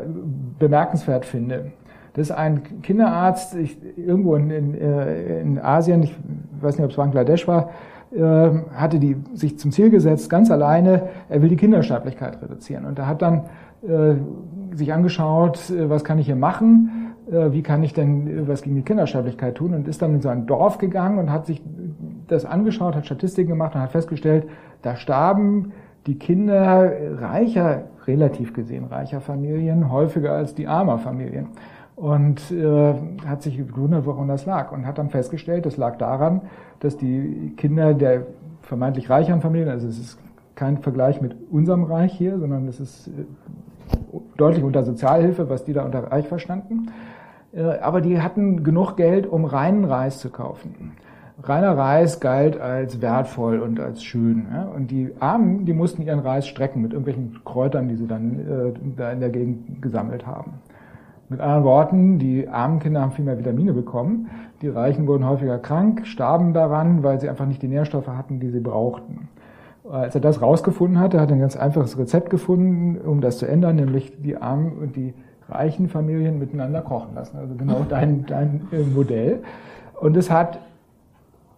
bemerkenswert 0.58 1.24
finde. 1.24 1.72
Das 2.14 2.28
ist 2.28 2.36
ein 2.36 2.82
Kinderarzt 2.82 3.54
ich, 3.54 3.78
irgendwo 3.96 4.34
in, 4.36 4.50
in, 4.50 4.74
äh, 4.74 5.40
in 5.40 5.58
Asien, 5.58 6.02
ich 6.02 6.14
weiß 6.60 6.76
nicht, 6.76 6.84
ob 6.84 6.90
es 6.90 6.96
Bangladesch 6.96 7.48
war, 7.48 7.70
äh, 8.14 8.50
hatte 8.74 8.98
die 8.98 9.16
sich 9.32 9.58
zum 9.58 9.72
Ziel 9.72 9.88
gesetzt, 9.88 10.28
ganz 10.28 10.50
alleine, 10.50 11.08
er 11.30 11.40
will 11.40 11.48
die 11.48 11.56
Kindersterblichkeit 11.56 12.42
reduzieren. 12.42 12.84
Und 12.84 12.98
er 12.98 13.06
hat 13.06 13.22
dann 13.22 13.44
äh, 13.82 14.16
sich 14.76 14.92
angeschaut, 14.92 15.70
äh, 15.70 15.88
was 15.88 16.04
kann 16.04 16.18
ich 16.18 16.26
hier 16.26 16.36
machen, 16.36 17.01
wie 17.26 17.62
kann 17.62 17.82
ich 17.82 17.92
denn 17.92 18.48
was 18.48 18.62
gegen 18.62 18.76
die 18.76 18.82
Kindersterblichkeit 18.82 19.54
tun? 19.54 19.74
Und 19.74 19.88
ist 19.88 20.02
dann 20.02 20.14
in 20.14 20.20
so 20.20 20.28
ein 20.28 20.46
Dorf 20.46 20.78
gegangen 20.78 21.18
und 21.18 21.30
hat 21.30 21.46
sich 21.46 21.62
das 22.26 22.44
angeschaut, 22.44 22.96
hat 22.96 23.06
Statistiken 23.06 23.50
gemacht 23.50 23.74
und 23.74 23.80
hat 23.80 23.92
festgestellt, 23.92 24.48
da 24.82 24.96
starben 24.96 25.72
die 26.06 26.18
Kinder 26.18 26.92
reicher, 27.20 27.84
relativ 28.06 28.52
gesehen 28.52 28.86
reicher 28.86 29.20
Familien 29.20 29.90
häufiger 29.90 30.32
als 30.32 30.54
die 30.54 30.66
armer 30.66 30.98
Familien. 30.98 31.48
Und 31.94 32.50
äh, 32.50 32.94
hat 33.26 33.42
sich 33.42 33.58
gewundert, 33.58 34.06
woran 34.06 34.26
das 34.26 34.46
lag 34.46 34.72
und 34.72 34.86
hat 34.86 34.98
dann 34.98 35.10
festgestellt, 35.10 35.66
das 35.66 35.76
lag 35.76 35.98
daran, 35.98 36.40
dass 36.80 36.96
die 36.96 37.52
Kinder 37.56 37.94
der 37.94 38.26
vermeintlich 38.62 39.10
reicheren 39.10 39.40
Familien, 39.40 39.68
also 39.68 39.86
es 39.86 39.98
ist 39.98 40.18
kein 40.54 40.78
Vergleich 40.78 41.20
mit 41.20 41.36
unserem 41.50 41.84
Reich 41.84 42.12
hier, 42.12 42.38
sondern 42.38 42.66
es 42.66 42.80
ist 42.80 43.08
äh, 43.08 43.24
deutlich 44.36 44.64
unter 44.64 44.82
Sozialhilfe, 44.82 45.48
was 45.48 45.64
die 45.64 45.72
da 45.72 45.84
unter 45.84 46.10
Reich 46.10 46.28
verstanden. 46.28 46.88
Äh, 47.52 47.62
aber 47.80 48.00
die 48.00 48.20
hatten 48.20 48.64
genug 48.64 48.96
Geld, 48.96 49.26
um 49.26 49.44
reinen 49.44 49.84
Reis 49.84 50.18
zu 50.18 50.30
kaufen. 50.30 50.92
Reiner 51.42 51.76
Reis 51.76 52.20
galt 52.20 52.60
als 52.60 53.00
wertvoll 53.00 53.58
und 53.60 53.80
als 53.80 54.04
schön. 54.04 54.46
Und 54.76 54.90
die 54.90 55.10
Armen, 55.18 55.64
die 55.64 55.72
mussten 55.72 56.02
ihren 56.02 56.20
Reis 56.20 56.46
strecken 56.46 56.82
mit 56.82 56.92
irgendwelchen 56.92 57.40
Kräutern, 57.44 57.88
die 57.88 57.96
sie 57.96 58.06
dann 58.06 58.38
äh, 58.38 58.72
da 58.96 59.10
in 59.10 59.20
der 59.20 59.30
Gegend 59.30 59.82
gesammelt 59.82 60.26
haben. 60.26 60.54
Mit 61.28 61.40
anderen 61.40 61.64
Worten, 61.64 62.18
die 62.18 62.46
armen 62.46 62.78
Kinder 62.78 63.00
haben 63.00 63.12
viel 63.12 63.24
mehr 63.24 63.38
Vitamine 63.38 63.72
bekommen, 63.72 64.28
die 64.60 64.68
Reichen 64.68 65.06
wurden 65.06 65.26
häufiger 65.26 65.58
krank, 65.58 66.06
starben 66.06 66.52
daran, 66.52 67.02
weil 67.02 67.18
sie 67.20 67.28
einfach 67.28 67.46
nicht 67.46 67.62
die 67.62 67.68
Nährstoffe 67.68 68.08
hatten, 68.08 68.38
die 68.38 68.50
sie 68.50 68.60
brauchten. 68.60 69.28
Als 69.88 70.14
er 70.14 70.20
das 70.20 70.40
rausgefunden 70.40 71.00
hatte, 71.00 71.20
hat 71.20 71.30
er 71.30 71.36
ein 71.36 71.40
ganz 71.40 71.56
einfaches 71.56 71.98
Rezept 71.98 72.30
gefunden, 72.30 72.98
um 72.98 73.20
das 73.20 73.38
zu 73.38 73.46
ändern, 73.46 73.76
nämlich 73.76 74.12
die 74.22 74.36
armen 74.36 74.78
und 74.78 74.94
die 74.94 75.12
reichen 75.48 75.88
Familien 75.88 76.38
miteinander 76.38 76.82
kochen 76.82 77.14
lassen. 77.14 77.36
Also 77.36 77.54
genau 77.54 77.84
dein, 77.88 78.24
dein 78.26 78.68
äh, 78.72 78.82
Modell. 78.82 79.40
Und 80.00 80.16
es 80.16 80.30
hat 80.30 80.60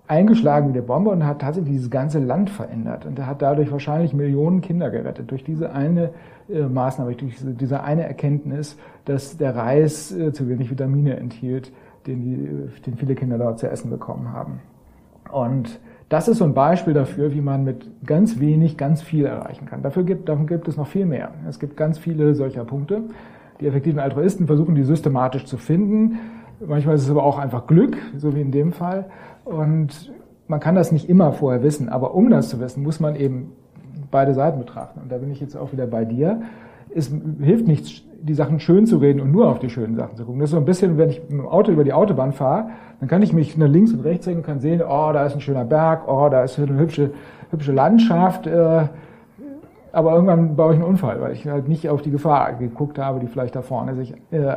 eingeschlagen 0.06 0.68
wie 0.68 0.72
der 0.72 0.82
Bombe 0.82 1.10
und 1.10 1.24
hat 1.24 1.40
tatsächlich 1.40 1.74
dieses 1.74 1.90
ganze 1.90 2.18
Land 2.18 2.50
verändert. 2.50 3.06
Und 3.06 3.18
er 3.18 3.26
hat 3.26 3.40
dadurch 3.40 3.70
wahrscheinlich 3.72 4.12
Millionen 4.12 4.60
Kinder 4.60 4.90
gerettet. 4.90 5.30
Durch 5.30 5.44
diese 5.44 5.72
eine 5.72 6.10
äh, 6.48 6.62
Maßnahme, 6.62 7.14
durch 7.14 7.34
diese, 7.34 7.52
diese 7.52 7.82
eine 7.82 8.04
Erkenntnis, 8.04 8.76
dass 9.04 9.36
der 9.36 9.56
Reis 9.56 10.12
äh, 10.12 10.32
zu 10.32 10.48
wenig 10.48 10.70
Vitamine 10.70 11.16
enthielt, 11.16 11.72
den, 12.06 12.20
die, 12.20 12.80
den 12.82 12.96
viele 12.96 13.14
Kinder 13.14 13.38
dort 13.38 13.58
zu 13.58 13.68
essen 13.68 13.90
bekommen 13.90 14.32
haben. 14.32 14.60
Und 15.32 15.80
das 16.14 16.28
ist 16.28 16.38
so 16.38 16.44
ein 16.44 16.54
Beispiel 16.54 16.94
dafür, 16.94 17.34
wie 17.34 17.40
man 17.40 17.64
mit 17.64 18.06
ganz 18.06 18.38
wenig 18.38 18.76
ganz 18.76 19.02
viel 19.02 19.24
erreichen 19.24 19.66
kann. 19.66 19.82
Dafür 19.82 20.04
gibt, 20.04 20.28
davon 20.28 20.46
gibt 20.46 20.68
es 20.68 20.76
noch 20.76 20.86
viel 20.86 21.06
mehr. 21.06 21.32
Es 21.48 21.58
gibt 21.58 21.76
ganz 21.76 21.98
viele 21.98 22.36
solcher 22.36 22.64
Punkte. 22.64 23.02
Die 23.60 23.66
effektiven 23.66 23.98
Altruisten 23.98 24.46
versuchen, 24.46 24.76
die 24.76 24.84
systematisch 24.84 25.44
zu 25.44 25.56
finden. 25.56 26.20
Manchmal 26.64 26.94
ist 26.94 27.02
es 27.02 27.10
aber 27.10 27.24
auch 27.24 27.36
einfach 27.36 27.66
Glück, 27.66 27.96
so 28.16 28.36
wie 28.36 28.40
in 28.40 28.52
dem 28.52 28.70
Fall. 28.70 29.06
Und 29.44 30.12
man 30.46 30.60
kann 30.60 30.76
das 30.76 30.92
nicht 30.92 31.08
immer 31.08 31.32
vorher 31.32 31.64
wissen, 31.64 31.88
aber 31.88 32.14
um 32.14 32.30
das 32.30 32.48
zu 32.48 32.60
wissen, 32.60 32.84
muss 32.84 33.00
man 33.00 33.16
eben 33.16 33.50
beide 34.12 34.34
Seiten 34.34 34.60
betrachten. 34.60 35.00
Und 35.00 35.10
da 35.10 35.18
bin 35.18 35.32
ich 35.32 35.40
jetzt 35.40 35.56
auch 35.56 35.72
wieder 35.72 35.88
bei 35.88 36.04
dir. 36.04 36.42
Es 36.94 37.10
hilft 37.42 37.66
nichts, 37.66 38.02
die 38.26 38.34
Sachen 38.34 38.58
schön 38.58 38.86
zu 38.86 38.96
reden 38.96 39.20
und 39.20 39.30
nur 39.32 39.48
auf 39.48 39.58
die 39.58 39.68
schönen 39.68 39.96
Sachen 39.96 40.16
zu 40.16 40.24
gucken. 40.24 40.40
Das 40.40 40.48
ist 40.48 40.52
so 40.52 40.56
ein 40.56 40.64
bisschen, 40.64 40.96
wenn 40.96 41.10
ich 41.10 41.20
mit 41.20 41.32
dem 41.32 41.46
Auto 41.46 41.70
über 41.70 41.84
die 41.84 41.92
Autobahn 41.92 42.32
fahre, 42.32 42.70
dann 43.00 43.08
kann 43.08 43.20
ich 43.22 43.34
mich 43.34 43.56
nach 43.58 43.68
links 43.68 43.92
und 43.92 44.00
rechts 44.00 44.24
sehen 44.24 44.38
und 44.38 44.46
kann 44.46 44.60
sehen, 44.60 44.80
oh, 44.82 45.10
da 45.12 45.26
ist 45.26 45.34
ein 45.34 45.42
schöner 45.42 45.64
Berg, 45.64 46.08
oh, 46.08 46.28
da 46.30 46.42
ist 46.42 46.58
eine 46.58 46.78
hübsche, 46.78 47.10
hübsche 47.50 47.72
Landschaft. 47.72 48.46
Äh, 48.46 48.88
aber 49.92 50.14
irgendwann 50.14 50.56
baue 50.56 50.72
ich 50.72 50.80
einen 50.80 50.88
Unfall, 50.88 51.20
weil 51.20 51.32
ich 51.32 51.46
halt 51.46 51.68
nicht 51.68 51.88
auf 51.88 52.00
die 52.00 52.10
Gefahr 52.10 52.54
geguckt 52.54 52.98
habe, 52.98 53.20
die 53.20 53.26
vielleicht 53.26 53.54
da 53.54 53.62
vorne 53.62 53.94
sich 53.94 54.14
äh, 54.30 54.56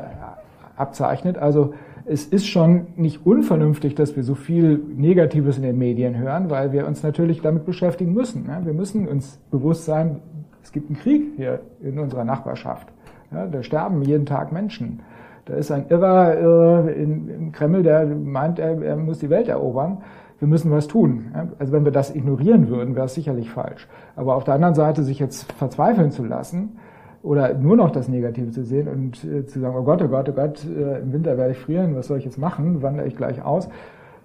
abzeichnet. 0.78 1.38
Also 1.38 1.74
es 2.06 2.26
ist 2.26 2.48
schon 2.48 2.88
nicht 2.96 3.26
unvernünftig, 3.26 3.96
dass 3.96 4.16
wir 4.16 4.24
so 4.24 4.34
viel 4.34 4.80
Negatives 4.96 5.58
in 5.58 5.64
den 5.64 5.78
Medien 5.78 6.18
hören, 6.18 6.50
weil 6.50 6.72
wir 6.72 6.88
uns 6.88 7.04
natürlich 7.04 7.42
damit 7.42 7.66
beschäftigen 7.66 8.14
müssen. 8.14 8.50
Wir 8.64 8.74
müssen 8.74 9.10
uns 9.10 9.40
bewusst 9.52 9.84
sein, 9.84 10.22
es 10.64 10.72
gibt 10.72 10.90
einen 10.90 10.98
Krieg 10.98 11.34
hier 11.36 11.60
in 11.82 12.00
unserer 12.00 12.24
Nachbarschaft. 12.24 12.88
Da 13.32 13.64
sterben 13.64 14.02
jeden 14.04 14.26
Tag 14.26 14.52
Menschen. 14.52 15.02
Da 15.46 15.54
ist 15.56 15.72
ein 15.72 15.86
Irrer 15.90 16.88
äh, 16.88 17.04
im 17.04 17.52
Kreml, 17.52 17.84
der 17.84 18.06
meint, 18.06 18.60
er, 18.60 18.98
muss 18.98 19.20
die 19.20 19.30
Welt 19.30 19.48
erobern. 19.48 20.00
Wir 20.40 20.48
müssen 20.48 20.72
was 20.72 20.88
tun. 20.88 21.32
Also 21.58 21.74
wenn 21.74 21.86
wir 21.86 21.92
das 21.92 22.14
ignorieren 22.14 22.70
würden, 22.70 22.96
wäre 22.96 23.06
es 23.06 23.16
sicherlich 23.16 23.50
falsch. 23.50 23.88
Aber 24.16 24.36
auf 24.36 24.44
der 24.44 24.54
anderen 24.56 24.76
Seite, 24.76 25.04
sich 25.04 25.20
jetzt 25.20 25.52
verzweifeln 25.54 26.12
zu 26.12 26.24
lassen, 26.24 26.78
oder 27.24 27.54
nur 27.54 27.76
noch 27.76 27.92
das 27.92 28.08
Negative 28.08 28.52
zu 28.52 28.64
sehen 28.64 28.88
und 28.88 29.24
äh, 29.24 29.46
zu 29.46 29.60
sagen, 29.60 29.76
oh 29.78 29.84
Gott, 29.84 30.02
oh 30.02 30.08
Gott, 30.08 30.30
oh 30.30 30.34
Gott, 30.34 30.66
äh, 30.66 31.00
im 31.00 31.12
Winter 31.14 31.38
werde 31.38 31.52
ich 31.52 31.58
frieren, 31.58 31.96
was 31.96 32.08
soll 32.08 32.20
ich 32.20 32.26
jetzt 32.26 32.38
machen, 32.38 32.82
wandere 32.82 33.08
ich 33.08 33.18
gleich 33.18 33.44
aus. 33.44 33.68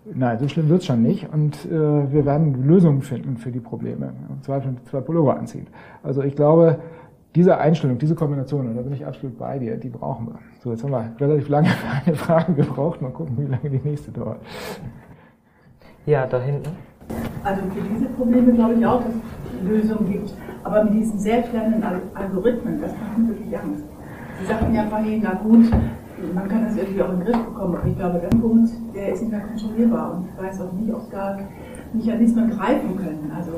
Nein, 0.04 0.38
so 0.38 0.48
schlimm 0.48 0.68
wird's 0.68 0.86
schon 0.86 1.02
nicht 1.02 1.32
und 1.32 1.64
äh, 1.66 1.70
wir 1.70 2.24
werden 2.24 2.64
Lösungen 2.64 3.02
finden 3.02 3.36
für 3.36 3.50
die 3.50 3.60
Probleme. 3.60 4.12
Und 4.28 4.44
zwar 4.44 4.60
zwei 4.84 5.00
Pullover 5.00 5.36
anziehen. 5.36 5.68
Also 6.02 6.22
ich 6.22 6.34
glaube, 6.34 6.78
diese 7.34 7.58
Einstellung, 7.58 7.98
diese 7.98 8.14
Kombination, 8.14 8.68
und 8.68 8.76
da 8.76 8.82
bin 8.82 8.92
ich 8.92 9.06
absolut 9.06 9.38
bei 9.38 9.58
dir, 9.58 9.76
die 9.76 9.88
brauchen 9.88 10.26
wir. 10.26 10.38
So, 10.62 10.70
jetzt 10.70 10.84
haben 10.84 10.90
wir 10.90 11.12
relativ 11.18 11.48
lange 11.48 11.68
für 11.68 11.88
eine 12.06 12.16
Frage 12.16 12.52
gebraucht. 12.52 13.00
Mal 13.00 13.10
gucken, 13.10 13.36
wie 13.38 13.50
lange 13.50 13.70
die 13.70 13.88
nächste 13.88 14.10
dauert. 14.10 14.40
Ja, 16.04 16.26
da 16.26 16.40
hinten. 16.40 16.70
Also 17.44 17.62
für 17.74 17.80
diese 17.80 18.06
Probleme 18.10 18.52
glaube 18.52 18.74
ich 18.74 18.86
auch, 18.86 19.02
dass 19.02 19.14
es 19.14 19.68
Lösungen 19.68 20.10
gibt. 20.10 20.34
Aber 20.64 20.84
mit 20.84 20.94
diesen 20.94 21.18
selbstlernenden 21.18 21.82
Algorithmen, 22.14 22.80
das 22.80 22.92
macht 22.92 23.18
mir 23.18 23.28
wirklich 23.28 23.58
Angst. 23.58 23.84
Sie 24.40 24.46
sagten 24.46 24.74
ja 24.74 24.84
vorhin, 24.84 25.20
na 25.22 25.34
gut, 25.34 25.70
man 26.34 26.48
kann 26.48 26.64
das 26.64 26.76
irgendwie 26.76 27.02
auch 27.02 27.12
in 27.12 27.18
den 27.18 27.26
Griff 27.26 27.44
bekommen, 27.44 27.76
aber 27.76 27.86
ich 27.86 27.96
glaube, 27.96 28.20
der 28.20 28.36
Punkt, 28.36 28.70
der 28.94 29.12
ist 29.12 29.22
nicht 29.22 29.32
mehr 29.32 29.40
kontrollierbar 29.40 30.14
und 30.14 30.28
ich 30.28 30.42
weiß 30.42 30.60
auch 30.60 30.72
nicht, 30.72 30.92
ob 30.92 31.10
da 31.10 31.38
Mechanismen 31.92 32.50
greifen 32.50 32.96
können. 32.96 33.32
Also, 33.36 33.52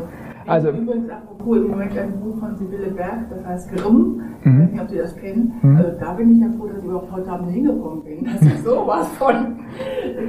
also 0.47 0.71
übrigens 0.71 1.11
apropos 1.11 1.57
im 1.57 1.69
Moment 1.69 1.99
ein 1.99 2.21
Buch 2.21 2.39
von 2.39 2.57
Sibylle 2.57 2.91
Berg, 2.91 3.31
das 3.31 3.45
heißt 3.47 3.73
Grimm, 3.73 4.23
ich 4.41 4.47
weiß 4.47 4.71
nicht, 4.71 4.83
ob 4.83 4.89
Sie 4.91 4.99
das 4.99 5.17
kennen. 5.17 5.53
Mhm. 5.63 5.77
Also, 5.77 5.91
da 5.99 6.13
bin 6.13 6.33
ich 6.33 6.41
ja 6.41 6.49
froh, 6.59 6.69
dass 6.69 6.79
ich 6.79 6.85
überhaupt 6.85 7.13
heute 7.13 7.31
Abend 7.31 7.51
hingekommen 7.51 8.05
bin. 8.05 8.25
Das 8.25 8.43
ist 8.43 8.65
sowas 8.65 9.09
von 9.19 9.35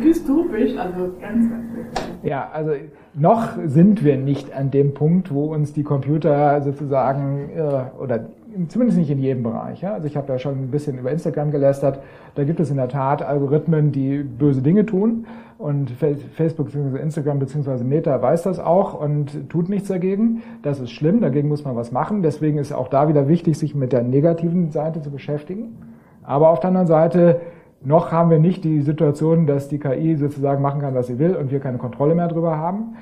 dystopisch, 0.02 0.77
also 0.77 1.11
ganz, 1.19 1.49
ganz 1.49 1.65
wichtig. 1.76 2.03
Ja, 2.23 2.49
also 2.53 2.72
noch 3.14 3.57
sind 3.65 4.03
wir 4.03 4.18
nicht 4.18 4.56
an 4.56 4.72
dem 4.72 4.94
Punkt, 4.94 5.34
wo 5.34 5.53
uns 5.53 5.73
die 5.73 5.84
Computer 5.84 6.61
sozusagen, 6.61 7.49
äh, 7.56 8.02
oder 8.02 8.26
zumindest 8.68 8.98
nicht 8.98 9.10
in 9.10 9.19
jedem 9.19 9.44
Bereich. 9.44 9.82
Ja? 9.82 9.94
Also 9.94 10.07
ich 10.07 10.18
habe 10.18 10.32
ja 10.32 10.40
schon 10.40 10.53
ein 10.56 10.72
bisschen 10.72 10.98
über 10.98 11.11
Instagram 11.11 11.52
gelästert. 11.52 11.99
Da 12.36 12.44
gibt 12.44 12.60
es 12.60 12.69
in 12.69 12.77
der 12.77 12.88
Tat 12.88 13.22
Algorithmen, 13.22 13.91
die 13.91 14.19
böse 14.19 14.61
Dinge 14.61 14.86
tun. 14.86 15.26
Und 15.57 15.91
Facebook 15.91 16.68
bzw. 16.68 16.99
Instagram 16.99 17.40
bzw. 17.40 17.84
Meta 17.84 18.22
weiß 18.22 18.44
das 18.44 18.60
auch 18.60 18.99
und 18.99 19.49
tut 19.49 19.69
nichts 19.69 19.88
dagegen. 19.88 20.41
Das 20.64 20.80
ist 20.80 20.91
schlimm, 20.91 21.22
dagegen 21.22 21.48
muss 21.48 21.64
man 21.64 21.76
was 21.76 21.91
machen. 21.91 22.23
Deswegen 22.23 22.57
ist 22.57 22.73
auch 22.73 22.90
da 22.90 23.07
wieder 23.07 23.30
wichtig, 23.30 23.57
sich 23.57 23.73
mit 23.73 23.94
der 23.94 24.03
negativen 24.03 24.72
Seite 24.72 25.02
zu 25.02 25.11
beschäftigen. 25.11 25.77
Aber 26.23 26.49
auf 26.49 26.60
der 26.60 26.69
anderen 26.69 26.88
Seite 26.88 27.40
noch 27.84 28.11
haben 28.11 28.30
wir 28.30 28.40
nicht 28.40 28.64
die 28.64 28.82
Situation, 28.82 29.45
dass 29.45 29.69
die 29.69 29.80
KI 29.80 30.15
sozusagen 30.15 30.61
machen 30.61 30.82
kann, 30.82 30.95
was 30.95 31.07
sie 31.07 31.19
will 31.19 31.36
und 31.36 31.52
wir 31.52 31.60
keine 31.60 31.77
Kontrolle 31.77 32.15
mehr 32.15 32.27
darüber 32.27 32.57
haben. 32.57 32.95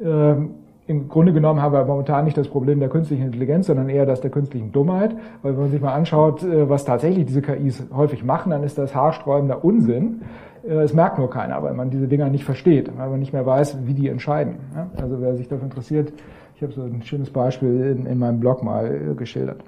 Ähm, 0.00 0.54
im 0.90 1.08
Grunde 1.08 1.32
genommen 1.32 1.62
haben 1.62 1.72
wir 1.72 1.84
momentan 1.84 2.24
nicht 2.24 2.36
das 2.36 2.48
Problem 2.48 2.80
der 2.80 2.88
künstlichen 2.88 3.26
Intelligenz, 3.26 3.68
sondern 3.68 3.88
eher 3.88 4.06
das 4.06 4.20
der 4.20 4.30
künstlichen 4.30 4.72
Dummheit. 4.72 5.14
Weil 5.40 5.52
wenn 5.52 5.60
man 5.60 5.70
sich 5.70 5.80
mal 5.80 5.94
anschaut, 5.94 6.42
äh, 6.42 6.68
was 6.68 6.84
tatsächlich 6.84 7.26
diese 7.26 7.42
KIs 7.42 7.84
häufig 7.94 8.24
machen, 8.24 8.50
dann 8.50 8.64
ist 8.64 8.76
das 8.76 8.92
haarsträubender 8.92 9.64
Unsinn. 9.64 10.22
Äh, 10.68 10.72
es 10.82 10.92
merkt 10.92 11.18
nur 11.18 11.30
keiner, 11.30 11.62
weil 11.62 11.74
man 11.74 11.90
diese 11.90 12.08
Dinger 12.08 12.28
nicht 12.28 12.44
versteht, 12.44 12.90
weil 12.98 13.08
man 13.08 13.20
nicht 13.20 13.32
mehr 13.32 13.46
weiß, 13.46 13.86
wie 13.86 13.94
die 13.94 14.08
entscheiden. 14.08 14.56
Also 15.00 15.20
wer 15.20 15.36
sich 15.36 15.46
dafür 15.46 15.66
interessiert, 15.66 16.12
ich 16.56 16.62
habe 16.62 16.72
so 16.72 16.82
ein 16.82 17.02
schönes 17.04 17.30
Beispiel 17.30 17.96
in, 17.96 18.06
in 18.06 18.18
meinem 18.18 18.40
Blog 18.40 18.64
mal 18.64 19.12
äh, 19.12 19.14
geschildert. 19.14 19.62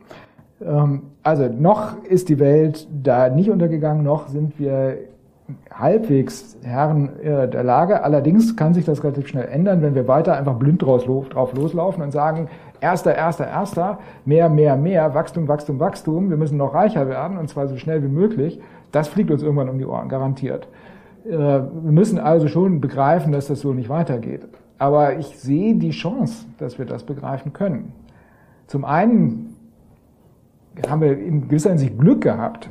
Ähm, 0.61 1.03
also 1.23 1.47
noch 1.47 2.03
ist 2.03 2.31
die 2.31 2.40
Welt 2.40 2.89
da 3.01 3.28
nicht 3.28 3.49
untergegangen, 3.49 4.03
noch 4.03 4.27
sind 4.27 4.59
wir 4.59 4.99
halbwegs 5.72 6.56
Herren 6.62 7.20
äh, 7.20 7.48
der 7.48 7.64
Lage. 7.64 8.02
Allerdings 8.04 8.56
kann 8.56 8.74
sich 8.74 8.84
das 8.84 9.02
relativ 9.02 9.28
schnell 9.28 9.48
ändern, 9.48 9.82
wenn 9.82 9.94
wir 9.94 10.08
weiter 10.08 10.36
einfach 10.36 10.54
blind 10.54 10.82
drauf 10.82 11.06
loslaufen 11.06 12.02
und 12.02 12.10
sagen, 12.10 12.48
erster, 12.80 13.14
erster, 13.14 13.46
erster, 13.46 13.98
mehr, 14.24 14.48
mehr, 14.48 14.76
mehr, 14.76 15.14
Wachstum, 15.14 15.48
Wachstum, 15.48 15.80
Wachstum, 15.80 16.30
wir 16.30 16.36
müssen 16.36 16.56
noch 16.58 16.74
reicher 16.74 17.08
werden 17.08 17.38
und 17.38 17.48
zwar 17.48 17.68
so 17.68 17.76
schnell 17.76 18.02
wie 18.02 18.08
möglich. 18.08 18.60
Das 18.90 19.08
fliegt 19.08 19.30
uns 19.30 19.42
irgendwann 19.42 19.68
um 19.68 19.78
die 19.78 19.86
Ohren, 19.86 20.08
garantiert. 20.08 20.68
Äh, 21.24 21.30
wir 21.30 21.92
müssen 21.92 22.18
also 22.18 22.48
schon 22.48 22.80
begreifen, 22.80 23.32
dass 23.32 23.46
das 23.46 23.60
so 23.60 23.72
nicht 23.72 23.88
weitergeht. 23.88 24.42
Aber 24.78 25.16
ich 25.18 25.38
sehe 25.38 25.76
die 25.76 25.90
Chance, 25.90 26.46
dass 26.58 26.78
wir 26.78 26.86
das 26.86 27.04
begreifen 27.04 27.52
können. 27.52 27.92
Zum 28.66 28.84
einen 28.84 29.54
haben 30.88 31.00
wir 31.00 31.18
in 31.18 31.48
gewisser 31.48 31.70
Hinsicht 31.70 31.98
Glück 31.98 32.22
gehabt. 32.22 32.68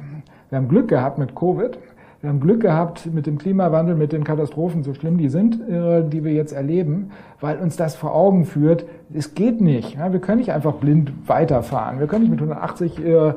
Wir 0.50 0.58
haben 0.58 0.68
Glück 0.68 0.90
gehabt 0.90 1.18
mit 1.18 1.36
Covid 1.36 1.78
wir 2.22 2.30
haben 2.30 2.40
Glück 2.40 2.62
gehabt 2.62 3.08
mit 3.12 3.26
dem 3.26 3.40
Klimawandel, 3.40 3.96
mit 3.96 4.12
den 4.12 4.24
Katastrophen, 4.24 4.84
so 4.84 4.94
schlimm 4.94 5.18
die 5.18 5.30
sind, 5.30 5.60
äh, 5.68 6.08
die 6.08 6.24
wir 6.24 6.34
jetzt 6.34 6.54
erleben, 6.54 7.12
weil 7.40 7.58
uns 7.58 7.78
das 7.78 7.96
vor 7.96 8.14
Augen 8.14 8.46
führt, 8.46 8.86
es 9.12 9.34
geht 9.34 9.60
nicht. 9.60 9.98
wir 9.98 10.20
können 10.20 10.38
nicht 10.38 10.52
einfach 10.52 10.74
blind 10.74 11.12
weiterfahren. 11.28 12.00
Wir 12.00 12.08
können 12.08 12.24
nicht 12.24 12.32
mit 12.32 12.40
180 12.40 13.04
äh, 13.04 13.34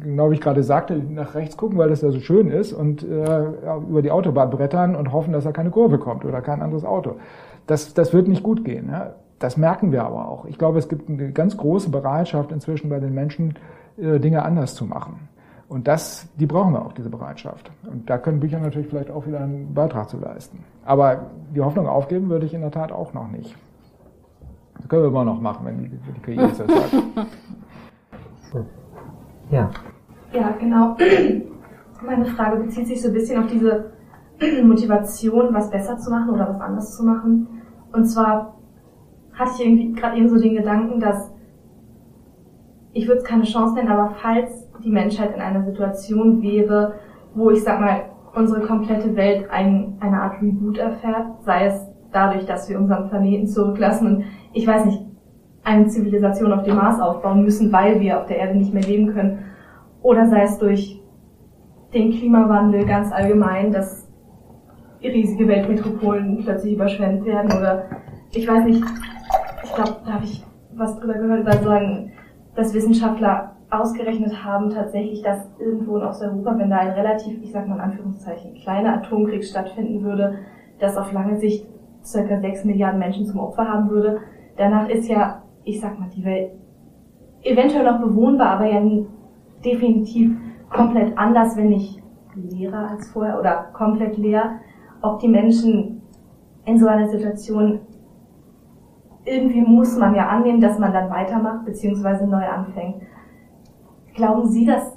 genau 0.00 0.30
wie 0.30 0.34
ich 0.34 0.40
gerade 0.40 0.64
sagte, 0.64 0.96
nach 0.96 1.36
rechts 1.36 1.56
gucken, 1.56 1.78
weil 1.78 1.88
das 1.88 2.02
ja 2.02 2.10
so 2.10 2.18
schön 2.18 2.48
ist 2.50 2.72
und 2.72 3.04
äh, 3.04 3.44
über 3.88 4.02
die 4.02 4.10
Autobahn 4.10 4.50
brettern 4.50 4.96
und 4.96 5.12
hoffen, 5.12 5.32
dass 5.32 5.44
da 5.44 5.52
keine 5.52 5.70
Kurve 5.70 5.98
kommt 5.98 6.24
oder 6.24 6.40
kein 6.40 6.60
anderes 6.60 6.84
Auto. 6.84 7.14
Das, 7.68 7.94
das 7.94 8.12
wird 8.12 8.26
nicht 8.26 8.42
gut 8.42 8.64
gehen. 8.64 8.92
Das 9.38 9.56
merken 9.56 9.92
wir 9.92 10.04
aber 10.04 10.28
auch. 10.28 10.46
Ich 10.46 10.58
glaube, 10.58 10.80
es 10.80 10.88
gibt 10.88 11.08
eine 11.08 11.30
ganz 11.30 11.56
große 11.56 11.90
Bereitschaft 11.90 12.50
inzwischen 12.50 12.88
bei 12.88 12.98
den 12.98 13.14
Menschen, 13.14 13.54
Dinge 13.96 14.44
anders 14.44 14.74
zu 14.74 14.84
machen. 14.84 15.28
Und 15.68 15.86
das, 15.86 16.26
die 16.38 16.46
brauchen 16.46 16.72
wir 16.72 16.84
auch, 16.84 16.92
diese 16.92 17.10
Bereitschaft. 17.10 17.70
Und 17.90 18.08
da 18.08 18.16
können 18.16 18.40
Bücher 18.40 18.58
natürlich 18.58 18.88
vielleicht 18.88 19.10
auch 19.10 19.26
wieder 19.26 19.40
einen 19.40 19.74
Beitrag 19.74 20.08
zu 20.08 20.18
leisten. 20.18 20.64
Aber 20.84 21.26
die 21.54 21.60
Hoffnung 21.60 21.86
aufgeben 21.86 22.30
würde 22.30 22.46
ich 22.46 22.54
in 22.54 22.62
der 22.62 22.70
Tat 22.70 22.90
auch 22.90 23.12
noch 23.12 23.28
nicht. 23.28 23.54
Das 24.78 24.88
können 24.88 25.02
wir 25.02 25.08
immer 25.08 25.24
noch 25.24 25.40
machen, 25.40 25.66
wenn 25.66 25.82
die, 25.82 25.90
die 25.90 26.20
KI 26.22 26.36
das 26.36 26.56
sagt. 26.56 26.70
Ja. 29.50 29.70
Ja, 30.32 30.50
genau. 30.58 30.96
Meine 32.04 32.26
Frage 32.26 32.62
bezieht 32.62 32.86
sich 32.86 33.00
so 33.00 33.08
ein 33.08 33.14
bisschen 33.14 33.42
auf 33.42 33.50
diese 33.50 33.92
Motivation, 34.64 35.54
was 35.54 35.70
besser 35.70 35.98
zu 35.98 36.10
machen 36.10 36.30
oder 36.30 36.48
was 36.48 36.60
anders 36.60 36.96
zu 36.96 37.04
machen. 37.04 37.48
Und 37.92 38.04
zwar 38.06 38.54
hatte 39.32 39.52
ich 39.54 39.66
irgendwie 39.66 39.92
gerade 39.92 40.16
eben 40.18 40.28
so 40.28 40.38
den 40.38 40.54
Gedanken, 40.54 41.00
dass 41.00 41.30
ich 42.98 43.06
würde 43.06 43.20
es 43.20 43.24
keine 43.24 43.44
Chance 43.44 43.76
nennen, 43.76 43.90
aber 43.90 44.14
falls 44.20 44.68
die 44.82 44.90
Menschheit 44.90 45.32
in 45.34 45.40
einer 45.40 45.64
Situation 45.64 46.42
wäre, 46.42 46.94
wo 47.34 47.50
ich 47.50 47.62
sag 47.62 47.80
mal, 47.80 48.06
unsere 48.34 48.60
komplette 48.62 49.14
Welt 49.14 49.48
ein, 49.50 49.96
eine 50.00 50.20
Art 50.20 50.42
Reboot 50.42 50.78
erfährt, 50.78 51.26
sei 51.44 51.66
es 51.66 51.80
dadurch, 52.12 52.44
dass 52.46 52.68
wir 52.68 52.78
unseren 52.78 53.08
Planeten 53.08 53.46
zurücklassen 53.46 54.06
und 54.06 54.24
ich 54.52 54.66
weiß 54.66 54.84
nicht, 54.86 55.00
eine 55.62 55.86
Zivilisation 55.86 56.52
auf 56.52 56.64
dem 56.64 56.76
Mars 56.76 57.00
aufbauen 57.00 57.44
müssen, 57.44 57.72
weil 57.72 58.00
wir 58.00 58.18
auf 58.18 58.26
der 58.26 58.38
Erde 58.38 58.58
nicht 58.58 58.74
mehr 58.74 58.82
leben 58.82 59.12
können, 59.12 59.44
oder 60.02 60.26
sei 60.26 60.42
es 60.42 60.58
durch 60.58 61.00
den 61.94 62.10
Klimawandel 62.10 62.84
ganz 62.84 63.12
allgemein, 63.12 63.72
dass 63.72 64.08
riesige 65.02 65.46
Weltmetropolen 65.46 66.38
plötzlich 66.42 66.74
überschwemmt 66.74 67.24
werden 67.24 67.52
oder 67.52 67.84
ich 68.32 68.46
weiß 68.48 68.64
nicht, 68.64 68.82
ich 69.62 69.74
glaube, 69.74 69.96
da 70.04 70.14
habe 70.14 70.24
ich 70.24 70.44
was 70.74 70.98
drüber 70.98 71.14
gehört, 71.14 71.46
weil 71.46 71.62
sagen, 71.62 72.12
dass 72.58 72.74
Wissenschaftler 72.74 73.52
ausgerechnet 73.70 74.44
haben 74.44 74.70
tatsächlich, 74.70 75.22
dass 75.22 75.48
irgendwo 75.60 75.96
in 75.96 76.02
Osteuropa, 76.02 76.58
wenn 76.58 76.70
da 76.70 76.78
ein 76.78 76.90
relativ, 76.90 77.40
ich 77.40 77.52
sag 77.52 77.68
mal 77.68 77.76
in 77.76 77.82
Anführungszeichen, 77.82 78.54
kleiner 78.54 78.94
Atomkrieg 78.94 79.44
stattfinden 79.44 80.02
würde, 80.02 80.40
das 80.80 80.96
auf 80.96 81.12
lange 81.12 81.36
Sicht 81.36 81.68
circa 82.02 82.40
sechs 82.40 82.64
Milliarden 82.64 82.98
Menschen 82.98 83.26
zum 83.26 83.38
Opfer 83.38 83.68
haben 83.68 83.90
würde. 83.90 84.18
Danach 84.56 84.88
ist 84.88 85.08
ja, 85.08 85.44
ich 85.62 85.80
sag 85.80 86.00
mal, 86.00 86.08
die 86.16 86.24
Welt 86.24 86.50
eventuell 87.42 87.84
noch 87.84 88.00
bewohnbar, 88.00 88.48
aber 88.48 88.66
ja 88.66 88.82
definitiv 89.64 90.36
komplett 90.68 91.16
anders, 91.16 91.56
wenn 91.56 91.68
nicht 91.68 92.02
leerer 92.34 92.90
als 92.90 93.08
vorher 93.10 93.38
oder 93.38 93.68
komplett 93.72 94.16
leer. 94.16 94.58
Ob 95.00 95.20
die 95.20 95.28
Menschen 95.28 96.02
in 96.64 96.76
so 96.76 96.88
einer 96.88 97.08
Situation 97.08 97.82
irgendwie 99.28 99.60
muss 99.62 99.96
man 99.96 100.14
ja 100.14 100.28
annehmen, 100.28 100.60
dass 100.60 100.78
man 100.78 100.92
dann 100.92 101.10
weitermacht, 101.10 101.64
beziehungsweise 101.64 102.26
neu 102.26 102.44
anfängt. 102.46 102.96
Glauben 104.14 104.48
Sie, 104.48 104.66
dass 104.66 104.96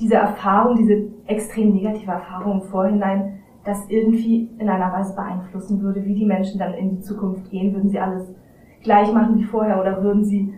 diese 0.00 0.14
Erfahrung, 0.14 0.76
diese 0.76 1.08
extrem 1.26 1.72
negative 1.72 2.10
Erfahrung 2.10 2.60
im 2.60 2.62
Vorhinein, 2.62 3.40
das 3.64 3.88
irgendwie 3.88 4.50
in 4.58 4.68
einer 4.68 4.92
Weise 4.92 5.14
beeinflussen 5.14 5.80
würde, 5.82 6.04
wie 6.04 6.14
die 6.14 6.24
Menschen 6.24 6.58
dann 6.58 6.74
in 6.74 6.90
die 6.90 7.00
Zukunft 7.00 7.50
gehen? 7.50 7.74
Würden 7.74 7.90
sie 7.90 7.98
alles 7.98 8.34
gleich 8.82 9.12
machen 9.12 9.38
wie 9.38 9.44
vorher 9.44 9.80
oder 9.80 10.02
würden 10.02 10.24
sie 10.24 10.52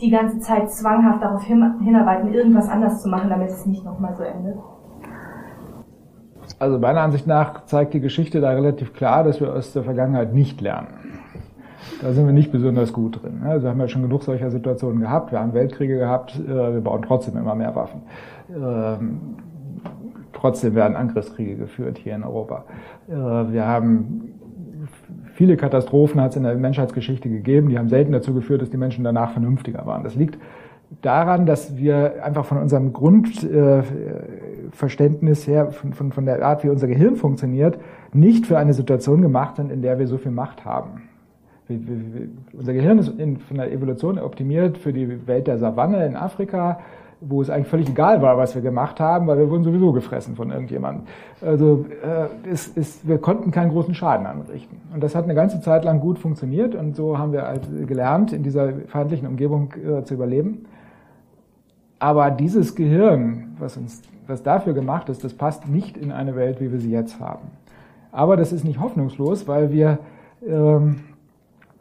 die 0.00 0.10
ganze 0.10 0.38
Zeit 0.40 0.70
zwanghaft 0.70 1.22
darauf 1.22 1.42
hinarbeiten, 1.44 2.32
irgendwas 2.32 2.68
anders 2.68 3.02
zu 3.02 3.08
machen, 3.08 3.30
damit 3.30 3.48
es 3.48 3.66
nicht 3.66 3.84
nochmal 3.84 4.14
so 4.16 4.22
endet? 4.22 4.56
Also 6.58 6.78
meiner 6.78 7.00
Ansicht 7.00 7.26
nach 7.26 7.64
zeigt 7.64 7.94
die 7.94 8.00
Geschichte 8.00 8.40
da 8.40 8.50
relativ 8.50 8.92
klar, 8.92 9.24
dass 9.24 9.40
wir 9.40 9.52
aus 9.52 9.72
der 9.72 9.84
Vergangenheit 9.84 10.34
nicht 10.34 10.60
lernen. 10.60 10.88
Da 12.02 12.12
sind 12.12 12.26
wir 12.26 12.32
nicht 12.32 12.50
besonders 12.50 12.92
gut 12.92 13.22
drin. 13.22 13.42
Also 13.44 13.62
wir 13.64 13.70
haben 13.70 13.80
ja 13.80 13.88
schon 13.88 14.02
genug 14.02 14.22
solcher 14.22 14.50
Situationen 14.50 15.00
gehabt. 15.00 15.32
Wir 15.32 15.40
haben 15.40 15.52
Weltkriege 15.52 15.98
gehabt. 15.98 16.38
Äh, 16.38 16.74
wir 16.74 16.80
bauen 16.80 17.02
trotzdem 17.02 17.36
immer 17.36 17.54
mehr 17.54 17.74
Waffen. 17.74 18.00
Ähm, 18.48 19.20
trotzdem 20.32 20.74
werden 20.74 20.96
Angriffskriege 20.96 21.56
geführt 21.56 21.98
hier 21.98 22.14
in 22.14 22.24
Europa. 22.24 22.64
Äh, 23.08 23.12
wir 23.12 23.66
haben 23.66 24.32
viele 25.34 25.58
Katastrophen 25.58 26.18
hat 26.20 26.30
es 26.30 26.36
in 26.36 26.44
der 26.44 26.54
Menschheitsgeschichte 26.54 27.28
gegeben. 27.28 27.68
Die 27.68 27.78
haben 27.78 27.88
selten 27.88 28.12
dazu 28.12 28.32
geführt, 28.32 28.62
dass 28.62 28.70
die 28.70 28.78
Menschen 28.78 29.04
danach 29.04 29.32
vernünftiger 29.32 29.84
waren. 29.84 30.02
Das 30.02 30.14
liegt 30.14 30.38
daran, 31.02 31.44
dass 31.44 31.76
wir 31.76 32.24
einfach 32.24 32.46
von 32.46 32.58
unserem 32.58 32.92
Grundverständnis 32.92 35.46
her, 35.46 35.70
von, 35.70 35.92
von, 35.92 36.12
von 36.12 36.24
der 36.24 36.44
Art, 36.44 36.64
wie 36.64 36.70
unser 36.70 36.88
Gehirn 36.88 37.16
funktioniert, 37.16 37.78
nicht 38.12 38.46
für 38.46 38.58
eine 38.58 38.72
Situation 38.72 39.22
gemacht 39.22 39.56
sind, 39.56 39.70
in 39.70 39.82
der 39.82 39.98
wir 39.98 40.06
so 40.06 40.16
viel 40.18 40.32
Macht 40.32 40.64
haben 40.64 41.09
unser 42.52 42.72
Gehirn 42.72 42.98
ist 42.98 43.08
in, 43.18 43.38
von 43.38 43.56
der 43.56 43.72
Evolution 43.72 44.18
optimiert 44.18 44.78
für 44.78 44.92
die 44.92 45.26
Welt 45.26 45.46
der 45.46 45.58
Savanne 45.58 46.04
in 46.06 46.16
Afrika, 46.16 46.80
wo 47.20 47.42
es 47.42 47.50
eigentlich 47.50 47.68
völlig 47.68 47.88
egal 47.90 48.22
war, 48.22 48.38
was 48.38 48.54
wir 48.54 48.62
gemacht 48.62 48.98
haben, 48.98 49.26
weil 49.26 49.38
wir 49.38 49.50
wurden 49.50 49.64
sowieso 49.64 49.92
gefressen 49.92 50.36
von 50.36 50.50
irgendjemandem. 50.50 51.04
Also 51.42 51.84
äh, 52.02 52.48
es, 52.50 52.72
es, 52.74 53.06
wir 53.06 53.18
konnten 53.18 53.50
keinen 53.50 53.70
großen 53.70 53.94
Schaden 53.94 54.26
anrichten. 54.26 54.78
Und 54.92 55.02
das 55.02 55.14
hat 55.14 55.24
eine 55.24 55.34
ganze 55.34 55.60
Zeit 55.60 55.84
lang 55.84 56.00
gut 56.00 56.18
funktioniert 56.18 56.74
und 56.74 56.96
so 56.96 57.18
haben 57.18 57.32
wir 57.32 57.42
halt 57.42 57.62
gelernt, 57.86 58.32
in 58.32 58.42
dieser 58.42 58.72
feindlichen 58.86 59.28
Umgebung 59.28 59.72
äh, 59.74 60.02
zu 60.04 60.14
überleben. 60.14 60.64
Aber 61.98 62.30
dieses 62.30 62.74
Gehirn, 62.74 63.56
was 63.58 63.76
uns, 63.76 64.00
was 64.26 64.42
dafür 64.42 64.72
gemacht 64.72 65.10
ist, 65.10 65.22
das 65.22 65.34
passt 65.34 65.68
nicht 65.68 65.98
in 65.98 66.12
eine 66.12 66.34
Welt, 66.34 66.60
wie 66.60 66.72
wir 66.72 66.78
sie 66.78 66.90
jetzt 66.90 67.20
haben. 67.20 67.48
Aber 68.12 68.38
das 68.38 68.52
ist 68.52 68.64
nicht 68.64 68.80
hoffnungslos, 68.80 69.46
weil 69.46 69.70
wir 69.70 69.98
ähm, 70.46 71.00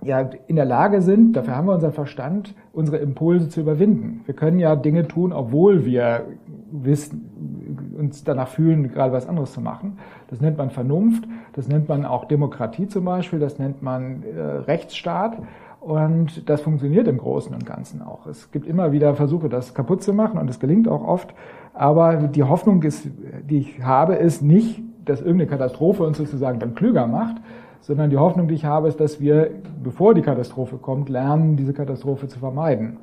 ja 0.03 0.29
in 0.47 0.55
der 0.55 0.65
Lage 0.65 1.01
sind, 1.01 1.33
dafür 1.33 1.55
haben 1.55 1.67
wir 1.67 1.73
unseren 1.73 1.93
Verstand, 1.93 2.55
unsere 2.73 2.97
Impulse 2.97 3.49
zu 3.49 3.61
überwinden. 3.61 4.21
Wir 4.25 4.33
können 4.33 4.59
ja 4.59 4.75
Dinge 4.75 5.07
tun, 5.07 5.33
obwohl 5.33 5.85
wir 5.85 6.25
wissen, 6.71 7.95
uns 7.97 8.23
danach 8.23 8.47
fühlen, 8.47 8.91
gerade 8.91 9.11
was 9.11 9.27
anderes 9.27 9.53
zu 9.53 9.61
machen. 9.61 9.97
Das 10.29 10.39
nennt 10.41 10.57
man 10.57 10.69
Vernunft, 10.69 11.25
das 11.53 11.67
nennt 11.67 11.89
man 11.89 12.05
auch 12.05 12.25
Demokratie 12.25 12.87
zum 12.87 13.05
Beispiel, 13.05 13.39
das 13.39 13.59
nennt 13.59 13.81
man 13.81 14.23
äh, 14.23 14.39
Rechtsstaat. 14.39 15.37
Und 15.81 16.49
das 16.49 16.59
funktioniert 16.59 17.07
im 17.07 17.17
Großen 17.17 17.53
und 17.53 17.65
Ganzen 17.65 18.01
auch. 18.01 18.27
Es 18.27 18.51
gibt 18.51 18.67
immer 18.67 18.91
wieder 18.91 19.15
Versuche, 19.15 19.47
das 19.47 19.73
kaputt 19.73 20.03
zu 20.03 20.13
machen 20.13 20.37
und 20.37 20.49
es 20.49 20.59
gelingt 20.59 20.89
auch 20.89 21.07
oft. 21.07 21.33
Aber 21.73 22.15
die 22.17 22.43
Hoffnung, 22.43 22.83
ist, 22.83 23.07
die 23.49 23.59
ich 23.59 23.81
habe, 23.81 24.15
ist 24.15 24.41
nicht, 24.41 24.81
dass 25.05 25.21
irgendeine 25.21 25.49
Katastrophe 25.49 26.03
uns 26.03 26.17
sozusagen 26.17 26.59
dann 26.59 26.75
klüger 26.75 27.07
macht, 27.07 27.37
sondern 27.81 28.09
die 28.09 28.17
Hoffnung, 28.17 28.47
die 28.47 28.55
ich 28.55 28.65
habe, 28.65 28.87
ist, 28.87 28.99
dass 28.99 29.19
wir, 29.19 29.49
bevor 29.83 30.13
die 30.13 30.21
Katastrophe 30.21 30.77
kommt, 30.77 31.09
lernen, 31.09 31.55
diese 31.55 31.73
Katastrophe 31.73 32.27
zu 32.27 32.39
vermeiden. 32.39 32.97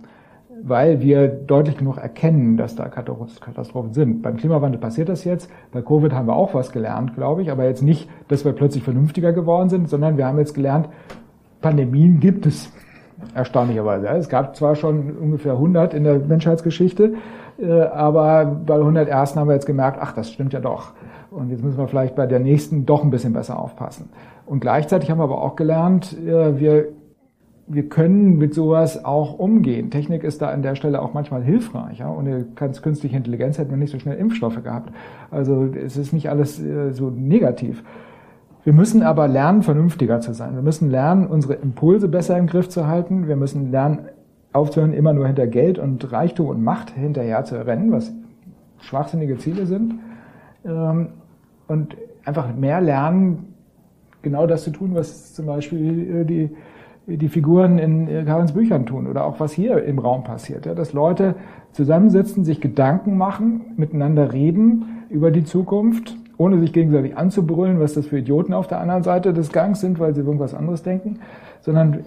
Weil 0.63 1.01
wir 1.01 1.29
deutlich 1.29 1.77
genug 1.77 1.99
erkennen, 1.99 2.57
dass 2.57 2.77
da 2.77 2.89
Katastrophen 2.89 3.93
sind. 3.93 4.23
Beim 4.23 4.37
Klimawandel 4.37 4.81
passiert 4.81 5.11
das 5.11 5.25
jetzt. 5.25 5.51
Bei 5.71 5.83
Covid 5.83 6.15
haben 6.15 6.29
wir 6.29 6.37
auch 6.37 6.55
was 6.55 6.73
gelernt, 6.73 7.15
glaube 7.15 7.43
ich. 7.43 7.51
Aber 7.51 7.65
jetzt 7.65 7.83
nicht, 7.83 8.09
dass 8.29 8.45
wir 8.45 8.53
plötzlich 8.53 8.83
vernünftiger 8.83 9.33
geworden 9.33 9.69
sind, 9.69 9.91
sondern 9.91 10.17
wir 10.17 10.27
haben 10.27 10.39
jetzt 10.39 10.55
gelernt, 10.55 10.89
Pandemien 11.61 12.21
gibt 12.21 12.47
es 12.47 12.73
erstaunlicherweise. 13.35 14.09
Es 14.09 14.29
gab 14.29 14.57
zwar 14.57 14.77
schon 14.77 15.17
ungefähr 15.17 15.53
100 15.53 15.95
in 15.95 16.05
der 16.05 16.19
Menschheitsgeschichte, 16.19 17.15
äh, 17.59 17.81
aber 17.83 18.45
bei 18.45 18.77
101 18.77 19.37
haben 19.37 19.49
wir 19.49 19.55
jetzt 19.55 19.67
gemerkt, 19.67 19.99
ach, 20.01 20.13
das 20.13 20.31
stimmt 20.31 20.53
ja 20.53 20.61
doch. 20.61 20.93
Und 21.31 21.51
jetzt 21.51 21.63
müssen 21.63 21.79
wir 21.79 21.89
vielleicht 21.89 22.15
bei 22.15 22.27
der 22.27 22.41
nächsten 22.41 22.87
doch 22.87 23.03
ein 23.03 23.11
bisschen 23.11 23.33
besser 23.33 23.59
aufpassen. 23.59 24.11
Und 24.47 24.61
gleichzeitig 24.61 25.11
haben 25.11 25.19
wir 25.19 25.25
aber 25.25 25.43
auch 25.43 25.57
gelernt, 25.57 26.17
äh, 26.25 26.59
wir, 26.59 26.89
wir 27.67 27.89
können 27.89 28.39
mit 28.39 28.55
sowas 28.55 29.05
auch 29.05 29.39
umgehen. 29.39 29.91
Technik 29.91 30.23
ist 30.23 30.41
da 30.41 30.49
an 30.51 30.63
der 30.63 30.77
Stelle 30.77 31.03
auch 31.03 31.13
manchmal 31.13 31.43
hilfreich. 31.43 31.99
Ja? 31.99 32.11
Ohne 32.11 32.45
künstliche 32.55 33.17
Intelligenz 33.17 33.59
hätten 33.59 33.71
wir 33.71 33.77
nicht 33.77 33.91
so 33.91 33.99
schnell 33.99 34.17
Impfstoffe 34.17 34.63
gehabt. 34.63 34.93
Also 35.31 35.65
es 35.65 35.97
ist 35.97 36.13
nicht 36.13 36.31
alles 36.31 36.63
äh, 36.63 36.93
so 36.93 37.11
negativ. 37.11 37.83
Wir 38.63 38.73
müssen 38.73 39.03
aber 39.03 39.29
lernen, 39.29 39.63
vernünftiger 39.63 40.21
zu 40.21 40.33
sein. 40.33 40.55
Wir 40.55 40.63
müssen 40.63 40.91
lernen, 40.91 41.27
unsere 41.27 41.55
Impulse 41.55 42.09
besser 42.09 42.39
im 42.39 42.47
Griff 42.47 42.69
zu 42.69 42.87
halten. 42.87 43.29
Wir 43.29 43.37
müssen 43.37 43.71
lernen, 43.71 44.09
aufzuhören, 44.53 44.93
immer 44.93 45.13
nur 45.13 45.27
hinter 45.27 45.47
Geld 45.47 45.79
und 45.79 46.11
Reichtum 46.13 46.47
und 46.47 46.63
Macht 46.63 46.91
hinterher 46.91 47.45
zu 47.45 47.65
rennen, 47.65 47.93
was 47.93 48.13
schwachsinnige 48.81 49.39
Ziele 49.39 49.67
sind. 49.67 49.95
Ähm, 50.65 51.09
und 51.69 51.97
einfach 52.25 52.55
mehr 52.55 52.81
lernen, 52.81 53.56
genau 54.27 54.47
das 54.49 54.65
zu 54.65 54.71
tun, 54.71 54.91
was 54.95 55.35
zum 55.35 55.47
Beispiel 55.47 56.23
äh, 56.23 56.25
die, 56.25 56.51
die 57.07 57.29
Figuren 57.29 57.79
in 57.79 58.09
äh, 58.09 58.25
Karens 58.25 58.53
Büchern 58.53 58.85
tun 58.85 59.07
oder 59.07 59.25
auch 59.25 59.39
was 59.39 59.53
hier 59.53 59.85
im 59.85 60.01
Raum 60.01 60.25
passiert. 60.25 60.67
Ja, 60.67 60.75
dass 60.75 60.93
Leute 60.93 61.37
zusammensitzen, 61.71 62.45
sich 62.45 62.61
Gedanken 62.61 63.17
machen, 63.17 63.75
miteinander 63.77 64.33
reden 64.33 65.05
über 65.11 65.31
die 65.31 65.45
Zukunft 65.45 66.17
ohne 66.39 66.59
sich 66.59 66.73
gegenseitig 66.73 67.17
anzubrüllen, 67.17 67.81
was 67.81 67.95
das 67.95 68.07
für 68.07 68.19
Idioten 68.19 68.53
auf 68.53 68.67
der 68.67 68.81
anderen 68.81 69.03
Seite 69.03 69.33
des 69.33 69.53
Gangs 69.53 69.81
sind, 69.81 69.99
weil 69.99 70.15
sie 70.15 70.21
irgendwas 70.21 70.55
anderes 70.55 70.83
denken, 70.83 71.21
sondern 71.61 72.05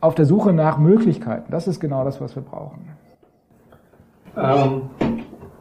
auf 0.00 0.14
der 0.14 0.26
Suche 0.26 0.52
nach 0.52 0.78
Möglichkeiten. 0.78 1.50
Das 1.50 1.66
ist 1.66 1.80
genau 1.80 2.04
das, 2.04 2.20
was 2.20 2.36
wir 2.36 2.42
brauchen. 2.42 2.88
Ähm, 4.36 4.82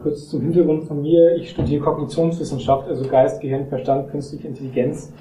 kurz 0.03 0.29
zum 0.29 0.41
Hintergrund 0.41 0.83
von 0.83 1.01
mir. 1.01 1.35
Ich 1.37 1.51
studiere 1.51 1.83
Kognitionswissenschaft, 1.83 2.87
also 2.87 3.07
Geist, 3.07 3.41
Gehirn, 3.41 3.67
Verstand, 3.67 4.11
künstliche 4.11 4.47
Intelligenz. 4.47 5.11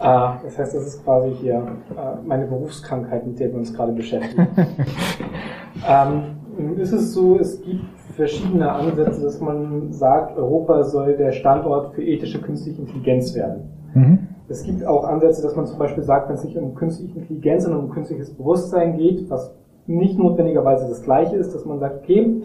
Äh, 0.00 0.04
das 0.44 0.58
heißt, 0.58 0.74
das 0.74 0.86
ist 0.86 1.04
quasi 1.04 1.32
hier 1.40 1.54
äh, 1.54 2.26
meine 2.26 2.46
Berufskrankheit, 2.46 3.26
mit 3.26 3.40
der 3.40 3.50
wir 3.50 3.58
uns 3.58 3.72
gerade 3.72 3.92
beschäftigen. 3.92 4.46
ähm, 5.88 6.22
nun 6.58 6.78
ist 6.78 6.92
es 6.92 7.12
so, 7.12 7.38
es 7.38 7.60
gibt 7.62 7.84
verschiedene 8.14 8.70
Ansätze, 8.70 9.22
dass 9.22 9.40
man 9.40 9.92
sagt, 9.92 10.36
Europa 10.36 10.84
soll 10.84 11.16
der 11.16 11.32
Standort 11.32 11.94
für 11.94 12.02
ethische 12.02 12.40
künstliche 12.40 12.80
Intelligenz 12.80 13.34
werden. 13.34 13.70
Mhm. 13.94 14.18
Es 14.48 14.62
gibt 14.62 14.86
auch 14.86 15.04
Ansätze, 15.04 15.42
dass 15.42 15.56
man 15.56 15.66
zum 15.66 15.78
Beispiel 15.78 16.04
sagt, 16.04 16.28
wenn 16.28 16.36
es 16.36 16.44
nicht 16.44 16.56
um 16.56 16.74
künstliche 16.74 17.18
Intelligenz, 17.18 17.64
sondern 17.64 17.84
um 17.84 17.90
künstliches 17.90 18.32
Bewusstsein 18.32 18.96
geht, 18.96 19.28
was 19.28 19.52
nicht 19.86 20.18
notwendigerweise 20.18 20.88
das 20.88 21.02
Gleiche 21.02 21.36
ist, 21.36 21.54
dass 21.54 21.64
man 21.64 21.78
sagt, 21.78 22.02
okay, 22.02 22.42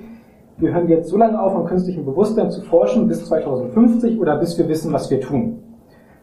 wir 0.57 0.73
hören 0.73 0.90
jetzt 0.90 1.10
so 1.10 1.18
lange 1.18 1.41
auf, 1.41 1.56
am 1.56 1.65
künstlichen 1.65 2.06
Bewusstsein 2.06 2.52
zu 2.52 2.61
forschen, 2.61 3.07
bis 3.07 3.26
2050 3.26 4.19
oder 4.19 4.38
bis 4.38 4.57
wir 4.57 4.68
wissen, 4.68 4.94
was 4.94 5.10
wir 5.10 5.22
tun. 5.22 5.60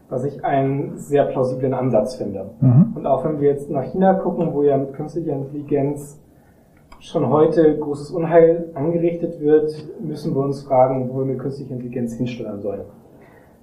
Was 0.09 0.23
ich 0.23 0.43
einen 0.43 0.97
sehr 0.97 1.25
plausiblen 1.25 1.73
Ansatz 1.73 2.15
finde. 2.15 2.49
Mhm. 2.61 2.93
Und 2.95 3.05
auch 3.05 3.23
wenn 3.25 3.39
wir 3.39 3.49
jetzt 3.49 3.69
nach 3.69 3.83
China 3.83 4.13
gucken, 4.13 4.53
wo 4.53 4.63
ja 4.63 4.77
mit 4.77 4.93
künstlicher 4.93 5.33
Intelligenz 5.33 6.19
schon 6.99 7.29
heute 7.29 7.77
großes 7.77 8.11
Unheil 8.11 8.71
angerichtet 8.73 9.39
wird, 9.39 9.71
müssen 10.01 10.35
wir 10.35 10.41
uns 10.41 10.63
fragen, 10.63 11.09
wo 11.11 11.19
wir 11.19 11.25
mit 11.25 11.39
künstlicher 11.39 11.73
Intelligenz 11.73 12.13
hinsteuern 12.13 12.59
sollen. 12.61 12.81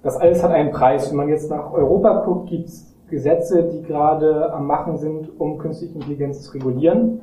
Das 0.03 0.17
alles 0.17 0.43
hat 0.43 0.51
einen 0.51 0.71
Preis. 0.71 1.09
Wenn 1.09 1.17
man 1.17 1.29
jetzt 1.29 1.49
nach 1.49 1.73
Europa 1.73 2.23
guckt, 2.25 2.49
gibt 2.49 2.69
es 2.69 2.95
Gesetze, 3.09 3.63
die 3.63 3.83
gerade 3.83 4.53
am 4.53 4.67
Machen 4.67 4.97
sind, 4.97 5.39
um 5.39 5.57
künstliche 5.57 5.95
Intelligenz 5.95 6.43
zu 6.43 6.53
regulieren. 6.53 7.21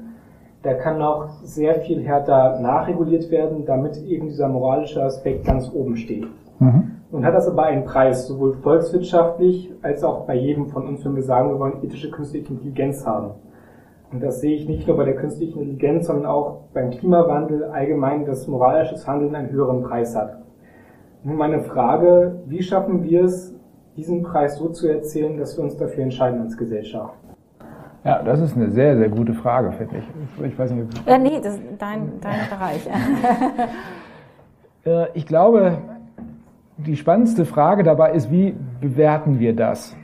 Da 0.63 0.75
kann 0.75 0.99
noch 0.99 1.29
sehr 1.43 1.75
viel 1.81 2.03
härter 2.03 2.59
nachreguliert 2.61 3.31
werden, 3.31 3.67
damit 3.67 4.03
eben 4.03 4.29
dieser 4.29 4.49
moralische 4.49 5.03
Aspekt 5.03 5.45
ganz 5.45 5.71
oben 5.73 5.97
steht. 5.97 6.27
Mhm. 6.59 6.93
Und 7.15 7.25
hat 7.25 7.33
das 7.33 7.47
aber 7.47 7.63
einen 7.63 7.85
Preis, 7.85 8.27
sowohl 8.27 8.55
volkswirtschaftlich 8.55 9.73
als 9.83 10.03
auch 10.03 10.27
bei 10.27 10.35
jedem 10.35 10.67
von 10.67 10.89
uns, 10.89 11.05
wenn 11.05 11.15
wir 11.15 11.23
sagen, 11.23 11.49
wir 11.49 11.61
wollen 11.61 11.85
ethische 11.85 12.11
künstliche 12.11 12.53
Intelligenz 12.53 13.07
haben. 13.07 13.31
Und 14.11 14.21
das 14.21 14.41
sehe 14.41 14.57
ich 14.57 14.69
nicht 14.69 14.89
nur 14.89 14.97
bei 14.97 15.05
der 15.05 15.15
künstlichen 15.15 15.61
Intelligenz, 15.61 16.09
sondern 16.09 16.27
auch 16.27 16.63
beim 16.73 16.91
Klimawandel 16.91 17.67
allgemein, 17.67 18.25
dass 18.25 18.49
moralisches 18.49 19.07
Handeln 19.07 19.37
einen 19.37 19.51
höheren 19.51 19.85
Preis 19.85 20.17
hat. 20.17 20.43
Nun 21.23 21.37
meine 21.37 21.61
Frage, 21.61 22.43
wie 22.47 22.65
schaffen 22.65 23.05
wir 23.05 23.23
es, 23.23 23.55
diesen 23.97 24.25
Preis 24.25 24.57
so 24.57 24.71
zu 24.71 24.89
erzählen, 24.89 25.37
dass 25.37 25.57
wir 25.57 25.63
uns 25.63 25.77
dafür 25.77 26.03
entscheiden 26.03 26.41
als 26.41 26.57
Gesellschaft? 26.57 27.15
Ja, 28.03 28.25
das 28.25 28.41
ist 28.41 28.57
eine 28.57 28.71
sehr, 28.73 28.97
sehr 28.97 29.09
gute 29.09 29.35
Frage, 29.35 29.71
finde 29.71 29.99
ich. 29.99 30.45
Ich 30.47 30.59
weiß 30.59 30.73
nicht, 30.73 30.99
ob 30.99 31.09
ja, 31.09 31.17
nee, 31.17 31.41
das 31.41 31.55
ist 31.55 31.63
dein, 31.79 32.21
dein 32.21 32.41
Bereich. 32.51 32.89
Äh, 34.87 35.07
ich 35.15 35.25
glaube, 35.25 35.79
die 36.77 36.97
spannendste 36.97 37.45
Frage 37.45 37.83
dabei 37.83 38.13
ist, 38.13 38.31
wie 38.31 38.55
bewerten 38.81 39.39
wir 39.39 39.55
das? 39.55 39.97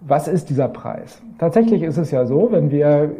was 0.00 0.28
ist 0.28 0.48
dieser 0.50 0.68
Preis? 0.68 1.20
Tatsächlich 1.38 1.82
ist 1.82 1.98
es 1.98 2.10
ja 2.10 2.24
so, 2.24 2.48
wenn 2.50 2.70
wir, 2.70 3.10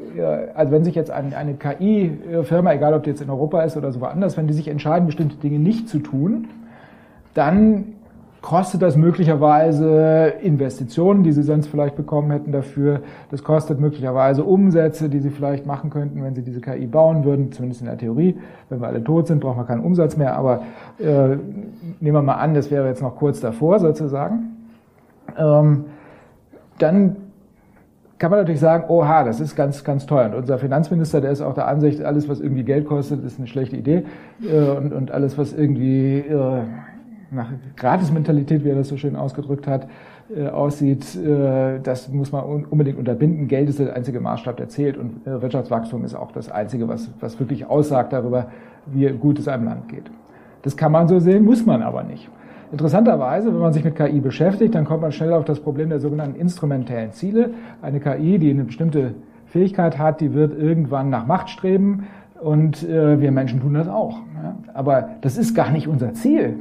also 0.55 0.73
wenn 0.73 0.85
sich 0.85 0.95
jetzt 0.95 1.11
eine, 1.11 1.37
eine 1.37 1.55
KI-Firma, 1.55 2.73
egal 2.73 2.95
ob 2.95 3.03
die 3.05 3.11
jetzt 3.11 3.21
in 3.21 3.31
Europa 3.31 3.63
ist 3.63 3.77
oder 3.77 3.93
so 3.93 4.01
woanders, 4.01 4.37
wenn 4.37 4.47
die 4.47 4.55
sich 4.55 4.69
entscheiden, 4.69 5.07
bestimmte 5.07 5.37
Dinge 5.37 5.59
nicht 5.59 5.89
zu 5.89 5.99
tun, 5.99 6.49
dann 7.35 7.95
kostet 8.41 8.83
das 8.83 8.97
möglicherweise 8.97 10.35
Investitionen, 10.43 11.23
die 11.23 11.33
sie 11.33 11.43
sonst 11.43 11.67
vielleicht 11.67 11.97
bekommen 11.97 12.31
hätten 12.31 12.53
dafür. 12.53 13.01
Das 13.31 13.43
kostet 13.43 13.81
möglicherweise 13.81 14.45
Umsätze, 14.45 15.09
die 15.09 15.19
sie 15.19 15.31
vielleicht 15.31 15.67
machen 15.67 15.91
könnten, 15.91 16.23
wenn 16.23 16.35
sie 16.35 16.43
diese 16.43 16.61
KI 16.61 16.87
bauen 16.87 17.25
würden, 17.25 17.51
zumindest 17.51 17.81
in 17.81 17.89
der 17.89 17.99
Theorie. 17.99 18.39
Wenn 18.69 18.81
wir 18.81 18.87
alle 18.87 19.03
tot 19.03 19.27
sind, 19.27 19.41
brauchen 19.41 19.59
wir 19.59 19.65
keinen 19.65 19.83
Umsatz 19.83 20.17
mehr. 20.17 20.37
Aber 20.37 20.63
äh, 20.99 21.37
nehmen 22.01 22.15
wir 22.15 22.23
mal 22.23 22.35
an, 22.35 22.55
das 22.55 22.71
wäre 22.71 22.87
jetzt 22.87 23.03
noch 23.03 23.17
kurz 23.17 23.41
davor 23.41 23.81
sozusagen. 23.81 24.57
Ähm, 25.37 25.85
dann 26.79 27.17
kann 28.19 28.31
man 28.31 28.41
natürlich 28.41 28.61
sagen, 28.61 28.85
oha, 28.89 29.25
das 29.25 29.41
ist 29.41 29.57
ganz, 29.57 29.85
ganz 29.85 30.07
teuer. 30.07 30.27
Und 30.27 30.35
unser 30.35 30.59
Finanzminister, 30.59 31.21
der 31.21 31.31
ist 31.31 31.41
auch 31.41 31.55
der 31.55 31.69
Ansicht, 31.69 32.03
alles, 32.03 32.29
was 32.29 32.41
irgendwie 32.41 32.65
Geld 32.65 32.87
kostet, 32.87 33.25
ist 33.25 33.39
eine 33.39 33.47
schlechte 33.47 33.77
Idee. 33.77 34.05
Äh, 34.43 34.71
und, 34.71 34.93
und 34.93 35.11
alles, 35.11 35.39
was 35.39 35.53
irgendwie 35.53 36.19
äh, 36.19 36.63
nach 37.31 37.51
Gratismentalität, 37.77 38.65
wie 38.65 38.71
er 38.71 38.77
das 38.77 38.89
so 38.89 38.97
schön 38.97 39.17
ausgedrückt 39.17 39.67
hat, 39.67 39.89
äh, 40.35 40.49
aussieht, 40.49 41.19
das 41.83 42.09
muss 42.09 42.33
man 42.33 42.45
unbedingt 42.45 42.99
unterbinden. 42.99 43.49
Geld 43.49 43.69
ist 43.69 43.79
der 43.79 43.95
einzige 43.95 44.21
Maßstab, 44.21 44.57
der 44.57 44.69
zählt. 44.69 44.99
Und 44.99 45.25
Wirtschaftswachstum 45.25 46.05
ist 46.05 46.15
auch 46.15 46.33
das 46.33 46.51
Einzige, 46.51 46.89
was, 46.89 47.11
was 47.21 47.39
wirklich 47.41 47.67
aussagt 47.67 48.13
darüber, 48.13 48.49
wie 48.87 49.09
gut 49.09 49.39
es 49.39 49.49
einem 49.49 49.65
Land 49.65 49.89
geht. 49.89 50.11
Das 50.63 50.77
kann 50.77 50.93
man 50.93 51.09
so 51.09 51.19
sehen, 51.19 51.45
muss 51.45 51.65
man 51.65 51.83
aber 51.83 52.03
nicht. 52.03 52.29
Interessanterweise, 52.71 53.53
wenn 53.53 53.61
man 53.61 53.73
sich 53.73 53.85
mit 53.85 53.97
KI 53.97 54.21
beschäftigt, 54.21 54.75
dann 54.75 54.85
kommt 54.85 55.01
man 55.01 55.13
schnell 55.13 55.33
auf 55.33 55.45
das 55.45 55.61
Problem 55.61 55.89
der 55.89 56.01
sogenannten 56.01 56.39
instrumentellen 56.39 57.13
Ziele. 57.13 57.51
Eine 57.81 58.01
KI, 58.01 58.39
die 58.39 58.51
eine 58.51 58.65
bestimmte 58.65 59.15
Fähigkeit 59.47 59.99
hat, 59.99 60.21
die 60.21 60.35
wird 60.35 60.59
irgendwann 60.59 61.09
nach 61.09 61.27
Macht 61.27 61.49
streben 61.49 62.07
und 62.41 62.87
äh, 62.87 63.21
wir 63.21 63.33
Menschen 63.33 63.61
tun 63.61 63.75
das 63.75 63.89
auch. 63.89 64.19
Ja? 64.43 64.57
Aber 64.75 65.09
das 65.23 65.39
ist 65.39 65.55
gar 65.55 65.71
nicht 65.71 65.89
unser 65.89 66.13
Ziel. 66.13 66.57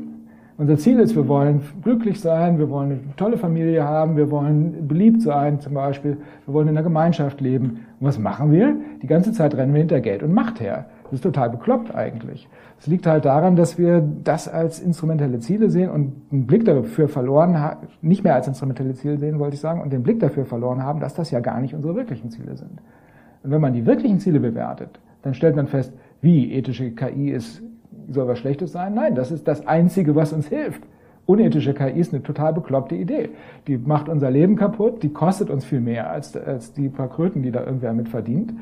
Unser 0.60 0.78
Ziel 0.78 1.00
ist, 1.00 1.16
wir 1.16 1.28
wollen 1.28 1.62
glücklich 1.84 2.20
sein, 2.20 2.58
wir 2.58 2.68
wollen 2.72 2.92
eine 2.92 3.16
tolle 3.16 3.38
Familie 3.38 3.84
haben, 3.84 4.18
wir 4.18 4.32
wollen 4.32 4.88
beliebt 4.88 5.22
sein 5.22 5.60
zum 5.60 5.76
Beispiel, 5.76 6.18
wir 6.46 6.54
wollen 6.54 6.68
in 6.68 6.76
einer 6.76 6.84
Gemeinschaft 6.84 7.42
leben. 7.42 7.86
Und 8.00 8.08
was 8.08 8.18
machen 8.18 8.52
wir? 8.52 8.76
Die 9.04 9.06
ganze 9.06 9.34
Zeit 9.34 9.54
rennen 9.56 9.74
wir 9.74 9.80
hinter 9.80 10.02
Geld 10.02 10.24
und 10.24 10.34
Macht 10.34 10.60
her. 10.60 10.86
Das 11.04 11.14
ist 11.14 11.22
total 11.22 11.52
bekloppt 11.52 11.94
eigentlich. 11.94 12.50
Es 12.80 12.88
liegt 12.88 13.06
halt 13.06 13.26
daran, 13.26 13.56
dass 13.56 13.78
wir 13.78 14.02
das 14.24 14.48
als 14.48 14.80
instrumentelle 14.80 15.40
Ziele 15.40 15.70
sehen 15.70 15.92
und 15.92 16.14
einen 16.32 16.48
Blick 16.48 16.66
dafür 16.66 17.08
verloren 17.08 17.60
haben, 17.60 17.88
nicht 18.02 18.24
mehr 18.24 18.34
als 18.34 18.48
instrumentelle 18.48 18.96
Ziele 18.96 19.20
sehen, 19.20 19.38
wollte 19.38 19.54
ich 19.54 19.62
sagen, 19.62 19.80
und 19.80 19.94
den 19.94 20.02
Blick 20.02 20.20
dafür 20.20 20.46
verloren 20.46 20.82
haben, 20.82 21.00
dass 21.00 21.14
das 21.14 21.30
ja 21.30 21.40
gar 21.40 21.62
nicht 21.62 21.76
unsere 21.76 21.96
wirklichen 21.96 22.32
Ziele 22.32 22.58
sind. 22.58 22.82
Und 23.44 23.52
wenn 23.52 23.62
man 23.62 23.74
die 23.74 23.86
wirklichen 23.86 24.20
Ziele 24.20 24.40
bewertet, 24.40 25.00
dann 25.22 25.36
stellt 25.36 25.56
man 25.56 25.68
fest, 25.68 25.94
wie 26.22 26.52
ethische 26.52 26.92
KI 26.92 27.30
ist, 27.30 27.62
soll 28.10 28.28
was 28.28 28.40
Schlechtes 28.40 28.72
sein? 28.72 28.94
Nein, 28.94 29.16
das 29.16 29.32
ist 29.32 29.48
das 29.48 29.66
Einzige, 29.68 30.16
was 30.16 30.34
uns 30.34 30.48
hilft. 30.48 30.84
Unethische 31.26 31.74
KI 31.74 32.00
ist 32.00 32.14
eine 32.14 32.24
total 32.24 32.54
bekloppte 32.54 32.96
Idee. 32.96 33.30
Die 33.68 33.78
macht 33.78 34.08
unser 34.08 34.32
Leben 34.32 34.56
kaputt, 34.56 35.04
die 35.04 35.10
kostet 35.10 35.50
uns 35.50 35.66
viel 35.66 35.82
mehr 35.82 36.10
als, 36.10 36.36
als 36.38 36.74
die 36.74 36.88
paar 36.88 37.10
Kröten, 37.10 37.44
die 37.44 37.52
da 37.52 37.66
irgendwer 37.66 37.94
mit 37.94 38.08
verdient. 38.08 38.54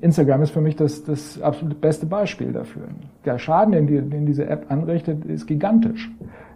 Instagram 0.00 0.42
ist 0.42 0.50
für 0.50 0.60
mich 0.60 0.76
das, 0.76 1.02
das 1.02 1.42
absolut 1.42 1.80
beste 1.80 2.06
Beispiel 2.06 2.52
dafür. 2.52 2.82
Der 3.24 3.38
Schaden, 3.38 3.72
den, 3.72 3.86
die, 3.88 4.00
den 4.00 4.26
diese 4.26 4.46
App 4.46 4.70
anrichtet, 4.70 5.24
ist 5.24 5.46
gigantisch. 5.46 6.10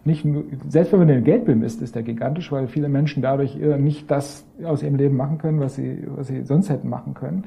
Nicht 0.05 0.25
nur, 0.25 0.45
selbst 0.69 0.93
wenn 0.93 1.01
man 1.01 1.09
den 1.09 1.25
Geld 1.25 1.45
bemisst, 1.45 1.83
ist 1.83 1.97
der 1.97 2.05
gigantisch, 2.05 2.53
weil 2.53 2.69
viele 2.69 2.89
Menschen 2.89 3.23
dadurch 3.23 3.61
äh, 3.61 3.79
nicht 3.79 4.09
das 4.09 4.47
aus 4.63 4.85
ihrem 4.85 4.95
Leben 4.95 5.17
machen 5.17 5.39
können, 5.39 5.59
was 5.59 5.75
sie, 5.75 6.05
was 6.07 6.29
sie 6.29 6.45
sonst 6.45 6.71
hätten 6.71 6.89
machen 6.89 7.15
können. 7.15 7.45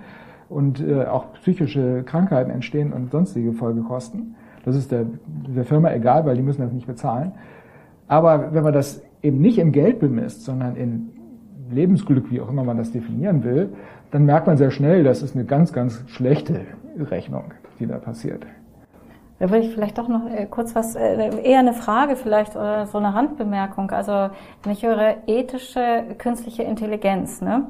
Und 0.49 0.81
äh, 0.81 1.05
auch 1.05 1.31
psychische 1.33 2.03
Krankheiten 2.03 2.51
entstehen 2.51 2.91
und 2.91 3.11
sonstige 3.11 3.53
Folgekosten. 3.53 4.35
Das 4.69 4.77
ist 4.77 4.91
der, 4.91 5.05
der 5.25 5.65
Firma 5.65 5.91
egal, 5.91 6.25
weil 6.25 6.35
die 6.35 6.43
müssen 6.43 6.61
das 6.61 6.71
nicht 6.71 6.85
bezahlen. 6.85 7.31
Aber 8.07 8.53
wenn 8.53 8.63
man 8.63 8.73
das 8.73 9.01
eben 9.21 9.41
nicht 9.41 9.57
im 9.57 9.71
Geld 9.71 9.99
bemisst, 9.99 10.45
sondern 10.45 10.75
in 10.75 11.09
Lebensglück, 11.71 12.31
wie 12.31 12.39
auch 12.39 12.49
immer 12.49 12.63
man 12.63 12.77
das 12.77 12.91
definieren 12.91 13.43
will, 13.43 13.69
dann 14.11 14.25
merkt 14.25 14.47
man 14.47 14.57
sehr 14.57 14.71
schnell, 14.71 15.03
das 15.03 15.21
ist 15.21 15.35
eine 15.35 15.45
ganz, 15.45 15.73
ganz 15.73 16.03
schlechte 16.07 16.61
Rechnung, 16.97 17.45
die 17.79 17.87
da 17.87 17.97
passiert. 17.97 18.45
Da 19.39 19.49
würde 19.49 19.65
ich 19.65 19.73
vielleicht 19.73 19.97
doch 19.97 20.07
noch 20.07 20.29
äh, 20.29 20.45
kurz 20.45 20.75
was, 20.75 20.95
äh, 20.95 21.41
eher 21.43 21.59
eine 21.59 21.73
Frage 21.73 22.15
vielleicht 22.15 22.55
oder 22.55 22.85
so 22.85 22.97
eine 22.97 23.13
Randbemerkung. 23.13 23.89
Also 23.91 24.29
wenn 24.63 24.73
ich 24.73 24.85
höre 24.85 25.15
ethische 25.27 26.03
künstliche 26.17 26.63
Intelligenz, 26.63 27.41
ne? 27.41 27.65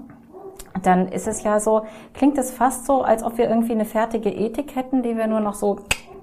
dann 0.81 1.07
ist 1.07 1.27
es 1.27 1.43
ja 1.43 1.59
so, 1.59 1.83
klingt 2.13 2.37
es 2.37 2.51
fast 2.51 2.85
so, 2.85 3.01
als 3.01 3.23
ob 3.23 3.37
wir 3.37 3.49
irgendwie 3.49 3.73
eine 3.73 3.85
fertige 3.85 4.29
Ethik 4.29 4.75
hätten, 4.75 5.03
die 5.03 5.15
wir 5.15 5.27
nur 5.27 5.41
noch 5.41 5.53
so 5.53 5.79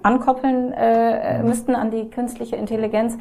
ankoppeln 0.06 0.72
äh, 0.72 1.42
müssten 1.42 1.74
an 1.74 1.90
die 1.90 2.08
künstliche 2.08 2.56
Intelligenz. 2.56 3.18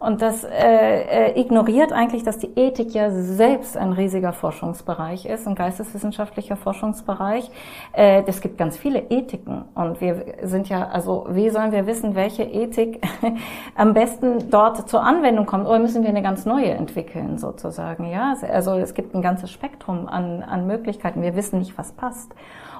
Und 0.00 0.22
das 0.22 0.44
äh, 0.44 1.32
äh, 1.32 1.40
ignoriert 1.40 1.92
eigentlich, 1.92 2.22
dass 2.22 2.38
die 2.38 2.50
Ethik 2.54 2.94
ja 2.94 3.10
selbst 3.10 3.76
ein 3.76 3.92
riesiger 3.92 4.32
Forschungsbereich 4.32 5.26
ist, 5.26 5.48
ein 5.48 5.56
geisteswissenschaftlicher 5.56 6.56
Forschungsbereich. 6.56 7.50
Äh, 7.92 8.22
es 8.28 8.40
gibt 8.40 8.58
ganz 8.58 8.76
viele 8.76 9.00
Ethiken 9.10 9.64
und 9.74 10.00
wir 10.00 10.24
sind 10.44 10.68
ja, 10.68 10.86
also 10.86 11.26
wie 11.30 11.50
sollen 11.50 11.72
wir 11.72 11.88
wissen, 11.88 12.14
welche 12.14 12.44
Ethik 12.44 13.04
am 13.74 13.92
besten 13.92 14.50
dort 14.50 14.88
zur 14.88 15.02
Anwendung 15.02 15.46
kommt? 15.46 15.66
Oder 15.66 15.80
müssen 15.80 16.04
wir 16.04 16.10
eine 16.10 16.22
ganz 16.22 16.46
neue 16.46 16.70
entwickeln 16.70 17.36
sozusagen? 17.36 18.08
Ja, 18.08 18.36
also 18.52 18.74
es 18.76 18.94
gibt 18.94 19.16
ein 19.16 19.22
ganzes 19.22 19.50
Spektrum 19.50 20.06
an, 20.06 20.44
an 20.44 20.68
Möglichkeiten. 20.68 21.22
Wir 21.22 21.34
wissen 21.34 21.58
nicht, 21.58 21.76
was 21.76 21.90
passt. 21.90 22.32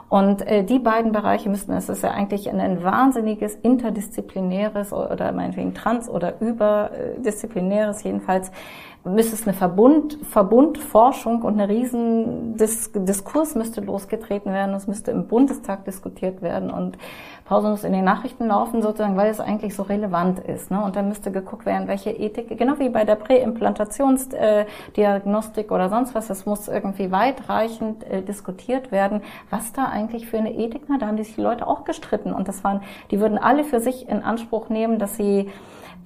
Und 0.08 0.46
äh, 0.46 0.64
die 0.64 0.78
beiden 0.78 1.12
Bereiche 1.12 1.50
müssten, 1.50 1.72
es 1.72 1.88
ist 1.88 2.02
ja 2.02 2.12
eigentlich 2.12 2.48
ein, 2.48 2.60
ein 2.60 2.82
wahnsinniges 2.82 3.56
interdisziplinäres 3.56 4.92
oder 4.92 5.32
meinetwegen 5.32 5.74
trans- 5.74 6.08
oder 6.08 6.40
überdisziplinäres 6.40 8.02
jedenfalls, 8.04 8.50
müsste 9.08 9.34
es 9.34 9.46
eine 9.46 9.54
Verbund, 9.54 10.18
Verbundforschung 10.30 11.42
und 11.42 11.54
eine 11.54 11.68
riesen 11.68 12.56
Dis 12.56 12.90
Diskurs 12.94 13.54
müsste 13.54 13.80
losgetreten 13.80 14.52
werden. 14.52 14.74
Es 14.74 14.86
müsste 14.86 15.10
im 15.10 15.26
Bundestag 15.26 15.84
diskutiert 15.84 16.42
werden 16.42 16.70
und 16.70 16.98
Pause 17.48 17.68
muss 17.70 17.82
in 17.82 17.94
den 17.94 18.04
Nachrichten 18.04 18.46
laufen 18.46 18.82
sozusagen, 18.82 19.16
weil 19.16 19.30
es 19.30 19.40
eigentlich 19.40 19.74
so 19.74 19.82
relevant 19.82 20.40
ist. 20.40 20.70
Ne? 20.70 20.84
Und 20.84 20.96
dann 20.96 21.08
müsste 21.08 21.32
geguckt 21.32 21.64
werden, 21.64 21.88
welche 21.88 22.10
Ethik, 22.10 22.58
genau 22.58 22.78
wie 22.78 22.90
bei 22.90 23.04
der 23.04 23.14
Präimplantationsdiagnostik 23.14 25.72
oder 25.72 25.88
sonst 25.88 26.14
was, 26.14 26.28
es 26.28 26.44
muss 26.44 26.68
irgendwie 26.68 27.10
weitreichend 27.10 28.04
äh, 28.04 28.20
diskutiert 28.20 28.92
werden, 28.92 29.22
was 29.48 29.72
da 29.72 29.86
eigentlich 29.86 30.26
für 30.26 30.36
eine 30.36 30.52
Ethik, 30.52 30.82
na, 30.88 30.98
da 30.98 31.06
haben 31.06 31.16
sich 31.16 31.36
die 31.36 31.40
Leute 31.40 31.66
auch 31.66 31.84
gestritten 31.84 32.34
und 32.34 32.48
das 32.48 32.62
waren, 32.64 32.82
die 33.10 33.18
würden 33.18 33.38
alle 33.38 33.64
für 33.64 33.80
sich 33.80 34.10
in 34.10 34.22
Anspruch 34.22 34.68
nehmen, 34.68 34.98
dass 34.98 35.16
sie 35.16 35.48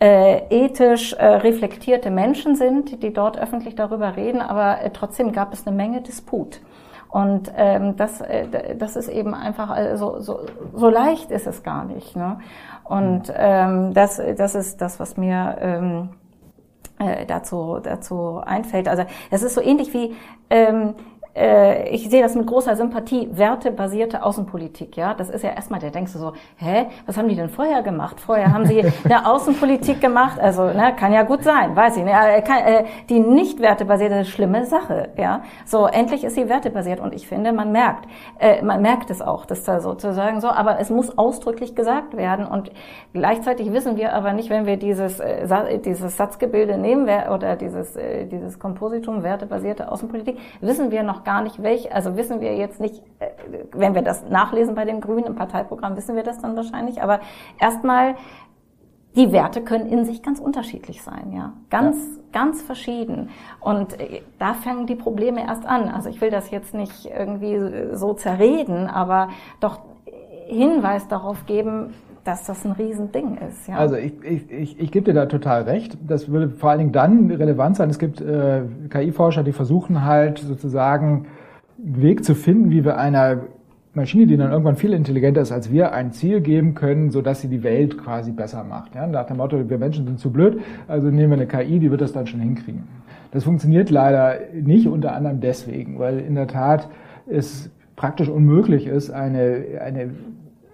äh, 0.03 0.49
ethisch 0.51 1.13
äh, 1.13 1.25
reflektierte 1.25 2.11
Menschen 2.11 2.57
sind, 2.57 3.05
die 3.05 3.13
dort 3.13 3.39
öffentlich 3.39 3.77
darüber 3.77 4.17
reden, 4.17 4.41
aber 4.41 4.83
äh, 4.83 4.91
trotzdem 4.91 5.31
gab 5.31 5.53
es 5.53 5.65
eine 5.65 5.77
Menge 5.77 6.01
Disput. 6.01 6.61
Und 7.09 7.53
ähm, 7.57 7.95
das, 7.97 8.21
äh, 8.21 8.75
das 8.77 8.97
ist 8.97 9.09
eben 9.09 9.33
einfach, 9.33 9.71
also 9.71 10.19
so, 10.19 10.41
so 10.75 10.89
leicht 10.89 11.31
ist 11.31 11.47
es 11.47 11.63
gar 11.63 11.85
nicht. 11.85 12.17
Ne? 12.17 12.39
Und 12.83 13.33
ähm, 13.37 13.95
das, 13.95 14.21
das 14.37 14.57
ist 14.57 14.81
das, 14.81 14.99
was 14.99 15.17
mir 15.17 15.57
ähm, 15.61 16.09
äh, 16.99 17.25
dazu, 17.25 17.79
dazu 17.81 18.43
einfällt. 18.45 18.89
Also 18.89 19.05
es 19.31 19.45
ist 19.45 19.55
so 19.55 19.61
ähnlich 19.61 19.95
wie 19.95 20.17
ähm, 20.51 20.95
äh, 20.95 21.12
ich 21.35 22.11
sehe 22.11 22.23
das 22.23 22.35
mit 22.35 22.47
großer 22.47 22.77
Sympathie, 22.77 23.29
wertebasierte 23.33 24.23
Außenpolitik, 24.23 24.97
ja. 24.97 25.15
Das 25.15 25.31
ist 25.31 25.43
ja 25.43 25.51
erstmal, 25.51 25.81
da 25.81 25.89
denkst 25.89 26.13
du 26.13 26.19
so, 26.19 26.33
hä, 26.57 26.87
was 27.07 27.17
haben 27.17 27.29
die 27.29 27.37
denn 27.37 27.49
vorher 27.49 27.83
gemacht? 27.83 28.21
Vorher 28.21 28.53
haben 28.53 28.67
sie 28.67 28.85
eine 29.05 29.27
Außenpolitik 29.27 30.01
gemacht, 30.01 30.39
also, 30.39 30.65
ne, 30.67 30.95
kann 30.95 31.13
ja 31.13 31.23
gut 31.23 31.43
sein, 31.43 31.75
weiß 31.75 31.97
ich, 31.97 32.05
ne, 32.05 32.13
kann, 32.47 32.59
äh, 32.65 32.85
die 33.09 33.21
nicht 33.21 33.61
wertebasierte, 33.61 34.25
schlimme 34.25 34.67
Sache, 34.67 35.11
ja. 35.17 35.43
So, 35.65 35.87
endlich 35.87 36.25
ist 36.25 36.35
sie 36.35 36.49
wertebasiert 36.49 37.01
und 37.01 37.15
ich 37.15 37.27
finde, 37.27 37.53
man 37.53 37.73
merkt, 37.73 38.07
äh, 38.39 38.63
man 38.63 38.83
merkt 38.83 39.11
es 39.11 39.23
auch, 39.23 39.47
dass 39.47 39.65
da 39.65 39.81
sozusagen 39.81 40.41
so, 40.41 40.49
aber 40.49 40.81
es 40.81 40.91
muss 40.91 41.17
ausdrücklich 41.17 41.75
gesagt 41.75 42.17
werden 42.17 42.47
und 42.47 42.71
gleichzeitig 43.13 43.73
wissen 43.73 43.97
wir 43.97 44.13
aber 44.13 44.33
nicht, 44.35 44.51
wenn 44.51 44.67
wir 44.67 44.77
dieses, 44.77 45.19
äh, 45.21 45.79
dieses 45.79 46.17
Satzgebilde 46.17 46.77
nehmen, 46.79 47.09
oder 47.33 47.57
dieses, 47.57 47.97
äh, 47.97 48.27
dieses 48.27 48.59
Kompositum 48.59 49.23
wertebasierte 49.23 49.91
Außenpolitik, 49.91 50.39
wissen 50.61 50.91
wir 50.91 51.03
noch 51.03 51.22
gar 51.25 51.43
nicht, 51.43 51.63
welche, 51.63 51.93
also 51.95 52.17
wissen 52.17 52.41
wir 52.41 52.57
jetzt 52.57 52.81
nicht, 52.81 53.03
äh, 53.19 53.29
wenn 53.73 53.95
wir 53.95 54.03
das 54.03 54.29
nachlesen 54.29 54.75
bei 54.75 54.85
den 54.85 55.01
Grünen 55.01 55.25
im 55.25 55.35
Parteiprogramm, 55.35 55.97
wissen 55.97 56.17
wir 56.17 56.23
das 56.23 56.41
dann 56.41 56.57
wahrscheinlich, 56.57 57.03
aber 57.03 57.21
erstmal, 57.61 58.17
die 59.15 59.31
Werte 59.31 59.63
können 59.63 59.87
in 59.87 60.07
sich 60.07 60.23
ganz 60.23 60.41
unterschiedlich 60.41 61.03
sein, 61.03 61.33
ja. 61.33 61.53
Ganz, 61.69 61.97
ja. 61.97 62.23
ganz 62.33 62.63
verschieden. 62.63 63.29
Und 63.61 64.01
äh, 64.01 64.23
da 64.39 64.55
fangen 64.55 64.87
die 64.87 64.95
Probleme 64.95 65.47
erst 65.47 65.67
an. 65.67 65.89
Also 65.91 66.09
ich 66.09 66.21
will 66.21 66.31
das 66.31 66.51
jetzt 66.51 66.73
nicht 66.73 67.07
irgendwie 67.07 67.95
so 67.95 68.15
zerreden, 68.15 68.89
aber 68.89 69.29
doch 69.61 69.81
Hinweis 70.47 71.09
darauf 71.09 71.47
geben, 71.47 71.95
dass 72.25 72.45
das 72.45 72.65
ein 72.65 72.73
Riesending 72.73 73.39
ist. 73.49 73.69
Ja. 73.69 73.77
Also 73.77 73.97
ich, 73.97 74.13
ich, 74.23 74.51
ich, 74.51 74.81
ich 74.81 74.91
gebe 74.93 75.07
dir 75.07 75.15
da 75.15 75.27
total 75.27 75.63
recht. 75.63 75.99
Das 76.07 76.29
würde 76.31 76.51
vor 76.51 76.71
allen 76.71 76.79
Dingen 76.79 76.93
dann 76.93 77.31
relevant 77.31 77.77
sein. 77.77 77.91
Es 77.91 77.99
gibt 77.99 78.21
äh, 78.21 78.63
KI-Forscher, 78.91 79.43
die 79.43 79.53
versuchen 79.53 80.05
halt 80.05 80.39
sozusagen 80.39 81.27
einen 81.79 82.03
Weg 82.03 82.25
zu 82.25 82.35
finden, 82.35 82.71
wie 82.71 82.85
wir 82.85 82.97
einer 82.99 83.41
Maschine, 83.95 84.27
die 84.27 84.37
dann 84.37 84.51
irgendwann 84.51 84.77
viel 84.77 84.95
intelligenter 84.95 85.43
ist 85.43 85.53
als 85.53 85.71
wir, 85.71 85.93
ein 85.93 86.13
Ziel 86.13 86.41
geben 86.41 86.75
können, 86.75 87.11
so 87.11 87.21
dass 87.21 87.43
sie 87.43 87.49
die 87.49 87.63
Welt 87.63 87.99
quasi 87.99 88.33
besser 88.33 88.65
macht. 88.65 88.95
Ja, 88.95 89.07
nach 89.07 89.27
dem 89.27 89.37
Motto, 89.37 89.69
wir 89.69 89.79
Menschen 89.79 90.07
sind 90.07 90.19
zu 90.19 90.31
blöd, 90.31 90.61
also 90.89 91.09
nehmen 91.09 91.31
wir 91.31 91.37
eine 91.37 91.47
KI, 91.47 91.79
die 91.79 91.91
wird 91.91 92.01
das 92.01 92.13
dann 92.13 92.27
schon 92.27 92.41
hinkriegen. 92.41 92.85
Das 93.33 93.45
funktioniert 93.45 93.91
leider 93.91 94.39
nicht, 94.55 94.87
unter 94.87 95.15
anderem 95.15 95.41
deswegen, 95.41 95.99
weil 95.99 96.21
in 96.21 96.35
der 96.35 96.47
Tat 96.47 96.89
es 97.27 97.71
praktisch 97.97 98.29
unmöglich 98.29 98.87
ist, 98.87 99.11
eine, 99.11 99.65
eine 99.85 100.11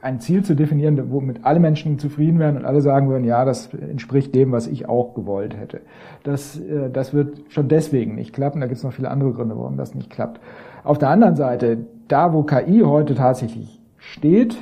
ein 0.01 0.20
Ziel 0.20 0.45
zu 0.45 0.55
definieren, 0.55 1.11
womit 1.11 1.45
alle 1.45 1.59
Menschen 1.59 1.99
zufrieden 1.99 2.39
wären 2.39 2.57
und 2.57 2.65
alle 2.65 2.81
sagen 2.81 3.09
würden, 3.09 3.25
ja, 3.25 3.45
das 3.45 3.73
entspricht 3.75 4.35
dem, 4.35 4.53
was 4.53 4.66
ich 4.66 4.89
auch 4.89 5.15
gewollt 5.15 5.57
hätte. 5.57 5.81
Das, 6.23 6.59
äh, 6.59 6.91
das 6.91 7.12
wird 7.12 7.41
schon 7.49 7.69
deswegen 7.69 8.15
nicht 8.15 8.33
klappen. 8.33 8.61
Da 8.61 8.66
gibt 8.66 8.79
es 8.79 8.85
noch 8.85 8.93
viele 8.93 9.11
andere 9.11 9.33
Gründe, 9.33 9.57
warum 9.57 9.77
das 9.77 9.95
nicht 9.95 10.11
klappt. 10.11 10.41
Auf 10.85 10.99
der 10.99 11.11
anderen 11.11 11.37
Seite, 11.37 11.79
da 12.07 12.33
wo 12.33 12.45
KI 12.45 12.83
heute 12.85 13.15
tatsächlich 13.15 13.81
steht 13.97 14.57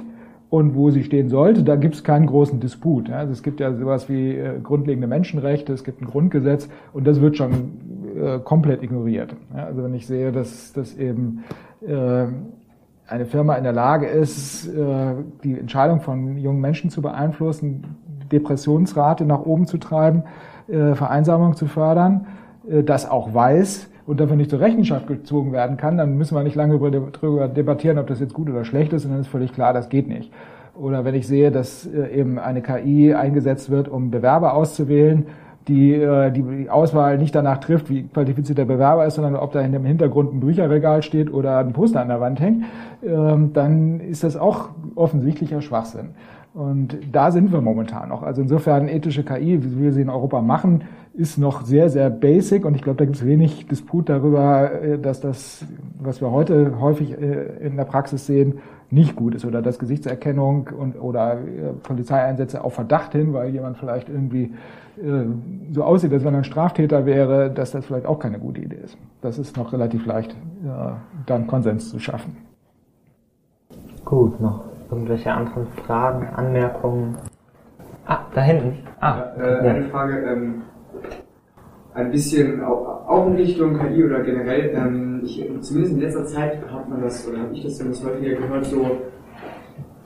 und 0.49 0.75
wo 0.75 0.91
sie 0.91 1.05
stehen 1.05 1.29
sollte, 1.29 1.63
da 1.65 1.77
gibt 1.77 1.97
es 1.97 2.05
keinen 2.05 2.27
großen 2.27 2.59
Disput. 2.59 3.11
Also 3.11 3.33
es 3.33 3.43
gibt 3.43 3.61
ja 3.61 3.75
sowas 3.75 4.09
wie 4.09 4.31
äh, 4.31 4.59
grundlegende 4.63 5.07
Menschenrechte, 5.07 5.73
es 5.75 5.85
gibt 5.85 6.01
ein 6.01 6.07
Grundgesetz 6.07 6.69
und 6.95 7.07
das 7.07 7.21
wird 7.21 7.37
schon 7.37 7.53
äh, 8.17 8.39
komplett 8.39 8.83
ignoriert. 8.83 9.37
Also 9.53 9.85
wenn 9.85 9.95
ich 9.95 10.07
sehe, 10.07 10.33
dass, 10.33 10.73
dass 10.73 10.97
eben 10.97 11.45
eine 13.09 13.27
Firma 13.27 13.55
in 13.55 13.65
der 13.65 13.73
Lage 13.73 14.07
ist, 14.07 14.67
äh, 14.67 15.15
die 15.45 15.59
Entscheidung 15.59 16.01
von 16.01 16.37
jungen 16.39 16.61
Menschen 16.61 16.91
zu 16.91 17.03
beeinflussen, 17.03 17.85
Depressionsrate 18.33 19.25
nach 19.25 19.41
oben 19.41 19.67
zu 19.67 19.79
treiben, 19.79 20.25
äh, 20.69 20.95
Vereinsamung 20.95 21.55
zu 21.55 21.67
fördern, 21.67 22.27
äh, 22.69 22.83
das 22.83 23.09
auch 23.09 23.33
weiß 23.33 23.89
und 24.07 24.21
dafür 24.21 24.37
nicht 24.37 24.51
zur 24.51 24.61
Rechenschaft 24.61 25.07
gezogen 25.07 25.53
werden 25.53 25.77
kann, 25.77 25.97
dann 25.97 26.17
müssen 26.17 26.37
wir 26.37 26.43
nicht 26.43 26.57
lange 26.57 26.79
darüber 26.79 27.49
debattieren, 27.49 27.99
ob 27.99 28.07
das 28.09 28.21
jetzt 28.21 28.35
gut 28.35 28.49
oder 28.49 28.65
schlecht 28.65 28.93
ist, 28.93 29.05
und 29.05 29.13
dann 29.13 29.21
ist 29.21 29.29
völlig 29.29 29.53
klar, 29.53 29.73
das 29.73 29.89
geht 29.89 30.09
nicht. 30.09 30.33
Oder 30.77 31.05
wenn 31.05 31.15
ich 31.15 31.27
sehe, 31.27 31.51
dass 31.51 31.87
eben 31.87 32.39
eine 32.39 32.61
KI 32.61 33.15
eingesetzt 33.15 33.71
wird, 33.71 33.89
um 33.89 34.11
Bewerber 34.11 34.55
auszuwählen, 34.55 35.27
die 35.69 35.95
äh, 35.95 36.31
die 36.31 36.71
Auswahl 36.71 37.19
nicht 37.19 37.35
danach 37.35 37.59
trifft, 37.59 37.91
wie 37.91 38.05
qualifiziert 38.05 38.59
der 38.59 38.65
Bewerber 38.65 39.07
ist, 39.07 39.15
sondern 39.15 39.37
ob 39.37 39.53
da 39.53 39.63
dem 39.63 39.85
Hintergrund 39.85 40.33
ein 40.33 40.41
Bücherregal 40.41 41.03
steht 41.03 41.33
oder 41.33 41.59
ein 41.59 41.73
Poster 41.73 42.01
an 42.01 42.09
der 42.09 42.21
Wand 42.21 42.41
hängt, 42.41 42.65
ähm, 43.05 43.53
dann 43.53 44.01
ist 44.01 44.25
das 44.25 44.37
auch 44.37 44.71
offensichtlicher 44.95 45.61
Schwachsinn. 45.61 46.11
Und 46.55 46.97
da 47.13 47.31
sind 47.33 47.53
wir 47.53 47.61
momentan 47.61 48.09
noch. 48.09 48.23
Also 48.23 48.41
insofern 48.41 48.89
ethische 48.89 49.25
KI, 49.25 49.63
wie 49.63 49.79
wir 49.79 49.93
sie 49.93 50.01
in 50.01 50.09
Europa 50.09 50.41
machen, 50.41 50.85
ist 51.13 51.37
noch 51.37 51.65
sehr, 51.65 51.91
sehr 51.91 52.09
basic 52.09 52.65
und 52.65 52.75
ich 52.75 52.83
glaube, 52.83 52.99
da 52.99 53.05
gibt 53.05 53.17
es 53.17 53.27
wenig 53.27 53.67
Disput 53.67 54.09
darüber, 54.09 54.71
äh, 54.83 54.99
dass 54.99 55.21
das, 55.21 55.65
was 56.01 56.21
wir 56.21 56.31
heute 56.31 56.81
häufig 56.81 57.13
äh, 57.13 57.67
in 57.67 57.77
der 57.77 57.85
Praxis 57.85 58.27
sehen, 58.27 58.55
nicht 58.91 59.17
gut 59.17 59.35
ist 59.35 59.45
oder 59.45 59.63
dass 59.63 59.79
Gesichtserkennung 59.79 60.69
und 60.79 61.01
oder 61.01 61.35
äh, 61.35 61.73
Polizeieinsätze 61.83 62.63
auf 62.63 62.75
Verdacht 62.75 63.13
hin, 63.13 63.33
weil 63.33 63.51
jemand 63.51 63.79
vielleicht 63.79 64.09
irgendwie 64.09 64.55
äh, 64.97 65.25
so 65.73 65.85
aussieht, 65.85 66.13
als 66.13 66.25
wenn 66.25 66.35
er 66.35 66.39
ein 66.39 66.45
Straftäter 66.45 67.05
wäre, 67.05 67.51
dass 67.51 67.73
das 67.73 67.87
vielleicht 67.87 68.07
auch 68.07 68.19
keine 68.19 68.39
gute 68.39 68.61
Idee 68.61 68.81
ist. 68.85 68.97
Das 69.21 69.39
ist 69.39 69.57
noch 69.57 69.73
relativ 69.73 70.07
leicht, 70.07 70.33
äh, 70.33 70.93
dann 71.27 71.47
Konsens 71.47 71.91
zu 71.91 71.99
schaffen. 71.99 72.37
Gut, 74.05 74.41
noch 74.41 74.65
irgendwelche 74.91 75.33
anderen 75.33 75.67
Fragen, 75.85 76.29
Anmerkungen? 76.29 77.17
Ah, 78.07 78.21
da 78.35 78.41
hinten. 78.41 78.79
Ah, 79.01 79.17
ja, 79.37 79.45
äh, 79.45 79.69
eine 79.69 79.85
Frage, 79.87 80.19
ähm, 80.19 80.63
ein 81.97 82.11
bisschen 82.11 82.63
auch, 82.63 83.27
in 83.27 83.37
Richtung 83.37 83.79
KI 83.79 84.05
oder 84.05 84.23
generell. 84.23 84.71
Ähm, 84.75 85.23
ich, 85.25 85.43
zumindest 85.63 85.95
in 85.95 86.01
letzter 86.01 86.27
Zeit 86.27 86.61
hat 86.71 86.89
man 86.89 87.01
das, 87.01 87.27
oder 87.27 87.39
habe 87.39 87.55
ich 87.55 87.63
das 87.63 87.79
zumindest 87.79 88.05
häufiger 88.05 88.37
gehört, 88.37 88.67
so 88.67 88.99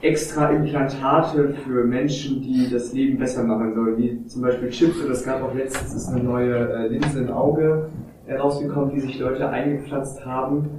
extra 0.00 0.50
Implantate 0.50 1.52
für 1.64 1.84
Menschen, 1.84 2.40
die 2.40 2.68
das 2.70 2.92
Leben 2.92 3.18
besser 3.18 3.42
machen 3.42 3.74
sollen, 3.74 3.98
wie 3.98 4.24
zum 4.26 4.42
Beispiel 4.42 4.70
Chips 4.70 5.02
oder 5.02 5.12
es 5.12 5.24
gab 5.24 5.42
auch 5.42 5.54
letztens 5.54 6.08
eine 6.08 6.22
neue 6.22 6.54
äh, 6.54 6.86
Linse 6.88 7.20
im 7.20 7.30
Auge, 7.30 7.90
rausgekommen, 8.30 8.94
wie 8.94 9.00
sich 9.00 9.18
Leute 9.18 9.48
eingepflanzt 9.48 10.24
haben. 10.24 10.70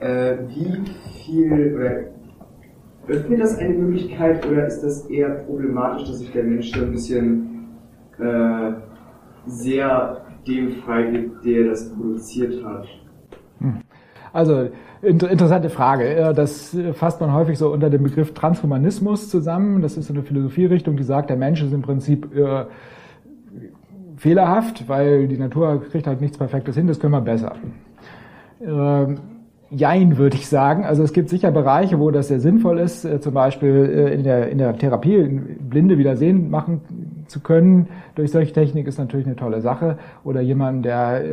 Äh, 0.00 0.36
wie 0.48 0.82
viel 1.24 1.74
oder 1.76 3.14
öffnet 3.14 3.40
das 3.40 3.56
eine 3.58 3.74
Möglichkeit 3.74 4.44
oder 4.44 4.66
ist 4.66 4.82
das 4.82 5.06
eher 5.06 5.30
problematisch, 5.30 6.08
dass 6.08 6.18
sich 6.18 6.32
der 6.32 6.42
Mensch 6.42 6.72
so 6.72 6.80
ein 6.80 6.90
bisschen 6.90 7.68
äh, 8.18 8.72
sehr 9.46 10.25
dem 10.46 10.72
freigibt, 10.82 11.44
der 11.44 11.64
das 11.64 11.92
produziert 11.94 12.64
hat? 12.64 12.86
Hm. 13.60 13.80
Also 14.32 14.68
inter 15.02 15.30
interessante 15.30 15.70
Frage. 15.70 16.32
Das 16.34 16.76
fasst 16.92 17.20
man 17.20 17.32
häufig 17.32 17.58
so 17.58 17.72
unter 17.72 17.88
dem 17.88 18.02
Begriff 18.02 18.34
Transhumanismus 18.34 19.30
zusammen. 19.30 19.80
Das 19.80 19.96
ist 19.96 20.10
eine 20.10 20.22
Philosophierichtung, 20.22 20.96
die 20.96 21.04
sagt, 21.04 21.30
der 21.30 21.36
Mensch 21.36 21.62
ist 21.62 21.72
im 21.72 21.82
Prinzip 21.82 22.36
äh, 22.36 22.64
fehlerhaft, 24.16 24.88
weil 24.88 25.28
die 25.28 25.38
Natur 25.38 25.82
kriegt 25.90 26.06
halt 26.06 26.20
nichts 26.20 26.36
Perfektes 26.36 26.76
hin, 26.76 26.86
das 26.86 27.00
können 27.00 27.12
wir 27.12 27.20
besser. 27.20 27.54
Ähm, 28.60 29.18
Jein, 29.70 30.16
würde 30.16 30.36
ich 30.36 30.46
sagen. 30.48 30.84
Also 30.84 31.02
es 31.02 31.12
gibt 31.12 31.28
sicher 31.28 31.50
Bereiche, 31.50 31.98
wo 31.98 32.12
das 32.12 32.28
sehr 32.28 32.38
sinnvoll 32.38 32.78
ist, 32.78 33.04
äh, 33.04 33.20
zum 33.20 33.34
Beispiel 33.34 33.90
äh, 33.92 34.14
in 34.14 34.22
der, 34.22 34.48
in 34.48 34.58
der 34.58 34.78
Therapie 34.78 35.22
Blinde 35.24 35.98
wieder 35.98 36.16
sehen 36.16 36.50
machen 36.50 36.82
zu 37.28 37.40
können. 37.40 37.88
Durch 38.14 38.30
solche 38.30 38.52
Technik 38.52 38.86
ist 38.86 38.98
natürlich 38.98 39.26
eine 39.26 39.36
tolle 39.36 39.60
Sache. 39.60 39.98
Oder 40.24 40.40
jemand, 40.40 40.84
der 40.84 41.24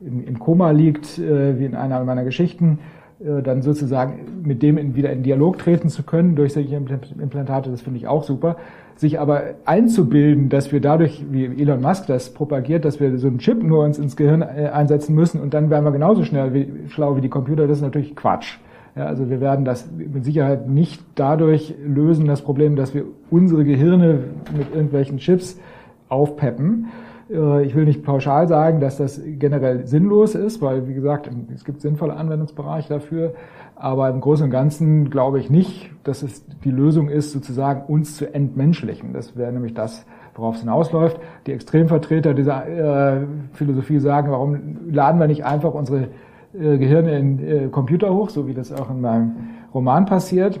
äh, 0.00 0.06
im, 0.06 0.24
im, 0.24 0.38
Koma 0.38 0.70
liegt, 0.70 1.18
äh, 1.18 1.58
wie 1.58 1.64
in 1.64 1.74
einer 1.74 2.02
meiner 2.04 2.24
Geschichten, 2.24 2.78
äh, 3.20 3.42
dann 3.42 3.62
sozusagen 3.62 4.42
mit 4.44 4.62
dem 4.62 4.78
in, 4.78 4.94
wieder 4.94 5.12
in 5.12 5.22
Dialog 5.22 5.58
treten 5.58 5.88
zu 5.88 6.02
können 6.02 6.36
durch 6.36 6.52
solche 6.52 6.76
Implantate, 6.76 7.70
das 7.70 7.82
finde 7.82 7.98
ich 7.98 8.06
auch 8.06 8.24
super 8.24 8.56
sich 8.96 9.20
aber 9.20 9.42
einzubilden, 9.64 10.48
dass 10.48 10.72
wir 10.72 10.80
dadurch, 10.80 11.24
wie 11.30 11.44
Elon 11.44 11.80
Musk 11.80 12.06
das 12.06 12.32
propagiert, 12.32 12.84
dass 12.84 13.00
wir 13.00 13.18
so 13.18 13.28
einen 13.28 13.38
Chip 13.38 13.62
nur 13.62 13.84
uns 13.84 13.98
ins 13.98 14.16
Gehirn 14.16 14.42
äh, 14.42 14.70
einsetzen 14.72 15.14
müssen 15.14 15.40
und 15.40 15.54
dann 15.54 15.70
wären 15.70 15.84
wir 15.84 15.92
genauso 15.92 16.24
schnell 16.24 16.54
wie, 16.54 16.88
schlau 16.88 17.16
wie 17.16 17.20
die 17.20 17.28
Computer, 17.28 17.66
das 17.66 17.78
ist 17.78 17.82
natürlich 17.82 18.16
Quatsch. 18.16 18.58
Ja, 18.94 19.06
also 19.06 19.30
wir 19.30 19.40
werden 19.40 19.64
das 19.64 19.88
mit 19.90 20.24
Sicherheit 20.24 20.68
nicht 20.68 21.02
dadurch 21.14 21.74
lösen, 21.82 22.26
das 22.26 22.42
Problem, 22.42 22.76
dass 22.76 22.94
wir 22.94 23.04
unsere 23.30 23.64
Gehirne 23.64 24.24
mit 24.54 24.74
irgendwelchen 24.74 25.16
Chips 25.16 25.58
aufpeppen. 26.08 26.88
Äh, 27.30 27.64
ich 27.64 27.74
will 27.74 27.86
nicht 27.86 28.02
pauschal 28.04 28.48
sagen, 28.48 28.80
dass 28.80 28.98
das 28.98 29.20
generell 29.24 29.86
sinnlos 29.86 30.34
ist, 30.34 30.60
weil, 30.60 30.88
wie 30.88 30.94
gesagt, 30.94 31.30
es 31.54 31.64
gibt 31.64 31.80
sinnvolle 31.80 32.14
Anwendungsbereiche 32.14 32.92
dafür. 32.92 33.32
Aber 33.76 34.10
im 34.10 34.20
Großen 34.20 34.44
und 34.44 34.50
Ganzen 34.50 35.10
glaube 35.10 35.40
ich 35.40 35.50
nicht, 35.50 35.90
dass 36.04 36.22
es 36.22 36.44
die 36.62 36.70
Lösung 36.70 37.08
ist, 37.08 37.32
sozusagen 37.32 37.82
uns 37.92 38.16
zu 38.16 38.32
entmenschlichen. 38.32 39.12
Das 39.14 39.36
wäre 39.36 39.52
nämlich 39.52 39.74
das, 39.74 40.04
worauf 40.34 40.56
es 40.56 40.60
hinausläuft. 40.60 41.18
Die 41.46 41.52
Extremvertreter 41.52 42.34
dieser 42.34 42.66
äh, 42.68 43.26
Philosophie 43.54 43.98
sagen, 43.98 44.30
warum 44.30 44.76
laden 44.90 45.18
wir 45.18 45.26
nicht 45.26 45.44
einfach 45.44 45.72
unsere 45.72 46.08
äh, 46.54 46.78
Gehirne 46.78 47.18
in 47.18 47.38
äh, 47.38 47.68
Computer 47.68 48.12
hoch, 48.12 48.30
so 48.30 48.46
wie 48.46 48.54
das 48.54 48.72
auch 48.72 48.90
in 48.90 49.00
meinem 49.00 49.32
Roman 49.74 50.06
passiert. 50.06 50.60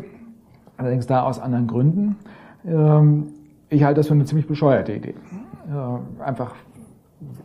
Allerdings 0.76 1.06
da 1.06 1.22
aus 1.22 1.38
anderen 1.38 1.66
Gründen. 1.66 2.16
Ähm, 2.66 3.28
ich 3.68 3.84
halte 3.84 4.00
das 4.00 4.08
für 4.08 4.14
eine 4.14 4.24
ziemlich 4.24 4.46
bescheuerte 4.46 4.92
Idee. 4.92 5.14
Äh, 5.68 6.22
einfach 6.22 6.54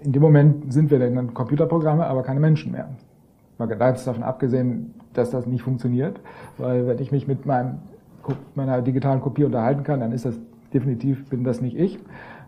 in 0.04 0.12
dem 0.12 0.22
Moment 0.22 0.74
sind 0.74 0.90
wir 0.92 1.00
dann 1.00 1.34
Computerprogramme, 1.34 2.06
aber 2.06 2.24
keine 2.24 2.40
Menschen 2.40 2.72
mehr. 2.72 2.90
Mal 3.58 3.68
ganz 3.68 4.06
davon 4.06 4.24
abgesehen, 4.24 4.94
dass 5.14 5.32
das 5.32 5.48
nicht 5.48 5.64
funktioniert, 5.64 6.20
weil 6.58 6.88
wenn 6.88 7.00
ich 7.00 7.12
mich 7.12 7.28
mit 7.28 7.46
meinem, 7.46 7.80
meiner 8.56 8.82
digitalen 8.82 9.22
Kopie 9.22 9.44
unterhalten 9.44 9.84
kann, 9.84 10.00
dann 10.00 10.12
ist 10.12 10.26
das 10.26 10.40
definitiv, 10.74 11.30
bin 11.30 11.44
das 11.44 11.62
nicht 11.62 11.78
ich. 11.78 12.00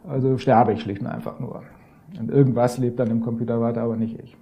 Also 0.08 0.38
sterbe 0.38 0.74
ich 0.74 0.82
schlicht 0.82 1.02
und 1.02 1.08
einfach 1.08 1.40
nur. 1.40 1.64
Und 2.20 2.32
irgendwas 2.32 2.78
lebt 2.78 3.00
dann 3.00 3.10
im 3.10 3.22
Computer 3.22 3.60
weiter, 3.62 3.82
aber 3.82 3.96
nicht 3.96 4.20
ich. 4.20 4.38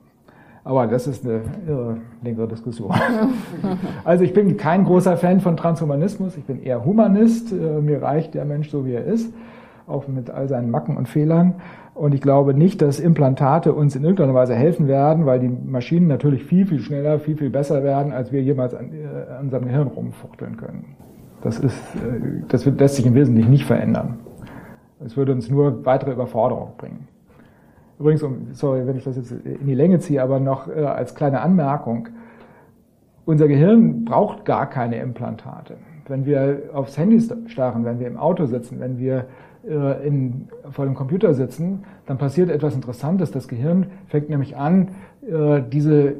Aber 0.67 0.85
das 0.85 1.07
ist 1.07 1.23
eine 1.25 1.43
irre, 1.65 1.97
längere 2.21 2.45
Diskussion. 2.49 2.91
also 4.03 4.25
ich 4.25 4.33
bin 4.33 4.57
kein 4.57 4.83
großer 4.83 5.15
Fan 5.15 5.39
von 5.39 5.55
Transhumanismus, 5.55 6.35
ich 6.35 6.43
bin 6.43 6.61
eher 6.61 6.83
Humanist. 6.83 7.53
Äh, 7.53 7.79
mir 7.79 8.01
reicht 8.01 8.33
der 8.33 8.43
Mensch 8.43 8.69
so, 8.69 8.85
wie 8.85 8.91
er 8.91 9.05
ist, 9.05 9.33
auch 9.87 10.09
mit 10.09 10.29
all 10.29 10.49
seinen 10.49 10.69
Macken 10.69 10.97
und 10.97 11.07
Fehlern. 11.07 11.55
Und 11.93 12.13
ich 12.13 12.19
glaube 12.19 12.53
nicht, 12.53 12.81
dass 12.81 12.99
Implantate 12.99 13.73
uns 13.73 13.95
in 13.95 14.03
irgendeiner 14.03 14.33
Weise 14.33 14.55
helfen 14.55 14.89
werden, 14.89 15.25
weil 15.25 15.39
die 15.39 15.47
Maschinen 15.47 16.07
natürlich 16.07 16.43
viel, 16.43 16.65
viel 16.65 16.79
schneller, 16.79 17.19
viel, 17.19 17.37
viel 17.37 17.49
besser 17.49 17.81
werden, 17.85 18.11
als 18.11 18.33
wir 18.33 18.43
jemals 18.43 18.75
an, 18.75 18.91
äh, 18.91 19.31
an 19.31 19.45
unserem 19.45 19.65
Gehirn 19.67 19.87
rumfuchteln 19.87 20.57
können. 20.57 20.97
Das, 21.41 21.59
ist, 21.59 21.77
äh, 21.95 22.43
das 22.49 22.65
lässt 22.65 22.95
sich 22.95 23.05
im 23.05 23.15
Wesentlichen 23.15 23.51
nicht 23.51 23.65
verändern. 23.65 24.19
Es 24.99 25.15
würde 25.15 25.31
uns 25.31 25.49
nur 25.49 25.85
weitere 25.85 26.11
Überforderung 26.11 26.71
bringen. 26.77 27.07
Übrigens, 27.99 28.23
um, 28.23 28.47
sorry, 28.53 28.85
wenn 28.85 28.97
ich 28.97 29.03
das 29.03 29.15
jetzt 29.15 29.31
in 29.31 29.65
die 29.65 29.73
Länge 29.73 29.99
ziehe, 29.99 30.21
aber 30.21 30.39
noch 30.39 30.67
äh, 30.67 30.83
als 30.83 31.15
kleine 31.15 31.41
Anmerkung. 31.41 32.09
Unser 33.25 33.47
Gehirn 33.47 34.05
braucht 34.05 34.45
gar 34.45 34.69
keine 34.69 34.97
Implantate. 34.99 35.75
Wenn 36.07 36.25
wir 36.25 36.69
aufs 36.73 36.97
Handy 36.97 37.19
starren, 37.47 37.83
wenn 37.83 37.99
wir 37.99 38.07
im 38.07 38.17
Auto 38.17 38.45
sitzen, 38.45 38.79
wenn 38.79 38.99
wir 38.99 39.25
äh, 39.67 40.07
in, 40.07 40.47
vor 40.71 40.85
dem 40.85 40.93
Computer 40.93 41.33
sitzen, 41.33 41.83
dann 42.05 42.17
passiert 42.17 42.49
etwas 42.49 42.75
Interessantes. 42.75 43.31
Das 43.31 43.47
Gehirn 43.47 43.87
fängt 44.07 44.29
nämlich 44.29 44.55
an, 44.55 44.89
äh, 45.27 45.61
diese 45.69 46.15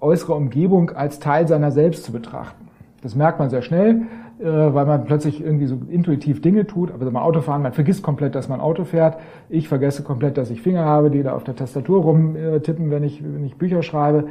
äußere 0.00 0.34
Umgebung 0.34 0.90
als 0.90 1.18
Teil 1.18 1.48
seiner 1.48 1.70
selbst 1.70 2.04
zu 2.04 2.12
betrachten. 2.12 2.68
Das 3.02 3.14
merkt 3.14 3.38
man 3.38 3.50
sehr 3.50 3.62
schnell, 3.62 4.02
äh, 4.40 4.44
weil 4.44 4.86
man 4.86 5.04
plötzlich 5.04 5.42
irgendwie 5.42 5.66
so 5.66 5.78
intuitiv 5.88 6.42
Dinge 6.42 6.66
tut. 6.66 6.92
Aber 6.92 7.04
beim 7.04 7.16
Autofahren, 7.16 7.62
man 7.62 7.72
vergisst 7.72 8.02
komplett, 8.02 8.34
dass 8.34 8.48
man 8.48 8.60
Auto 8.60 8.84
fährt. 8.84 9.18
Ich 9.48 9.68
vergesse 9.68 10.02
komplett, 10.02 10.36
dass 10.36 10.50
ich 10.50 10.62
Finger 10.62 10.84
habe, 10.84 11.10
die 11.10 11.22
da 11.22 11.34
auf 11.34 11.44
der 11.44 11.56
Tastatur 11.56 12.02
rumtippen, 12.02 12.90
wenn 12.90 13.04
ich, 13.04 13.22
wenn 13.22 13.44
ich 13.44 13.56
Bücher 13.56 13.82
schreibe. 13.82 14.28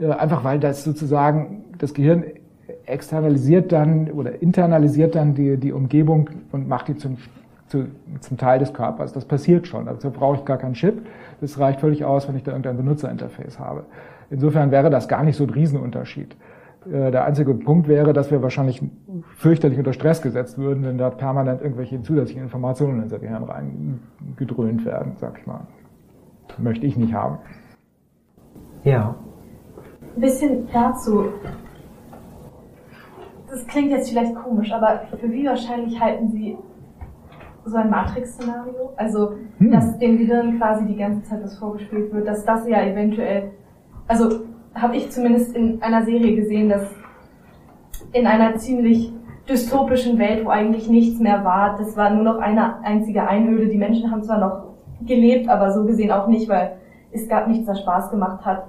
Einfach 0.00 0.42
weil 0.42 0.58
das 0.58 0.84
sozusagen 0.84 1.64
das 1.78 1.92
Gehirn 1.92 2.24
externalisiert 2.86 3.72
dann 3.72 4.10
oder 4.10 4.40
internalisiert 4.40 5.14
dann 5.14 5.34
die, 5.34 5.58
die 5.58 5.72
Umgebung 5.72 6.30
und 6.50 6.66
macht 6.66 6.88
die 6.88 6.96
zum 6.96 7.18
zu, 7.72 7.86
zum 8.20 8.36
Teil 8.36 8.58
des 8.58 8.74
Körpers. 8.74 9.12
Das 9.12 9.24
passiert 9.24 9.66
schon. 9.66 9.86
Dazu 9.86 10.10
brauche 10.10 10.36
ich 10.36 10.44
gar 10.44 10.58
keinen 10.58 10.74
Chip. 10.74 11.06
Das 11.40 11.58
reicht 11.58 11.80
völlig 11.80 12.04
aus, 12.04 12.28
wenn 12.28 12.36
ich 12.36 12.42
da 12.42 12.52
irgendein 12.52 12.76
Benutzerinterface 12.76 13.58
habe. 13.58 13.84
Insofern 14.30 14.70
wäre 14.70 14.90
das 14.90 15.08
gar 15.08 15.24
nicht 15.24 15.36
so 15.36 15.44
ein 15.44 15.50
Riesenunterschied. 15.50 16.36
Äh, 16.90 17.10
der 17.10 17.24
einzige 17.24 17.54
Punkt 17.54 17.88
wäre, 17.88 18.12
dass 18.12 18.30
wir 18.30 18.42
wahrscheinlich 18.42 18.82
fürchterlich 19.36 19.78
unter 19.78 19.92
Stress 19.92 20.22
gesetzt 20.22 20.58
würden, 20.58 20.84
wenn 20.84 20.98
da 20.98 21.10
permanent 21.10 21.62
irgendwelche 21.62 22.00
zusätzlichen 22.02 22.44
Informationen 22.44 22.96
in 22.96 23.02
unser 23.04 23.18
Gehirn 23.18 23.44
reingedröhnt 23.44 24.84
werden, 24.84 25.12
sag 25.16 25.38
ich 25.38 25.46
mal. 25.46 25.66
Möchte 26.58 26.86
ich 26.86 26.96
nicht 26.96 27.14
haben. 27.14 27.38
Ja. 28.84 29.14
Ein 30.16 30.20
bisschen 30.20 30.68
dazu. 30.72 31.26
Das 33.48 33.66
klingt 33.66 33.90
jetzt 33.90 34.10
vielleicht 34.10 34.34
komisch, 34.34 34.72
aber 34.72 35.02
für 35.18 35.30
wie 35.30 35.46
wahrscheinlich 35.46 35.98
halten 36.00 36.30
Sie 36.30 36.56
so 37.64 37.76
ein 37.76 37.90
Matrix-Szenario. 37.90 38.92
Also, 38.96 39.34
hm. 39.58 39.70
dass 39.70 39.98
dem 39.98 40.18
Gehirn 40.18 40.58
quasi 40.58 40.86
die 40.86 40.96
ganze 40.96 41.22
Zeit 41.22 41.42
was 41.42 41.58
vorgespielt 41.58 42.12
wird, 42.12 42.26
dass 42.26 42.44
das 42.44 42.66
ja 42.66 42.82
eventuell, 42.82 43.52
also 44.08 44.40
habe 44.74 44.96
ich 44.96 45.10
zumindest 45.10 45.54
in 45.54 45.82
einer 45.82 46.04
Serie 46.04 46.36
gesehen, 46.36 46.68
dass 46.68 46.88
in 48.12 48.26
einer 48.26 48.56
ziemlich 48.56 49.12
dystopischen 49.48 50.18
Welt, 50.18 50.44
wo 50.44 50.50
eigentlich 50.50 50.88
nichts 50.88 51.18
mehr 51.18 51.44
war, 51.44 51.76
das 51.78 51.96
war 51.96 52.10
nur 52.10 52.24
noch 52.24 52.38
eine 52.38 52.82
einzige 52.84 53.26
Einöde. 53.26 53.68
Die 53.68 53.78
Menschen 53.78 54.10
haben 54.10 54.22
zwar 54.22 54.38
noch 54.38 54.74
gelebt, 55.06 55.48
aber 55.48 55.72
so 55.72 55.84
gesehen 55.84 56.12
auch 56.12 56.28
nicht, 56.28 56.48
weil 56.48 56.76
es 57.10 57.28
gab 57.28 57.48
nichts, 57.48 57.66
das 57.66 57.80
Spaß 57.80 58.10
gemacht 58.10 58.44
hat. 58.44 58.64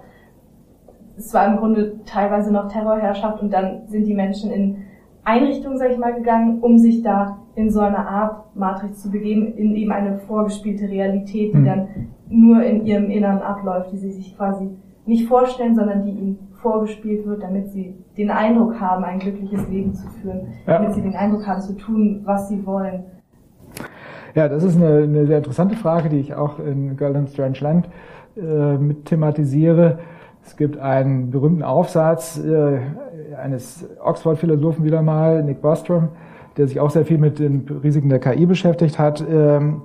Es 1.16 1.34
war 1.34 1.46
im 1.46 1.58
Grunde 1.58 2.00
teilweise 2.06 2.52
noch 2.52 2.70
Terrorherrschaft 2.70 3.42
und 3.42 3.54
dann 3.54 3.88
sind 3.88 4.06
die 4.06 4.16
Menschen 4.16 4.52
in 4.52 4.78
Einrichtungen, 5.24 5.78
sag 5.78 5.92
ich 5.92 5.98
mal, 5.98 6.14
gegangen, 6.14 6.60
um 6.60 6.80
sich 6.80 7.02
da 7.04 7.38
in 7.56 7.70
so 7.70 7.80
eine 7.80 8.00
Art 8.00 8.56
Matrix 8.56 9.02
zu 9.02 9.12
begeben, 9.12 9.54
in 9.56 9.76
eben 9.76 9.92
eine 9.92 10.18
vorgespielte 10.18 10.90
Realität, 10.90 11.54
die 11.54 11.60
mhm. 11.60 11.66
dann 11.66 11.88
nur 12.30 12.64
in 12.64 12.86
ihrem 12.86 13.10
Innern 13.10 13.40
abläuft, 13.40 13.92
die 13.92 13.98
sie 13.98 14.12
sich 14.12 14.36
quasi 14.36 14.70
nicht 15.06 15.28
vorstellen, 15.28 15.76
sondern 15.76 16.06
die 16.06 16.12
ihnen 16.12 16.40
vorgespielt 16.62 17.26
wird, 17.28 17.44
damit 17.44 17.70
sie 17.72 17.94
den 18.18 18.32
Eindruck 18.32 18.80
haben, 18.80 19.04
ein 19.04 19.20
glückliches 19.20 19.68
Leben 19.68 19.94
zu 19.94 20.08
führen, 20.10 20.48
ja. 20.66 20.80
damit 20.80 20.94
sie 20.94 21.02
den 21.02 21.16
Eindruck 21.16 21.46
haben, 21.46 21.62
zu 21.62 21.76
tun, 21.76 22.22
was 22.24 22.48
sie 22.48 22.66
wollen. 22.66 23.04
Ja, 24.34 24.48
das 24.48 24.64
ist 24.64 24.78
eine, 24.78 25.04
eine 25.04 25.28
sehr 25.28 25.38
interessante 25.38 25.76
Frage, 25.76 26.10
die 26.10 26.20
ich 26.20 26.34
auch 26.34 26.60
in 26.60 26.98
Girl 26.98 27.16
in 27.16 27.28
Strange 27.28 27.60
Land 27.60 27.90
äh, 28.36 28.78
mit 28.78 29.06
thematisiere. 29.06 30.00
Es 30.44 30.58
gibt 30.58 30.78
einen 30.78 31.30
berühmten 31.30 31.64
Aufsatz 31.64 32.40
äh, 32.40 32.80
eines 33.42 33.88
Oxford-Philosophen 34.04 34.84
wieder 34.84 35.02
mal, 35.02 35.44
Nick 35.44 35.62
Bostrom, 35.62 36.10
der 36.58 36.68
sich 36.68 36.80
auch 36.80 36.90
sehr 36.90 37.06
viel 37.06 37.18
mit 37.18 37.40
den 37.40 37.66
Risiken 37.84 38.10
der 38.10 38.20
KI 38.20 38.46
beschäftigt 38.46 38.98
hat. 38.98 39.24
Ähm, 39.30 39.84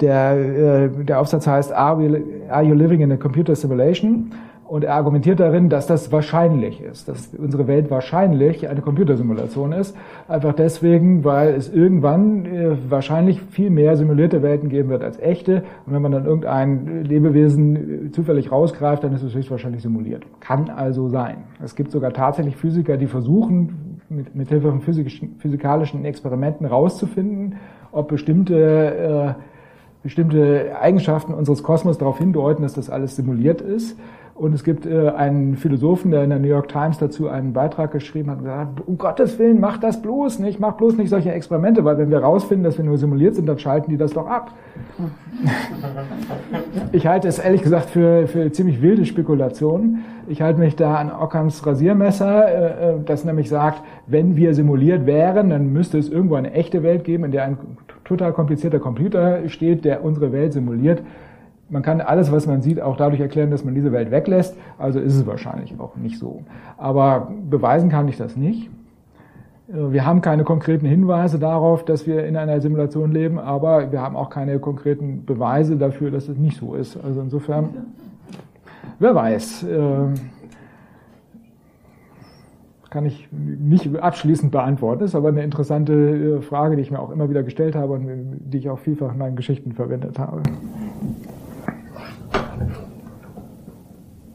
der, 0.00 0.32
äh, 0.32 1.04
der 1.04 1.20
Aufsatz 1.20 1.46
heißt 1.46 1.72
Are, 1.72 1.98
we, 1.98 2.22
Are 2.48 2.62
You 2.62 2.74
Living 2.74 3.00
in 3.00 3.12
a 3.12 3.16
Computer 3.16 3.54
Simulation? 3.54 4.32
Und 4.70 4.84
er 4.84 4.94
argumentiert 4.94 5.40
darin, 5.40 5.68
dass 5.68 5.88
das 5.88 6.12
wahrscheinlich 6.12 6.80
ist, 6.80 7.08
dass 7.08 7.34
unsere 7.36 7.66
Welt 7.66 7.90
wahrscheinlich 7.90 8.68
eine 8.68 8.82
Computersimulation 8.82 9.72
ist. 9.72 9.96
Einfach 10.28 10.52
deswegen, 10.52 11.24
weil 11.24 11.54
es 11.54 11.74
irgendwann 11.74 12.46
äh, 12.46 12.76
wahrscheinlich 12.88 13.42
viel 13.42 13.70
mehr 13.70 13.96
simulierte 13.96 14.42
Welten 14.42 14.68
geben 14.68 14.88
wird 14.88 15.02
als 15.02 15.18
echte. 15.18 15.64
Und 15.86 15.92
wenn 15.92 16.00
man 16.00 16.12
dann 16.12 16.24
irgendein 16.24 17.02
Lebewesen 17.02 18.06
äh, 18.06 18.10
zufällig 18.12 18.52
rausgreift, 18.52 19.02
dann 19.02 19.12
ist 19.12 19.24
es 19.24 19.34
höchstwahrscheinlich 19.34 19.82
simuliert. 19.82 20.24
Kann 20.38 20.70
also 20.70 21.08
sein. 21.08 21.38
Es 21.60 21.74
gibt 21.74 21.90
sogar 21.90 22.12
tatsächlich 22.12 22.54
Physiker, 22.54 22.96
die 22.96 23.08
versuchen, 23.08 24.00
mit, 24.08 24.36
mit 24.36 24.50
Hilfe 24.50 24.70
von 24.70 24.82
physikalischen 24.82 26.04
Experimenten 26.04 26.64
rauszufinden, 26.64 27.56
ob 27.90 28.06
bestimmte, 28.06 29.34
äh, 29.36 29.42
bestimmte 30.04 30.76
Eigenschaften 30.80 31.34
unseres 31.34 31.64
Kosmos 31.64 31.98
darauf 31.98 32.18
hindeuten, 32.18 32.62
dass 32.62 32.74
das 32.74 32.88
alles 32.88 33.16
simuliert 33.16 33.60
ist. 33.60 33.98
Und 34.40 34.54
es 34.54 34.64
gibt 34.64 34.86
äh, 34.86 35.10
einen 35.10 35.56
Philosophen, 35.56 36.12
der 36.12 36.24
in 36.24 36.30
der 36.30 36.38
New 36.38 36.48
York 36.48 36.68
Times 36.68 36.96
dazu 36.96 37.28
einen 37.28 37.52
Beitrag 37.52 37.92
geschrieben 37.92 38.30
hat 38.30 38.38
und 38.38 38.44
gesagt, 38.44 38.88
um 38.88 38.96
Gottes 38.96 39.38
Willen, 39.38 39.60
mach 39.60 39.76
das 39.76 40.00
bloß 40.00 40.38
nicht, 40.38 40.58
mach 40.58 40.78
bloß 40.78 40.96
nicht 40.96 41.10
solche 41.10 41.30
Experimente, 41.30 41.84
weil 41.84 41.98
wenn 41.98 42.08
wir 42.08 42.20
rausfinden, 42.20 42.64
dass 42.64 42.78
wir 42.78 42.84
nur 42.86 42.96
simuliert 42.96 43.34
sind, 43.34 43.46
dann 43.46 43.58
schalten 43.58 43.90
die 43.90 43.98
das 43.98 44.14
doch 44.14 44.26
ab. 44.26 44.54
ich 46.92 47.06
halte 47.06 47.28
es 47.28 47.38
ehrlich 47.38 47.60
gesagt 47.60 47.90
für, 47.90 48.26
für 48.28 48.50
ziemlich 48.50 48.80
wilde 48.80 49.04
Spekulationen. 49.04 50.04
Ich 50.26 50.40
halte 50.40 50.58
mich 50.58 50.74
da 50.74 50.94
an 50.94 51.12
Ockhams 51.12 51.66
Rasiermesser, 51.66 52.48
äh, 52.48 52.92
äh, 52.92 52.94
das 53.04 53.26
nämlich 53.26 53.50
sagt, 53.50 53.82
wenn 54.06 54.36
wir 54.36 54.54
simuliert 54.54 55.04
wären, 55.04 55.50
dann 55.50 55.70
müsste 55.70 55.98
es 55.98 56.08
irgendwo 56.08 56.36
eine 56.36 56.52
echte 56.52 56.82
Welt 56.82 57.04
geben, 57.04 57.24
in 57.24 57.32
der 57.32 57.44
ein 57.44 57.58
total 58.04 58.32
komplizierter 58.32 58.78
Computer 58.78 59.50
steht, 59.50 59.84
der 59.84 60.02
unsere 60.02 60.32
Welt 60.32 60.54
simuliert 60.54 61.02
man 61.70 61.82
kann 61.82 62.00
alles, 62.00 62.30
was 62.32 62.46
man 62.46 62.62
sieht, 62.62 62.80
auch 62.80 62.96
dadurch 62.96 63.20
erklären, 63.20 63.50
dass 63.50 63.64
man 63.64 63.74
diese 63.74 63.92
Welt 63.92 64.10
weglässt. 64.10 64.56
Also 64.78 64.98
ist 64.98 65.14
es 65.14 65.26
wahrscheinlich 65.26 65.74
auch 65.78 65.96
nicht 65.96 66.18
so. 66.18 66.42
Aber 66.76 67.32
beweisen 67.48 67.88
kann 67.88 68.08
ich 68.08 68.16
das 68.16 68.36
nicht. 68.36 68.68
Äh, 69.68 69.92
wir 69.92 70.04
haben 70.04 70.20
keine 70.20 70.44
konkreten 70.44 70.86
Hinweise 70.86 71.38
darauf, 71.38 71.84
dass 71.84 72.06
wir 72.06 72.26
in 72.26 72.36
einer 72.36 72.60
Simulation 72.60 73.12
leben, 73.12 73.38
aber 73.38 73.92
wir 73.92 74.00
haben 74.00 74.16
auch 74.16 74.30
keine 74.30 74.58
konkreten 74.58 75.24
Beweise 75.24 75.76
dafür, 75.76 76.10
dass 76.10 76.28
es 76.28 76.36
nicht 76.36 76.58
so 76.58 76.74
ist. 76.74 76.96
Also 77.02 77.20
insofern, 77.20 77.70
wer 78.98 79.14
weiß, 79.14 79.62
äh, 79.64 79.78
kann 82.90 83.06
ich 83.06 83.28
nicht 83.30 83.96
abschließend 83.96 84.50
beantworten. 84.50 85.04
Ist 85.04 85.14
aber 85.14 85.28
eine 85.28 85.44
interessante 85.44 85.92
äh, 85.92 86.42
Frage, 86.42 86.74
die 86.74 86.82
ich 86.82 86.90
mir 86.90 86.98
auch 86.98 87.12
immer 87.12 87.30
wieder 87.30 87.44
gestellt 87.44 87.76
habe 87.76 87.92
und 87.92 88.40
die 88.46 88.58
ich 88.58 88.68
auch 88.68 88.80
vielfach 88.80 89.12
in 89.12 89.18
meinen 89.18 89.36
Geschichten 89.36 89.72
verwendet 89.72 90.18
habe. 90.18 90.42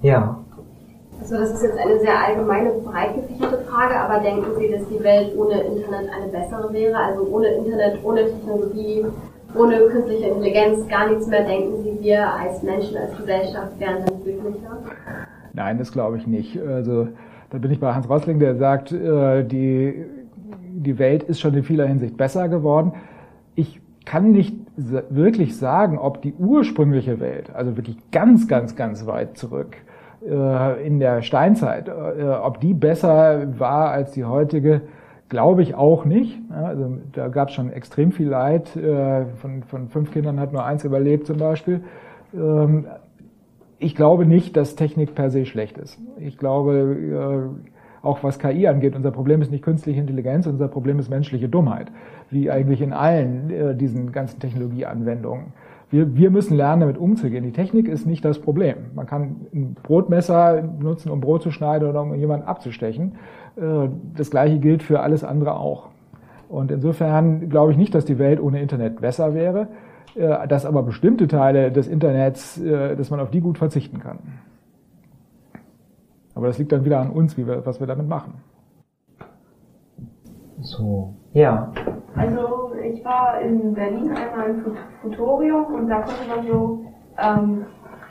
Ja. 0.01 0.39
Also 1.19 1.37
das 1.37 1.51
ist 1.53 1.63
jetzt 1.63 1.77
eine 1.79 1.99
sehr 1.99 2.23
allgemeine, 2.23 2.69
breit 2.83 3.15
gefächerte 3.15 3.63
Frage, 3.65 3.95
aber 3.99 4.19
denken 4.19 4.45
Sie, 4.59 4.69
dass 4.71 4.87
die 4.87 5.03
Welt 5.03 5.35
ohne 5.35 5.61
Internet 5.61 6.09
eine 6.13 6.31
bessere 6.31 6.71
wäre? 6.71 6.97
Also 6.97 7.23
ohne 7.23 7.47
Internet, 7.47 7.97
ohne 8.03 8.25
Technologie, 8.25 9.05
ohne 9.55 9.79
künstliche 9.87 10.27
Intelligenz, 10.27 10.87
gar 10.87 11.09
nichts 11.09 11.25
mehr, 11.27 11.43
denken 11.43 11.81
Sie, 11.83 11.97
wir 12.01 12.31
als 12.31 12.61
Menschen, 12.61 12.97
als 12.97 13.17
Gesellschaft 13.17 13.79
wären 13.79 14.05
dann 14.05 14.23
glücklicher? 14.23 14.77
Nein, 15.53 15.77
das 15.79 15.91
glaube 15.91 16.17
ich 16.17 16.27
nicht. 16.27 16.61
Also 16.61 17.07
da 17.49 17.57
bin 17.57 17.71
ich 17.71 17.79
bei 17.79 17.93
Hans 17.93 18.09
Rossling, 18.09 18.39
der 18.39 18.57
sagt, 18.57 18.91
äh, 18.91 19.43
die, 19.43 20.05
die 20.73 20.99
Welt 20.99 21.23
ist 21.23 21.39
schon 21.39 21.53
in 21.55 21.63
vieler 21.63 21.87
Hinsicht 21.87 22.17
besser 22.17 22.49
geworden. 22.49 22.93
Ich 23.55 23.81
kann 24.05 24.31
nicht 24.31 24.55
wirklich 24.77 25.57
sagen, 25.57 25.97
ob 25.97 26.21
die 26.21 26.33
ursprüngliche 26.33 27.19
Welt, 27.19 27.53
also 27.53 27.77
wirklich 27.77 27.97
ganz, 28.11 28.47
ganz, 28.47 28.75
ganz 28.75 29.05
weit 29.05 29.37
zurück, 29.37 29.77
äh, 30.27 30.85
in 30.85 30.99
der 30.99 31.21
Steinzeit. 31.21 31.87
Äh, 31.87 32.23
ob 32.41 32.59
die 32.59 32.73
besser 32.73 33.59
war 33.59 33.91
als 33.91 34.11
die 34.11 34.25
heutige, 34.25 34.81
glaube 35.29 35.61
ich 35.61 35.75
auch 35.75 36.05
nicht. 36.05 36.39
Also 36.51 36.97
da 37.13 37.27
gab 37.27 37.49
es 37.49 37.55
schon 37.55 37.71
extrem 37.71 38.11
viel 38.11 38.27
Leid. 38.27 38.75
Äh, 38.75 39.25
von, 39.37 39.63
von 39.63 39.87
fünf 39.89 40.11
Kindern 40.11 40.39
hat 40.39 40.51
nur 40.51 40.65
eins 40.65 40.83
überlebt 40.83 41.27
zum 41.27 41.37
Beispiel. 41.37 41.81
Ähm, 42.33 42.85
ich 43.77 43.95
glaube 43.95 44.25
nicht, 44.25 44.57
dass 44.57 44.75
Technik 44.75 45.15
per 45.15 45.29
se 45.29 45.45
schlecht 45.45 45.77
ist. 45.77 45.99
Ich 46.17 46.37
glaube, 46.37 47.51
auch 48.05 48.23
was 48.23 48.39
KI 48.39 48.67
angeht, 48.67 48.95
unser 48.95 49.11
Problem 49.11 49.41
ist 49.41 49.51
nicht 49.51 49.63
künstliche 49.63 49.99
Intelligenz, 49.99 50.47
unser 50.47 50.67
Problem 50.67 50.99
ist 50.99 51.09
menschliche 51.09 51.49
Dummheit, 51.49 51.91
wie 52.29 52.49
eigentlich 52.51 52.81
in 52.81 52.93
allen 52.93 53.77
diesen 53.77 54.11
ganzen 54.11 54.39
Technologieanwendungen. 54.39 55.53
Wir, 55.89 56.15
wir 56.15 56.31
müssen 56.31 56.57
lernen, 56.57 56.81
damit 56.81 56.97
umzugehen. 56.97 57.43
Die 57.43 57.51
Technik 57.51 57.87
ist 57.87 58.05
nicht 58.05 58.25
das 58.25 58.39
Problem. 58.39 58.75
Man 58.95 59.05
kann 59.05 59.47
ein 59.53 59.75
Brotmesser 59.81 60.61
nutzen, 60.61 61.11
um 61.11 61.21
Brot 61.21 61.43
zu 61.43 61.51
schneiden 61.51 61.87
oder 61.87 62.01
um 62.01 62.15
jemanden 62.15 62.47
abzustechen. 62.47 63.13
Äh, 63.55 63.89
das 64.15 64.31
Gleiche 64.31 64.59
gilt 64.59 64.81
für 64.83 65.01
alles 65.01 65.23
andere 65.23 65.57
auch. 65.57 65.89
Und 66.49 66.71
insofern 66.71 67.49
glaube 67.49 67.71
ich 67.71 67.77
nicht, 67.77 67.93
dass 67.93 68.05
die 68.05 68.19
Welt 68.19 68.41
ohne 68.41 68.61
Internet 68.61 68.99
besser 68.99 69.33
wäre, 69.33 69.67
äh, 70.15 70.47
dass 70.47 70.65
aber 70.65 70.83
bestimmte 70.83 71.27
Teile 71.27 71.71
des 71.71 71.87
Internets, 71.87 72.59
äh, 72.59 72.95
dass 72.95 73.11
man 73.11 73.19
auf 73.19 73.29
die 73.29 73.41
gut 73.41 73.57
verzichten 73.57 73.99
kann. 73.99 74.19
Aber 76.35 76.47
das 76.47 76.57
liegt 76.59 76.71
dann 76.71 76.85
wieder 76.85 76.99
an 76.99 77.09
uns, 77.09 77.37
wie 77.37 77.47
wir, 77.47 77.65
was 77.65 77.79
wir 77.79 77.87
damit 77.87 78.07
machen. 78.07 78.33
So, 80.59 81.13
ja. 81.33 81.71
Also 82.15 82.73
ich 82.83 83.03
war 83.03 83.39
in 83.41 83.73
Berlin 83.73 84.11
einmal 84.11 84.49
im 84.49 84.77
Futorium 85.01 85.65
und 85.73 85.87
da 85.89 86.01
konnte 86.01 86.27
man 86.29 86.45
so 86.45 86.85
ähm, 87.17 87.65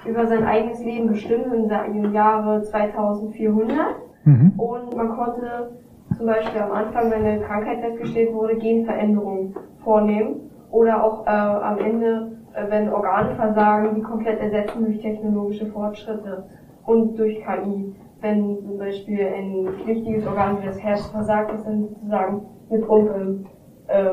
über 0.06 0.26
sein 0.26 0.44
eigenes 0.44 0.82
Leben 0.84 1.08
bestimmen 1.08 1.70
im 1.70 2.12
Jahre 2.12 2.62
2400 2.62 3.78
mhm. 4.24 4.52
und 4.56 4.96
man 4.96 5.08
konnte 5.10 5.78
zum 6.16 6.26
Beispiel 6.26 6.60
am 6.60 6.72
Anfang, 6.72 7.10
wenn 7.10 7.24
eine 7.24 7.40
Krankheit 7.40 7.80
festgestellt 7.80 8.32
wurde, 8.34 8.56
Genveränderungen 8.56 9.54
vornehmen 9.82 10.50
oder 10.70 11.02
auch 11.02 11.26
äh, 11.26 11.30
am 11.30 11.78
Ende, 11.78 12.32
äh, 12.54 12.70
wenn 12.70 12.92
Organe 12.92 13.34
versagen, 13.34 13.94
die 13.94 14.02
komplett 14.02 14.38
ersetzen 14.40 14.84
durch 14.84 15.00
technologische 15.00 15.66
Fortschritte 15.66 16.44
und 16.84 17.18
durch 17.18 17.42
KI. 17.44 17.94
Wenn 18.24 18.58
zum 18.64 18.78
Beispiel 18.78 19.20
ein 19.20 19.86
wichtiges 19.86 20.26
Organ 20.26 20.62
wie 20.62 20.64
das 20.64 20.82
Herz 20.82 21.06
versagt, 21.08 21.52
ist 21.52 21.66
dann 21.66 21.88
sozusagen 21.88 22.40
eine 22.70 22.80
Pumpe 22.80 23.44
äh, 23.88 24.10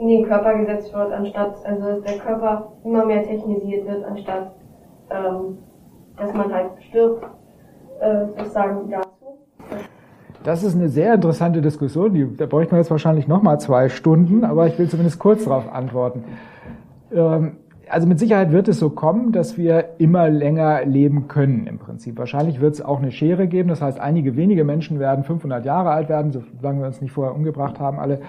in 0.00 0.08
den 0.08 0.26
Körper 0.26 0.58
gesetzt 0.58 0.92
wird, 0.92 1.12
anstatt, 1.12 1.54
also 1.64 1.86
dass 1.86 2.02
der 2.02 2.18
Körper 2.18 2.72
immer 2.82 3.06
mehr 3.06 3.22
technisiert 3.22 3.86
wird, 3.86 4.04
anstatt 4.04 4.56
ähm, 5.10 5.58
dass 6.16 6.34
man 6.34 6.52
halt 6.52 6.70
stirbt, 6.88 7.24
äh, 8.00 8.26
sozusagen 8.36 8.90
dazu. 8.90 9.08
Das 10.42 10.64
ist 10.64 10.74
eine 10.74 10.88
sehr 10.88 11.14
interessante 11.14 11.62
Diskussion, 11.62 12.14
die, 12.14 12.36
da 12.36 12.46
bräuchten 12.46 12.72
wir 12.72 12.78
jetzt 12.78 12.90
wahrscheinlich 12.90 13.28
nochmal 13.28 13.60
zwei 13.60 13.90
Stunden, 13.90 14.44
aber 14.44 14.66
ich 14.66 14.76
will 14.76 14.88
zumindest 14.88 15.20
kurz 15.20 15.44
darauf 15.44 15.72
antworten. 15.72 16.24
Ähm, 17.12 17.58
also 17.88 18.06
mit 18.06 18.18
Sicherheit 18.18 18.52
wird 18.52 18.68
es 18.68 18.78
so 18.78 18.90
kommen, 18.90 19.32
dass 19.32 19.56
wir 19.58 19.96
immer 19.98 20.28
länger 20.28 20.84
leben 20.84 21.28
können 21.28 21.66
im 21.66 21.78
Prinzip. 21.78 22.18
Wahrscheinlich 22.18 22.60
wird 22.60 22.74
es 22.74 22.82
auch 22.82 22.98
eine 23.00 23.10
Schere 23.10 23.46
geben, 23.46 23.68
das 23.68 23.82
heißt, 23.82 24.00
einige 24.00 24.36
wenige 24.36 24.64
Menschen 24.64 24.98
werden 24.98 25.24
500 25.24 25.64
Jahre 25.64 25.90
alt 25.90 26.08
werden, 26.08 26.32
solange 26.32 26.80
wir 26.80 26.86
uns 26.86 27.00
nicht 27.00 27.12
vorher 27.12 27.34
umgebracht 27.34 27.80
haben 27.80 27.98
alle. 27.98 28.20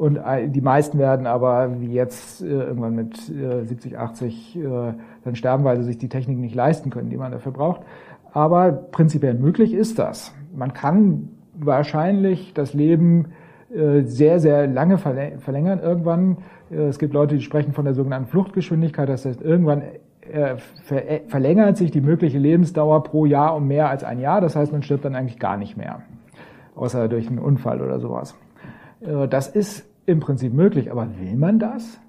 Und 0.00 0.18
die 0.46 0.62
meisten 0.62 0.98
werden 0.98 1.26
aber, 1.26 1.78
wie 1.78 1.92
jetzt, 1.92 2.40
äh, 2.42 2.46
irgendwann 2.46 2.94
mit 2.94 3.18
70, 3.18 3.92
äh, 3.92 3.96
80 3.96 4.56
äh, 4.56 4.62
dann 5.24 5.34
sterben, 5.34 5.64
weil 5.64 5.76
sie 5.76 5.84
sich 5.84 5.98
die 5.98 6.08
Technik 6.08 6.38
nicht 6.38 6.54
leisten 6.54 6.88
können, 6.88 7.10
die 7.10 7.18
man 7.18 7.32
dafür 7.32 7.52
braucht. 7.52 7.82
Aber 8.32 8.72
prinzipiell 8.72 9.34
möglich 9.34 9.74
ist 9.74 9.98
das. 9.98 10.32
Man 10.54 10.72
kann 10.72 11.28
wahrscheinlich 11.52 12.54
das 12.54 12.72
Leben 12.72 13.26
sehr, 13.68 14.40
sehr 14.40 14.66
lange 14.66 14.98
verlängern 14.98 15.78
irgendwann. 15.78 16.38
Es 16.70 16.98
gibt 16.98 17.12
Leute, 17.12 17.34
die 17.34 17.42
sprechen 17.42 17.72
von 17.72 17.84
der 17.84 17.94
sogenannten 17.94 18.28
Fluchtgeschwindigkeit. 18.28 19.08
Das 19.08 19.26
heißt, 19.26 19.42
irgendwann 19.42 19.82
verlängert 21.26 21.76
sich 21.76 21.90
die 21.90 22.00
mögliche 22.00 22.38
Lebensdauer 22.38 23.02
pro 23.02 23.26
Jahr 23.26 23.56
um 23.56 23.66
mehr 23.66 23.88
als 23.88 24.04
ein 24.04 24.20
Jahr. 24.20 24.40
Das 24.40 24.54
heißt, 24.54 24.70
man 24.72 24.82
stirbt 24.82 25.04
dann 25.04 25.16
eigentlich 25.16 25.38
gar 25.38 25.56
nicht 25.56 25.76
mehr. 25.76 26.02
Außer 26.76 27.08
durch 27.08 27.28
einen 27.28 27.40
Unfall 27.40 27.82
oder 27.82 27.98
sowas. 27.98 28.36
Das 29.28 29.48
ist 29.48 29.90
im 30.06 30.20
Prinzip 30.20 30.52
möglich, 30.54 30.92
aber 30.92 31.08
will 31.18 31.36
man 31.36 31.58
das? 31.58 32.00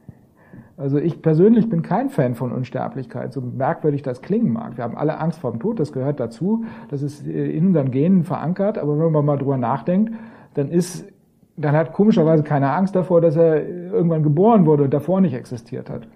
Also 0.78 0.98
ich 0.98 1.22
persönlich 1.22 1.70
bin 1.70 1.82
kein 1.84 2.10
Fan 2.10 2.34
von 2.34 2.52
Unsterblichkeit, 2.52 3.34
so 3.34 3.42
merkwürdig 3.42 4.02
das 4.02 4.22
klingen 4.22 4.52
mag. 4.52 4.78
Wir 4.78 4.84
haben 4.84 4.98
alle 4.98 5.20
Angst 5.20 5.40
vor 5.40 5.52
dem 5.52 5.60
Tod, 5.60 5.80
das 5.80 5.92
gehört 5.92 6.20
dazu, 6.20 6.66
das 6.90 7.04
ist 7.04 7.28
in 7.28 7.68
unseren 7.68 7.92
Genen 7.92 8.24
verankert, 8.24 8.78
aber 8.80 8.98
wenn 8.98 9.12
man 9.12 9.26
mal 9.26 9.38
drüber 9.38 9.58
nachdenkt, 9.58 10.14
dann 10.56 10.70
ist, 10.70 11.11
dann 11.58 11.76
hat 11.76 11.94
komischerweise 11.94 12.44
keiner 12.44 12.76
Angst 12.76 12.96
davor, 12.96 13.22
dass 13.22 13.36
er 13.36 13.68
irgendwann 13.68 14.24
geboren 14.24 14.66
wurde 14.66 14.84
und 14.84 14.94
davor 14.94 15.22
nicht 15.22 15.34
existiert 15.34 15.90
hat. 15.90 16.08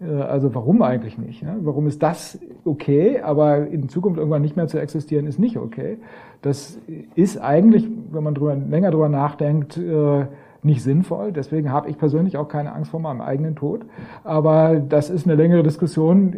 Äh, 0.00 0.22
also 0.22 0.54
warum 0.54 0.82
eigentlich 0.82 1.18
nicht? 1.18 1.44
Warum 1.60 1.86
ist 1.86 2.02
das 2.02 2.38
okay, 2.64 3.20
aber 3.20 3.66
in 3.66 3.88
Zukunft 3.88 4.18
irgendwann 4.18 4.42
nicht 4.42 4.56
mehr 4.56 4.68
zu 4.68 4.78
existieren, 4.78 5.26
ist 5.26 5.38
nicht 5.38 5.56
okay? 5.56 5.98
Das 6.42 6.78
ist 7.14 7.38
eigentlich, 7.38 7.88
wenn 8.10 8.22
man 8.22 8.34
drüber, 8.34 8.54
länger 8.54 8.90
drüber 8.90 9.08
nachdenkt, 9.08 9.76
äh, 9.76 10.26
nicht 10.62 10.82
sinnvoll. 10.82 11.32
Deswegen 11.32 11.70
habe 11.70 11.88
ich 11.88 11.98
persönlich 11.98 12.36
auch 12.36 12.48
keine 12.48 12.72
Angst 12.72 12.90
vor 12.90 13.00
meinem 13.00 13.20
eigenen 13.20 13.54
Tod. 13.54 13.86
Aber 14.24 14.80
das 14.80 15.10
ist 15.10 15.26
eine 15.26 15.36
längere 15.36 15.62
Diskussion, 15.62 16.34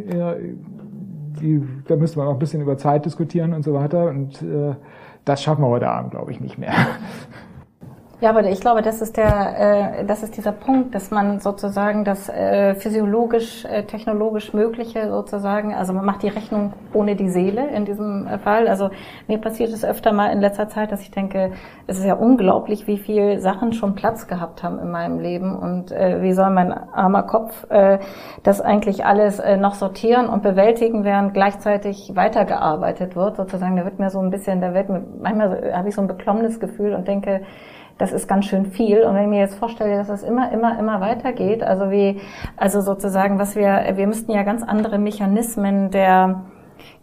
die, 1.40 1.62
da 1.86 1.96
müsste 1.96 2.18
man 2.18 2.28
auch 2.28 2.34
ein 2.34 2.38
bisschen 2.38 2.60
über 2.60 2.76
Zeit 2.76 3.06
diskutieren 3.06 3.54
und 3.54 3.62
so 3.62 3.72
weiter. 3.72 4.08
Und 4.10 4.42
äh, 4.42 4.74
das 5.24 5.42
schaffen 5.42 5.62
wir 5.62 5.68
heute 5.68 5.88
Abend, 5.88 6.10
glaube 6.10 6.30
ich, 6.30 6.40
nicht 6.40 6.58
mehr. 6.58 6.74
Ja, 8.20 8.30
aber 8.30 8.42
ich 8.42 8.60
glaube, 8.60 8.82
das 8.82 9.00
ist 9.00 9.16
der, 9.16 10.00
äh, 10.00 10.04
das 10.04 10.24
ist 10.24 10.36
dieser 10.36 10.50
Punkt, 10.50 10.92
dass 10.92 11.12
man 11.12 11.38
sozusagen 11.38 12.04
das 12.04 12.28
äh, 12.28 12.74
physiologisch, 12.74 13.64
äh, 13.64 13.84
technologisch 13.84 14.52
Mögliche 14.52 15.08
sozusagen, 15.08 15.72
also 15.72 15.92
man 15.92 16.04
macht 16.04 16.24
die 16.24 16.28
Rechnung 16.28 16.72
ohne 16.92 17.14
die 17.14 17.28
Seele 17.28 17.68
in 17.68 17.84
diesem 17.84 18.26
äh, 18.26 18.38
Fall. 18.38 18.66
Also 18.66 18.90
mir 19.28 19.38
passiert 19.38 19.72
es 19.72 19.84
öfter 19.84 20.12
mal 20.12 20.32
in 20.32 20.40
letzter 20.40 20.68
Zeit, 20.68 20.90
dass 20.90 21.00
ich 21.02 21.12
denke, 21.12 21.52
es 21.86 21.96
ist 22.00 22.06
ja 22.06 22.14
unglaublich, 22.14 22.88
wie 22.88 22.98
viel 22.98 23.38
Sachen 23.38 23.72
schon 23.72 23.94
Platz 23.94 24.26
gehabt 24.26 24.64
haben 24.64 24.80
in 24.80 24.90
meinem 24.90 25.20
Leben 25.20 25.56
und 25.56 25.92
äh, 25.92 26.20
wie 26.20 26.32
soll 26.32 26.50
mein 26.50 26.72
armer 26.72 27.22
Kopf 27.22 27.70
äh, 27.70 28.00
das 28.42 28.60
eigentlich 28.60 29.06
alles 29.06 29.38
äh, 29.38 29.56
noch 29.56 29.74
sortieren 29.74 30.28
und 30.28 30.42
bewältigen, 30.42 31.04
während 31.04 31.34
gleichzeitig 31.34 32.10
weitergearbeitet 32.16 33.14
wird. 33.14 33.36
Sozusagen, 33.36 33.76
da 33.76 33.84
wird 33.84 34.00
mir 34.00 34.10
so 34.10 34.18
ein 34.18 34.30
bisschen, 34.30 34.60
da 34.60 34.74
wird 34.74 34.88
mir 34.88 35.04
manchmal 35.20 35.72
habe 35.72 35.88
ich 35.88 35.94
so 35.94 36.00
ein 36.00 36.08
beklommenes 36.08 36.58
Gefühl 36.58 36.94
und 36.94 37.06
denke 37.06 37.42
das 37.98 38.12
ist 38.12 38.28
ganz 38.28 38.46
schön 38.46 38.66
viel. 38.66 39.02
Und 39.02 39.14
wenn 39.14 39.24
ich 39.24 39.28
mir 39.28 39.40
jetzt 39.40 39.56
vorstelle, 39.56 39.96
dass 39.96 40.08
es 40.08 40.22
immer, 40.22 40.50
immer, 40.52 40.78
immer 40.78 41.00
weitergeht, 41.00 41.62
also 41.62 41.90
wie, 41.90 42.20
also 42.56 42.80
sozusagen, 42.80 43.38
was 43.38 43.56
wir, 43.56 43.92
wir 43.94 44.06
müssten 44.06 44.32
ja 44.32 44.44
ganz 44.44 44.62
andere 44.62 44.98
Mechanismen 44.98 45.90
der, 45.90 46.44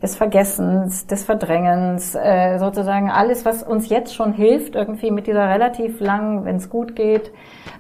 des 0.02 0.16
Vergessens, 0.16 1.06
des 1.08 1.24
Verdrängens, 1.24 2.16
äh, 2.16 2.58
sozusagen 2.60 3.10
alles, 3.10 3.46
was 3.46 3.62
uns 3.62 3.90
jetzt 3.90 4.16
schon 4.16 4.34
hilft, 4.34 4.76
irgendwie 4.76 5.12
mit 5.12 5.28
dieser 5.28 5.50
relativ 5.50 6.00
langen, 6.00 6.46
wenn 6.46 6.56
es 6.56 6.70
gut 6.70 6.96
geht, 6.96 7.32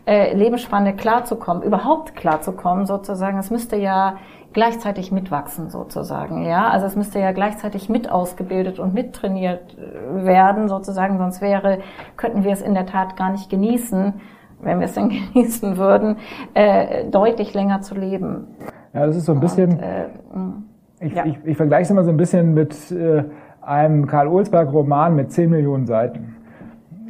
äh, 0.05 0.33
Lebensspanne 0.33 0.95
klarzukommen, 0.95 1.63
überhaupt 1.63 2.15
klarzukommen, 2.15 2.85
sozusagen. 2.85 3.37
Es 3.39 3.49
müsste 3.49 3.77
ja 3.77 4.17
gleichzeitig 4.55 5.11
mitwachsen 5.11 5.69
sozusagen, 5.69 6.45
ja. 6.45 6.69
Also 6.69 6.87
es 6.87 6.95
müsste 6.95 7.19
ja 7.19 7.33
gleichzeitig 7.33 7.89
mit 7.89 8.09
ausgebildet 8.09 8.79
und 8.79 8.93
mittrainiert 8.93 9.77
äh, 9.77 10.25
werden 10.25 10.69
sozusagen, 10.69 11.17
sonst 11.17 11.41
wäre, 11.41 11.79
könnten 12.15 12.43
wir 12.43 12.53
es 12.53 12.61
in 12.61 12.73
der 12.73 12.85
Tat 12.85 13.17
gar 13.17 13.31
nicht 13.31 13.49
genießen, 13.49 14.13
wenn 14.61 14.79
wir 14.79 14.85
es 14.85 14.93
denn 14.93 15.09
genießen 15.33 15.77
würden, 15.77 16.15
äh, 16.53 17.03
deutlich 17.11 17.53
länger 17.53 17.81
zu 17.81 17.95
leben. 17.95 18.47
Ja, 18.93 19.05
das 19.05 19.17
ist 19.17 19.25
so 19.25 19.33
ein 19.33 19.41
bisschen, 19.41 19.71
und, 19.73 19.79
äh, 19.81 21.05
ich, 21.05 21.13
ja. 21.13 21.25
ich, 21.25 21.37
ich 21.43 21.57
vergleiche 21.57 21.83
es 21.83 21.91
immer 21.91 22.05
so 22.05 22.09
ein 22.09 22.17
bisschen 22.17 22.53
mit 22.53 22.91
äh, 22.91 23.25
einem 23.61 24.07
Karl 24.07 24.29
Olsberg-Roman 24.29 25.15
mit 25.15 25.33
10 25.33 25.49
Millionen 25.49 25.85
Seiten. 25.85 26.37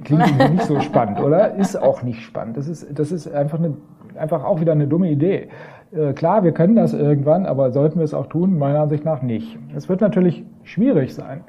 Klingt 0.04 0.36
nicht 0.52 0.64
so 0.64 0.80
spannend, 0.80 1.22
oder? 1.22 1.54
Ist 1.54 1.76
auch 1.76 2.02
nicht 2.02 2.22
spannend. 2.22 2.58
Das 2.58 2.68
ist, 2.68 2.88
das 2.98 3.12
ist 3.12 3.32
einfach, 3.32 3.60
eine, 3.60 3.76
einfach 4.16 4.44
auch 4.44 4.60
wieder 4.60 4.72
eine 4.72 4.88
dumme 4.88 5.12
Idee. 5.12 5.50
Äh, 5.92 6.14
klar, 6.14 6.44
wir 6.44 6.52
können 6.52 6.76
das 6.76 6.94
irgendwann, 6.94 7.46
aber 7.46 7.72
sollten 7.72 8.00
wir 8.00 8.06
es 8.06 8.14
auch 8.14 8.28
tun? 8.28 8.58
Meiner 8.58 8.82
Ansicht 8.82 9.06
nach 9.06 9.22
nicht. 9.22 9.58
Es 9.76 9.90
wird 9.90 10.02
natürlich 10.02 10.44
schwierig 10.64 11.14
sein, 11.14 11.42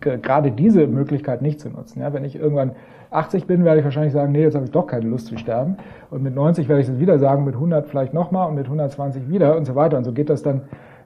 gerade 0.00 0.50
diese 0.50 0.86
Möglichkeit 0.86 1.42
nicht 1.42 1.60
zu 1.60 1.70
nutzen. 1.70 2.00
Ja, 2.00 2.12
wenn 2.12 2.24
ich 2.24 2.36
irgendwann 2.36 2.72
80 3.10 3.46
bin, 3.46 3.64
werde 3.64 3.78
ich 3.78 3.84
wahrscheinlich 3.84 4.12
sagen, 4.12 4.32
nee, 4.32 4.42
jetzt 4.42 4.54
habe 4.54 4.66
ich 4.66 4.70
doch 4.70 4.86
keine 4.86 5.06
Lust 5.06 5.26
zu 5.26 5.38
sterben. 5.38 5.76
Und 6.10 6.22
mit 6.22 6.34
90 6.34 6.68
werde 6.68 6.82
ich 6.82 6.88
es 6.88 6.98
wieder 6.98 7.18
sagen, 7.18 7.44
mit 7.44 7.54
100 7.54 7.86
vielleicht 7.86 8.12
nochmal 8.12 8.48
und 8.48 8.54
mit 8.54 8.66
120 8.66 9.28
wieder 9.30 9.56
und 9.56 9.64
so 9.64 9.74
weiter. 9.74 9.96
Und 9.96 10.04
so 10.04 10.12
geht 10.12 10.28
das 10.28 10.42
dann, 10.42 10.62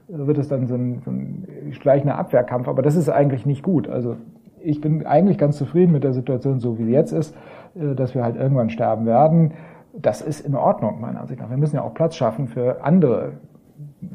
wird 0.07 0.37
es 0.37 0.49
dann 0.49 0.67
so 0.67 0.75
ein, 0.75 1.01
so 1.05 1.11
ein 1.11 1.47
schleichender 1.71 2.17
Abwehrkampf. 2.17 2.67
Aber 2.67 2.81
das 2.81 2.95
ist 2.95 3.09
eigentlich 3.09 3.45
nicht 3.45 3.63
gut. 3.63 3.87
Also 3.87 4.17
ich 4.61 4.81
bin 4.81 5.05
eigentlich 5.05 5.37
ganz 5.37 5.57
zufrieden 5.57 5.93
mit 5.93 6.03
der 6.03 6.13
Situation, 6.13 6.59
so 6.59 6.77
wie 6.77 6.85
sie 6.85 6.91
jetzt 6.91 7.13
ist, 7.13 7.35
äh, 7.75 7.95
dass 7.95 8.13
wir 8.13 8.23
halt 8.23 8.35
irgendwann 8.35 8.69
sterben 8.69 9.05
werden 9.05 9.53
das 9.93 10.21
ist 10.21 10.41
in 10.41 10.55
Ordnung, 10.55 10.99
meiner 10.99 11.21
Ansicht 11.21 11.39
nach. 11.39 11.49
Wir 11.49 11.57
müssen 11.57 11.75
ja 11.75 11.83
auch 11.83 11.93
Platz 11.93 12.15
schaffen 12.15 12.47
für 12.47 12.83
andere 12.83 13.33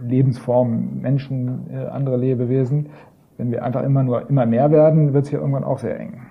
Lebensformen, 0.00 1.00
Menschen, 1.00 1.70
äh, 1.70 1.86
andere 1.86 2.16
Lebewesen. 2.16 2.90
Wenn 3.36 3.50
wir 3.50 3.64
einfach 3.64 3.82
immer 3.84 4.02
nur 4.02 4.28
immer 4.28 4.46
mehr 4.46 4.70
werden, 4.70 5.14
wird 5.14 5.24
es 5.24 5.30
hier 5.30 5.38
irgendwann 5.38 5.64
auch 5.64 5.78
sehr 5.78 5.98
eng. 5.98 6.22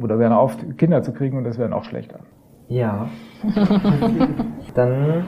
Oder 0.00 0.18
werden 0.18 0.32
auf, 0.32 0.56
Kinder 0.76 1.02
zu 1.02 1.12
kriegen 1.12 1.38
und 1.38 1.44
das 1.44 1.58
wäre 1.58 1.68
noch 1.68 1.84
schlechter. 1.84 2.20
Ja. 2.68 3.06
Dann 4.74 5.24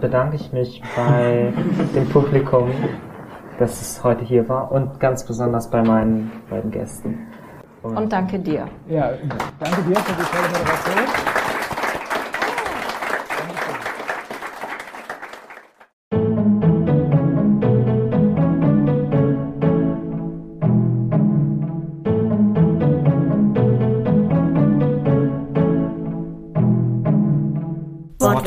bedanke 0.00 0.36
ich 0.36 0.52
mich 0.52 0.82
bei 0.96 1.52
dem 1.94 2.08
Publikum, 2.10 2.68
dass 3.58 3.80
es 3.80 4.04
heute 4.04 4.24
hier 4.24 4.48
war 4.48 4.70
und 4.70 5.00
ganz 5.00 5.24
besonders 5.24 5.70
bei 5.70 5.82
meinen 5.82 6.30
beiden 6.50 6.70
Gästen. 6.70 7.18
Und, 7.82 7.96
und 7.96 8.12
danke 8.12 8.38
dir. 8.38 8.66
Ja, 8.88 9.10
danke 9.58 9.82
dir 9.82 9.96
für 9.96 10.12
die 10.12 10.28
tolle 10.30 10.48
Moderation. 10.48 11.33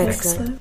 Wortwechsel. 0.07 0.56